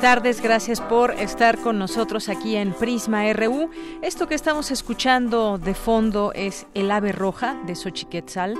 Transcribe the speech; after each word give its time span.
Tardes. 0.00 0.40
Gracias 0.40 0.80
por 0.80 1.10
estar 1.12 1.58
con 1.58 1.78
nosotros 1.78 2.30
aquí 2.30 2.56
en 2.56 2.72
Prisma 2.72 3.30
RU. 3.34 3.68
Esto 4.00 4.26
que 4.26 4.34
estamos 4.34 4.70
escuchando 4.70 5.58
de 5.58 5.74
fondo 5.74 6.32
es 6.34 6.66
El 6.72 6.90
Ave 6.90 7.12
Roja 7.12 7.60
de 7.66 7.74
Xochiquetzal 7.74 8.54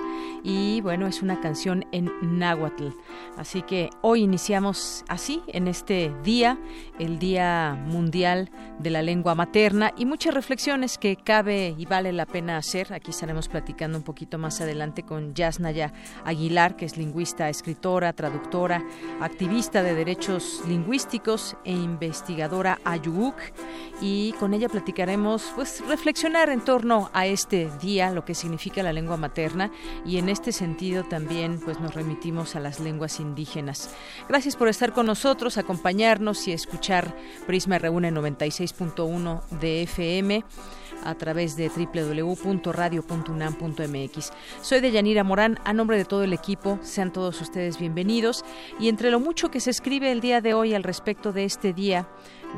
y 0.45 0.83
bueno, 0.83 1.07
es 1.07 1.23
una 1.23 1.41
canción 1.41 1.87
en 1.93 2.11
náhuatl. 2.21 2.89
Así 3.39 3.63
que 3.63 3.89
hoy 4.03 4.23
iniciamos 4.23 5.03
así, 5.09 5.43
en 5.47 5.67
este 5.67 6.13
día, 6.23 6.59
el 6.99 7.19
Día 7.19 7.75
Mundial 7.87 8.51
de 8.79 8.91
la 8.91 9.01
Lengua 9.01 9.35
Materna 9.35 9.93
y 9.97 10.05
muchas 10.05 10.35
reflexiones 10.35 10.99
que 10.99 11.17
cabe 11.17 11.75
y 11.77 11.87
vale 11.87 12.13
la 12.13 12.27
pena 12.27 12.59
hacer. 12.59 12.93
Aquí 12.93 13.13
estaremos 13.13 13.49
platicando 13.49 13.97
un 13.97 14.05
poquito 14.05 14.37
más 14.37 14.61
adelante 14.61 15.05
con 15.05 15.35
Yasnaya 15.35 15.95
Aguilar, 16.25 16.77
que 16.77 16.85
es 16.85 16.99
lingüista, 16.99 17.49
escritora, 17.49 18.13
traductora, 18.13 18.85
activista 19.21 19.83
de 19.83 19.95
derechos 19.95 20.63
lingüísticos 20.69 21.30
e 21.65 21.73
investigadora 21.73 22.81
Ayuk 22.85 23.37
y 24.01 24.33
con 24.41 24.53
ella 24.53 24.69
platicaremos 24.69 25.53
pues 25.55 25.81
reflexionar 25.87 26.49
en 26.51 26.61
torno 26.61 27.09
a 27.13 27.27
este 27.27 27.71
día, 27.81 28.11
lo 28.11 28.25
que 28.25 28.35
significa 28.35 28.83
la 28.83 28.93
lengua 28.93 29.17
materna 29.17 29.71
y 30.05 30.17
en 30.17 30.29
este 30.29 30.51
sentido 30.51 31.05
también 31.05 31.61
pues 31.61 31.79
nos 31.79 31.95
remitimos 31.95 32.57
a 32.57 32.61
las 32.61 32.81
lenguas 32.81 33.21
indígenas. 33.21 33.95
Gracias 34.29 34.57
por 34.57 34.69
estar 34.69 34.93
con 34.93 35.07
nosotros, 35.07 35.57
acompañarnos 35.57 36.49
y 36.49 36.53
escuchar 36.53 37.17
Prisma 37.47 37.79
Reúne 37.79 38.11
96.1 38.11 39.43
de 39.61 39.83
FM 39.83 40.45
a 41.05 41.15
través 41.15 41.57
de 41.57 41.69
www.radio.unam.mx. 41.69 44.33
Soy 44.61 44.81
de 44.81 44.91
Yanira 44.91 45.25
Morán, 45.25 45.59
a 45.65 45.73
nombre 45.73 45.97
de 45.97 46.05
todo 46.05 46.25
el 46.25 46.33
equipo, 46.33 46.79
sean 46.83 47.13
todos 47.13 47.41
ustedes 47.41 47.79
bienvenidos. 47.79 48.45
Y 48.79 48.89
entre 48.89 49.11
lo 49.11 49.21
mucho 49.21 49.51
que 49.51 49.61
se 49.61 49.71
escribe 49.71 50.13
el 50.13 50.21
día 50.21 50.41
de 50.41 50.55
hoy 50.55 50.75
al 50.75 50.83
respecto 50.83 51.33
de 51.33 51.45
este 51.45 51.73
día, 51.73 52.09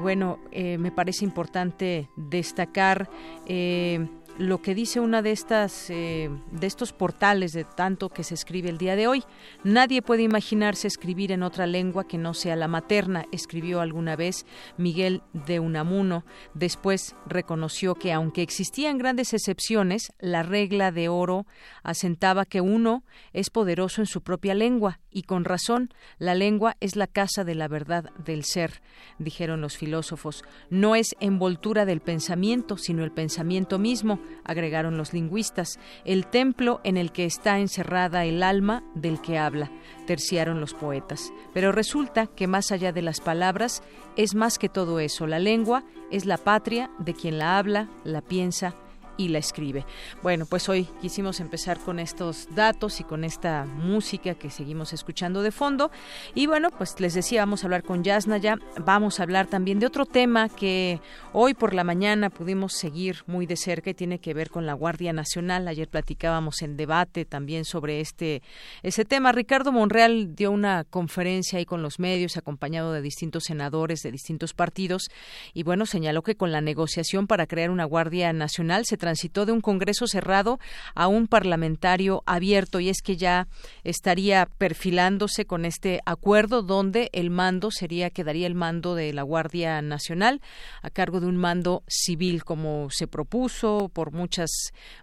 bueno, 0.01 0.39
eh, 0.51 0.79
me 0.79 0.91
parece 0.91 1.25
importante 1.25 2.09
destacar 2.17 3.11
eh, 3.47 4.09
lo 4.39 4.63
que 4.63 4.75
dice 4.75 5.01
una 5.01 5.23
de 5.23 5.33
estas 5.33 5.91
eh, 5.91 6.31
de 6.51 6.67
estos 6.67 6.93
portales 6.93 7.53
de 7.53 7.65
tanto 7.65 8.09
que 8.09 8.25
se 8.25 8.35
escribe 8.35 8.69
el 8.69 8.79
día 8.79 8.97
de 8.97 9.07
hoy. 9.07 9.25
Nadie 9.63 10.03
puede 10.03 10.23
imaginarse 10.23 10.89
escribir 10.89 11.33
en 11.33 11.43
otra 11.43 11.67
lengua 11.67 12.09
que 12.09 12.19
no 12.19 12.35
sea 12.35 12.57
la 12.57 12.69
materna, 12.69 13.27
escribió 13.33 13.81
alguna 13.81 14.17
vez 14.17 14.47
Miguel 14.77 15.23
de 15.33 15.61
Unamuno. 15.61 16.25
Después 16.55 17.15
reconoció 17.27 17.95
que 17.95 18.13
aunque 18.13 18.43
existían 18.43 18.99
grandes 18.99 19.35
excepciones, 19.35 20.13
la 20.19 20.43
regla 20.43 20.93
de 20.93 21.09
oro 21.09 21.47
asentaba 21.83 22.45
que 22.45 22.61
uno 22.61 23.05
es 23.33 23.51
poderoso 23.51 24.01
en 24.01 24.07
su 24.07 24.23
propia 24.23 24.55
lengua 24.55 25.02
y 25.13 25.23
con 25.23 25.45
razón, 25.45 25.91
la 26.19 26.35
lengua 26.35 26.77
es 26.81 26.97
la 26.97 27.07
casa 27.07 27.45
de 27.45 27.55
la 27.55 27.69
verdad 27.69 28.11
del 28.25 28.45
ser, 28.45 28.83
dijeron 29.19 29.61
los 29.61 29.77
filósofos. 29.77 30.45
No 30.71 30.97
es 30.97 31.15
envoltura 31.21 31.85
del 31.85 32.01
pensamiento, 32.01 32.77
sino 32.77 33.05
el 33.05 33.13
pensamiento 33.13 33.79
mismo 33.79 34.21
agregaron 34.45 34.97
los 34.97 35.13
lingüistas, 35.13 35.79
el 36.05 36.27
templo 36.27 36.81
en 36.85 36.97
el 36.97 37.13
que 37.13 37.25
está 37.25 37.59
encerrada 37.59 38.25
el 38.25 38.43
alma 38.43 38.83
del 38.95 39.21
que 39.21 39.39
habla, 39.39 39.71
terciaron 40.07 40.61
los 40.61 40.75
poetas. 40.75 41.33
Pero 41.53 41.73
resulta 41.73 42.27
que 42.27 42.47
más 42.47 42.73
allá 42.73 42.93
de 42.93 43.03
las 43.03 43.21
palabras 43.21 43.83
es 44.17 44.35
más 44.35 44.59
que 44.59 44.69
todo 44.69 45.01
eso, 45.01 45.27
la 45.27 45.39
lengua 45.39 45.85
es 46.11 46.25
la 46.25 46.39
patria 46.39 46.91
de 46.99 47.15
quien 47.15 47.39
la 47.39 47.59
habla, 47.59 47.89
la 48.05 48.23
piensa 48.23 48.75
y 49.17 49.29
la 49.29 49.39
escribe. 49.39 49.85
Bueno, 50.23 50.47
pues 50.47 50.69
hoy 50.69 50.85
quisimos 51.01 51.41
empezar 51.41 51.79
con 51.79 51.99
estos 51.99 52.49
datos 52.55 53.01
y 53.01 53.05
con 53.05 53.25
esta 53.25 53.65
música 53.65 54.35
que 54.35 54.51
seguimos 54.51 54.93
escuchando 54.93 55.43
de 55.43 55.51
fondo. 55.51 55.91
Y 56.35 56.47
bueno, 56.47 56.71
pues 56.71 56.99
les 57.01 57.15
decía, 57.15 57.43
vamos 57.43 57.63
a 57.63 57.67
hablar 57.67 57.83
con 57.83 58.05
Yasnaya, 58.05 58.59
vamos 58.85 59.21
a 59.21 59.23
hablar 59.25 59.47
también 59.47 59.79
de 59.79 59.87
otro 59.87 60.07
tema 60.07 60.49
que 60.49 61.01
hoy 61.33 61.55
por 61.55 61.75
la 61.75 61.85
mañana 61.85 62.31
pudimos 62.31 62.75
seguir 62.75 63.23
muy 63.27 63.47
de 63.47 63.57
cerca 63.57 63.91
y 63.91 63.95
tiene 63.95 64.19
que 64.19 64.35
ver 64.35 64.51
con 64.51 64.67
la 64.67 64.75
Guardia 64.75 65.13
Nacional. 65.13 65.69
Ayer 65.69 65.89
platicábamos 65.89 66.63
en 66.63 66.77
debate 66.77 67.25
también 67.25 67.65
sobre 67.65 68.01
este 68.01 68.43
ese 68.83 69.05
tema. 69.05 69.33
Ricardo 69.33 69.73
Monreal 69.73 70.35
dio 70.35 70.51
una 70.51 70.85
conferencia 70.85 71.59
ahí 71.59 71.65
con 71.65 71.83
los 71.83 71.99
medios 71.99 72.37
acompañado 72.37 72.93
de 72.93 73.03
distintos 73.03 73.45
senadores 73.45 74.01
de 74.03 74.13
distintos 74.13 74.55
partidos 74.55 75.11
y 75.55 75.63
bueno, 75.63 75.87
señaló 75.87 76.23
que 76.23 76.37
con 76.37 76.53
la 76.53 76.61
negociación 76.61 77.27
para 77.27 77.47
crear 77.47 77.71
una 77.71 77.85
Guardia 77.85 78.33
Nacional 78.33 78.85
se 78.87 78.97
transitó 79.03 79.47
de 79.47 79.51
un 79.51 79.61
Congreso 79.61 80.07
cerrado 80.07 80.61
a 80.95 81.09
un 81.09 81.27
parlamentario 81.27 82.23
abierto 82.25 82.79
y 82.79 82.89
es 82.89 83.03
que 83.03 83.17
ya 83.17 83.49
estaría 83.83 84.47
perfilándose 84.59 85.45
con 85.45 85.65
este 85.65 86.01
acuerdo 86.07 86.63
donde 86.63 87.11
el 87.13 87.31
mando 87.31 87.73
sería 87.73 88.11
quedaría 88.11 88.47
el 88.47 88.55
mando 88.55 88.95
de 88.95 89.13
la 89.13 89.23
Guardia 89.23 89.83
Nacional 89.83 90.41
a 90.83 90.91
cargo 90.91 91.19
de 91.19 91.27
un 91.27 91.37
mando 91.37 91.83
civil 91.89 92.45
como 92.45 92.91
se 92.91 93.09
propuso 93.09 93.91
por 93.93 94.13
muchas 94.13 94.51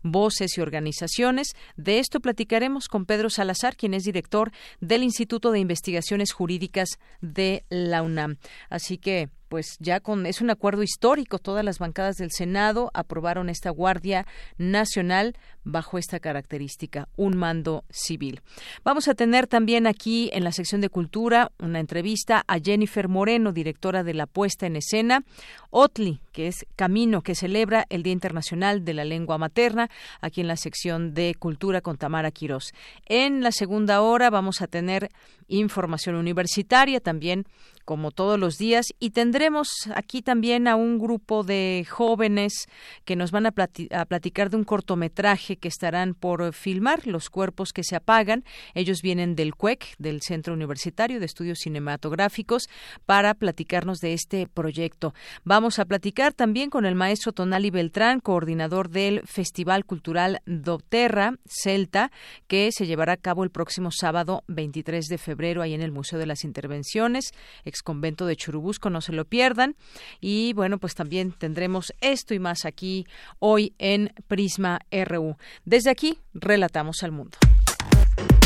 voces 0.02 0.58
y 0.58 0.62
organizaciones. 0.62 1.50
De 1.76 2.00
esto 2.00 2.22
platicaremos 2.22 2.88
con 2.88 3.06
Pedro 3.06 3.30
Salazar, 3.30 3.76
quien 3.76 3.94
es 3.94 4.06
director 4.06 4.54
del 4.80 5.04
Instituto 5.04 5.52
de 5.52 5.60
Investigaciones 5.60 6.31
Jurídicas 6.31 7.00
de 7.20 7.66
la 7.68 8.02
UNAM. 8.02 8.38
Así 8.70 8.98
que 8.98 9.28
pues 9.50 9.78
ya 9.80 10.00
con 10.00 10.26
es 10.26 10.42
un 10.42 10.50
acuerdo 10.50 10.84
histórico. 10.84 11.40
Todas 11.40 11.66
las 11.66 11.80
bancadas 11.80 12.16
del 12.16 12.32
Senado 12.32 12.92
aprobaron 12.94 13.50
esta 13.50 13.72
Guardia 13.72 14.26
Nacional 14.58 15.36
bajo 15.63 15.97
esta 15.97 16.19
característica, 16.19 17.07
un 17.15 17.38
mando 17.38 17.83
civil. 17.89 18.41
Vamos 18.83 19.07
a 19.07 19.15
tener 19.15 19.47
también 19.47 19.88
aquí 19.88 20.29
en 20.33 20.44
la 20.44 20.51
sección 20.51 20.81
de 20.81 20.89
cultura 20.89 21.51
una 21.59 21.79
entrevista 21.79 22.44
a 22.47 22.59
Jennifer 22.59 23.07
Moreno, 23.07 23.51
directora 23.51 24.03
de 24.03 24.13
la 24.13 24.25
puesta 24.25 24.65
en 24.65 24.75
escena 24.75 25.23
OTLI, 25.71 26.19
que 26.31 26.47
es 26.47 26.65
Camino, 26.75 27.21
que 27.21 27.35
celebra 27.35 27.85
el 27.89 28.03
Día 28.03 28.13
Internacional 28.13 28.83
de 28.83 28.94
la 28.94 29.06
Lengua 29.06 29.38
Materna, 29.38 29.89
aquí 30.21 30.41
en 30.41 30.47
la 30.47 30.57
sección 30.57 31.13
de 31.13 31.35
cultura 31.38 31.81
con 31.81 31.97
Tamara 31.97 32.31
Quirós. 32.31 32.73
En 33.06 33.41
la 33.41 33.51
segunda 33.51 34.01
hora 34.01 34.29
vamos 34.29 34.61
a 34.61 34.67
tener 34.67 35.09
información 35.47 36.15
universitaria, 36.15 37.00
también 37.00 37.45
como 37.85 38.11
todos 38.11 38.39
los 38.39 38.57
días, 38.57 38.85
y 39.00 39.09
tendremos 39.11 39.69
aquí 39.95 40.21
también 40.21 40.67
a 40.67 40.75
un 40.75 41.00
grupo 41.00 41.44
de 41.44 41.88
jóvenes 41.89 42.67
que 43.03 43.15
nos 43.15 43.31
van 43.31 43.47
a, 43.47 43.51
platicar 43.51 44.51
de 44.51 44.57
un 44.57 44.63
cortometraje 44.63 45.57
que 45.59 45.67
estarán 45.67 46.13
por 46.13 46.53
filmar, 46.53 47.06
Los 47.06 47.29
cuerpos 47.29 47.73
que 47.73 47.83
se 47.83 47.95
apagan. 47.95 48.44
Ellos 48.73 49.01
vienen 49.01 49.35
del 49.35 49.56
CUEC, 49.56 49.95
del 49.97 50.21
Centro 50.21 50.53
Universitario 50.53 51.19
de 51.19 51.25
Estudios 51.25 51.59
Cinematográficos, 51.59 52.69
para 53.06 53.33
platicarnos 53.33 54.00
de 54.00 54.13
este 54.13 54.47
proyecto. 54.47 55.13
Vamos 55.44 55.79
a 55.79 55.85
platicar 55.85 56.33
también 56.33 56.69
con 56.69 56.85
el 56.85 56.95
maestro 56.95 57.31
Tonali 57.31 57.69
Beltrán, 57.69 58.19
coordinador 58.19 58.89
del 58.89 59.21
Festival 59.25 59.85
Cultural 59.85 60.41
Doterra 60.45 61.35
Celta, 61.45 62.11
que 62.47 62.71
se 62.71 62.85
llevará 62.85 63.13
a 63.13 63.17
cabo 63.17 63.44
el 63.44 63.50
próximo 63.50 63.89
sábado 63.91 64.44
23 64.47 65.06
de 65.06 65.17
febrero 65.17 65.61
ahí 65.61 65.73
en 65.73 65.81
el 65.81 65.91
Museo 65.91 66.19
de 66.19 66.25
las 66.25 66.44
Intervenciones, 66.44 67.31
ex 67.65 67.81
convento 67.81 68.25
de 68.25 68.35
Churubusco, 68.35 68.89
no 68.89 69.01
se 69.01 69.13
lo 69.13 69.25
pierdan. 69.25 69.75
Y 70.21 70.53
bueno, 70.53 70.77
pues 70.77 70.95
también 70.95 71.31
tendremos 71.31 71.94
esto 72.01 72.33
y 72.33 72.39
más 72.39 72.65
aquí 72.65 73.06
hoy 73.39 73.73
en 73.77 74.13
Prisma 74.27 74.79
RU. 74.91 75.38
Desde 75.65 75.89
aquí, 75.89 76.19
relatamos 76.33 77.03
al 77.03 77.12
mundo. 77.12 77.38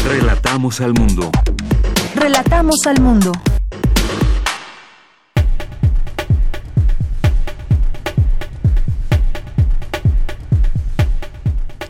Relatamos 0.05 0.81
al 0.81 0.93
mundo. 0.93 1.31
Relatamos 2.15 2.77
al 2.85 3.01
mundo. 3.01 3.31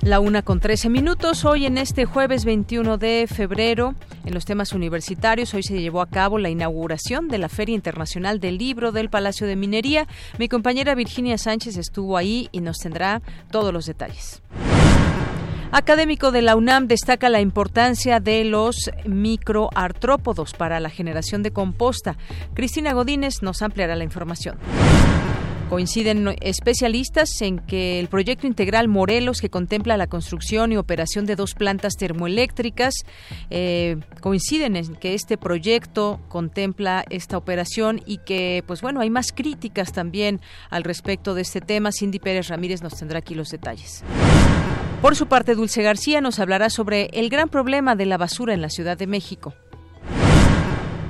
La 0.04 0.20
una 0.20 0.42
con 0.42 0.60
trece 0.60 0.90
minutos. 0.90 1.46
Hoy 1.46 1.66
en 1.66 1.78
este 1.78 2.04
jueves 2.04 2.44
21 2.44 2.98
de 2.98 3.26
febrero, 3.26 3.96
en 4.26 4.34
los 4.34 4.44
temas 4.44 4.74
universitarios, 4.74 5.54
hoy 5.54 5.64
se 5.64 5.80
llevó 5.80 6.02
a 6.02 6.10
cabo 6.10 6.40
la 6.40 6.50
inauguración 6.50 7.30
de 7.30 7.38
la 7.38 7.48
Feria 7.48 7.74
Internacional 7.74 8.42
del 8.42 8.58
Libro 8.58 8.92
del 8.92 9.10
Palacio 9.10 9.48
de 9.48 9.56
Minería. 9.56 10.06
Mi 10.38 10.50
compañera 10.50 10.94
Virginia 10.94 11.38
Sánchez 11.38 11.78
estuvo 11.78 12.18
ahí 12.18 12.50
y 12.52 12.60
nos 12.60 12.80
tendrá 12.80 13.22
todos 13.50 13.72
los 13.72 13.86
detalles. 13.86 14.42
Académico 15.76 16.32
de 16.32 16.44
la 16.44 16.56
UNAM 16.56 16.88
destaca 16.88 17.30
la 17.30 17.42
importancia 17.42 18.20
de 18.20 18.44
los 18.44 18.92
microartrópodos 19.06 20.54
para 20.54 20.80
la 20.80 20.92
generación 20.92 21.42
de 21.42 21.50
composta. 21.50 22.16
Cristina 22.54 22.94
Godínez 22.94 23.42
nos 23.42 23.64
ampliará 23.64 23.96
la 23.96 24.04
información. 24.04 24.60
Coinciden 25.72 26.36
especialistas 26.42 27.42
en 27.42 27.58
que 27.58 28.00
el 28.00 28.08
proyecto 28.08 28.46
integral 28.46 28.88
Morelos, 28.88 29.42
que 29.42 29.50
contempla 29.50 29.98
la 29.98 30.06
construcción 30.06 30.72
y 30.72 30.78
operación 30.78 31.26
de 31.26 31.36
dos 31.36 31.56
plantas 31.56 31.94
termoeléctricas, 31.96 32.94
eh, 33.50 33.98
coinciden 34.22 34.76
en 34.76 34.96
que 34.98 35.16
este 35.16 35.40
proyecto 35.40 36.20
contempla 36.28 37.04
esta 37.10 37.36
operación 37.36 38.00
y 38.06 38.20
que, 38.20 38.64
pues 38.68 38.84
bueno, 38.84 39.00
hay 39.02 39.10
más 39.10 39.32
críticas 39.32 39.92
también 39.92 40.40
al 40.70 40.84
respecto 40.84 41.34
de 41.34 41.42
este 41.42 41.62
tema. 41.62 41.92
Cindy 41.92 42.20
Pérez 42.20 42.50
Ramírez 42.50 42.84
nos 42.84 42.94
tendrá 42.94 43.18
aquí 43.18 43.34
los 43.34 43.50
detalles. 43.50 44.04
Por 45.04 45.18
su 45.18 45.28
parte, 45.28 45.54
Dulce 45.54 45.84
García 45.84 46.22
nos 46.22 46.40
hablará 46.40 46.70
sobre 46.70 47.10
el 47.12 47.30
gran 47.30 47.50
problema 47.50 47.94
de 47.98 48.06
la 48.06 48.18
basura 48.18 48.54
en 48.54 48.62
la 48.62 48.70
Ciudad 48.70 48.98
de 48.98 49.06
México. 49.06 49.54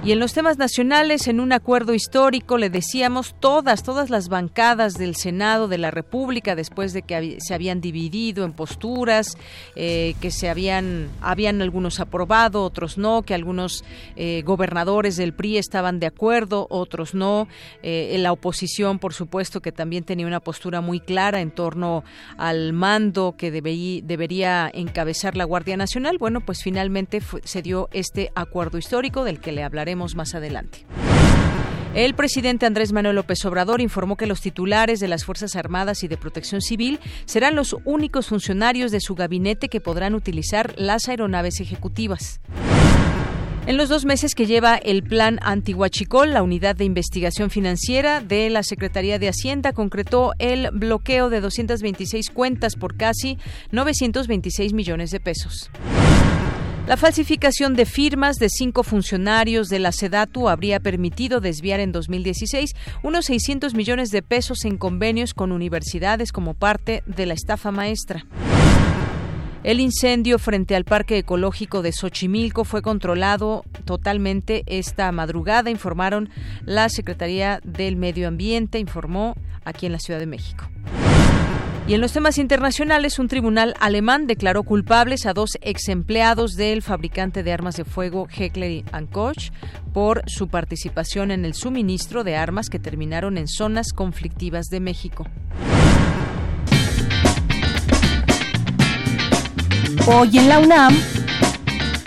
Y 0.05 0.11
en 0.11 0.19
los 0.19 0.33
temas 0.33 0.57
nacionales, 0.57 1.29
en 1.29 1.39
un 1.39 1.53
acuerdo 1.53 1.93
histórico, 1.93 2.57
le 2.57 2.69
decíamos, 2.69 3.35
todas, 3.39 3.83
todas 3.83 4.09
las 4.09 4.27
bancadas 4.27 4.95
del 4.95 5.15
Senado 5.15 5.69
de 5.69 5.77
la 5.77 5.91
República, 5.91 6.57
después 6.57 6.91
de 6.91 7.03
que 7.03 7.37
se 7.39 7.53
habían 7.53 7.79
dividido 7.79 8.43
en 8.43 8.51
posturas, 8.51 9.37
eh, 9.77 10.15
que 10.19 10.29
se 10.29 10.49
habían, 10.49 11.07
habían 11.21 11.61
algunos 11.61 12.01
aprobado, 12.01 12.65
otros 12.65 12.97
no, 12.97 13.21
que 13.21 13.33
algunos 13.33 13.85
eh, 14.17 14.41
gobernadores 14.45 15.15
del 15.15 15.33
PRI 15.33 15.57
estaban 15.57 16.01
de 16.01 16.07
acuerdo, 16.07 16.67
otros 16.69 17.13
no. 17.13 17.47
Eh, 17.81 18.13
la 18.19 18.33
oposición, 18.33 18.99
por 18.99 19.13
supuesto, 19.13 19.61
que 19.61 19.71
también 19.71 20.03
tenía 20.03 20.27
una 20.27 20.41
postura 20.41 20.81
muy 20.81 20.99
clara 20.99 21.39
en 21.39 21.51
torno 21.51 22.03
al 22.35 22.73
mando 22.73 23.35
que 23.37 23.51
debería 23.51 24.69
encabezar 24.73 25.37
la 25.37 25.45
Guardia 25.45 25.77
Nacional. 25.77 26.17
Bueno, 26.17 26.41
pues 26.41 26.61
finalmente 26.61 27.21
se 27.45 27.61
dio 27.61 27.87
este 27.93 28.33
acuerdo 28.35 28.77
histórico 28.77 29.23
del 29.23 29.39
que 29.39 29.53
le 29.53 29.63
hablaré 29.63 29.92
más 29.95 30.35
adelante. 30.35 30.85
El 31.95 32.15
presidente 32.15 32.65
Andrés 32.65 32.91
Manuel 32.91 33.17
López 33.17 33.45
Obrador 33.45 33.79
informó 33.79 34.17
que 34.17 34.25
los 34.25 34.41
titulares 34.41 34.99
de 34.99 35.07
las 35.07 35.25
Fuerzas 35.25 35.55
Armadas 35.55 36.03
y 36.03 36.07
de 36.07 36.17
Protección 36.17 36.61
Civil 36.61 36.99
serán 37.25 37.55
los 37.55 37.75
únicos 37.85 38.27
funcionarios 38.27 38.91
de 38.91 38.99
su 38.99 39.13
gabinete 39.13 39.69
que 39.69 39.79
podrán 39.79 40.15
utilizar 40.15 40.73
las 40.75 41.07
aeronaves 41.07 41.59
ejecutivas. 41.59 42.39
En 43.65 43.77
los 43.77 43.87
dos 43.89 44.05
meses 44.05 44.35
que 44.35 44.45
lleva 44.45 44.75
el 44.75 45.03
plan 45.03 45.39
Antihuachicol, 45.41 46.33
la 46.33 46.43
unidad 46.43 46.75
de 46.75 46.83
investigación 46.83 47.49
financiera 47.49 48.19
de 48.19 48.49
la 48.49 48.61
Secretaría 48.63 49.19
de 49.19 49.29
Hacienda 49.29 49.71
concretó 49.71 50.33
el 50.37 50.69
bloqueo 50.71 51.29
de 51.29 51.39
226 51.39 52.29
cuentas 52.31 52.75
por 52.75 52.97
casi 52.97 53.37
926 53.71 54.73
millones 54.73 55.11
de 55.11 55.21
pesos. 55.21 55.69
La 56.85 56.97
falsificación 56.97 57.75
de 57.75 57.85
firmas 57.85 58.35
de 58.35 58.49
cinco 58.49 58.83
funcionarios 58.83 59.69
de 59.69 59.79
la 59.79 59.93
SEDATU 59.93 60.49
habría 60.49 60.81
permitido 60.81 61.39
desviar 61.39 61.79
en 61.79 61.93
2016 61.93 62.71
unos 63.03 63.25
600 63.25 63.73
millones 63.73 64.09
de 64.09 64.21
pesos 64.21 64.65
en 64.65 64.77
convenios 64.77 65.33
con 65.33 65.53
universidades 65.53 66.33
como 66.33 66.55
parte 66.55 67.01
de 67.05 67.25
la 67.25 67.35
estafa 67.35 67.71
maestra. 67.71 68.25
El 69.63 69.79
incendio 69.79 70.39
frente 70.39 70.75
al 70.75 70.83
Parque 70.83 71.19
Ecológico 71.19 71.81
de 71.83 71.93
Xochimilco 71.93 72.65
fue 72.65 72.81
controlado 72.81 73.63
totalmente 73.85 74.63
esta 74.67 75.09
madrugada, 75.13 75.69
informaron 75.69 76.29
la 76.65 76.89
Secretaría 76.89 77.61
del 77.63 77.95
Medio 77.95 78.27
Ambiente, 78.27 78.77
informó 78.77 79.35
aquí 79.63 79.85
en 79.85 79.93
la 79.93 79.99
Ciudad 79.99 80.19
de 80.19 80.25
México. 80.25 80.69
Y 81.85 81.95
en 81.95 82.01
los 82.01 82.13
temas 82.13 82.37
internacionales, 82.37 83.19
un 83.19 83.27
tribunal 83.27 83.73
alemán 83.81 84.25
declaró 84.25 84.63
culpables 84.63 85.25
a 85.25 85.33
dos 85.33 85.57
ex 85.61 85.89
empleados 85.89 86.53
del 86.53 86.81
fabricante 86.81 87.43
de 87.43 87.51
armas 87.51 87.75
de 87.75 87.83
fuego 87.83 88.27
Heckler 88.33 88.85
Koch 89.11 89.51
por 89.93 90.23
su 90.27 90.47
participación 90.47 91.29
en 91.31 91.43
el 91.43 91.53
suministro 91.53 92.23
de 92.23 92.37
armas 92.37 92.69
que 92.69 92.79
terminaron 92.79 93.37
en 93.37 93.49
zonas 93.49 93.91
conflictivas 93.91 94.67
de 94.67 94.79
México. 94.79 95.27
Hoy 100.07 100.37
en 100.37 100.47
la 100.47 100.59
UNAM, 100.59 100.97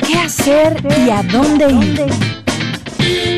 ¿qué 0.07 0.19
hacer 0.19 0.83
y 1.07 1.11
a 1.11 1.23
dónde 1.23 1.71
ir? 1.71 3.36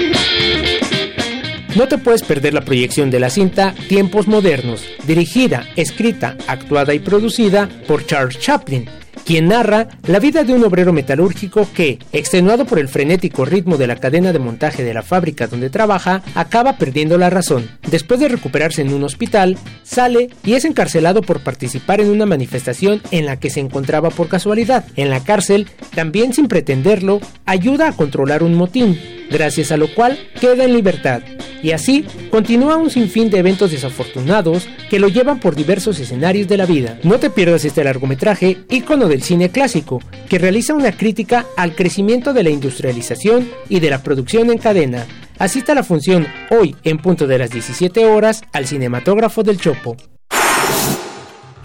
No 1.77 1.87
te 1.87 1.99
puedes 1.99 2.23
perder 2.23 2.55
la 2.55 2.63
proyección 2.63 3.11
de 3.11 3.21
la 3.21 3.31
cinta 3.31 3.75
Tiempos 3.89 4.27
Modernos, 4.27 4.85
dirigida, 5.07 5.67
escrita, 5.77 6.37
actuada 6.47 6.95
y 6.95 6.99
producida 6.99 7.69
por 7.87 8.07
Charles 8.07 8.39
Chaplin 8.39 8.89
quien 9.29 9.49
narra 9.49 9.89
la 10.07 10.21
vida 10.21 10.43
de 10.43 10.55
un 10.55 10.65
obrero 10.65 10.95
metalúrgico 10.95 11.69
que, 11.75 11.99
extenuado 12.15 12.65
por 12.65 12.79
el 12.79 12.89
frenético 12.89 13.45
ritmo 13.45 13.77
de 13.77 13.87
la 13.87 13.97
cadena 13.97 14.33
de 14.33 14.39
montaje 14.39 14.83
de 14.83 14.95
la 14.95 15.03
fábrica 15.03 15.47
donde 15.47 15.69
trabaja, 15.69 16.23
acaba 16.35 16.79
perdiendo 16.79 17.19
la 17.19 17.29
razón. 17.29 17.69
Después 17.91 18.21
de 18.21 18.29
recuperarse 18.29 18.81
en 18.81 18.95
un 18.95 19.05
hospital, 19.05 19.59
sale 19.83 20.31
y 20.45 20.55
es 20.55 20.65
encarcelado 20.65 21.21
por 21.21 21.41
participar 21.41 22.01
en 22.01 22.09
una 22.09 22.25
manifestación 22.25 23.03
en 23.11 23.27
la 23.27 23.39
que 23.39 23.51
se 23.51 23.61
encontraba 23.61 24.09
por 24.09 24.29
casualidad. 24.29 24.87
En 24.97 25.11
la 25.11 25.23
cárcel, 25.23 25.69
también 25.95 26.33
sin 26.33 26.49
pretenderlo, 26.49 27.21
ayuda 27.45 27.89
a 27.89 27.93
controlar 27.93 28.43
un 28.43 28.55
motín, 28.55 28.99
gracias 29.31 29.73
a 29.73 29.77
lo 29.77 29.93
cual 29.95 30.19
queda 30.41 30.65
en 30.65 30.73
libertad. 30.73 31.21
Y 31.63 31.73
así 31.73 32.05
continúa 32.31 32.77
un 32.77 32.91
sinfín 32.91 33.31
de 33.31 33.39
eventos 33.39 33.71
desafortunados 33.71 34.69
que 34.91 34.99
lo 34.99 35.09
llevan 35.09 35.41
por 35.41 35.55
diversos 35.55 35.99
escenarios 35.99 36.49
de 36.49 36.57
la 36.57 36.67
vida. 36.67 36.99
No 37.03 37.19
te 37.19 37.31
pierdas 37.31 37.65
este 37.65 37.85
largometraje, 37.85 38.59
ícono 38.71 39.09
del 39.09 39.23
cine 39.23 39.51
clásico, 39.51 40.01
que 40.29 40.39
realiza 40.39 40.75
una 40.75 40.93
crítica 40.93 41.47
al 41.57 41.75
crecimiento 41.75 42.33
de 42.33 42.43
la 42.43 42.51
industrialización 42.51 43.49
y 43.69 43.81
de 43.81 43.91
la 43.91 44.03
producción 44.03 44.51
en 44.51 44.59
cadena. 44.59 45.07
Asista 45.39 45.73
a 45.73 45.77
la 45.77 45.85
función 45.85 46.27
hoy 46.51 46.75
en 46.85 46.99
punto 46.99 47.27
de 47.27 47.39
las 47.39 47.51
17 47.51 48.07
horas 48.07 48.43
al 48.53 48.67
cinematógrafo 48.67 49.43
del 49.43 49.59
Chopo 49.59 49.97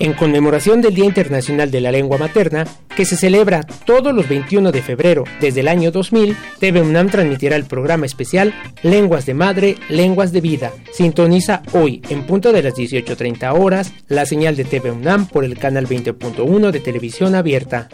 en 0.03 0.13
conmemoración 0.13 0.81
del 0.81 0.93
Día 0.93 1.05
Internacional 1.05 1.72
de 1.72 1.79
la 1.79 1.89
Lengua 1.89 2.17
Materna, 2.17 2.67
que 2.93 3.05
se 3.05 3.15
celebra 3.15 3.63
todos 3.63 4.13
los 4.13 4.27
21 4.27 4.74
de 4.74 4.81
febrero 4.81 5.24
desde 5.39 5.62
el 5.62 5.69
año 5.69 5.91
2000, 5.91 6.36
TV 6.60 6.81
UNAM 6.81 7.10
transmitirá 7.10 7.55
el 7.55 7.63
programa 7.63 8.05
especial 8.05 8.53
Lenguas 8.81 9.25
de 9.25 9.33
Madre, 9.33 9.77
Lenguas 9.88 10.33
de 10.33 10.41
Vida. 10.41 10.74
Sintoniza 10.91 11.63
hoy, 11.72 12.01
en 12.10 12.27
punto 12.27 12.51
de 12.51 12.63
las 12.63 12.74
18.30 12.74 13.57
horas, 13.57 13.93
la 14.10 14.25
señal 14.25 14.57
de 14.57 14.65
TV 14.65 14.91
UNAM 14.91 15.25
por 15.27 15.45
el 15.45 15.57
canal 15.57 15.88
20.1 15.88 16.72
de 16.72 16.79
televisión 16.81 17.33
abierta. 17.33 17.88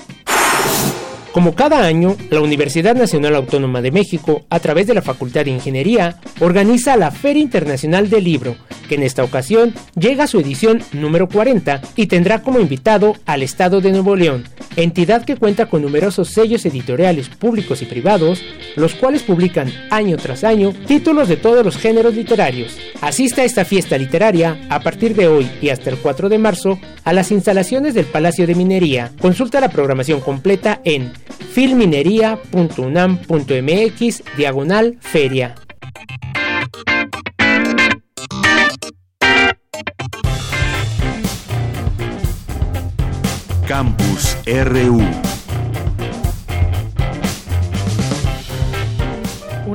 Como 1.32 1.54
cada 1.54 1.86
año, 1.86 2.18
la 2.32 2.42
Universidad 2.42 2.96
Nacional 2.96 3.36
Autónoma 3.36 3.82
de 3.82 3.92
México, 3.92 4.46
a 4.50 4.60
través 4.60 4.88
de 4.88 4.96
la 4.96 5.04
Facultad 5.04 5.46
de 5.46 5.52
Ingeniería, 5.52 6.20
organiza 6.40 6.98
la 6.98 7.12
Feria 7.12 7.44
Internacional 7.44 8.10
del 8.10 8.24
Libro, 8.24 8.56
que 8.90 8.96
en 8.96 9.04
esta 9.04 9.24
ocasión 9.24 9.74
llega 9.96 10.24
a 10.24 10.28
su 10.28 10.40
edición 10.40 10.82
número 10.92 11.30
40 11.30 11.82
y 11.96 12.08
tendrá 12.08 12.42
como 12.42 12.60
invitado 12.60 13.16
al 13.28 13.44
Estado 13.44 13.80
de 13.80 13.92
Nuevo 13.92 14.16
León, 14.16 14.46
entidad 14.76 15.24
que 15.24 15.36
cuenta 15.36 15.68
con 15.68 15.84
numerosos 15.84 16.30
sellos 16.30 16.66
editoriales 16.66 17.30
públicos 17.30 17.82
y 17.84 17.86
privados, 17.86 18.44
los 18.76 18.96
cuales 18.96 19.24
publican 19.24 19.72
año 19.92 20.18
tras 20.18 20.44
año 20.44 20.74
títulos 20.88 21.28
de 21.28 21.38
todos 21.38 21.64
los 21.64 21.78
géneros 21.78 22.16
literarios. 22.16 22.78
Asista 23.02 23.44
a 23.44 23.46
esta 23.46 23.66
fiesta 23.66 23.98
literaria 23.98 24.60
a 24.70 24.80
partir 24.80 25.16
de 25.16 25.28
hoy 25.28 25.50
y 25.62 25.70
hasta 25.70 25.92
el 25.92 25.98
4 25.98 26.28
de 26.28 26.38
marzo 26.40 26.80
a 27.04 27.14
las 27.14 27.32
instalaciones 27.32 27.94
del 27.94 28.06
Palacio 28.06 28.48
de 28.48 28.56
Minería. 28.56 29.12
Consulta 29.22 29.62
la 29.62 29.70
programación 29.70 30.22
completa 30.22 30.82
en 30.84 31.12
filminería.unam.mx 31.30 34.24
diagonal 34.38 34.98
feria. 35.02 35.56
Campus 43.68 44.38
RU. 44.48 45.02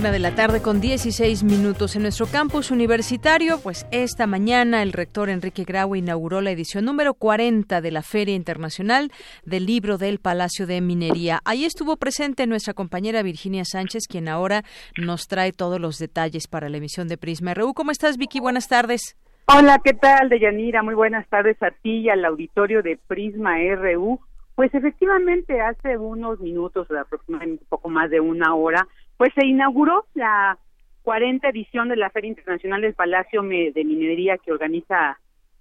Una 0.05 0.13
de 0.13 0.19
la 0.19 0.35
tarde 0.35 0.61
con 0.61 0.83
16 0.83 1.45
minutos 1.45 1.97
en 1.97 2.03
nuestro 2.03 2.27
campus 2.27 2.71
universitario, 2.71 3.59
pues 3.63 3.87
esta 3.91 4.27
mañana 4.27 4.83
el 4.83 4.93
rector 4.93 5.31
Enrique 5.31 5.65
Grau 5.65 5.97
inauguró 5.97 6.43
la 6.43 6.51
edición 6.51 6.85
número 6.85 7.15
40 7.15 7.81
de 7.81 7.91
la 7.91 8.03
Feria 8.03 8.35
Internacional 8.35 9.11
del 9.47 9.65
Libro 9.65 9.97
del 9.97 10.19
Palacio 10.19 10.67
de 10.67 10.83
Minería. 10.83 11.41
Ahí 11.47 11.65
estuvo 11.65 11.97
presente 11.97 12.47
nuestra 12.47 12.75
compañera 12.75 13.23
Virginia 13.23 13.65
Sánchez, 13.65 14.07
quien 14.07 14.29
ahora 14.29 14.63
nos 14.99 15.27
trae 15.27 15.53
todos 15.53 15.81
los 15.81 15.99
detalles 15.99 16.49
para 16.49 16.69
la 16.69 16.77
emisión 16.77 17.09
de 17.09 17.17
Prisma 17.17 17.55
RU. 17.55 17.73
¿Cómo 17.73 17.91
estás, 17.91 18.19
Vicky? 18.19 18.41
Buenas 18.41 18.69
tardes. 18.69 19.17
Hola, 19.47 19.81
¿qué 19.83 19.95
tal, 19.95 20.29
Deyanira? 20.29 20.83
Muy 20.83 20.95
buenas 20.95 21.27
tardes 21.29 21.57
a 21.63 21.71
ti 21.71 22.01
y 22.01 22.09
al 22.11 22.27
auditorio 22.27 22.83
de 22.83 22.99
Prisma 23.09 23.55
RU. 23.75 24.21
Pues 24.55 24.73
efectivamente, 24.75 25.63
hace 25.63 25.97
unos 25.97 26.41
minutos, 26.41 26.89
aproximadamente 26.91 27.65
un 27.65 27.69
poco 27.71 27.89
más 27.89 28.11
de 28.11 28.21
una 28.21 28.55
hora, 28.55 28.87
pues 29.17 29.33
se 29.35 29.47
inauguró 29.47 30.07
la 30.15 30.59
40 31.03 31.49
edición 31.49 31.89
de 31.89 31.97
la 31.97 32.11
Feria 32.11 32.29
Internacional 32.29 32.81
del 32.81 32.95
Palacio 32.95 33.43
de 33.43 33.85
Minería 33.85 34.39
que 34.39 34.53
organiza 34.53 35.19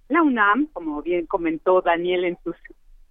la 0.08 0.22
UNAM, 0.22 0.68
como 0.72 1.02
bien 1.02 1.26
comentó 1.26 1.80
Daniel 1.80 2.24
en 2.24 2.38
sus 2.42 2.56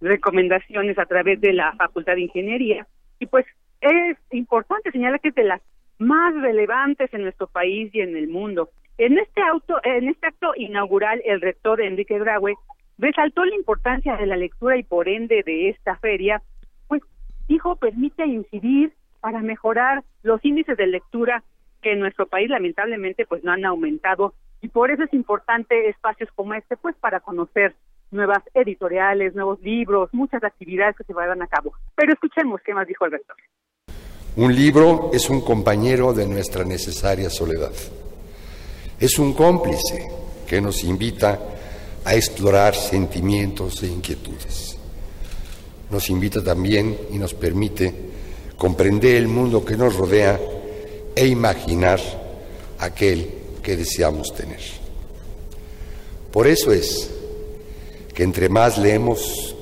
recomendaciones 0.00 0.98
a 0.98 1.06
través 1.06 1.40
de 1.40 1.52
la 1.52 1.72
Facultad 1.72 2.14
de 2.14 2.22
Ingeniería. 2.22 2.86
Y 3.18 3.26
pues 3.26 3.46
es 3.80 4.16
importante 4.32 4.90
señalar 4.90 5.20
que 5.20 5.28
es 5.28 5.34
de 5.34 5.44
las 5.44 5.62
más 5.98 6.34
relevantes 6.34 7.12
en 7.14 7.22
nuestro 7.22 7.46
país 7.46 7.94
y 7.94 8.00
en 8.00 8.16
el 8.16 8.28
mundo. 8.28 8.70
En 8.98 9.18
este 9.18 9.42
auto, 9.42 9.78
en 9.82 10.08
este 10.08 10.26
acto 10.26 10.52
inaugural, 10.56 11.20
el 11.24 11.40
rector 11.40 11.80
Enrique 11.80 12.18
Graue 12.18 12.54
resaltó 12.98 13.44
la 13.44 13.56
importancia 13.56 14.16
de 14.16 14.26
la 14.26 14.36
lectura 14.36 14.76
y 14.76 14.82
por 14.82 15.08
ende 15.08 15.42
de 15.44 15.70
esta 15.70 15.96
feria, 15.96 16.42
pues 16.86 17.02
dijo 17.48 17.76
permite 17.76 18.24
incidir 18.26 18.92
para 19.24 19.40
mejorar 19.40 20.04
los 20.22 20.44
índices 20.44 20.76
de 20.76 20.86
lectura 20.86 21.42
que 21.80 21.92
en 21.92 22.00
nuestro 22.00 22.26
país 22.26 22.50
lamentablemente 22.50 23.24
pues 23.24 23.42
no 23.42 23.52
han 23.52 23.64
aumentado 23.64 24.34
y 24.60 24.68
por 24.68 24.90
eso 24.90 25.04
es 25.04 25.14
importante 25.14 25.88
espacios 25.88 26.28
como 26.34 26.52
este 26.52 26.76
pues 26.76 26.94
para 26.96 27.20
conocer 27.20 27.74
nuevas 28.10 28.42
editoriales, 28.52 29.34
nuevos 29.34 29.58
libros, 29.62 30.10
muchas 30.12 30.44
actividades 30.44 30.94
que 30.94 31.04
se 31.04 31.14
vayan 31.14 31.40
a 31.40 31.46
cabo. 31.46 31.72
Pero 31.94 32.12
escuchemos 32.12 32.60
qué 32.66 32.74
más 32.74 32.86
dijo 32.86 33.06
el 33.06 33.12
rector. 33.12 33.36
Un 34.36 34.54
libro 34.54 35.08
es 35.14 35.30
un 35.30 35.40
compañero 35.40 36.12
de 36.12 36.28
nuestra 36.28 36.62
necesaria 36.64 37.30
soledad 37.30 37.72
es 39.00 39.18
un 39.18 39.32
cómplice 39.32 40.06
que 40.46 40.60
nos 40.60 40.84
invita 40.84 41.40
a 42.04 42.14
explorar 42.14 42.74
sentimientos 42.74 43.82
e 43.82 43.86
inquietudes. 43.86 44.76
Nos 45.90 46.10
invita 46.10 46.44
también 46.44 46.94
y 47.10 47.18
nos 47.18 47.32
permite 47.32 48.13
comprender 48.56 49.16
el 49.16 49.28
mundo 49.28 49.64
que 49.64 49.76
nos 49.76 49.96
rodea 49.96 50.40
e 51.14 51.26
imaginar 51.26 52.00
aquel 52.78 53.30
que 53.62 53.76
deseamos 53.76 54.34
tener. 54.34 54.60
Por 56.32 56.46
eso 56.46 56.72
es 56.72 57.10
que 58.12 58.22
entre 58.22 58.48
más 58.48 58.78
leemos, 58.78 59.54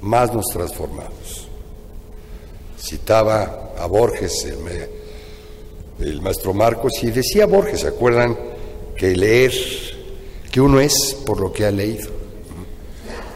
más 0.00 0.32
nos 0.32 0.46
transformamos. 0.46 1.48
Citaba 2.78 3.72
a 3.78 3.86
Borges, 3.86 4.46
el, 5.98 6.22
maestro 6.22 6.54
Marcos, 6.54 6.92
y 7.02 7.10
decía 7.10 7.46
Borges, 7.46 7.80
¿se 7.80 7.88
acuerdan? 7.88 8.36
Que 8.96 9.16
leer, 9.16 9.52
que 10.50 10.60
uno 10.60 10.80
es 10.80 11.16
por 11.26 11.40
lo 11.40 11.52
que 11.52 11.66
ha 11.66 11.70
leído. 11.70 12.10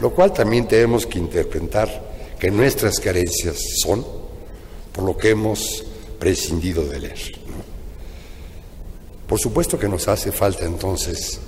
Lo 0.01 0.11
cual 0.15 0.33
también 0.33 0.67
tenemos 0.67 1.07
que 1.07 1.19
interpretar 1.19 2.11
que 2.39 2.51
nuestras 2.51 2.99
carencias 3.01 3.59
son 3.83 4.20
por 5.01 5.09
lo 5.09 5.17
que 5.17 5.31
hemos 5.31 5.83
prescindido 6.19 6.85
de 6.85 7.01
leer. 7.01 7.33
Por 9.27 9.41
supuesto 9.41 9.79
que 9.79 9.89
nos 9.89 10.07
hace 10.09 10.31
falta 10.31 10.67
entonces 10.67 11.41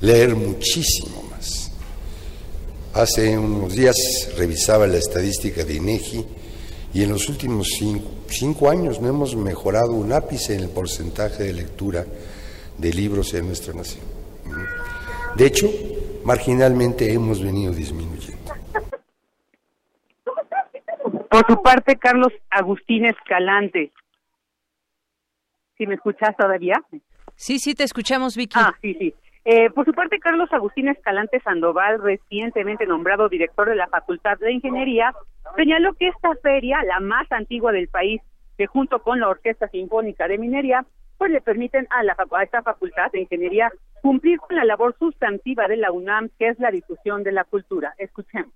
leer 0.00 0.34
muchísimo 0.34 1.22
más. 1.30 1.70
Hace 2.92 3.38
unos 3.38 3.72
días 3.72 3.94
revisaba 4.36 4.88
la 4.88 4.96
estadística 4.96 5.62
de 5.64 5.74
INEGI 5.74 6.24
y 6.92 7.04
en 7.04 7.10
los 7.10 7.28
últimos 7.28 7.68
cinco, 8.28 8.68
años 8.68 9.00
no 9.00 9.08
hemos 9.08 9.36
mejorado 9.36 9.92
un 9.92 10.12
ápice 10.12 10.54
en 10.54 10.62
el 10.62 10.68
porcentaje 10.68 11.44
de 11.44 11.52
lectura 11.52 12.04
de 12.78 12.92
libros 12.92 13.32
en 13.34 13.46
nuestra 13.46 13.74
nación. 13.74 14.02
De 15.36 15.46
hecho, 15.46 15.70
marginalmente 16.24 17.12
hemos 17.12 17.40
venido 17.40 17.72
disminuyendo. 17.72 18.31
Por 21.32 21.46
su 21.46 21.62
parte, 21.62 21.96
Carlos 21.96 22.30
Agustín 22.50 23.06
Escalante. 23.06 23.90
¿Sí 25.78 25.86
me 25.86 25.94
escuchas 25.94 26.36
todavía? 26.36 26.74
Sí, 27.36 27.58
sí, 27.58 27.74
te 27.74 27.84
escuchamos, 27.84 28.36
Vicky. 28.36 28.58
Ah, 28.60 28.74
sí, 28.82 28.94
sí. 28.98 29.14
Eh, 29.46 29.70
por 29.70 29.86
su 29.86 29.94
parte, 29.94 30.18
Carlos 30.18 30.52
Agustín 30.52 30.88
Escalante 30.88 31.40
Sandoval, 31.40 32.02
recientemente 32.02 32.84
nombrado 32.84 33.30
director 33.30 33.66
de 33.66 33.76
la 33.76 33.88
Facultad 33.88 34.36
de 34.40 34.52
Ingeniería, 34.52 35.14
señaló 35.56 35.94
que 35.94 36.08
esta 36.08 36.34
feria, 36.42 36.84
la 36.84 37.00
más 37.00 37.32
antigua 37.32 37.72
del 37.72 37.88
país, 37.88 38.20
que 38.58 38.66
junto 38.66 39.02
con 39.02 39.18
la 39.18 39.28
Orquesta 39.28 39.68
Sinfónica 39.68 40.28
de 40.28 40.36
Minería, 40.36 40.84
pues 41.16 41.30
le 41.30 41.40
permiten 41.40 41.86
a, 41.88 42.02
la, 42.02 42.14
a 42.30 42.42
esta 42.42 42.60
Facultad 42.60 43.10
de 43.10 43.22
Ingeniería 43.22 43.72
cumplir 44.02 44.38
con 44.38 44.54
la 44.54 44.66
labor 44.66 44.94
sustantiva 44.98 45.66
de 45.66 45.78
la 45.78 45.92
UNAM, 45.92 46.28
que 46.38 46.48
es 46.48 46.58
la 46.58 46.70
difusión 46.70 47.22
de 47.22 47.32
la 47.32 47.44
cultura. 47.44 47.94
Escuchemos. 47.96 48.52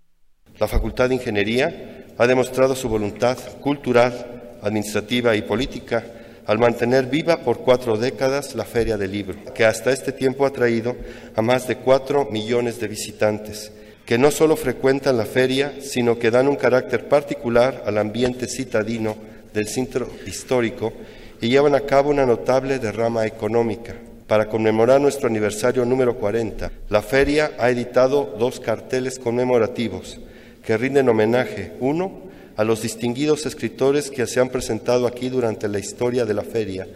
La 0.58 0.66
Facultad 0.66 1.10
de 1.10 1.16
Ingeniería 1.16 2.06
ha 2.16 2.26
demostrado 2.26 2.74
su 2.74 2.88
voluntad 2.88 3.36
cultural, 3.60 4.56
administrativa 4.62 5.36
y 5.36 5.42
política 5.42 6.02
al 6.46 6.58
mantener 6.58 7.06
viva 7.06 7.38
por 7.38 7.58
cuatro 7.58 7.98
décadas 7.98 8.54
la 8.54 8.64
Feria 8.64 8.96
del 8.96 9.12
Libro, 9.12 9.36
que 9.52 9.66
hasta 9.66 9.92
este 9.92 10.12
tiempo 10.12 10.46
ha 10.46 10.50
traído 10.50 10.96
a 11.34 11.42
más 11.42 11.68
de 11.68 11.76
cuatro 11.76 12.28
millones 12.30 12.80
de 12.80 12.88
visitantes, 12.88 13.70
que 14.06 14.16
no 14.16 14.30
solo 14.30 14.56
frecuentan 14.56 15.18
la 15.18 15.26
feria, 15.26 15.74
sino 15.82 16.18
que 16.18 16.30
dan 16.30 16.48
un 16.48 16.56
carácter 16.56 17.06
particular 17.06 17.82
al 17.84 17.98
ambiente 17.98 18.48
citadino 18.48 19.14
del 19.52 19.68
centro 19.68 20.08
histórico 20.26 20.94
y 21.38 21.50
llevan 21.50 21.74
a 21.74 21.80
cabo 21.80 22.08
una 22.08 22.24
notable 22.24 22.78
derrama 22.78 23.26
económica. 23.26 23.94
Para 24.26 24.48
conmemorar 24.48 25.02
nuestro 25.02 25.28
aniversario 25.28 25.84
número 25.84 26.16
40, 26.16 26.70
la 26.88 27.02
feria 27.02 27.52
ha 27.58 27.68
editado 27.68 28.36
dos 28.38 28.58
carteles 28.58 29.18
conmemorativos 29.18 30.18
que 30.66 30.76
rinden 30.76 31.08
homenaje, 31.08 31.76
uno 31.78 32.10
a 32.56 32.64
los 32.64 32.82
distinguidos 32.82 33.46
escritores 33.46 34.10
que 34.10 34.26
se 34.26 34.40
han 34.40 34.48
presentado 34.48 35.06
aquí 35.06 35.28
durante 35.28 35.68
la 35.68 35.78
historia 35.78 36.24
de 36.24 36.34
la 36.34 36.42
feria, 36.42 36.86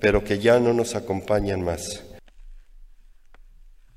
pero 0.00 0.22
que 0.22 0.38
ya 0.38 0.60
no 0.60 0.72
nos 0.72 0.94
acompañan 0.94 1.64
más. 1.64 2.04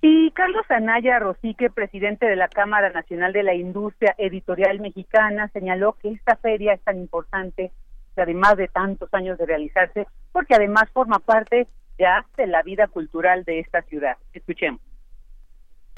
Y 0.02 0.32
Carlos 0.32 0.66
Anaya 0.70 1.20
Rosique, 1.20 1.70
presidente 1.70 2.26
de 2.26 2.38
la 2.38 2.48
Cámara 2.48 2.90
Nacional 2.90 3.32
de 3.32 3.44
la 3.44 3.54
Industria 3.54 4.16
Editorial 4.18 4.80
Mexicana, 4.80 5.50
señaló 5.54 5.96
que 6.02 6.10
esta 6.10 6.36
feria 6.38 6.74
es 6.74 6.82
tan 6.82 6.98
importante, 6.98 7.72
además 8.16 8.58
de 8.58 8.68
tantos 8.68 9.14
años 9.14 9.38
de 9.38 9.46
realizarse, 9.46 10.08
porque 10.32 10.56
además 10.56 10.90
forma 10.92 11.20
parte 11.20 11.68
ya 12.00 12.26
de 12.36 12.48
la 12.48 12.64
vida 12.64 12.88
cultural 12.88 13.44
de 13.44 13.60
esta 13.60 13.84
ciudad. 13.84 14.18
Escuchemos. 14.34 14.89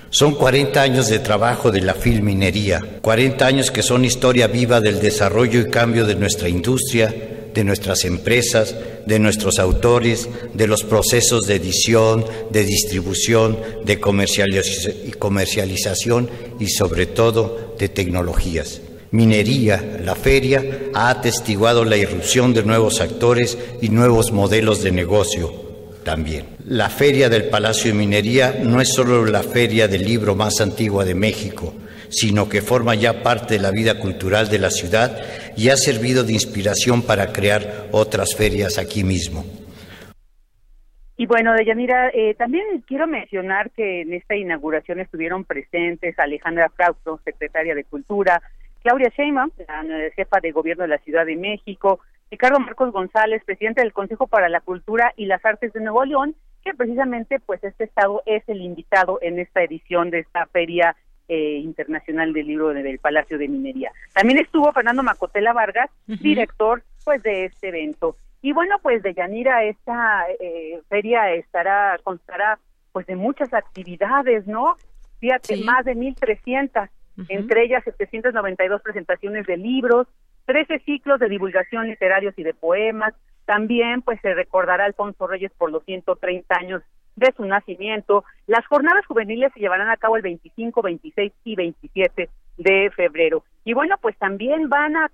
Son 0.10 0.36
40 0.36 0.82
años 0.82 1.08
de 1.08 1.20
trabajo 1.20 1.72
de 1.72 1.82
la 1.82 1.94
filminería, 1.94 2.82
40 3.02 3.46
años 3.46 3.72
que 3.72 3.84
son 3.84 4.04
historia 4.04 4.48
viva 4.48 4.82
del 4.82 5.00
desarrollo 5.00 5.62
y 5.62 5.70
cambio 5.70 6.06
de 6.06 6.16
nuestra 6.16 6.50
industria, 6.50 7.14
de 7.54 7.64
nuestras 7.64 8.06
empresas, 8.06 8.76
de 9.06 9.20
nuestros 9.20 9.60
autores, 9.60 10.28
de 10.54 10.68
los 10.68 10.84
procesos 10.84 11.48
de 11.48 11.56
edición, 11.56 12.26
de 12.50 12.64
distribución, 12.64 13.60
de 13.84 14.00
comercialización 14.00 16.30
y 16.60 16.68
sobre 16.68 17.06
todo 17.06 17.76
de 17.78 17.90
tecnologías. 17.90 18.82
Minería, 19.12 20.00
la 20.04 20.16
feria, 20.16 20.64
ha 20.94 21.10
atestiguado 21.10 21.84
la 21.84 21.98
irrupción 21.98 22.54
de 22.54 22.64
nuevos 22.64 23.02
actores 23.02 23.58
y 23.82 23.90
nuevos 23.90 24.32
modelos 24.32 24.82
de 24.84 24.92
negocio 24.92 25.52
también. 26.04 26.46
La 26.72 26.88
Feria 26.88 27.28
del 27.28 27.50
Palacio 27.50 27.92
de 27.92 27.98
Minería 27.98 28.54
no 28.64 28.80
es 28.80 28.94
solo 28.94 29.26
la 29.26 29.44
feria 29.44 29.90
del 29.90 30.06
libro 30.06 30.36
más 30.36 30.62
antigua 30.62 31.04
de 31.04 31.14
México, 31.14 31.74
sino 32.08 32.48
que 32.48 32.62
forma 32.62 32.96
ya 32.96 33.22
parte 33.22 33.56
de 33.56 33.60
la 33.60 33.72
vida 33.72 34.00
cultural 34.00 34.48
de 34.48 34.58
la 34.58 34.70
ciudad 34.70 35.20
y 35.58 35.68
ha 35.68 35.76
servido 35.76 36.24
de 36.24 36.32
inspiración 36.32 37.02
para 37.06 37.34
crear 37.34 37.90
otras 37.92 38.38
ferias 38.38 38.78
aquí 38.78 39.04
mismo. 39.04 39.44
Y 41.18 41.26
bueno, 41.26 41.54
Deyanira, 41.56 42.08
eh, 42.14 42.36
también 42.36 42.64
quiero 42.88 43.06
mencionar 43.06 43.72
que 43.72 44.04
en 44.04 44.14
esta 44.14 44.38
inauguración 44.38 45.02
estuvieron 45.02 45.44
presentes 45.44 46.18
Alejandra 46.20 46.70
Frausto, 46.70 47.20
secretaria 47.26 47.76
de 47.76 47.84
Cultura, 47.84 48.42
Claudia 48.82 49.12
Sheinbaum, 49.14 49.52
la 49.68 49.84
jefa 50.16 50.40
de 50.42 50.54
gobierno 50.54 50.84
de 50.84 50.88
la 50.88 51.00
Ciudad 51.00 51.26
de 51.26 51.36
México, 51.36 52.00
Ricardo 52.32 52.62
Marcos 52.62 52.94
González, 52.94 53.44
presidente 53.44 53.82
del 53.82 53.92
Consejo 53.92 54.28
para 54.28 54.48
la 54.48 54.62
Cultura 54.62 55.12
y 55.18 55.26
las 55.26 55.44
Artes 55.44 55.74
de 55.74 55.82
Nuevo 55.82 56.06
León, 56.06 56.34
que 56.64 56.74
precisamente 56.74 57.40
pues 57.40 57.64
este 57.64 57.86
estado 57.86 58.22
es 58.26 58.44
el 58.48 58.62
invitado 58.62 59.20
en 59.22 59.40
esta 59.40 59.64
edición 59.64 60.10
de 60.10 60.20
esta 60.20 60.46
feria 60.48 60.96
eh, 61.28 61.60
internacional 61.64 62.34
del 62.34 62.48
libro 62.48 62.70
del 62.70 63.00
Palacio 63.00 63.38
de 63.38 63.48
Minería. 63.48 63.92
También 64.14 64.40
estuvo 64.40 64.72
Fernando 64.74 65.04
Macotela 65.04 65.54
Vargas, 65.54 65.90
director 66.06 66.84
pues 67.06 67.24
de 67.24 67.46
este 67.46 67.70
evento. 67.70 68.18
Y 68.42 68.54
bueno, 68.54 68.80
pues 68.82 69.04
de 69.04 69.14
Yanira 69.14 69.64
esta 69.64 70.26
eh, 70.40 70.82
feria 70.90 71.32
estará 71.34 71.98
constará 72.04 72.60
pues 72.92 73.06
de 73.06 73.16
muchas 73.16 73.54
actividades, 73.54 74.46
¿no? 74.48 74.76
Fíjate, 75.20 75.58
más 75.58 75.86
de 75.86 75.96
1300, 75.96 76.90
entre 77.30 77.64
ellas 77.64 77.84
792 77.84 78.82
presentaciones 78.82 79.46
de 79.46 79.58
libros, 79.58 80.08
13 80.46 80.80
ciclos 80.80 81.20
de 81.20 81.30
divulgación 81.30 81.88
literarios 81.88 82.34
y 82.38 82.44
de 82.44 82.54
poemas. 82.54 83.14
También 83.52 84.02
pues 84.02 84.18
se 84.22 84.34
recordará 84.34 84.86
Alfonso 84.86 85.28
Reyes 85.28 85.52
por 85.58 85.74
los 85.74 85.84
130 85.84 86.56
años 86.56 86.82
de 87.18 87.34
su 87.36 87.44
nacimiento. 87.44 88.24
Las 88.48 88.66
jornadas 88.66 89.06
juveniles 89.06 89.52
se 89.54 89.60
llevarán 89.60 89.90
a 89.90 89.98
cabo 89.98 90.16
el 90.16 90.22
25, 90.22 90.82
26 90.82 91.34
y 91.44 91.56
27 91.58 92.30
de 92.56 92.92
febrero. 92.96 93.44
Y 93.66 93.74
bueno, 93.74 93.98
pues 94.02 94.18
también 94.18 94.70
van 94.70 94.96
a, 94.96 95.12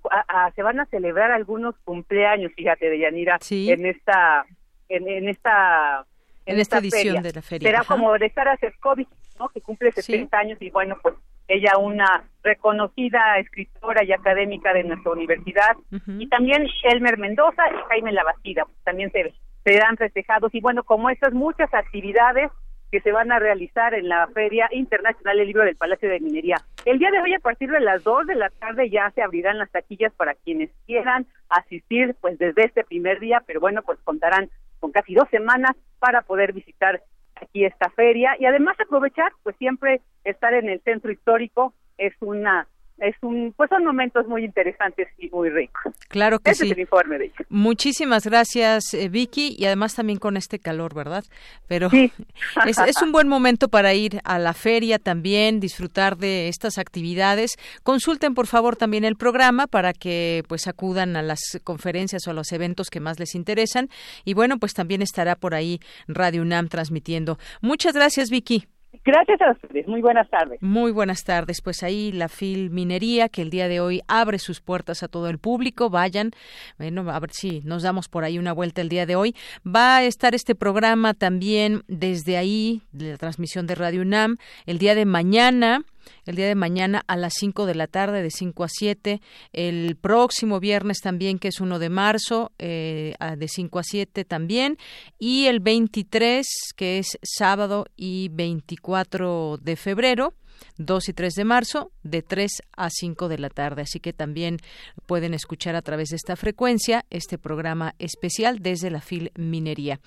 se 0.54 0.62
van 0.62 0.78
a 0.78 0.86
celebrar 0.86 1.32
algunos 1.32 1.74
cumpleaños, 1.82 2.52
fíjate, 2.54 2.88
de 2.88 3.00
Yanira, 3.00 3.40
en 3.50 3.86
esta 3.86 4.46
en, 4.88 5.28
esta 5.28 6.06
en, 6.46 6.60
esta, 6.60 6.78
edición 6.78 7.20
de 7.24 7.32
la 7.32 7.42
feria. 7.42 7.68
Será 7.68 7.82
como 7.82 8.16
de 8.16 8.30
Sara 8.30 8.56
Sefcovic, 8.58 9.08
¿no? 9.40 9.48
Que 9.48 9.60
cumple 9.60 9.90
70 9.90 10.38
años 10.38 10.58
y 10.62 10.70
bueno, 10.70 10.96
pues 11.02 11.16
ella 11.48 11.78
una 11.78 12.24
reconocida 12.42 13.38
escritora 13.38 14.04
y 14.04 14.12
académica 14.12 14.72
de 14.72 14.84
nuestra 14.84 15.12
universidad 15.12 15.76
y 16.06 16.28
también 16.28 16.66
Elmer 16.84 17.18
Mendoza 17.18 17.62
y 17.70 17.88
Jaime 17.88 18.12
Lavacida, 18.12 18.64
pues 18.64 18.78
también 18.84 19.10
se 19.10 19.34
serán 19.64 19.96
festejados 19.96 20.54
y 20.54 20.60
bueno, 20.60 20.84
como 20.84 21.10
estas 21.10 21.32
muchas 21.32 21.72
actividades 21.74 22.50
que 22.90 23.00
se 23.00 23.12
van 23.12 23.30
a 23.32 23.38
realizar 23.38 23.92
en 23.94 24.08
la 24.08 24.26
Feria 24.28 24.68
Internacional 24.72 25.36
del 25.36 25.46
Libro 25.46 25.64
del 25.64 25.76
Palacio 25.76 26.08
de 26.08 26.20
Minería. 26.20 26.56
El 26.84 26.98
día 26.98 27.10
de 27.10 27.20
hoy, 27.20 27.34
a 27.34 27.38
partir 27.38 27.70
de 27.70 27.80
las 27.80 28.02
2 28.02 28.26
de 28.26 28.34
la 28.34 28.48
tarde, 28.50 28.88
ya 28.88 29.10
se 29.10 29.22
abrirán 29.22 29.58
las 29.58 29.70
taquillas 29.70 30.12
para 30.14 30.34
quienes 30.34 30.70
quieran 30.86 31.26
asistir, 31.50 32.16
pues 32.20 32.38
desde 32.38 32.64
este 32.64 32.84
primer 32.84 33.20
día, 33.20 33.42
pero 33.46 33.60
bueno, 33.60 33.82
pues 33.82 33.98
contarán 34.04 34.48
con 34.80 34.90
casi 34.90 35.14
dos 35.14 35.28
semanas 35.30 35.72
para 35.98 36.22
poder 36.22 36.52
visitar 36.52 37.02
aquí 37.40 37.64
esta 37.64 37.90
feria. 37.90 38.36
Y 38.38 38.46
además 38.46 38.76
aprovechar, 38.80 39.32
pues 39.42 39.56
siempre 39.56 40.00
estar 40.24 40.54
en 40.54 40.68
el 40.68 40.80
centro 40.80 41.10
histórico 41.10 41.74
es 41.96 42.14
una 42.20 42.68
es 43.00 43.14
un 43.22 43.52
pues 43.56 43.68
son 43.70 43.84
momentos 43.84 44.26
muy 44.26 44.44
interesantes 44.44 45.08
y 45.18 45.28
muy 45.30 45.50
ricos. 45.50 45.92
Claro 46.08 46.38
que 46.38 46.54
sí. 46.54 46.66
Es 46.66 46.72
el 46.72 46.80
informe 46.80 47.18
de 47.18 47.26
ella. 47.26 47.34
Muchísimas 47.48 48.26
gracias 48.26 48.94
eh, 48.94 49.08
Vicky 49.08 49.54
y 49.58 49.66
además 49.66 49.94
también 49.94 50.18
con 50.18 50.36
este 50.36 50.58
calor, 50.58 50.94
¿verdad? 50.94 51.24
Pero 51.66 51.88
es, 52.66 52.78
es, 52.78 53.02
un 53.02 53.12
buen 53.12 53.28
momento 53.28 53.68
para 53.68 53.94
ir 53.94 54.20
a 54.24 54.38
la 54.38 54.54
feria 54.54 54.98
también, 54.98 55.60
disfrutar 55.60 56.16
de 56.16 56.48
estas 56.48 56.78
actividades. 56.78 57.56
Consulten 57.82 58.34
por 58.34 58.46
favor 58.46 58.76
también 58.76 59.04
el 59.04 59.16
programa 59.16 59.66
para 59.66 59.92
que 59.92 60.42
pues 60.48 60.66
acudan 60.66 61.16
a 61.16 61.22
las 61.22 61.60
conferencias 61.64 62.26
o 62.26 62.30
a 62.30 62.34
los 62.34 62.52
eventos 62.52 62.90
que 62.90 63.00
más 63.00 63.18
les 63.18 63.34
interesan 63.34 63.88
y 64.24 64.34
bueno, 64.34 64.58
pues 64.58 64.74
también 64.74 65.02
estará 65.02 65.36
por 65.36 65.54
ahí 65.54 65.80
Radio 66.06 66.42
UNAM 66.42 66.68
transmitiendo. 66.68 67.38
Muchas 67.60 67.94
gracias 67.94 68.30
Vicky. 68.30 68.66
Gracias 69.04 69.40
a 69.40 69.52
ustedes. 69.52 69.86
Muy 69.86 70.00
buenas 70.00 70.28
tardes. 70.30 70.60
Muy 70.62 70.92
buenas 70.92 71.24
tardes. 71.24 71.60
Pues 71.62 71.82
ahí 71.82 72.12
la 72.12 72.28
Fil 72.28 72.70
Minería, 72.70 73.28
que 73.28 73.42
el 73.42 73.50
día 73.50 73.68
de 73.68 73.80
hoy 73.80 74.00
abre 74.08 74.38
sus 74.38 74.60
puertas 74.60 75.02
a 75.02 75.08
todo 75.08 75.28
el 75.28 75.38
público. 75.38 75.90
Vayan. 75.90 76.30
Bueno, 76.78 77.10
a 77.10 77.20
ver 77.20 77.30
si 77.32 77.60
nos 77.64 77.82
damos 77.82 78.08
por 78.08 78.24
ahí 78.24 78.38
una 78.38 78.52
vuelta 78.52 78.80
el 78.80 78.88
día 78.88 79.06
de 79.06 79.16
hoy. 79.16 79.34
Va 79.66 79.98
a 79.98 80.04
estar 80.04 80.34
este 80.34 80.54
programa 80.54 81.14
también 81.14 81.82
desde 81.86 82.36
ahí, 82.36 82.82
de 82.92 83.12
la 83.12 83.16
transmisión 83.18 83.66
de 83.66 83.74
Radio 83.74 84.02
UNAM, 84.02 84.36
el 84.66 84.78
día 84.78 84.94
de 84.94 85.04
mañana 85.04 85.84
el 86.26 86.36
día 86.36 86.46
de 86.46 86.54
mañana 86.54 87.02
a 87.06 87.16
las 87.16 87.34
5 87.38 87.66
de 87.66 87.74
la 87.74 87.86
tarde, 87.86 88.22
de 88.22 88.30
5 88.30 88.64
a 88.64 88.68
7. 88.68 89.20
El 89.52 89.96
próximo 89.96 90.60
viernes 90.60 90.98
también, 91.00 91.38
que 91.38 91.48
es 91.48 91.60
1 91.60 91.78
de 91.78 91.88
marzo, 91.88 92.52
eh, 92.58 93.14
de 93.36 93.48
5 93.48 93.78
a 93.78 93.82
7 93.82 94.24
también. 94.24 94.78
Y 95.18 95.46
el 95.46 95.60
23, 95.60 96.46
que 96.76 96.98
es 96.98 97.18
sábado 97.22 97.86
y 97.96 98.28
24 98.30 99.58
de 99.58 99.76
febrero 99.76 100.34
2 100.78 101.08
y 101.08 101.12
3 101.12 101.34
de 101.34 101.44
marzo, 101.44 101.90
de 102.02 102.22
3 102.22 102.50
a 102.76 102.90
5 102.90 103.28
de 103.28 103.38
la 103.38 103.50
tarde. 103.50 103.82
Así 103.82 104.00
que 104.00 104.12
también 104.12 104.58
pueden 105.06 105.34
escuchar 105.34 105.76
a 105.76 105.82
través 105.82 106.10
de 106.10 106.16
esta 106.16 106.36
frecuencia 106.36 107.04
este 107.10 107.38
programa 107.38 107.94
especial 107.98 108.58
desde 108.60 108.90
la 108.90 109.00
FIL 109.00 109.32
Minería. 109.36 110.00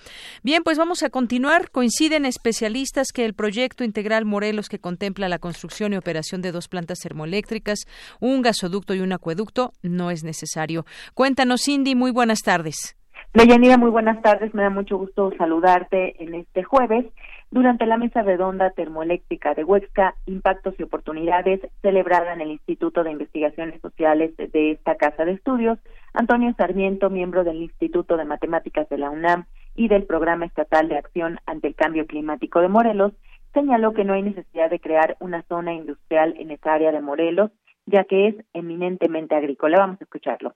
Bien, 0.44 0.64
pues 0.64 0.78
vamos 0.78 1.04
a 1.04 1.10
continuar. 1.10 1.72
Coinciden 1.72 2.26
especialistas 2.26 3.12
que 3.14 3.26
el 3.26 3.34
proyecto 3.34 3.84
integral 3.84 4.26
Morelos 4.26 4.70
que 4.70 4.80
contempla 4.80 5.30
la 5.30 5.40
construcción 5.40 5.94
y 5.94 5.98
operación 5.98 6.42
de 6.42 6.52
dos 6.52 6.68
plantas 6.68 7.00
termoeléctricas, 7.00 7.86
un 8.20 8.42
gasoducto 8.42 8.94
y 8.94 9.00
un 9.00 9.14
acueducto 9.14 9.74
no 9.82 10.12
es 10.12 10.24
necesario. 10.24 10.86
Cuéntanos, 11.14 11.62
Cindy, 11.64 11.96
muy 11.96 12.12
buenas 12.12 12.42
tardes. 12.42 12.96
Muy 13.34 13.90
buenas 13.90 14.22
tardes. 14.22 14.54
Me 14.54 14.64
da 14.64 14.70
mucho 14.70 14.98
gusto 14.98 15.32
saludarte 15.38 16.22
en 16.22 16.36
este 16.36 16.64
jueves 16.64 17.06
durante 17.52 17.86
la 17.86 17.98
mesa 17.98 18.22
redonda 18.22 18.70
termoeléctrica 18.70 19.54
de 19.54 19.66
Huexca, 19.66 20.16
Impactos 20.26 20.74
y 20.80 20.84
Oportunidades, 20.84 21.60
celebrada 21.82 22.34
en 22.34 22.40
el 22.40 22.52
Instituto 22.52 23.04
de 23.04 23.12
Investigaciones 23.12 23.82
Sociales 23.82 24.32
de 24.38 24.72
esta 24.72 24.96
Casa 24.96 25.26
de 25.26 25.34
Estudios, 25.34 25.78
Antonio 26.14 26.54
Sarmiento, 26.58 27.10
miembro 27.10 27.44
del 27.44 27.58
Instituto 27.58 28.16
de 28.16 28.24
Matemáticas 28.24 28.88
de 28.88 28.98
la 28.98 29.10
UNAM 29.10 29.46
y 29.76 29.90
del 29.90 30.04
Programa 30.04 30.46
Estatal 30.46 30.88
de 30.88 30.98
Acción 30.98 31.40
ante 31.46 31.68
el 31.68 31.76
Cambio 31.76 32.08
Climático 32.08 32.62
de 32.62 32.70
Morelos, 32.70 33.12
señaló 33.54 33.94
que 33.94 34.06
no 34.06 34.14
hay 34.14 34.24
necesidad 34.24 34.70
de 34.70 34.80
crear 34.80 35.18
una 35.20 35.44
zona 35.50 35.74
industrial 35.74 36.36
en 36.40 36.52
esa 36.52 36.74
área 36.74 36.94
de 36.94 37.02
Morelos, 37.02 37.52
ya 37.86 38.06
que 38.06 38.30
es 38.30 38.36
eminentemente 38.54 39.36
agrícola. 39.36 39.80
Vamos 39.80 40.00
a 40.00 40.06
escucharlo. 40.06 40.54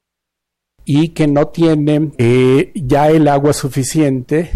Y 0.86 1.10
que 1.10 1.28
no 1.28 1.48
tiene 1.48 2.12
eh, 2.18 2.72
ya 2.76 3.10
el 3.10 3.28
agua 3.28 3.52
suficiente 3.52 4.52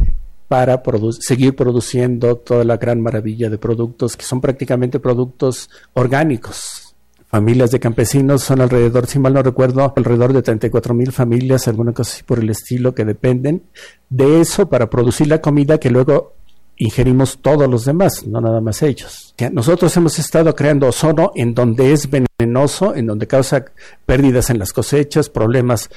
para 0.50 0.82
seguir 1.20 1.56
produciendo 1.56 2.36
toda 2.36 2.64
la 2.64 2.78
gran 2.78 3.00
maravilla 3.00 3.52
de 3.52 3.60
productos 3.60 4.18
que 4.18 4.26
son 4.26 4.42
prácticamente 4.42 5.00
productos 5.00 5.70
orgánicos. 5.94 6.96
Familias 7.28 7.70
de 7.70 7.80
campesinos 7.80 8.42
son 8.42 8.60
alrededor, 8.60 9.06
si 9.06 9.20
mal 9.20 9.36
no 9.36 9.44
recuerdo, 9.44 9.94
alrededor 9.96 10.34
de 10.34 10.42
34 10.42 10.96
mil 10.96 11.12
familias, 11.12 11.68
alguna 11.68 11.94
cosa 11.94 12.14
así 12.16 12.24
por 12.24 12.40
el 12.40 12.50
estilo, 12.50 12.96
que 12.96 13.06
dependen 13.06 13.62
de 14.10 14.42
eso 14.42 14.68
para 14.68 14.90
producir 14.90 15.28
la 15.28 15.40
comida 15.40 15.78
que 15.78 15.92
luego 15.92 16.39
ingerimos 16.80 17.40
todos 17.42 17.70
los 17.70 17.84
demás, 17.84 18.26
no 18.26 18.40
nada 18.40 18.62
más 18.62 18.82
ellos. 18.82 19.36
Nosotros 19.52 19.96
hemos 19.98 20.18
estado 20.18 20.56
creando 20.56 20.88
ozono 20.88 21.32
en 21.36 21.54
donde 21.54 21.92
es 21.92 22.10
venenoso, 22.10 22.96
en 22.96 23.06
donde 23.06 23.28
causa 23.28 23.66
pérdidas 24.06 24.50
en 24.50 24.60
las 24.60 24.72
cosechas, 24.72 25.30
problemas 25.30 25.90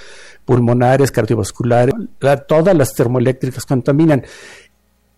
pulmonares, 0.45 1.12
cardiovasculares, 1.12 1.95
todas 2.49 2.77
las 2.77 2.95
termoeléctricas 2.95 3.64
contaminan. 3.64 4.25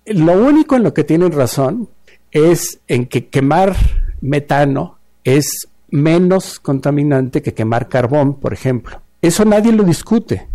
Lo 0.05 0.35
único 0.35 0.77
en 0.77 0.83
lo 0.83 0.93
que 0.93 1.03
tienen 1.03 1.33
razón 1.33 1.89
es 2.31 2.81
en 2.87 3.07
que 3.07 3.29
quemar 3.29 3.75
metano 4.21 4.99
es 5.25 5.69
menos 5.89 6.61
contaminante 6.61 7.41
que 7.41 7.55
quemar 7.55 7.89
carbón, 7.89 8.35
por 8.35 8.53
ejemplo. 8.53 9.01
Eso 9.23 9.47
nadie 9.47 9.73
lo 9.73 9.83
discute 9.83 10.47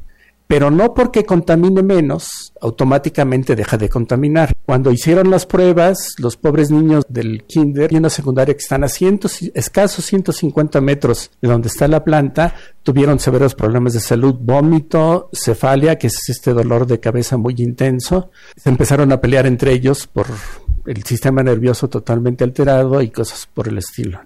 pero 0.49 0.71
no 0.71 0.95
porque 0.95 1.25
contamine 1.25 1.83
menos, 1.83 2.53
automáticamente 2.59 3.55
deja 3.55 3.77
de 3.77 3.87
contaminar. 3.87 4.51
Cuando 4.65 4.91
hicieron 4.91 5.29
las 5.29 5.45
pruebas, 5.45 6.15
los 6.17 6.37
pobres 6.37 6.71
niños 6.71 7.05
del 7.07 7.43
kinder 7.43 7.93
y 7.93 7.97
una 7.97 8.09
secundaria 8.09 8.55
que 8.55 8.63
están 8.63 8.83
a 8.83 8.87
cientos, 8.87 9.43
escasos 9.53 10.05
150 10.05 10.81
metros 10.81 11.29
de 11.39 11.49
donde 11.49 11.67
está 11.67 11.87
la 11.87 12.03
planta, 12.03 12.55
tuvieron 12.81 13.19
severos 13.19 13.53
problemas 13.53 13.93
de 13.93 13.99
salud, 13.99 14.37
vómito, 14.39 15.29
cefalia, 15.31 15.99
que 15.99 16.07
es 16.07 16.29
este 16.29 16.51
dolor 16.51 16.87
de 16.87 16.99
cabeza 16.99 17.37
muy 17.37 17.53
intenso. 17.59 18.31
Se 18.57 18.69
empezaron 18.69 19.11
a 19.11 19.21
pelear 19.21 19.45
entre 19.45 19.71
ellos 19.71 20.07
por 20.07 20.25
el 20.87 21.03
sistema 21.03 21.43
nervioso 21.43 21.89
totalmente 21.89 22.43
alterado 22.43 23.03
y 23.03 23.11
cosas 23.11 23.47
por 23.53 23.67
el 23.67 23.77
estilo. 23.77 24.21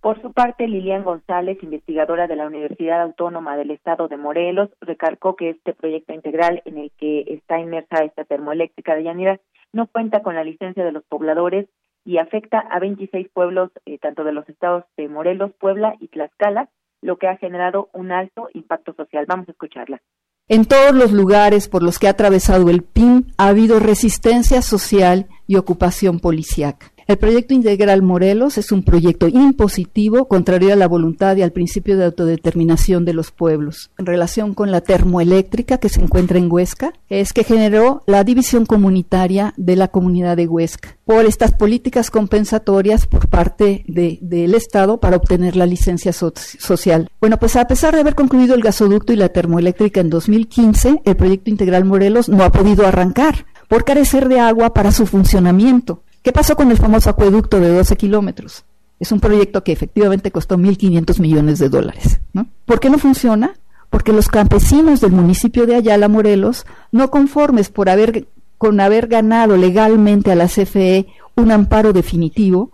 Por 0.00 0.22
su 0.22 0.32
parte, 0.32 0.66
Lilian 0.66 1.04
González, 1.04 1.62
investigadora 1.62 2.26
de 2.26 2.34
la 2.34 2.46
Universidad 2.46 3.02
Autónoma 3.02 3.58
del 3.58 3.70
Estado 3.70 4.08
de 4.08 4.16
Morelos, 4.16 4.70
recalcó 4.80 5.36
que 5.36 5.50
este 5.50 5.74
proyecto 5.74 6.14
integral 6.14 6.62
en 6.64 6.78
el 6.78 6.90
que 6.98 7.24
está 7.28 7.58
inmersa 7.60 8.04
esta 8.04 8.24
termoeléctrica 8.24 8.94
de 8.94 9.02
Llanera 9.02 9.40
no 9.74 9.86
cuenta 9.88 10.22
con 10.22 10.34
la 10.34 10.44
licencia 10.44 10.84
de 10.84 10.92
los 10.92 11.04
pobladores 11.04 11.68
y 12.06 12.16
afecta 12.16 12.60
a 12.60 12.78
26 12.78 13.28
pueblos, 13.28 13.70
eh, 13.84 13.98
tanto 13.98 14.24
de 14.24 14.32
los 14.32 14.48
estados 14.48 14.84
de 14.96 15.06
Morelos, 15.08 15.52
Puebla 15.60 15.94
y 16.00 16.08
Tlaxcala, 16.08 16.70
lo 17.02 17.18
que 17.18 17.28
ha 17.28 17.36
generado 17.36 17.90
un 17.92 18.10
alto 18.10 18.48
impacto 18.54 18.94
social. 18.94 19.26
Vamos 19.28 19.48
a 19.48 19.52
escucharla. 19.52 20.00
En 20.48 20.64
todos 20.64 20.94
los 20.94 21.12
lugares 21.12 21.68
por 21.68 21.82
los 21.82 21.98
que 21.98 22.08
ha 22.08 22.10
atravesado 22.10 22.70
el 22.70 22.82
PIN 22.82 23.26
ha 23.38 23.48
habido 23.48 23.78
resistencia 23.78 24.62
social 24.62 25.28
y 25.46 25.56
ocupación 25.56 26.18
policiaca. 26.20 26.90
El 27.10 27.18
proyecto 27.18 27.54
Integral 27.54 28.02
Morelos 28.02 28.56
es 28.56 28.70
un 28.70 28.84
proyecto 28.84 29.26
impositivo, 29.26 30.28
contrario 30.28 30.72
a 30.72 30.76
la 30.76 30.86
voluntad 30.86 31.36
y 31.36 31.42
al 31.42 31.50
principio 31.50 31.96
de 31.96 32.04
autodeterminación 32.04 33.04
de 33.04 33.14
los 33.14 33.32
pueblos. 33.32 33.90
En 33.98 34.06
relación 34.06 34.54
con 34.54 34.70
la 34.70 34.80
termoeléctrica 34.80 35.78
que 35.78 35.88
se 35.88 36.00
encuentra 36.00 36.38
en 36.38 36.48
Huesca, 36.48 36.92
es 37.08 37.32
que 37.32 37.42
generó 37.42 38.04
la 38.06 38.22
división 38.22 38.64
comunitaria 38.64 39.54
de 39.56 39.74
la 39.74 39.88
comunidad 39.88 40.36
de 40.36 40.46
Huesca 40.46 40.98
por 41.04 41.24
estas 41.24 41.52
políticas 41.52 42.12
compensatorias 42.12 43.08
por 43.08 43.26
parte 43.26 43.84
del 43.88 44.54
Estado 44.54 45.00
para 45.00 45.16
obtener 45.16 45.56
la 45.56 45.66
licencia 45.66 46.12
social. 46.12 47.10
Bueno, 47.20 47.38
pues 47.38 47.56
a 47.56 47.66
pesar 47.66 47.92
de 47.92 48.02
haber 48.02 48.14
concluido 48.14 48.54
el 48.54 48.62
gasoducto 48.62 49.12
y 49.12 49.16
la 49.16 49.30
termoeléctrica 49.30 50.00
en 50.00 50.10
2015, 50.10 51.02
el 51.04 51.16
proyecto 51.16 51.50
Integral 51.50 51.84
Morelos 51.84 52.28
no 52.28 52.44
ha 52.44 52.52
podido 52.52 52.86
arrancar 52.86 53.46
por 53.66 53.84
carecer 53.84 54.28
de 54.28 54.38
agua 54.38 54.72
para 54.74 54.92
su 54.92 55.06
funcionamiento. 55.06 56.04
¿Qué 56.22 56.32
pasó 56.32 56.54
con 56.54 56.70
el 56.70 56.76
famoso 56.76 57.10
acueducto 57.10 57.60
de 57.60 57.70
12 57.70 57.96
kilómetros? 57.96 58.64
Es 58.98 59.10
un 59.12 59.20
proyecto 59.20 59.64
que 59.64 59.72
efectivamente 59.72 60.30
costó 60.30 60.58
1.500 60.58 61.18
millones 61.20 61.58
de 61.58 61.70
dólares. 61.70 62.20
¿Por 62.66 62.80
qué 62.80 62.90
no 62.90 62.98
funciona? 62.98 63.54
Porque 63.88 64.12
los 64.12 64.28
campesinos 64.28 65.00
del 65.00 65.12
municipio 65.12 65.66
de 65.66 65.76
Ayala, 65.76 66.08
Morelos, 66.08 66.66
no 66.92 67.10
conformes 67.10 67.70
por 67.70 67.88
haber, 67.88 68.26
con 68.58 68.80
haber 68.80 69.06
ganado 69.08 69.56
legalmente 69.56 70.30
a 70.30 70.34
la 70.34 70.46
CFE 70.46 71.06
un 71.36 71.50
amparo 71.50 71.94
definitivo, 71.94 72.72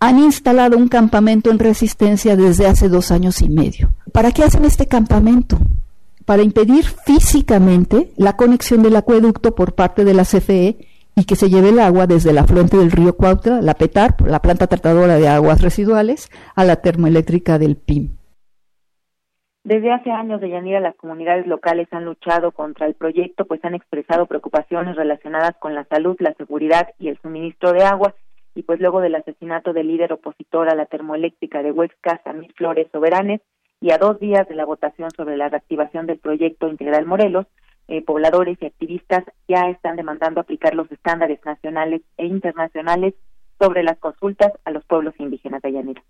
han 0.00 0.18
instalado 0.18 0.76
un 0.76 0.88
campamento 0.88 1.50
en 1.50 1.60
resistencia 1.60 2.36
desde 2.36 2.66
hace 2.66 2.88
dos 2.88 3.12
años 3.12 3.40
y 3.40 3.48
medio. 3.48 3.90
¿Para 4.12 4.32
qué 4.32 4.42
hacen 4.42 4.64
este 4.64 4.86
campamento? 4.86 5.58
Para 6.24 6.42
impedir 6.42 6.84
físicamente 6.84 8.12
la 8.16 8.36
conexión 8.36 8.82
del 8.82 8.96
acueducto 8.96 9.54
por 9.54 9.74
parte 9.74 10.04
de 10.04 10.14
la 10.14 10.24
CFE 10.24 10.87
y 11.18 11.24
que 11.24 11.34
se 11.34 11.48
lleve 11.48 11.70
el 11.70 11.80
agua 11.80 12.06
desde 12.06 12.32
la 12.32 12.44
fuente 12.44 12.76
del 12.76 12.92
río 12.92 13.16
Cuautla, 13.16 13.60
la 13.60 13.74
PETAR, 13.74 14.14
la 14.24 14.38
planta 14.38 14.68
tratadora 14.68 15.16
de 15.16 15.26
aguas 15.26 15.60
residuales, 15.62 16.30
a 16.54 16.64
la 16.64 16.76
termoeléctrica 16.76 17.58
del 17.58 17.76
PIM. 17.76 18.16
Desde 19.64 19.92
hace 19.92 20.12
años, 20.12 20.40
de 20.40 20.48
Yanira, 20.48 20.78
las 20.78 20.94
comunidades 20.94 21.48
locales 21.48 21.88
han 21.90 22.04
luchado 22.04 22.52
contra 22.52 22.86
el 22.86 22.94
proyecto, 22.94 23.46
pues 23.46 23.64
han 23.64 23.74
expresado 23.74 24.26
preocupaciones 24.26 24.94
relacionadas 24.94 25.56
con 25.58 25.74
la 25.74 25.84
salud, 25.86 26.16
la 26.20 26.34
seguridad 26.34 26.88
y 27.00 27.08
el 27.08 27.18
suministro 27.20 27.72
de 27.72 27.82
agua. 27.82 28.14
Y 28.54 28.62
pues 28.62 28.78
luego 28.80 29.00
del 29.00 29.16
asesinato 29.16 29.72
del 29.72 29.88
líder 29.88 30.12
opositor 30.12 30.68
a 30.68 30.76
la 30.76 30.86
termoeléctrica 30.86 31.64
de 31.64 31.72
Huexca, 31.72 32.20
Samir 32.22 32.52
Flores 32.54 32.86
Soberanes, 32.92 33.40
y 33.80 33.90
a 33.90 33.98
dos 33.98 34.20
días 34.20 34.48
de 34.48 34.54
la 34.54 34.64
votación 34.64 35.10
sobre 35.10 35.36
la 35.36 35.48
reactivación 35.48 36.06
del 36.06 36.18
proyecto 36.18 36.68
Integral 36.68 37.06
Morelos, 37.06 37.46
eh, 37.88 38.02
pobladores 38.04 38.58
y 38.60 38.66
activistas 38.66 39.24
ya 39.48 39.70
están 39.70 39.96
demandando 39.96 40.40
aplicar 40.40 40.74
los 40.74 40.90
estándares 40.92 41.40
nacionales 41.44 42.02
e 42.18 42.26
internacionales 42.26 43.14
sobre 43.58 43.82
las 43.82 43.98
consultas 43.98 44.52
a 44.64 44.70
los 44.70 44.84
pueblos 44.84 45.14
indígenas 45.18 45.62
de 45.62 45.72
Llanera. 45.72 46.04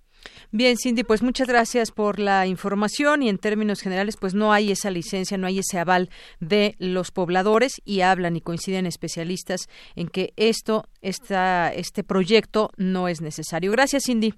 Bien, 0.50 0.76
Cindy, 0.76 1.04
pues 1.04 1.22
muchas 1.22 1.48
gracias 1.48 1.92
por 1.92 2.18
la 2.18 2.46
información 2.46 3.22
y 3.22 3.28
en 3.28 3.38
términos 3.38 3.80
generales, 3.80 4.16
pues 4.20 4.34
no 4.34 4.52
hay 4.52 4.70
esa 4.72 4.90
licencia, 4.90 5.38
no 5.38 5.46
hay 5.46 5.60
ese 5.60 5.78
aval 5.78 6.10
de 6.40 6.74
los 6.78 7.10
pobladores 7.10 7.80
y 7.84 8.00
hablan 8.00 8.36
y 8.36 8.40
coinciden 8.40 8.84
especialistas 8.86 9.68
en 9.96 10.08
que 10.08 10.32
esto, 10.36 10.84
esta, 11.00 11.72
este 11.72 12.04
proyecto 12.04 12.70
no 12.76 13.08
es 13.08 13.22
necesario. 13.22 13.72
Gracias, 13.72 14.04
Cindy. 14.06 14.34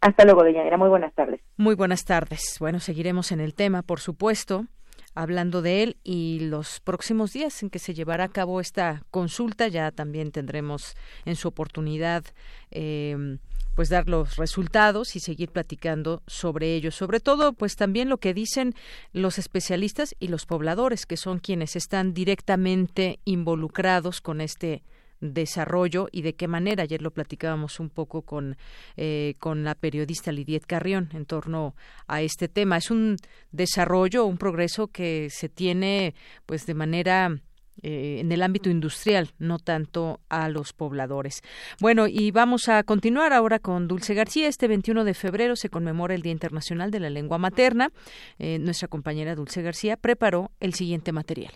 Hasta 0.00 0.24
luego, 0.24 0.42
Deyanira. 0.42 0.76
Muy 0.76 0.88
buenas 0.88 1.14
tardes. 1.14 1.40
Muy 1.56 1.74
buenas 1.74 2.04
tardes. 2.04 2.56
Bueno, 2.58 2.80
seguiremos 2.80 3.32
en 3.32 3.40
el 3.40 3.54
tema, 3.54 3.82
por 3.82 4.00
supuesto 4.00 4.66
hablando 5.14 5.62
de 5.62 5.82
él 5.82 5.96
y 6.04 6.40
los 6.40 6.80
próximos 6.80 7.32
días 7.32 7.62
en 7.62 7.70
que 7.70 7.78
se 7.78 7.94
llevará 7.94 8.24
a 8.24 8.28
cabo 8.28 8.60
esta 8.60 9.02
consulta 9.10 9.68
ya 9.68 9.90
también 9.90 10.30
tendremos 10.30 10.94
en 11.24 11.36
su 11.36 11.48
oportunidad 11.48 12.24
eh, 12.70 13.38
pues 13.74 13.88
dar 13.88 14.08
los 14.08 14.36
resultados 14.36 15.16
y 15.16 15.20
seguir 15.20 15.50
platicando 15.50 16.22
sobre 16.26 16.74
ello. 16.74 16.90
Sobre 16.90 17.20
todo 17.20 17.52
pues 17.52 17.76
también 17.76 18.08
lo 18.08 18.18
que 18.18 18.34
dicen 18.34 18.74
los 19.12 19.38
especialistas 19.38 20.14
y 20.20 20.28
los 20.28 20.46
pobladores 20.46 21.06
que 21.06 21.16
son 21.16 21.38
quienes 21.38 21.76
están 21.76 22.12
directamente 22.12 23.20
involucrados 23.24 24.20
con 24.20 24.40
este 24.40 24.82
desarrollo 25.20 26.08
y 26.12 26.22
de 26.22 26.34
qué 26.34 26.48
manera. 26.48 26.82
Ayer 26.82 27.02
lo 27.02 27.10
platicábamos 27.10 27.80
un 27.80 27.90
poco 27.90 28.22
con, 28.22 28.56
eh, 28.96 29.34
con 29.38 29.64
la 29.64 29.74
periodista 29.74 30.32
Lidiet 30.32 30.66
Carrión 30.66 31.10
en 31.12 31.26
torno 31.26 31.74
a 32.06 32.22
este 32.22 32.48
tema. 32.48 32.76
Es 32.76 32.90
un 32.90 33.16
desarrollo, 33.52 34.24
un 34.24 34.38
progreso 34.38 34.88
que 34.88 35.28
se 35.30 35.48
tiene 35.48 36.14
pues 36.46 36.66
de 36.66 36.74
manera 36.74 37.40
eh, 37.82 38.18
en 38.20 38.30
el 38.30 38.42
ámbito 38.42 38.68
industrial, 38.68 39.30
no 39.38 39.58
tanto 39.58 40.20
a 40.28 40.48
los 40.48 40.72
pobladores. 40.72 41.40
Bueno, 41.80 42.06
y 42.08 42.30
vamos 42.30 42.68
a 42.68 42.82
continuar 42.82 43.32
ahora 43.32 43.58
con 43.58 43.88
Dulce 43.88 44.14
García. 44.14 44.48
Este 44.48 44.68
21 44.68 45.04
de 45.04 45.14
febrero 45.14 45.56
se 45.56 45.70
conmemora 45.70 46.14
el 46.14 46.22
Día 46.22 46.32
Internacional 46.32 46.90
de 46.90 47.00
la 47.00 47.10
Lengua 47.10 47.38
Materna. 47.38 47.90
Eh, 48.38 48.58
nuestra 48.58 48.88
compañera 48.88 49.34
Dulce 49.34 49.62
García 49.62 49.96
preparó 49.96 50.50
el 50.60 50.74
siguiente 50.74 51.12
material. 51.12 51.52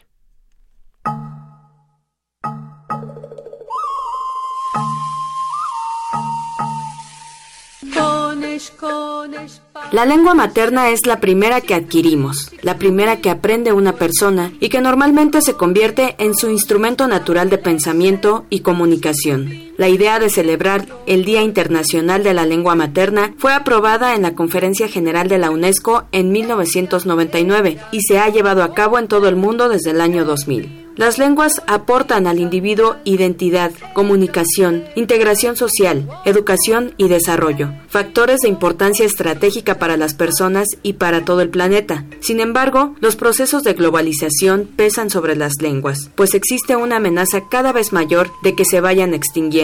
La 9.92 10.04
lengua 10.06 10.34
materna 10.34 10.90
es 10.90 11.06
la 11.06 11.20
primera 11.20 11.60
que 11.60 11.74
adquirimos, 11.74 12.52
la 12.62 12.78
primera 12.78 13.20
que 13.20 13.30
aprende 13.30 13.72
una 13.72 13.94
persona 13.94 14.52
y 14.60 14.68
que 14.68 14.80
normalmente 14.80 15.40
se 15.42 15.54
convierte 15.54 16.14
en 16.18 16.34
su 16.34 16.50
instrumento 16.50 17.06
natural 17.06 17.50
de 17.50 17.58
pensamiento 17.58 18.46
y 18.50 18.60
comunicación. 18.60 19.73
La 19.76 19.88
idea 19.88 20.20
de 20.20 20.30
celebrar 20.30 20.86
el 21.06 21.24
Día 21.24 21.42
Internacional 21.42 22.22
de 22.22 22.32
la 22.32 22.46
Lengua 22.46 22.76
Materna 22.76 23.34
fue 23.38 23.52
aprobada 23.52 24.14
en 24.14 24.22
la 24.22 24.34
Conferencia 24.34 24.86
General 24.86 25.28
de 25.28 25.38
la 25.38 25.50
UNESCO 25.50 26.04
en 26.12 26.30
1999 26.30 27.78
y 27.90 28.02
se 28.02 28.20
ha 28.20 28.28
llevado 28.28 28.62
a 28.62 28.72
cabo 28.72 29.00
en 29.00 29.08
todo 29.08 29.28
el 29.28 29.34
mundo 29.34 29.68
desde 29.68 29.90
el 29.90 30.00
año 30.00 30.24
2000. 30.24 30.84
Las 30.96 31.18
lenguas 31.18 31.60
aportan 31.66 32.28
al 32.28 32.38
individuo 32.38 32.96
identidad, 33.02 33.72
comunicación, 33.94 34.84
integración 34.94 35.56
social, 35.56 36.08
educación 36.24 36.94
y 36.96 37.08
desarrollo, 37.08 37.72
factores 37.88 38.40
de 38.42 38.48
importancia 38.48 39.04
estratégica 39.04 39.80
para 39.80 39.96
las 39.96 40.14
personas 40.14 40.68
y 40.84 40.92
para 40.92 41.24
todo 41.24 41.40
el 41.40 41.50
planeta. 41.50 42.04
Sin 42.20 42.38
embargo, 42.38 42.94
los 43.00 43.16
procesos 43.16 43.64
de 43.64 43.72
globalización 43.72 44.68
pesan 44.76 45.10
sobre 45.10 45.34
las 45.34 45.54
lenguas, 45.60 46.10
pues 46.14 46.32
existe 46.34 46.76
una 46.76 46.96
amenaza 46.96 47.48
cada 47.50 47.72
vez 47.72 47.92
mayor 47.92 48.30
de 48.44 48.54
que 48.54 48.64
se 48.64 48.80
vayan 48.80 49.14
extinguiendo. 49.14 49.54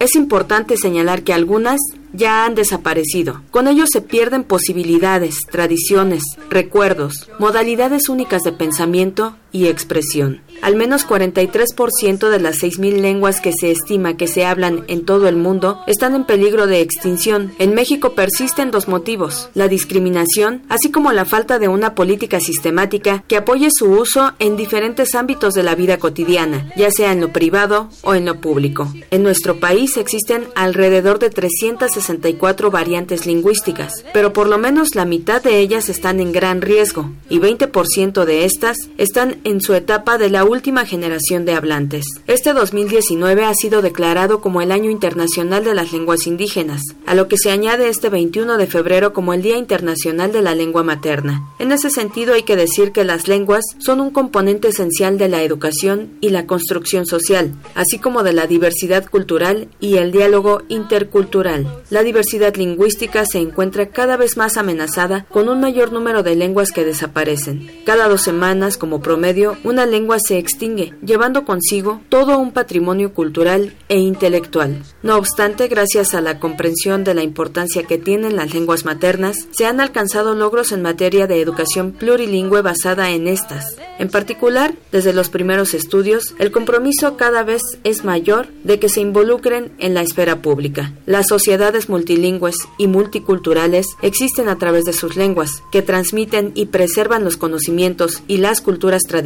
Es 0.00 0.14
importante 0.16 0.76
señalar 0.76 1.22
que 1.22 1.32
algunas 1.32 1.80
ya 2.12 2.44
han 2.44 2.54
desaparecido. 2.54 3.42
Con 3.50 3.68
ello 3.68 3.84
se 3.90 4.00
pierden 4.00 4.44
posibilidades, 4.44 5.36
tradiciones, 5.50 6.22
recuerdos, 6.50 7.30
modalidades 7.38 8.08
únicas 8.08 8.42
de 8.42 8.52
pensamiento 8.52 9.36
y 9.54 9.68
expresión. 9.68 10.40
Al 10.62 10.74
menos 10.74 11.06
43% 11.06 12.28
de 12.28 12.40
las 12.40 12.56
6.000 12.56 13.00
lenguas 13.00 13.40
que 13.40 13.52
se 13.52 13.70
estima 13.70 14.16
que 14.16 14.26
se 14.26 14.44
hablan 14.44 14.84
en 14.88 15.04
todo 15.04 15.28
el 15.28 15.36
mundo 15.36 15.80
están 15.86 16.16
en 16.16 16.24
peligro 16.24 16.66
de 16.66 16.80
extinción. 16.80 17.52
En 17.58 17.72
México 17.72 18.14
persisten 18.14 18.72
dos 18.72 18.88
motivos, 18.88 19.50
la 19.54 19.68
discriminación, 19.68 20.62
así 20.68 20.90
como 20.90 21.12
la 21.12 21.24
falta 21.24 21.60
de 21.60 21.68
una 21.68 21.94
política 21.94 22.40
sistemática 22.40 23.22
que 23.28 23.36
apoye 23.36 23.68
su 23.70 23.86
uso 23.92 24.32
en 24.40 24.56
diferentes 24.56 25.14
ámbitos 25.14 25.54
de 25.54 25.62
la 25.62 25.76
vida 25.76 25.98
cotidiana, 25.98 26.72
ya 26.76 26.90
sea 26.90 27.12
en 27.12 27.20
lo 27.20 27.32
privado 27.32 27.88
o 28.02 28.14
en 28.14 28.24
lo 28.24 28.40
público. 28.40 28.92
En 29.12 29.22
nuestro 29.22 29.60
país 29.60 29.96
existen 29.96 30.48
alrededor 30.56 31.20
de 31.20 31.30
364 31.30 32.72
variantes 32.72 33.24
lingüísticas, 33.24 34.04
pero 34.12 34.32
por 34.32 34.48
lo 34.48 34.58
menos 34.58 34.96
la 34.96 35.04
mitad 35.04 35.40
de 35.42 35.60
ellas 35.60 35.88
están 35.88 36.18
en 36.18 36.32
gran 36.32 36.60
riesgo 36.60 37.12
y 37.28 37.38
20% 37.38 38.24
de 38.24 38.46
estas 38.46 38.78
están 38.98 39.36
en 39.44 39.60
su 39.60 39.74
etapa 39.74 40.18
de 40.18 40.30
la 40.30 40.44
última 40.44 40.86
generación 40.86 41.44
de 41.44 41.54
hablantes. 41.54 42.06
Este 42.26 42.54
2019 42.54 43.44
ha 43.44 43.54
sido 43.54 43.82
declarado 43.82 44.40
como 44.40 44.62
el 44.62 44.72
Año 44.72 44.90
Internacional 44.90 45.64
de 45.64 45.74
las 45.74 45.92
Lenguas 45.92 46.26
Indígenas, 46.26 46.82
a 47.06 47.14
lo 47.14 47.28
que 47.28 47.36
se 47.36 47.50
añade 47.50 47.88
este 47.88 48.08
21 48.08 48.56
de 48.56 48.66
febrero 48.66 49.12
como 49.12 49.34
el 49.34 49.42
Día 49.42 49.58
Internacional 49.58 50.32
de 50.32 50.42
la 50.42 50.54
Lengua 50.54 50.82
Materna. 50.82 51.42
En 51.58 51.72
ese 51.72 51.90
sentido 51.90 52.34
hay 52.34 52.42
que 52.42 52.56
decir 52.56 52.92
que 52.92 53.04
las 53.04 53.28
lenguas 53.28 53.64
son 53.78 54.00
un 54.00 54.10
componente 54.10 54.68
esencial 54.68 55.18
de 55.18 55.28
la 55.28 55.42
educación 55.42 56.10
y 56.20 56.30
la 56.30 56.46
construcción 56.46 57.04
social, 57.04 57.54
así 57.74 57.98
como 57.98 58.22
de 58.22 58.32
la 58.32 58.46
diversidad 58.46 59.04
cultural 59.06 59.68
y 59.78 59.96
el 59.96 60.10
diálogo 60.10 60.62
intercultural. 60.68 61.82
La 61.90 62.02
diversidad 62.02 62.54
lingüística 62.56 63.26
se 63.26 63.38
encuentra 63.38 63.90
cada 63.90 64.16
vez 64.16 64.36
más 64.38 64.56
amenazada 64.56 65.26
con 65.30 65.48
un 65.50 65.60
mayor 65.60 65.92
número 65.92 66.22
de 66.22 66.34
lenguas 66.34 66.72
que 66.72 66.84
desaparecen. 66.84 67.70
Cada 67.84 68.08
dos 68.08 68.22
semanas, 68.22 68.78
como 68.78 69.02
promedio, 69.02 69.33
una 69.64 69.86
lengua 69.86 70.18
se 70.18 70.38
extingue, 70.38 70.94
llevando 71.04 71.44
consigo 71.44 72.00
todo 72.08 72.38
un 72.38 72.52
patrimonio 72.52 73.12
cultural 73.12 73.74
e 73.88 73.98
intelectual. 73.98 74.82
No 75.02 75.16
obstante, 75.16 75.68
gracias 75.68 76.14
a 76.14 76.20
la 76.20 76.38
comprensión 76.38 77.02
de 77.04 77.14
la 77.14 77.22
importancia 77.22 77.82
que 77.82 77.98
tienen 77.98 78.36
las 78.36 78.54
lenguas 78.54 78.84
maternas, 78.84 79.48
se 79.50 79.66
han 79.66 79.80
alcanzado 79.80 80.34
logros 80.34 80.72
en 80.72 80.82
materia 80.82 81.26
de 81.26 81.40
educación 81.40 81.92
plurilingüe 81.92 82.62
basada 82.62 83.10
en 83.10 83.26
estas. 83.26 83.76
En 83.98 84.08
particular, 84.08 84.74
desde 84.92 85.12
los 85.12 85.28
primeros 85.28 85.74
estudios, 85.74 86.34
el 86.38 86.50
compromiso 86.50 87.16
cada 87.16 87.42
vez 87.42 87.62
es 87.82 88.04
mayor 88.04 88.48
de 88.62 88.78
que 88.78 88.88
se 88.88 89.00
involucren 89.00 89.72
en 89.78 89.94
la 89.94 90.02
esfera 90.02 90.42
pública. 90.42 90.92
Las 91.06 91.28
sociedades 91.28 91.88
multilingües 91.88 92.56
y 92.78 92.86
multiculturales 92.86 93.86
existen 94.02 94.48
a 94.48 94.58
través 94.58 94.84
de 94.84 94.92
sus 94.92 95.16
lenguas, 95.16 95.62
que 95.72 95.82
transmiten 95.82 96.52
y 96.54 96.66
preservan 96.66 97.24
los 97.24 97.36
conocimientos 97.36 98.22
y 98.28 98.38
las 98.38 98.60
culturas 98.60 99.02
tradicionales 99.02 99.23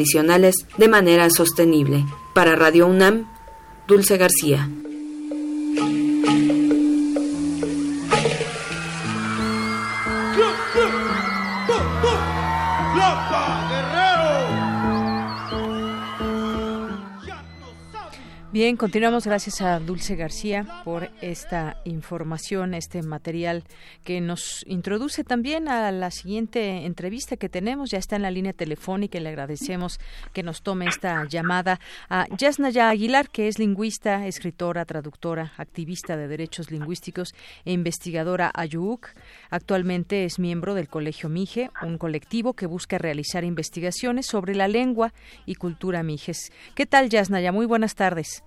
de 0.76 0.88
manera 0.88 1.28
sostenible. 1.30 2.04
Para 2.34 2.56
Radio 2.56 2.86
UNAM, 2.86 3.26
Dulce 3.86 4.16
García. 4.16 4.68
Bien, 18.58 18.76
continuamos. 18.76 19.24
Gracias 19.24 19.60
a 19.60 19.78
Dulce 19.78 20.16
García 20.16 20.66
por 20.84 21.12
esta 21.20 21.80
información, 21.84 22.74
este 22.74 23.04
material 23.04 23.62
que 24.02 24.20
nos 24.20 24.64
introduce 24.66 25.22
también 25.22 25.68
a 25.68 25.92
la 25.92 26.10
siguiente 26.10 26.84
entrevista 26.84 27.36
que 27.36 27.48
tenemos. 27.48 27.92
Ya 27.92 27.98
está 27.98 28.16
en 28.16 28.22
la 28.22 28.32
línea 28.32 28.52
telefónica 28.52 29.16
y 29.16 29.20
le 29.20 29.28
agradecemos 29.28 30.00
que 30.32 30.42
nos 30.42 30.62
tome 30.62 30.86
esta 30.86 31.24
llamada 31.28 31.78
a 32.08 32.26
Yasnaya 32.36 32.88
Aguilar, 32.88 33.30
que 33.30 33.46
es 33.46 33.60
lingüista, 33.60 34.26
escritora, 34.26 34.84
traductora, 34.86 35.52
activista 35.56 36.16
de 36.16 36.26
derechos 36.26 36.72
lingüísticos 36.72 37.36
e 37.64 37.70
investigadora 37.70 38.50
Ayuk. 38.52 39.06
Actualmente 39.50 40.24
es 40.24 40.40
miembro 40.40 40.74
del 40.74 40.88
Colegio 40.88 41.28
Mije, 41.28 41.70
un 41.82 41.96
colectivo 41.96 42.54
que 42.54 42.66
busca 42.66 42.98
realizar 42.98 43.44
investigaciones 43.44 44.26
sobre 44.26 44.56
la 44.56 44.66
lengua 44.66 45.14
y 45.46 45.54
cultura 45.54 46.02
mijes. 46.02 46.50
¿Qué 46.74 46.86
tal, 46.86 47.08
Yasnaya? 47.08 47.52
Muy 47.52 47.64
buenas 47.64 47.94
tardes. 47.94 48.42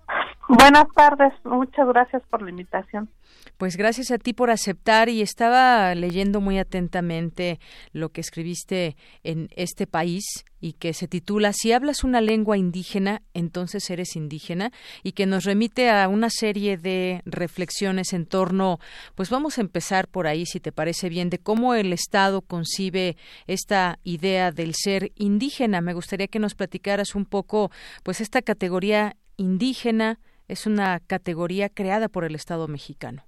Buenas 0.53 0.87
tardes, 0.93 1.31
muchas 1.45 1.87
gracias 1.87 2.21
por 2.29 2.41
la 2.41 2.49
invitación. 2.49 3.09
Pues 3.55 3.77
gracias 3.77 4.11
a 4.11 4.17
ti 4.17 4.33
por 4.33 4.49
aceptar 4.49 5.07
y 5.07 5.21
estaba 5.21 5.95
leyendo 5.95 6.41
muy 6.41 6.59
atentamente 6.59 7.57
lo 7.93 8.09
que 8.09 8.19
escribiste 8.19 8.97
en 9.23 9.47
este 9.55 9.87
país 9.87 10.43
y 10.59 10.73
que 10.73 10.93
se 10.93 11.07
titula 11.07 11.53
Si 11.53 11.71
hablas 11.71 12.03
una 12.03 12.19
lengua 12.19 12.57
indígena, 12.57 13.21
entonces 13.33 13.89
eres 13.89 14.17
indígena 14.17 14.73
y 15.03 15.13
que 15.13 15.25
nos 15.25 15.45
remite 15.45 15.89
a 15.89 16.09
una 16.09 16.29
serie 16.29 16.75
de 16.75 17.21
reflexiones 17.23 18.11
en 18.11 18.25
torno, 18.25 18.79
pues 19.15 19.29
vamos 19.29 19.57
a 19.57 19.61
empezar 19.61 20.09
por 20.09 20.27
ahí 20.27 20.45
si 20.45 20.59
te 20.59 20.73
parece 20.73 21.07
bien, 21.07 21.29
de 21.29 21.39
cómo 21.39 21.75
el 21.75 21.93
Estado 21.93 22.41
concibe 22.41 23.15
esta 23.47 23.99
idea 24.03 24.51
del 24.51 24.75
ser 24.75 25.13
indígena. 25.15 25.79
Me 25.79 25.93
gustaría 25.93 26.27
que 26.27 26.39
nos 26.39 26.55
platicaras 26.55 27.15
un 27.15 27.23
poco 27.23 27.71
pues 28.03 28.19
esta 28.19 28.41
categoría 28.41 29.15
indígena 29.37 30.19
es 30.51 30.67
una 30.67 30.99
categoría 30.99 31.69
creada 31.69 32.09
por 32.09 32.23
el 32.23 32.35
Estado 32.35 32.67
mexicano. 32.67 33.23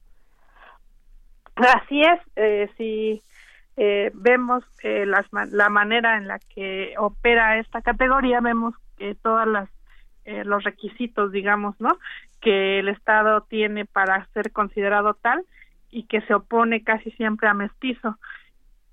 Así 1.56 2.02
es, 2.02 2.20
eh, 2.36 2.70
si 2.78 3.22
eh, 3.78 4.12
vemos 4.14 4.64
eh, 4.84 5.06
la 5.06 5.70
manera 5.70 6.18
en 6.18 6.28
la 6.28 6.40
que 6.40 6.94
opera 6.98 7.60
esta 7.60 7.82
categoría, 7.82 8.42
vemos 8.42 8.74
que 8.98 9.16
todas 9.16 9.48
las 9.48 9.70
eh, 10.26 10.44
los 10.46 10.64
requisitos, 10.64 11.32
digamos, 11.32 11.76
¿no? 11.80 11.98
Que 12.40 12.80
el 12.80 12.88
Estado 12.88 13.42
tiene 13.42 13.86
para 13.86 14.26
ser 14.28 14.52
considerado 14.52 15.16
tal 15.16 15.44
y 15.92 16.04
que 16.04 16.22
se 16.22 16.34
opone 16.34 16.84
casi 16.84 17.12
siempre 17.12 17.50
a 17.50 17.54
mestizo. 17.54 18.18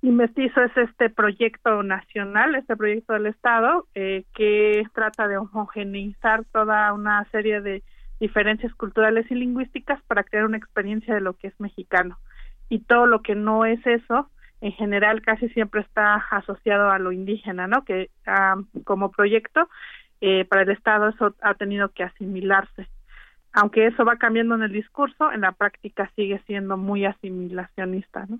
Y 0.02 0.10
mestizo 0.10 0.60
es 0.62 0.76
este 0.76 1.08
proyecto 1.08 1.82
nacional, 1.84 2.56
este 2.56 2.76
proyecto 2.76 3.12
del 3.12 3.26
Estado, 3.26 3.86
eh, 3.94 4.24
que 4.34 4.82
trata 4.92 5.28
de 5.28 5.36
homogeneizar 5.36 6.44
toda 6.46 6.92
una 6.92 7.24
serie 7.30 7.60
de 7.60 7.82
diferencias 8.20 8.72
culturales 8.74 9.30
y 9.30 9.34
lingüísticas 9.34 10.00
para 10.04 10.22
crear 10.22 10.44
una 10.44 10.58
experiencia 10.58 11.14
de 11.14 11.20
lo 11.20 11.34
que 11.34 11.48
es 11.48 11.58
mexicano 11.58 12.18
y 12.68 12.80
todo 12.80 13.06
lo 13.06 13.22
que 13.22 13.34
no 13.34 13.64
es 13.64 13.84
eso 13.86 14.30
en 14.60 14.72
general 14.72 15.22
casi 15.22 15.48
siempre 15.50 15.80
está 15.80 16.16
asociado 16.30 16.90
a 16.90 16.98
lo 16.98 17.12
indígena, 17.12 17.66
¿no? 17.66 17.84
Que 17.84 18.10
ah, 18.26 18.56
como 18.84 19.10
proyecto 19.10 19.68
eh, 20.20 20.44
para 20.44 20.62
el 20.62 20.70
Estado 20.70 21.08
eso 21.08 21.34
ha 21.40 21.54
tenido 21.54 21.88
que 21.88 22.04
asimilarse. 22.04 22.88
Aunque 23.52 23.86
eso 23.86 24.04
va 24.04 24.16
cambiando 24.16 24.54
en 24.54 24.62
el 24.62 24.72
discurso, 24.72 25.32
en 25.32 25.40
la 25.40 25.52
práctica 25.52 26.10
sigue 26.14 26.40
siendo 26.46 26.76
muy 26.76 27.04
asimilacionista, 27.04 28.26
¿no? 28.28 28.38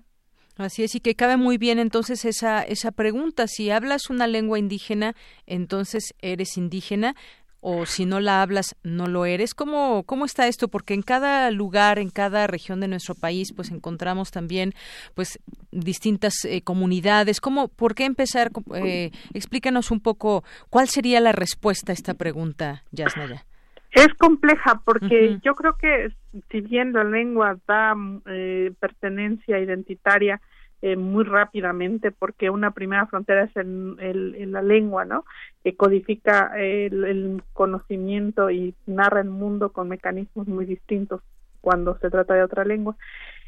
Así 0.57 0.83
es, 0.83 0.93
y 0.95 0.99
que 0.99 1.15
cabe 1.15 1.37
muy 1.37 1.57
bien 1.57 1.79
entonces 1.79 2.23
esa, 2.23 2.61
esa 2.61 2.91
pregunta. 2.91 3.47
Si 3.47 3.71
hablas 3.71 4.09
una 4.09 4.27
lengua 4.27 4.59
indígena, 4.59 5.15
entonces 5.47 6.13
eres 6.21 6.57
indígena 6.57 7.15
o 7.61 7.85
si 7.85 8.05
no 8.05 8.19
la 8.19 8.41
hablas 8.41 8.75
no 8.83 9.07
lo 9.07 9.25
eres. 9.25 9.53
¿Cómo, 9.53 10.03
cómo 10.03 10.25
está 10.25 10.47
esto? 10.47 10.67
Porque 10.67 10.93
en 10.93 11.03
cada 11.03 11.49
lugar, 11.51 11.99
en 11.99 12.09
cada 12.09 12.47
región 12.47 12.79
de 12.81 12.87
nuestro 12.87 13.15
país, 13.15 13.53
pues 13.55 13.71
encontramos 13.71 14.31
también 14.31 14.73
pues 15.13 15.39
distintas 15.71 16.43
eh, 16.43 16.61
comunidades. 16.63 17.39
¿Cómo, 17.39 17.67
¿Por 17.67 17.95
qué 17.95 18.05
empezar? 18.05 18.51
Eh, 18.75 19.11
explícanos 19.33 19.91
un 19.91 20.01
poco 20.01 20.43
cuál 20.69 20.87
sería 20.87 21.21
la 21.21 21.31
respuesta 21.31 21.91
a 21.91 21.93
esta 21.93 22.15
pregunta, 22.15 22.83
Yasnaya. 22.91 23.45
Es 23.91 24.07
compleja 24.17 24.81
porque 24.85 25.37
yo 25.43 25.53
creo 25.53 25.75
que 25.77 26.13
si 26.49 26.61
bien 26.61 26.93
la 26.93 27.03
lengua 27.03 27.57
da 27.67 27.93
eh, 28.25 28.71
pertenencia 28.79 29.59
identitaria, 29.59 30.41
eh, 30.83 30.95
muy 30.95 31.23
rápidamente 31.23 32.11
porque 32.11 32.49
una 32.49 32.71
primera 32.71 33.05
frontera 33.05 33.43
es 33.43 33.55
el, 33.55 34.51
la 34.51 34.63
lengua, 34.63 35.05
¿no? 35.05 35.25
Que 35.63 35.75
codifica 35.75 36.51
el, 36.57 37.43
conocimiento 37.53 38.49
y 38.49 38.73
narra 38.87 39.21
el 39.21 39.29
mundo 39.29 39.71
con 39.71 39.89
mecanismos 39.89 40.47
muy 40.47 40.65
distintos 40.65 41.21
cuando 41.61 41.99
se 41.99 42.09
trata 42.09 42.33
de 42.33 42.41
otra 42.41 42.65
lengua. 42.65 42.95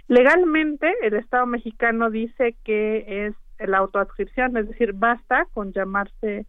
Legalmente, 0.08 0.94
el 1.02 1.16
Estado 1.16 1.48
mexicano 1.48 2.12
dice 2.12 2.56
que 2.64 3.26
es 3.26 3.68
la 3.68 3.80
autoadscripción, 3.80 4.56
es 4.58 4.68
decir, 4.68 4.94
basta 4.94 5.48
con 5.54 5.74
llamarse, 5.74 6.46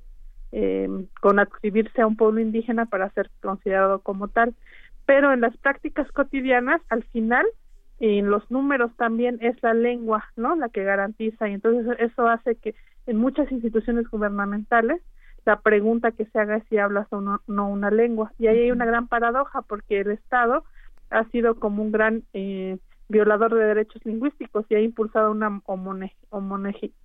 eh, 0.52 0.88
con 1.22 1.38
adscribirse 1.38 2.02
a 2.02 2.06
un 2.06 2.16
pueblo 2.16 2.40
indígena 2.40 2.84
para 2.84 3.08
ser 3.10 3.30
considerado 3.40 4.00
como 4.00 4.28
tal. 4.28 4.54
Pero 5.06 5.32
en 5.32 5.40
las 5.40 5.56
prácticas 5.56 6.10
cotidianas, 6.12 6.82
al 6.90 7.04
final, 7.04 7.46
en 8.00 8.30
los 8.30 8.50
números 8.50 8.90
también 8.96 9.38
es 9.40 9.62
la 9.62 9.74
lengua, 9.74 10.24
¿no? 10.36 10.56
La 10.56 10.68
que 10.68 10.84
garantiza 10.84 11.48
y 11.48 11.54
entonces 11.54 11.96
eso 12.00 12.28
hace 12.28 12.56
que 12.56 12.74
en 13.06 13.16
muchas 13.16 13.50
instituciones 13.52 14.08
gubernamentales 14.10 15.00
la 15.44 15.60
pregunta 15.60 16.12
que 16.12 16.24
se 16.26 16.38
haga 16.38 16.56
es 16.56 16.64
si 16.68 16.78
hablas 16.78 17.06
o 17.10 17.20
no, 17.20 17.40
una 17.46 17.90
lengua 17.90 18.32
y 18.38 18.46
ahí 18.46 18.60
hay 18.60 18.70
una 18.70 18.86
gran 18.86 19.08
paradoja 19.08 19.62
porque 19.62 20.00
el 20.00 20.10
Estado 20.10 20.64
ha 21.10 21.24
sido 21.30 21.60
como 21.60 21.82
un 21.82 21.92
gran 21.92 22.22
eh, 22.32 22.78
violador 23.08 23.54
de 23.54 23.64
derechos 23.64 24.04
lingüísticos 24.04 24.64
y 24.68 24.74
ha 24.74 24.80
impulsado 24.80 25.30
una 25.30 25.60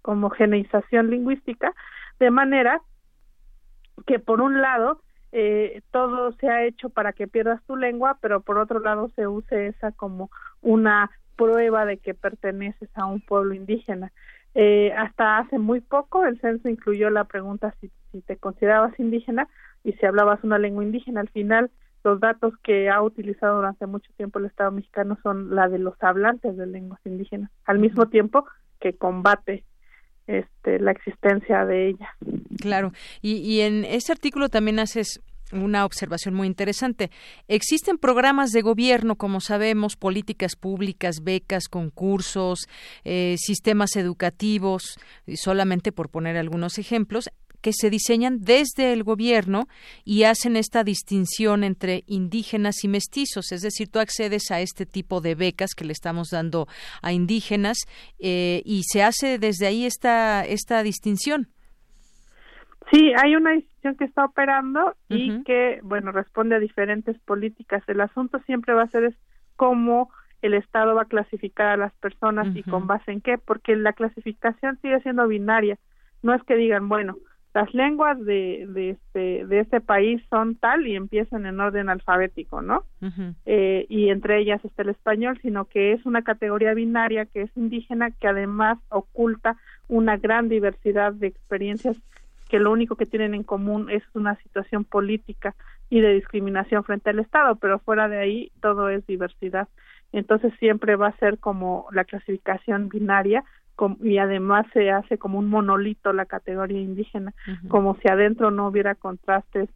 homogeneización 0.04 1.10
lingüística 1.10 1.74
de 2.20 2.32
manera 2.32 2.82
que 4.08 4.20
por 4.20 4.42
un 4.42 4.62
lado 4.62 5.02
eh, 5.32 5.82
todo 5.92 6.32
se 6.34 6.50
ha 6.50 6.66
hecho 6.66 6.90
para 6.90 7.14
que 7.14 7.28
pierdas 7.28 7.64
tu 7.66 7.76
lengua, 7.76 8.18
pero 8.22 8.42
por 8.42 8.58
otro 8.58 8.80
lado 8.80 9.12
se 9.16 9.28
use 9.28 9.68
esa 9.68 9.92
como 9.92 10.32
una 10.62 11.12
prueba 11.36 11.86
de 11.86 11.98
que 11.98 12.14
perteneces 12.14 12.90
a 12.96 13.06
un 13.06 13.22
pueblo 13.22 13.54
indígena. 13.54 14.12
Eh, 14.56 14.92
hasta 14.98 15.38
hace 15.38 15.58
muy 15.58 15.80
poco 15.80 16.26
el 16.26 16.40
censo 16.42 16.70
incluyó 16.70 17.10
la 17.10 17.26
pregunta 17.26 17.74
si, 17.80 17.92
si 18.12 18.22
te 18.22 18.36
considerabas 18.36 19.00
indígena 19.00 19.48
y 19.84 19.94
si 19.94 20.06
hablabas 20.06 20.44
una 20.44 20.58
lengua 20.58 20.84
indígena. 20.84 21.22
Al 21.22 21.30
final, 21.30 21.72
los 22.04 22.20
datos 22.20 22.54
que 22.64 22.90
ha 22.90 23.02
utilizado 23.02 23.58
durante 23.58 23.86
mucho 23.86 24.12
tiempo 24.18 24.40
el 24.40 24.46
Estado 24.46 24.72
mexicano 24.72 25.18
son 25.24 25.56
la 25.56 25.68
de 25.70 25.80
los 25.80 25.96
hablantes 26.02 26.58
de 26.58 26.66
lenguas 26.66 27.00
indígenas, 27.06 27.52
al 27.66 27.80
mismo 27.80 28.08
tiempo 28.08 28.46
que 28.80 28.94
combate 28.94 29.64
este, 30.28 30.80
la 30.80 30.92
existencia 30.92 31.66
de 31.66 31.90
ellas. 31.90 32.10
Claro, 32.60 32.92
y, 33.22 33.38
y 33.38 33.62
en 33.62 33.86
ese 33.86 34.12
artículo 34.12 34.50
también 34.50 34.80
haces 34.80 35.22
una 35.52 35.86
observación 35.86 36.34
muy 36.34 36.48
interesante. 36.48 37.12
Existen 37.48 37.98
programas 37.98 38.52
de 38.52 38.62
gobierno, 38.62 39.16
como 39.16 39.42
sabemos, 39.42 39.96
políticas 39.96 40.56
públicas, 40.56 41.24
becas, 41.24 41.68
concursos, 41.68 42.68
eh, 43.04 43.36
sistemas 43.38 43.96
educativos, 43.96 44.98
solamente 45.36 45.92
por 45.92 46.10
poner 46.10 46.38
algunos 46.38 46.78
ejemplos, 46.78 47.30
que 47.62 47.74
se 47.74 47.90
diseñan 47.90 48.40
desde 48.42 48.94
el 48.94 49.04
gobierno 49.04 49.68
y 50.06 50.24
hacen 50.24 50.56
esta 50.56 50.84
distinción 50.84 51.64
entre 51.64 52.04
indígenas 52.08 52.84
y 52.84 52.88
mestizos, 52.88 53.52
es 53.52 53.62
decir, 53.62 53.90
tú 53.90 54.00
accedes 54.00 54.52
a 54.52 54.62
este 54.62 54.86
tipo 54.86 55.22
de 55.22 55.36
becas 55.36 55.72
que 55.76 55.86
le 55.86 55.94
estamos 55.94 56.30
dando 56.30 56.68
a 57.02 57.12
indígenas 57.12 57.80
eh, 58.20 58.62
y 58.66 58.84
se 58.84 59.04
hace 59.04 59.40
desde 59.40 59.68
ahí 59.68 59.86
esta, 59.86 60.46
esta 60.46 60.84
distinción. 60.84 61.50
Sí, 62.92 63.14
hay 63.22 63.36
una 63.36 63.52
decisión 63.52 63.96
que 63.96 64.06
está 64.06 64.26
operando 64.26 64.96
y 65.10 65.44
que, 65.44 65.80
bueno, 65.84 66.12
responde 66.12 66.56
a 66.56 66.60
diferentes 66.60 67.18
políticas. 67.20 67.84
El 67.88 68.02
asunto 68.02 68.40
siempre 68.46 68.74
va 68.74 68.84
a 68.84 68.90
ser 68.90 69.04
es 69.04 69.16
cómo 69.56 70.10
el 70.42 70.54
Estado 70.54 70.96
va 70.96 71.04
a 71.04 71.06
clasificar 71.06 71.68
a 71.68 71.78
las 71.78 71.94
personas 71.96 72.56
y 72.56 72.64
con 72.64 72.88
base 72.88 73.12
en 73.12 73.22
qué, 73.22 73.38
porque 73.38 73.76
la 73.76 73.94
clasificación 73.94 74.80
sigue 74.82 75.02
siendo 75.02 75.28
binaria. 75.28 75.78
No 76.24 76.34
es 76.34 76.42
que 76.44 76.56
digan, 76.56 76.90
bueno, 76.90 77.18
las 77.54 77.74
lenguas 77.74 78.24
de, 78.24 78.66
de, 78.70 78.92
este, 78.92 79.46
de 79.46 79.60
este 79.60 79.82
país 79.82 80.22
son 80.30 80.56
tal 80.56 80.88
y 80.88 80.96
empiezan 80.96 81.46
en 81.46 81.60
orden 81.60 81.90
alfabético, 81.90 82.62
¿no? 82.62 82.84
eh, 83.46 83.86
y 83.90 84.10
entre 84.10 84.40
ellas 84.40 84.64
está 84.64 84.84
el 84.84 84.90
español, 84.90 85.40
sino 85.42 85.66
que 85.66 85.94
es 85.94 86.06
una 86.06 86.22
categoría 86.22 86.74
binaria 86.74 87.26
que 87.26 87.42
es 87.42 87.58
indígena 87.58 88.12
que 88.12 88.28
además 88.28 88.78
oculta 88.90 89.58
una 89.88 90.18
gran 90.18 90.48
diversidad 90.48 91.14
de 91.14 91.28
experiencias 91.28 91.98
que 92.50 92.60
lo 92.60 92.72
único 92.72 92.96
que 92.96 93.06
tienen 93.06 93.34
en 93.34 93.44
común 93.44 93.90
es 93.90 94.04
una 94.14 94.36
situación 94.38 94.84
política 94.84 95.56
y 95.90 96.02
de 96.02 96.16
discriminación 96.16 96.84
frente 96.84 97.12
al 97.12 97.20
Estado, 97.20 97.56
pero 97.56 97.80
fuera 97.80 98.10
de 98.10 98.18
ahí 98.18 98.52
todo 98.60 98.90
es 98.90 99.06
diversidad. 99.08 99.68
Entonces 100.12 100.52
siempre 100.60 100.96
va 100.96 101.08
a 101.08 101.18
ser 101.18 101.38
como 101.38 101.88
la 101.92 102.04
clasificación 102.04 102.90
binaria 102.90 103.44
y 104.02 104.18
además 104.18 104.66
se 104.74 104.92
hace 104.92 105.18
como 105.18 105.40
un 105.40 105.48
monolito 105.50 106.12
la 106.12 106.26
categoría 106.26 106.82
indígena, 106.82 107.34
como 107.70 107.96
si 107.98 108.10
adentro 108.10 108.52
no 108.52 108.68
hubiera 108.68 108.96
contrastes 108.96 109.70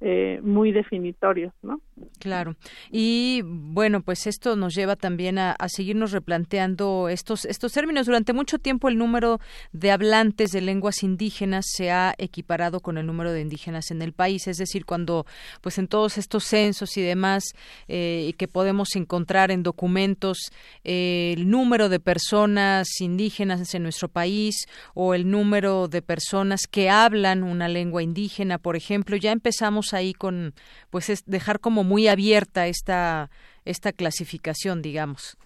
eh, 0.00 0.40
muy 0.42 0.72
definitorios, 0.72 1.54
¿no? 1.62 1.80
Claro. 2.18 2.56
Y 2.90 3.40
bueno, 3.44 4.02
pues 4.02 4.26
esto 4.26 4.54
nos 4.54 4.74
lleva 4.74 4.94
también 4.96 5.38
a, 5.38 5.56
seguirnos 5.68 6.12
replanteando 6.12 7.08
estos 7.08 7.46
estos 7.46 7.72
términos. 7.72 8.06
Durante 8.06 8.34
mucho 8.34 8.58
tiempo 8.58 8.88
el 8.88 8.98
número 8.98 9.40
de 9.72 9.90
hablantes 9.90 10.50
de 10.50 10.60
lenguas 10.60 11.02
indígenas 11.02 11.64
se 11.68 11.90
ha 11.90 12.14
equiparado 12.18 12.80
con 12.80 12.98
el 12.98 13.06
número 13.06 13.32
de 13.32 13.40
indígenas 13.40 13.90
en 13.90 14.02
el 14.02 14.12
país. 14.12 14.46
Es 14.46 14.58
decir, 14.58 14.84
cuando 14.84 15.24
pues 15.62 15.78
en 15.78 15.88
todos 15.88 16.18
estos 16.18 16.44
censos 16.44 16.96
y 16.98 17.02
demás 17.02 17.44
eh, 17.88 18.34
que 18.36 18.48
podemos 18.48 18.96
encontrar 18.96 19.50
en 19.50 19.62
documentos 19.62 20.50
eh, 20.84 21.34
el 21.36 21.48
número 21.48 21.88
de 21.88 22.00
personas 22.00 23.00
indígenas 23.00 23.74
en 23.74 23.82
nuestro 23.82 24.08
país 24.08 24.66
o 24.94 25.14
el 25.14 25.30
número 25.30 25.88
de 25.88 26.02
personas 26.02 26.66
que 26.70 26.90
hablan 26.90 27.42
una 27.42 27.68
lengua 27.68 28.02
indígena, 28.02 28.58
por 28.58 28.76
ejemplo, 28.76 29.16
ya 29.16 29.32
empezamos 29.32 29.86
ahí 29.96 30.12
con, 30.12 30.54
pues 30.90 31.10
es 31.10 31.24
dejar 31.26 31.60
como 31.60 31.84
muy 31.84 32.08
abierta 32.08 32.66
esta, 32.66 33.30
esta 33.64 33.92
clasificación, 33.92 34.82
digamos. 34.82 35.36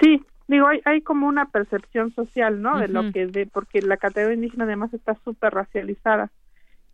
Sí, 0.00 0.22
digo, 0.46 0.66
hay, 0.66 0.80
hay 0.84 1.00
como 1.00 1.26
una 1.26 1.46
percepción 1.46 2.14
social, 2.14 2.62
¿no? 2.62 2.78
De 2.78 2.88
lo 2.88 3.12
que, 3.12 3.26
de, 3.26 3.46
porque 3.46 3.82
la 3.82 3.96
categoría 3.96 4.36
indígena 4.36 4.64
además 4.64 4.92
está 4.94 5.14
súper 5.24 5.52
racializada. 5.52 6.30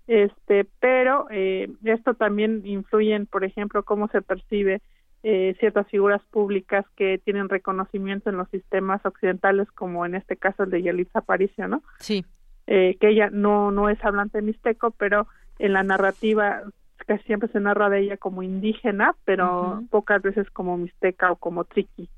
Este, 0.07 0.66
pero 0.80 1.26
eh, 1.30 1.70
esto 1.85 2.14
también 2.14 2.62
influye 2.64 3.14
en, 3.14 3.26
por 3.26 3.44
ejemplo, 3.44 3.83
cómo 3.85 4.09
se 4.09 4.20
percibe 4.20 4.83
eh, 5.22 5.57
ciertas 5.59 5.88
figuras 5.88 6.22
públicas 6.30 6.85
que 6.96 7.18
tienen 7.24 7.48
reconocimiento 7.48 8.28
en 8.28 8.37
los 8.37 8.48
sistemas 8.50 9.04
occidentales, 9.07 9.70
como 9.72 10.04
en 10.04 10.14
este 10.14 10.37
caso 10.37 10.64
el 10.64 10.70
de 10.70 10.83
Yelitza 10.83 11.20
Aparicio, 11.20 11.66
¿no? 11.66 11.83
Sí. 11.98 12.26
Eh, 12.66 12.96
que 13.00 13.09
ella 13.09 13.30
no, 13.30 13.70
no 13.70 13.88
es 13.88 14.02
hablante 14.04 14.42
mixteco, 14.42 14.90
pero 14.90 15.26
en 15.59 15.72
la 15.72 15.83
narrativa 15.83 16.62
casi 17.05 17.25
siempre 17.25 17.49
se 17.51 17.61
narra 17.61 17.90
de 17.90 18.01
ella 18.01 18.17
como 18.17 18.43
indígena, 18.43 19.14
pero 19.25 19.83
pocas 19.90 20.23
veces 20.23 20.51
como 20.51 20.77
mixteca 20.77 21.31
o 21.33 21.37
como 21.37 21.64
triqui. 21.64 22.09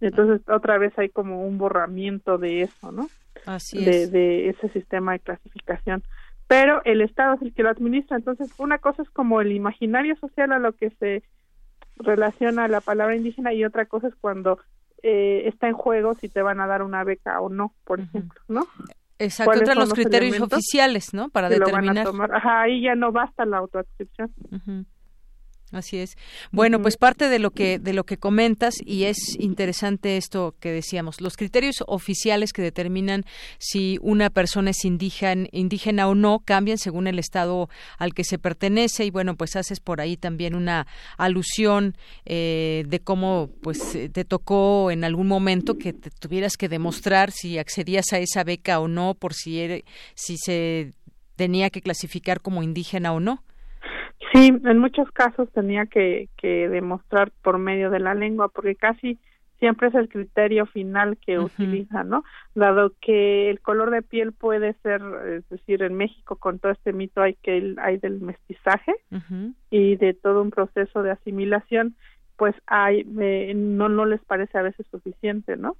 Entonces 0.00 0.40
otra 0.48 0.78
vez 0.78 0.98
hay 0.98 1.08
como 1.08 1.46
un 1.46 1.58
borramiento 1.58 2.38
de 2.38 2.62
eso, 2.62 2.90
¿no? 2.90 3.08
Así 3.46 3.84
de, 3.84 4.04
es. 4.04 4.12
de 4.12 4.48
ese 4.48 4.68
sistema 4.70 5.12
de 5.12 5.20
clasificación. 5.20 6.02
Pero 6.48 6.82
el 6.84 7.00
Estado 7.00 7.34
es 7.34 7.42
el 7.42 7.54
que 7.54 7.62
lo 7.62 7.70
administra, 7.70 8.16
entonces 8.16 8.52
una 8.58 8.78
cosa 8.78 9.02
es 9.02 9.10
como 9.10 9.40
el 9.40 9.52
imaginario 9.52 10.16
social 10.16 10.52
a 10.52 10.58
lo 10.58 10.72
que 10.72 10.90
se 10.90 11.22
relaciona 11.96 12.68
la 12.68 12.80
palabra 12.80 13.16
indígena 13.16 13.52
y 13.52 13.64
otra 13.64 13.86
cosa 13.86 14.08
es 14.08 14.14
cuando 14.16 14.58
eh, 15.02 15.44
está 15.46 15.68
en 15.68 15.74
juego 15.74 16.14
si 16.14 16.28
te 16.28 16.42
van 16.42 16.60
a 16.60 16.66
dar 16.66 16.82
una 16.82 17.04
beca 17.04 17.40
o 17.40 17.48
no, 17.48 17.72
por 17.84 18.00
ejemplo, 18.00 18.40
¿no? 18.48 18.66
Exacto, 19.18 19.54
entran 19.54 19.78
los, 19.78 19.92
criterios 19.92 20.40
oficiales, 20.40 21.14
¿no? 21.14 21.28
Para 21.28 21.48
determinar. 21.48 22.06
Ajá, 22.32 22.62
ahí 22.62 22.82
ya 22.82 22.94
no 22.94 23.12
basta 23.12 23.44
la 23.44 23.58
autoadscripción. 23.58 24.32
Así 25.72 25.96
es. 25.96 26.16
Bueno, 26.50 26.82
pues 26.82 26.98
parte 26.98 27.30
de 27.30 27.38
lo 27.38 27.50
que 27.50 27.78
de 27.78 27.94
lo 27.94 28.04
que 28.04 28.18
comentas 28.18 28.74
y 28.84 29.04
es 29.04 29.16
interesante 29.38 30.18
esto 30.18 30.54
que 30.60 30.70
decíamos, 30.70 31.22
los 31.22 31.38
criterios 31.38 31.76
oficiales 31.86 32.52
que 32.52 32.60
determinan 32.60 33.24
si 33.58 33.98
una 34.02 34.28
persona 34.28 34.70
es 34.70 34.84
indígena, 34.84 35.48
indígena 35.50 36.08
o 36.08 36.14
no 36.14 36.40
cambian 36.44 36.76
según 36.76 37.06
el 37.06 37.18
estado 37.18 37.70
al 37.96 38.12
que 38.12 38.22
se 38.22 38.38
pertenece 38.38 39.06
y 39.06 39.10
bueno, 39.10 39.34
pues 39.34 39.56
haces 39.56 39.80
por 39.80 40.02
ahí 40.02 40.18
también 40.18 40.54
una 40.54 40.86
alusión 41.16 41.96
eh, 42.26 42.84
de 42.86 43.00
cómo 43.00 43.48
pues 43.62 43.94
eh, 43.94 44.10
te 44.10 44.26
tocó 44.26 44.90
en 44.90 45.04
algún 45.04 45.26
momento 45.26 45.78
que 45.78 45.94
te 45.94 46.10
tuvieras 46.10 46.58
que 46.58 46.68
demostrar 46.68 47.30
si 47.30 47.56
accedías 47.56 48.12
a 48.12 48.18
esa 48.18 48.44
beca 48.44 48.78
o 48.78 48.88
no 48.88 49.14
por 49.14 49.32
si 49.32 49.82
si 50.14 50.36
se 50.36 50.92
tenía 51.36 51.70
que 51.70 51.80
clasificar 51.80 52.42
como 52.42 52.62
indígena 52.62 53.14
o 53.14 53.20
no. 53.20 53.42
Sí, 54.32 54.48
en 54.64 54.78
muchos 54.78 55.10
casos 55.12 55.50
tenía 55.52 55.86
que, 55.86 56.28
que 56.36 56.68
demostrar 56.68 57.30
por 57.42 57.58
medio 57.58 57.90
de 57.90 58.00
la 58.00 58.14
lengua, 58.14 58.48
porque 58.48 58.74
casi 58.74 59.18
siempre 59.62 59.86
es 59.86 59.94
el 59.94 60.08
criterio 60.08 60.66
final 60.66 61.16
que 61.18 61.38
utiliza, 61.38 62.02
¿no? 62.02 62.24
Dado 62.56 62.94
que 63.00 63.48
el 63.48 63.60
color 63.60 63.92
de 63.92 64.02
piel 64.02 64.32
puede 64.32 64.74
ser, 64.82 65.00
es 65.28 65.48
decir, 65.50 65.84
en 65.84 65.94
México 65.94 66.34
con 66.34 66.58
todo 66.58 66.72
este 66.72 66.92
mito 66.92 67.22
hay 67.22 67.34
que 67.34 67.76
hay 67.78 67.98
del 67.98 68.20
mestizaje 68.20 68.92
y 69.70 69.94
de 69.94 70.14
todo 70.14 70.42
un 70.42 70.50
proceso 70.50 71.04
de 71.04 71.12
asimilación, 71.12 71.94
pues 72.36 72.56
hay 72.66 73.06
eh, 73.20 73.52
no 73.54 73.88
no 73.88 74.04
les 74.04 74.20
parece 74.24 74.58
a 74.58 74.62
veces 74.62 74.84
suficiente, 74.90 75.56
¿no? 75.56 75.76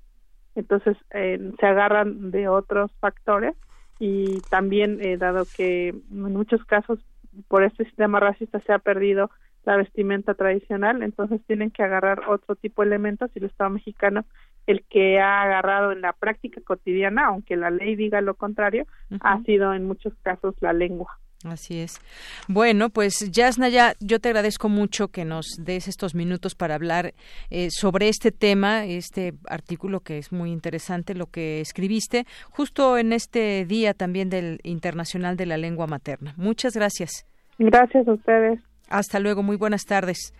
Entonces 0.54 0.96
eh, 1.10 1.50
se 1.58 1.66
agarran 1.66 2.30
de 2.30 2.46
otros 2.46 2.92
factores 3.00 3.56
y 3.98 4.42
también 4.42 5.00
eh, 5.00 5.16
dado 5.16 5.44
que 5.56 5.88
en 5.88 6.32
muchos 6.32 6.64
casos 6.66 7.00
por 7.48 7.62
este 7.62 7.84
sistema 7.84 8.20
racista 8.20 8.60
se 8.60 8.72
ha 8.72 8.78
perdido 8.78 9.30
la 9.64 9.76
vestimenta 9.76 10.34
tradicional, 10.34 11.02
entonces 11.02 11.40
tienen 11.46 11.70
que 11.70 11.82
agarrar 11.82 12.28
otro 12.28 12.56
tipo 12.56 12.82
de 12.82 12.88
elementos 12.88 13.30
y 13.34 13.38
el 13.38 13.44
Estado 13.46 13.70
mexicano 13.70 14.24
el 14.66 14.84
que 14.84 15.20
ha 15.20 15.42
agarrado 15.42 15.92
en 15.92 16.00
la 16.00 16.12
práctica 16.12 16.60
cotidiana, 16.60 17.26
aunque 17.26 17.56
la 17.56 17.70
ley 17.70 17.96
diga 17.96 18.20
lo 18.20 18.34
contrario, 18.34 18.86
ha 19.20 19.40
sido 19.42 19.74
en 19.74 19.84
muchos 19.84 20.14
casos 20.22 20.54
la 20.60 20.72
lengua. 20.72 21.18
Así 21.44 21.80
es. 21.80 22.00
Bueno, 22.48 22.90
pues 22.90 23.30
Yasnaya, 23.30 23.94
yo 24.00 24.20
te 24.20 24.28
agradezco 24.28 24.68
mucho 24.68 25.08
que 25.08 25.24
nos 25.24 25.46
des 25.58 25.88
estos 25.88 26.14
minutos 26.14 26.54
para 26.54 26.74
hablar 26.74 27.14
eh, 27.50 27.68
sobre 27.70 28.08
este 28.08 28.30
tema, 28.30 28.84
este 28.84 29.34
artículo 29.48 30.00
que 30.00 30.18
es 30.18 30.32
muy 30.32 30.52
interesante, 30.52 31.14
lo 31.14 31.26
que 31.26 31.60
escribiste, 31.60 32.26
justo 32.50 32.96
en 32.98 33.12
este 33.12 33.64
día 33.66 33.94
también 33.94 34.30
del 34.30 34.60
Internacional 34.62 35.36
de 35.36 35.46
la 35.46 35.56
Lengua 35.56 35.86
Materna. 35.86 36.34
Muchas 36.36 36.74
gracias. 36.74 37.26
Gracias 37.58 38.06
a 38.06 38.12
ustedes. 38.12 38.60
Hasta 38.88 39.18
luego, 39.18 39.42
muy 39.42 39.56
buenas 39.56 39.84
tardes. 39.84 40.34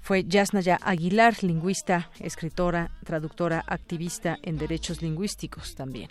Fue 0.00 0.24
Yasnaya 0.24 0.78
Aguilar, 0.82 1.42
lingüista, 1.42 2.10
escritora, 2.18 2.90
traductora, 3.04 3.62
activista 3.66 4.36
en 4.42 4.58
derechos 4.58 5.00
lingüísticos 5.00 5.74
también. 5.76 6.10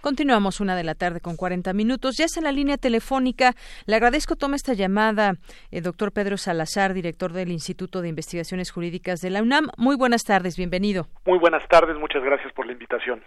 Continuamos 0.00 0.60
una 0.60 0.76
de 0.76 0.84
la 0.84 0.94
tarde 0.94 1.20
con 1.20 1.36
40 1.36 1.72
minutos. 1.74 2.16
Ya 2.16 2.24
está 2.24 2.40
en 2.40 2.44
la 2.44 2.52
línea 2.52 2.78
telefónica. 2.78 3.52
Le 3.86 3.96
agradezco 3.96 4.36
toma 4.36 4.56
esta 4.56 4.72
llamada, 4.72 5.34
el 5.70 5.78
eh, 5.78 5.80
doctor 5.82 6.12
Pedro 6.12 6.36
Salazar, 6.36 6.94
director 6.94 7.32
del 7.32 7.52
Instituto 7.52 8.00
de 8.00 8.08
Investigaciones 8.08 8.70
Jurídicas 8.70 9.20
de 9.20 9.30
la 9.30 9.42
UNAM. 9.42 9.68
Muy 9.76 9.96
buenas 9.96 10.24
tardes, 10.24 10.56
bienvenido. 10.56 11.06
Muy 11.26 11.38
buenas 11.38 11.66
tardes, 11.68 11.96
muchas 11.98 12.22
gracias 12.22 12.52
por 12.54 12.66
la 12.66 12.72
invitación. 12.72 13.22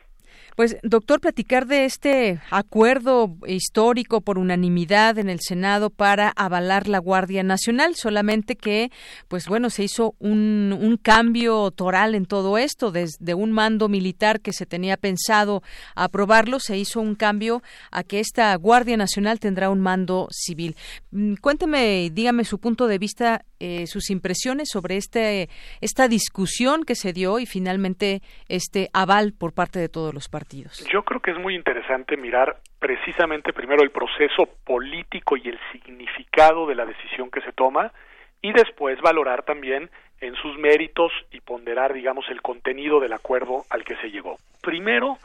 Pues, 0.55 0.77
doctor, 0.83 1.19
platicar 1.19 1.65
de 1.65 1.85
este 1.85 2.39
acuerdo 2.51 3.35
histórico 3.47 4.21
por 4.21 4.37
unanimidad 4.37 5.17
en 5.17 5.29
el 5.29 5.39
Senado 5.39 5.89
para 5.89 6.29
avalar 6.29 6.87
la 6.87 6.99
Guardia 6.99 7.41
Nacional, 7.41 7.95
solamente 7.95 8.55
que, 8.55 8.91
pues 9.27 9.47
bueno, 9.47 9.71
se 9.71 9.83
hizo 9.83 10.15
un, 10.19 10.77
un 10.79 10.97
cambio 10.97 11.71
toral 11.71 12.13
en 12.13 12.25
todo 12.25 12.59
esto, 12.59 12.91
desde 12.91 13.33
un 13.33 13.51
mando 13.51 13.89
militar 13.89 14.41
que 14.41 14.53
se 14.53 14.67
tenía 14.67 14.95
pensado 14.95 15.63
aprobarlo, 15.95 16.59
se 16.59 16.77
hizo 16.77 17.01
un 17.01 17.15
cambio 17.15 17.63
a 17.89 18.03
que 18.03 18.19
esta 18.19 18.55
Guardia 18.55 18.95
Nacional 18.95 19.39
tendrá 19.39 19.71
un 19.71 19.79
mando 19.79 20.27
civil. 20.31 20.75
Mm, 21.11 21.35
cuénteme, 21.35 22.11
dígame 22.11 22.45
su 22.45 22.59
punto 22.59 22.87
de 22.87 22.99
vista, 22.99 23.43
eh, 23.65 23.87
sus 23.87 24.09
impresiones 24.09 24.67
sobre 24.67 24.97
este, 24.97 25.47
esta 25.79 26.09
discusión 26.09 26.83
que 26.83 26.95
se 26.95 27.13
dio 27.13 27.39
y 27.39 27.45
finalmente 27.45 28.19
este 28.49 28.89
aval 28.91 29.31
por 29.31 29.53
parte 29.53 29.79
de 29.79 29.87
todos 29.87 30.13
los 30.13 30.27
partidos. 30.27 30.85
Yo 30.91 31.03
creo 31.03 31.21
que 31.21 31.31
es 31.31 31.37
muy 31.37 31.55
interesante 31.55 32.17
mirar 32.17 32.57
precisamente 32.79 33.53
primero 33.53 33.81
el 33.81 33.91
proceso 33.91 34.49
político 34.65 35.37
y 35.37 35.47
el 35.47 35.57
significado 35.71 36.67
de 36.67 36.75
la 36.75 36.85
decisión 36.85 37.31
que 37.31 37.39
se 37.39 37.53
toma 37.53 37.93
y 38.41 38.51
después 38.51 38.99
valorar 38.99 39.43
también 39.43 39.89
en 40.19 40.35
sus 40.35 40.57
méritos 40.57 41.13
y 41.31 41.39
ponderar, 41.39 41.93
digamos, 41.93 42.25
el 42.29 42.41
contenido 42.41 42.99
del 42.99 43.13
acuerdo 43.13 43.63
al 43.69 43.85
que 43.85 43.95
se 43.95 44.11
llegó. 44.11 44.39
Primero, 44.61 45.19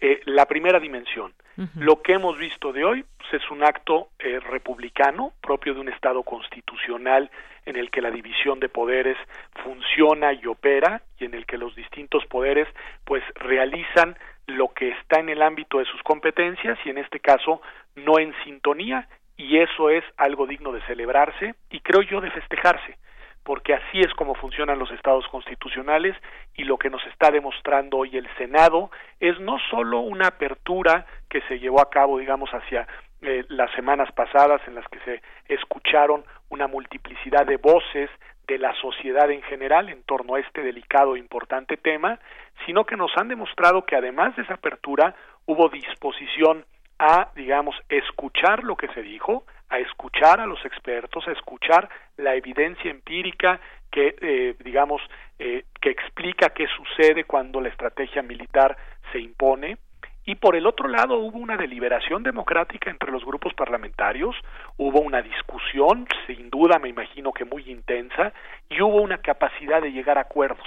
eh, 0.00 0.20
la 0.26 0.46
primera 0.46 0.80
dimensión. 0.80 1.32
Lo 1.76 2.02
que 2.02 2.14
hemos 2.14 2.36
visto 2.36 2.72
de 2.72 2.84
hoy 2.84 3.04
pues, 3.16 3.40
es 3.40 3.50
un 3.50 3.62
acto 3.62 4.08
eh, 4.18 4.40
republicano 4.40 5.32
propio 5.40 5.72
de 5.72 5.80
un 5.80 5.88
Estado 5.88 6.24
constitucional 6.24 7.30
en 7.64 7.76
el 7.76 7.92
que 7.92 8.02
la 8.02 8.10
división 8.10 8.58
de 8.58 8.68
poderes 8.68 9.16
funciona 9.62 10.32
y 10.32 10.46
opera 10.46 11.02
y 11.18 11.26
en 11.26 11.34
el 11.34 11.46
que 11.46 11.56
los 11.56 11.74
distintos 11.76 12.26
poderes 12.26 12.66
pues 13.04 13.22
realizan 13.36 14.16
lo 14.46 14.74
que 14.74 14.90
está 14.90 15.20
en 15.20 15.28
el 15.28 15.42
ámbito 15.42 15.78
de 15.78 15.84
sus 15.84 16.02
competencias 16.02 16.76
y 16.84 16.90
en 16.90 16.98
este 16.98 17.20
caso 17.20 17.62
no 17.94 18.18
en 18.18 18.34
sintonía 18.42 19.08
y 19.36 19.58
eso 19.58 19.90
es 19.90 20.04
algo 20.16 20.46
digno 20.46 20.72
de 20.72 20.82
celebrarse 20.82 21.54
y 21.70 21.80
creo 21.80 22.02
yo 22.02 22.20
de 22.20 22.32
festejarse 22.32 22.98
porque 23.44 23.74
así 23.74 24.00
es 24.00 24.12
como 24.14 24.34
funcionan 24.34 24.78
los 24.78 24.90
estados 24.90 25.26
constitucionales 25.28 26.16
y 26.54 26.64
lo 26.64 26.78
que 26.78 26.90
nos 26.90 27.04
está 27.06 27.30
demostrando 27.30 27.98
hoy 27.98 28.16
el 28.16 28.28
Senado 28.36 28.90
es 29.20 29.38
no 29.40 29.58
solo 29.70 30.00
una 30.00 30.28
apertura 30.28 31.06
que 31.28 31.42
se 31.42 31.58
llevó 31.58 31.80
a 31.80 31.90
cabo 31.90 32.18
digamos 32.18 32.50
hacia 32.50 32.88
eh, 33.22 33.44
las 33.48 33.70
semanas 33.72 34.10
pasadas 34.12 34.60
en 34.66 34.74
las 34.74 34.86
que 34.88 34.98
se 35.00 35.22
escucharon 35.48 36.24
una 36.48 36.66
multiplicidad 36.66 37.46
de 37.46 37.56
voces 37.56 38.10
de 38.46 38.58
la 38.58 38.74
sociedad 38.74 39.30
en 39.30 39.42
general 39.42 39.88
en 39.88 40.02
torno 40.02 40.34
a 40.34 40.40
este 40.40 40.62
delicado 40.62 41.16
e 41.16 41.18
importante 41.18 41.76
tema, 41.76 42.18
sino 42.66 42.84
que 42.84 42.96
nos 42.96 43.16
han 43.16 43.28
demostrado 43.28 43.86
que 43.86 43.96
además 43.96 44.36
de 44.36 44.42
esa 44.42 44.54
apertura 44.54 45.14
hubo 45.46 45.68
disposición 45.68 46.64
a, 46.98 47.30
digamos, 47.34 47.74
escuchar 47.88 48.62
lo 48.64 48.76
que 48.76 48.88
se 48.88 49.02
dijo, 49.02 49.44
a 49.68 49.78
escuchar 49.78 50.40
a 50.40 50.46
los 50.46 50.64
expertos, 50.64 51.26
a 51.26 51.32
escuchar 51.32 51.88
la 52.16 52.34
evidencia 52.34 52.90
empírica 52.90 53.60
que, 53.90 54.16
eh, 54.20 54.54
digamos, 54.64 55.00
eh, 55.38 55.64
que 55.80 55.90
explica 55.90 56.50
qué 56.50 56.66
sucede 56.66 57.24
cuando 57.24 57.60
la 57.60 57.68
estrategia 57.68 58.22
militar 58.22 58.76
se 59.12 59.20
impone, 59.20 59.78
y 60.26 60.36
por 60.36 60.56
el 60.56 60.66
otro 60.66 60.88
lado 60.88 61.18
hubo 61.18 61.38
una 61.38 61.56
deliberación 61.56 62.22
democrática 62.22 62.90
entre 62.90 63.12
los 63.12 63.24
grupos 63.24 63.52
parlamentarios, 63.52 64.34
hubo 64.78 65.00
una 65.00 65.20
discusión, 65.20 66.06
sin 66.26 66.48
duda 66.48 66.78
me 66.78 66.88
imagino 66.88 67.32
que 67.32 67.44
muy 67.44 67.70
intensa, 67.70 68.32
y 68.70 68.80
hubo 68.80 69.02
una 69.02 69.18
capacidad 69.18 69.82
de 69.82 69.92
llegar 69.92 70.16
a 70.16 70.22
acuerdos, 70.22 70.66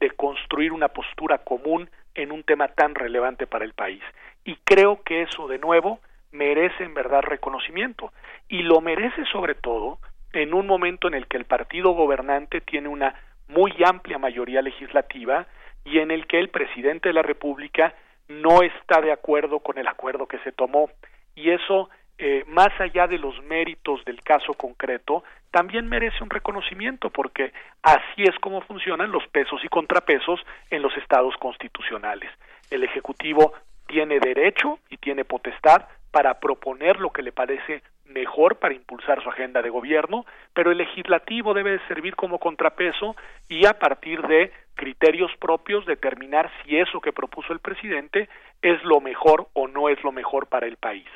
de 0.00 0.10
construir 0.10 0.72
una 0.72 0.88
postura 0.88 1.38
común 1.38 1.90
en 2.14 2.32
un 2.32 2.44
tema 2.44 2.68
tan 2.68 2.94
relevante 2.94 3.46
para 3.46 3.64
el 3.64 3.74
país. 3.74 4.02
Y 4.44 4.56
creo 4.64 5.02
que 5.02 5.22
eso, 5.22 5.48
de 5.48 5.58
nuevo, 5.58 6.00
merece 6.34 6.84
en 6.84 6.92
verdad 6.92 7.22
reconocimiento. 7.22 8.12
Y 8.48 8.62
lo 8.62 8.80
merece 8.80 9.24
sobre 9.32 9.54
todo 9.54 9.98
en 10.32 10.52
un 10.52 10.66
momento 10.66 11.08
en 11.08 11.14
el 11.14 11.26
que 11.26 11.36
el 11.36 11.44
partido 11.44 11.92
gobernante 11.92 12.60
tiene 12.60 12.88
una 12.88 13.14
muy 13.48 13.72
amplia 13.84 14.18
mayoría 14.18 14.60
legislativa 14.60 15.46
y 15.84 15.98
en 15.98 16.10
el 16.10 16.26
que 16.26 16.38
el 16.38 16.48
presidente 16.48 17.08
de 17.08 17.12
la 17.12 17.22
República 17.22 17.94
no 18.28 18.62
está 18.62 19.00
de 19.00 19.12
acuerdo 19.12 19.60
con 19.60 19.78
el 19.78 19.86
acuerdo 19.86 20.26
que 20.26 20.38
se 20.38 20.52
tomó 20.52 20.90
y 21.34 21.50
eso 21.50 21.90
eh, 22.16 22.44
más 22.46 22.68
allá 22.80 23.06
de 23.06 23.18
los 23.18 23.42
méritos 23.44 24.02
del 24.04 24.22
caso 24.22 24.54
concreto 24.54 25.24
también 25.50 25.88
merece 25.88 26.22
un 26.22 26.30
reconocimiento 26.30 27.10
porque 27.10 27.52
así 27.82 28.22
es 28.22 28.34
como 28.40 28.62
funcionan 28.62 29.12
los 29.12 29.26
pesos 29.28 29.62
y 29.62 29.68
contrapesos 29.68 30.40
en 30.70 30.80
los 30.80 30.96
estados 30.96 31.36
constitucionales 31.36 32.30
el 32.70 32.82
ejecutivo 32.82 33.52
tiene 33.86 34.18
derecho 34.20 34.78
y 34.88 34.96
tiene 34.96 35.26
potestad 35.26 35.86
para 36.14 36.38
proponer 36.38 37.00
lo 37.00 37.10
que 37.10 37.22
le 37.22 37.32
parece 37.32 37.82
mejor 38.04 38.60
para 38.60 38.72
impulsar 38.72 39.20
su 39.20 39.28
agenda 39.28 39.62
de 39.62 39.68
gobierno, 39.68 40.24
pero 40.52 40.70
el 40.70 40.78
legislativo 40.78 41.54
debe 41.54 41.80
servir 41.88 42.14
como 42.14 42.38
contrapeso 42.38 43.16
y 43.48 43.66
a 43.66 43.80
partir 43.80 44.22
de 44.22 44.52
criterios 44.76 45.32
propios 45.40 45.84
determinar 45.86 46.52
si 46.62 46.78
eso 46.78 47.00
que 47.00 47.12
propuso 47.12 47.52
el 47.52 47.58
presidente 47.58 48.28
es 48.62 48.80
lo 48.84 49.00
mejor 49.00 49.48
o 49.54 49.66
no 49.66 49.88
es 49.88 50.00
lo 50.04 50.12
mejor 50.12 50.46
para 50.46 50.68
el 50.68 50.76
país. 50.76 51.08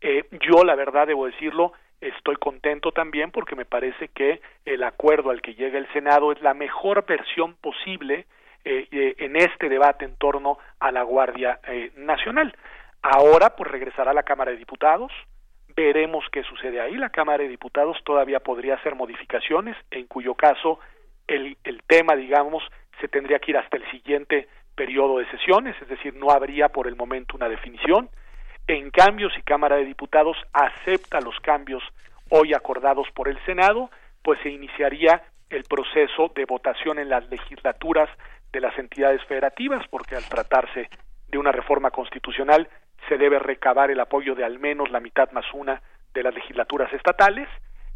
Eh, 0.00 0.24
yo, 0.40 0.64
la 0.64 0.74
verdad, 0.74 1.06
debo 1.06 1.26
decirlo, 1.26 1.72
estoy 2.00 2.34
contento 2.34 2.90
también 2.90 3.30
porque 3.30 3.54
me 3.54 3.64
parece 3.64 4.08
que 4.08 4.40
el 4.64 4.82
acuerdo 4.82 5.30
al 5.30 5.40
que 5.40 5.54
llega 5.54 5.78
el 5.78 5.86
Senado 5.92 6.32
es 6.32 6.42
la 6.42 6.54
mejor 6.54 7.06
versión 7.06 7.54
posible 7.60 8.26
eh, 8.64 8.88
eh, 8.90 9.14
en 9.18 9.36
este 9.36 9.68
debate 9.68 10.04
en 10.04 10.16
torno 10.16 10.58
a 10.80 10.90
la 10.90 11.04
Guardia 11.04 11.60
Nacional. 11.94 12.56
Ahora, 13.02 13.56
pues 13.56 13.70
regresará 13.70 14.12
a 14.12 14.14
la 14.14 14.22
Cámara 14.22 14.52
de 14.52 14.58
Diputados, 14.58 15.10
veremos 15.74 16.24
qué 16.30 16.44
sucede 16.44 16.80
ahí. 16.80 16.96
La 16.96 17.10
Cámara 17.10 17.42
de 17.42 17.48
Diputados 17.48 17.98
todavía 18.04 18.40
podría 18.40 18.74
hacer 18.74 18.94
modificaciones, 18.94 19.76
en 19.90 20.06
cuyo 20.06 20.34
caso 20.34 20.78
el, 21.26 21.56
tema, 21.86 22.14
digamos, 22.14 22.62
se 23.00 23.08
tendría 23.08 23.38
que 23.38 23.52
ir 23.52 23.56
hasta 23.56 23.76
el 23.76 23.90
siguiente 23.90 24.48
periodo 24.74 25.18
de 25.18 25.30
sesiones, 25.30 25.76
es 25.80 25.88
decir, 25.88 26.14
no 26.14 26.30
habría 26.30 26.68
por 26.68 26.86
el 26.86 26.96
momento 26.96 27.36
una 27.36 27.48
definición. 27.48 28.08
En 28.66 28.90
cambio, 28.90 29.28
si 29.30 29.42
Cámara 29.42 29.76
de 29.76 29.84
Diputados 29.84 30.36
acepta 30.52 31.20
los 31.20 31.38
cambios 31.40 31.82
hoy 32.30 32.54
acordados 32.54 33.08
por 33.14 33.28
el 33.28 33.38
Senado, 33.44 33.90
pues 34.22 34.38
se 34.42 34.50
iniciaría 34.50 35.22
el 35.50 35.64
proceso 35.64 36.30
de 36.34 36.44
votación 36.44 36.98
en 36.98 37.08
las 37.08 37.28
legislaturas 37.28 38.08
de 38.52 38.60
las 38.60 38.78
entidades 38.78 39.22
federativas, 39.24 39.86
porque 39.88 40.14
al 40.16 40.28
tratarse 40.28 40.88
de 41.28 41.38
una 41.38 41.50
reforma 41.50 41.90
constitucional 41.90 42.68
se 43.08 43.18
debe 43.18 43.38
recabar 43.38 43.90
el 43.90 44.00
apoyo 44.00 44.34
de 44.34 44.44
al 44.44 44.58
menos 44.58 44.90
la 44.90 45.00
mitad 45.00 45.30
más 45.32 45.46
una 45.52 45.82
de 46.14 46.22
las 46.22 46.34
legislaturas 46.34 46.92
estatales 46.92 47.48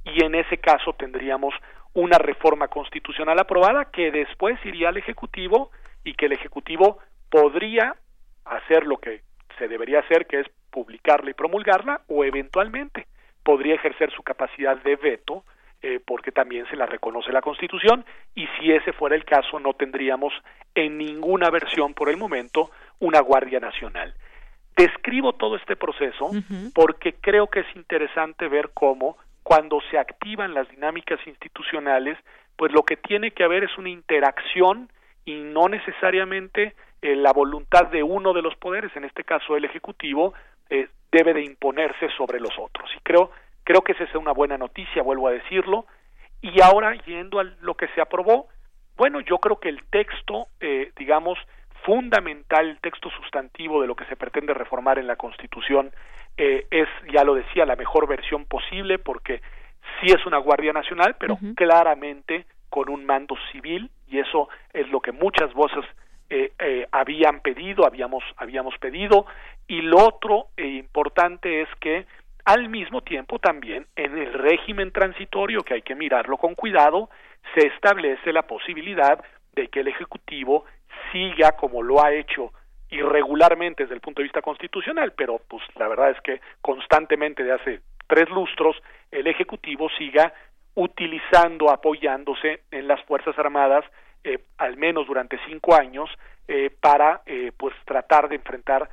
y 0.04 0.24
en 0.24 0.34
ese 0.34 0.58
caso 0.58 0.92
tendríamos 0.92 1.54
una 1.94 2.18
reforma 2.18 2.68
constitucional 2.68 3.38
aprobada 3.38 3.86
que 3.86 4.10
después 4.10 4.58
iría 4.64 4.90
al 4.90 4.98
Ejecutivo 4.98 5.70
y 6.04 6.14
que 6.14 6.26
el 6.26 6.32
Ejecutivo 6.32 6.98
podría 7.30 7.96
hacer 8.44 8.86
lo 8.86 8.98
que 8.98 9.22
se 9.58 9.66
debería 9.66 10.00
hacer, 10.00 10.26
que 10.26 10.40
es 10.40 10.46
publicarla 10.70 11.30
y 11.30 11.34
promulgarla, 11.34 12.02
o 12.08 12.24
eventualmente 12.24 13.06
podría 13.42 13.74
ejercer 13.74 14.10
su 14.12 14.22
capacidad 14.22 14.76
de 14.82 14.96
veto, 14.96 15.44
eh, 15.82 16.00
porque 16.04 16.32
también 16.32 16.66
se 16.68 16.76
la 16.76 16.86
reconoce 16.86 17.32
la 17.32 17.40
Constitución, 17.40 18.04
y 18.34 18.46
si 18.58 18.72
ese 18.72 18.92
fuera 18.92 19.16
el 19.16 19.24
caso, 19.24 19.58
no 19.58 19.72
tendríamos 19.72 20.34
en 20.74 20.98
ninguna 20.98 21.48
versión 21.50 21.94
por 21.94 22.10
el 22.10 22.16
momento 22.16 22.70
una 22.98 23.20
Guardia 23.20 23.58
Nacional. 23.58 24.14
Describo 24.76 25.32
todo 25.32 25.56
este 25.56 25.76
proceso 25.76 26.30
porque 26.74 27.14
creo 27.14 27.46
que 27.46 27.60
es 27.60 27.76
interesante 27.76 28.48
ver 28.48 28.70
cómo 28.74 29.16
cuando 29.42 29.80
se 29.90 29.98
activan 29.98 30.54
las 30.54 30.68
dinámicas 30.68 31.18
institucionales, 31.26 32.18
pues 32.56 32.72
lo 32.72 32.82
que 32.82 32.96
tiene 32.96 33.30
que 33.30 33.44
haber 33.44 33.64
es 33.64 33.78
una 33.78 33.88
interacción 33.88 34.90
y 35.24 35.36
no 35.36 35.68
necesariamente 35.68 36.74
eh, 37.00 37.16
la 37.16 37.32
voluntad 37.32 37.86
de 37.86 38.02
uno 38.02 38.32
de 38.32 38.42
los 38.42 38.56
poderes, 38.56 38.94
en 38.96 39.04
este 39.04 39.24
caso 39.24 39.56
el 39.56 39.64
ejecutivo, 39.64 40.34
eh, 40.68 40.88
debe 41.12 41.32
de 41.32 41.44
imponerse 41.44 42.08
sobre 42.16 42.40
los 42.40 42.52
otros. 42.58 42.90
Y 42.96 43.00
creo 43.00 43.30
creo 43.66 43.82
que 43.82 43.92
esa 43.92 44.04
es 44.04 44.14
una 44.14 44.32
buena 44.32 44.56
noticia, 44.56 45.02
vuelvo 45.02 45.28
a 45.28 45.32
decirlo. 45.32 45.86
Y 46.40 46.60
ahora 46.62 46.94
yendo 47.04 47.40
a 47.40 47.44
lo 47.60 47.74
que 47.74 47.88
se 47.88 48.00
aprobó, 48.00 48.46
bueno, 48.96 49.20
yo 49.20 49.38
creo 49.38 49.58
que 49.58 49.68
el 49.68 49.82
texto, 49.90 50.46
eh, 50.60 50.92
digamos, 50.96 51.36
fundamental, 51.86 52.68
el 52.68 52.80
texto 52.80 53.08
sustantivo 53.10 53.80
de 53.80 53.86
lo 53.86 53.94
que 53.94 54.04
se 54.06 54.16
pretende 54.16 54.52
reformar 54.52 54.98
en 54.98 55.06
la 55.06 55.14
Constitución 55.14 55.92
eh, 56.36 56.66
es, 56.70 56.88
ya 57.12 57.22
lo 57.22 57.34
decía, 57.34 57.64
la 57.64 57.76
mejor 57.76 58.08
versión 58.08 58.44
posible 58.44 58.98
porque 58.98 59.40
sí 60.00 60.12
es 60.12 60.26
una 60.26 60.38
Guardia 60.38 60.72
Nacional, 60.72 61.14
pero 61.18 61.38
claramente 61.54 62.44
con 62.68 62.90
un 62.90 63.06
mando 63.06 63.36
civil 63.52 63.88
y 64.08 64.18
eso 64.18 64.48
es 64.72 64.88
lo 64.88 65.00
que 65.00 65.12
muchas 65.12 65.54
voces 65.54 65.84
eh, 66.28 66.52
eh, 66.58 66.88
habían 66.90 67.38
pedido, 67.40 67.86
habíamos, 67.86 68.24
habíamos 68.36 68.76
pedido, 68.78 69.26
y 69.68 69.80
lo 69.80 69.98
otro 69.98 70.48
importante 70.56 71.62
es 71.62 71.68
que 71.80 72.04
al 72.44 72.68
mismo 72.68 73.02
tiempo 73.02 73.38
también 73.38 73.86
en 73.94 74.18
el 74.18 74.32
régimen 74.32 74.90
transitorio, 74.90 75.62
que 75.62 75.74
hay 75.74 75.82
que 75.82 75.94
mirarlo 75.94 76.36
con 76.36 76.56
cuidado, 76.56 77.10
se 77.54 77.68
establece 77.68 78.32
la 78.32 78.42
posibilidad 78.42 79.22
de 79.54 79.68
que 79.68 79.80
el 79.80 79.88
Ejecutivo 79.88 80.64
siga 81.12 81.52
como 81.52 81.82
lo 81.82 82.02
ha 82.02 82.12
hecho 82.12 82.52
irregularmente 82.90 83.84
desde 83.84 83.94
el 83.94 84.00
punto 84.00 84.20
de 84.20 84.24
vista 84.24 84.42
constitucional, 84.42 85.12
pero 85.16 85.40
pues 85.48 85.62
la 85.76 85.88
verdad 85.88 86.10
es 86.10 86.20
que 86.20 86.40
constantemente 86.60 87.42
de 87.42 87.52
hace 87.52 87.80
tres 88.06 88.28
lustros 88.30 88.76
el 89.10 89.26
Ejecutivo 89.26 89.88
siga 89.98 90.32
utilizando, 90.74 91.70
apoyándose 91.70 92.62
en 92.70 92.86
las 92.86 93.02
Fuerzas 93.04 93.36
Armadas 93.38 93.84
eh, 94.22 94.40
al 94.58 94.76
menos 94.76 95.06
durante 95.06 95.38
cinco 95.46 95.74
años 95.74 96.10
eh, 96.48 96.70
para 96.80 97.22
eh, 97.26 97.52
pues 97.56 97.74
tratar 97.84 98.28
de 98.28 98.36
enfrentar 98.36 98.88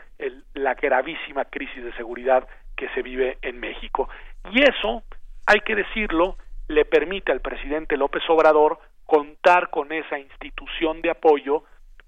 la 0.53 0.76
gravísima 0.76 1.45
crisis 1.45 1.84
de 1.84 1.93
seguridad 1.93 2.47
que 2.76 2.88
se 2.89 3.01
vive 3.01 3.38
en 3.41 3.59
México. 3.59 4.09
Y 4.51 4.61
eso 4.61 5.03
hay 5.45 5.59
que 5.61 5.76
decirlo 5.76 6.38
le 6.68 6.86
permite 6.86 7.32
al 7.32 7.41
presidente 7.41 7.97
López 7.97 8.24
Obrador 8.30 8.80
contar 9.05 9.70
con 9.70 9.91
esa 9.91 10.18
institución 10.18 11.01
de 11.01 11.09
apoyo 11.09 11.64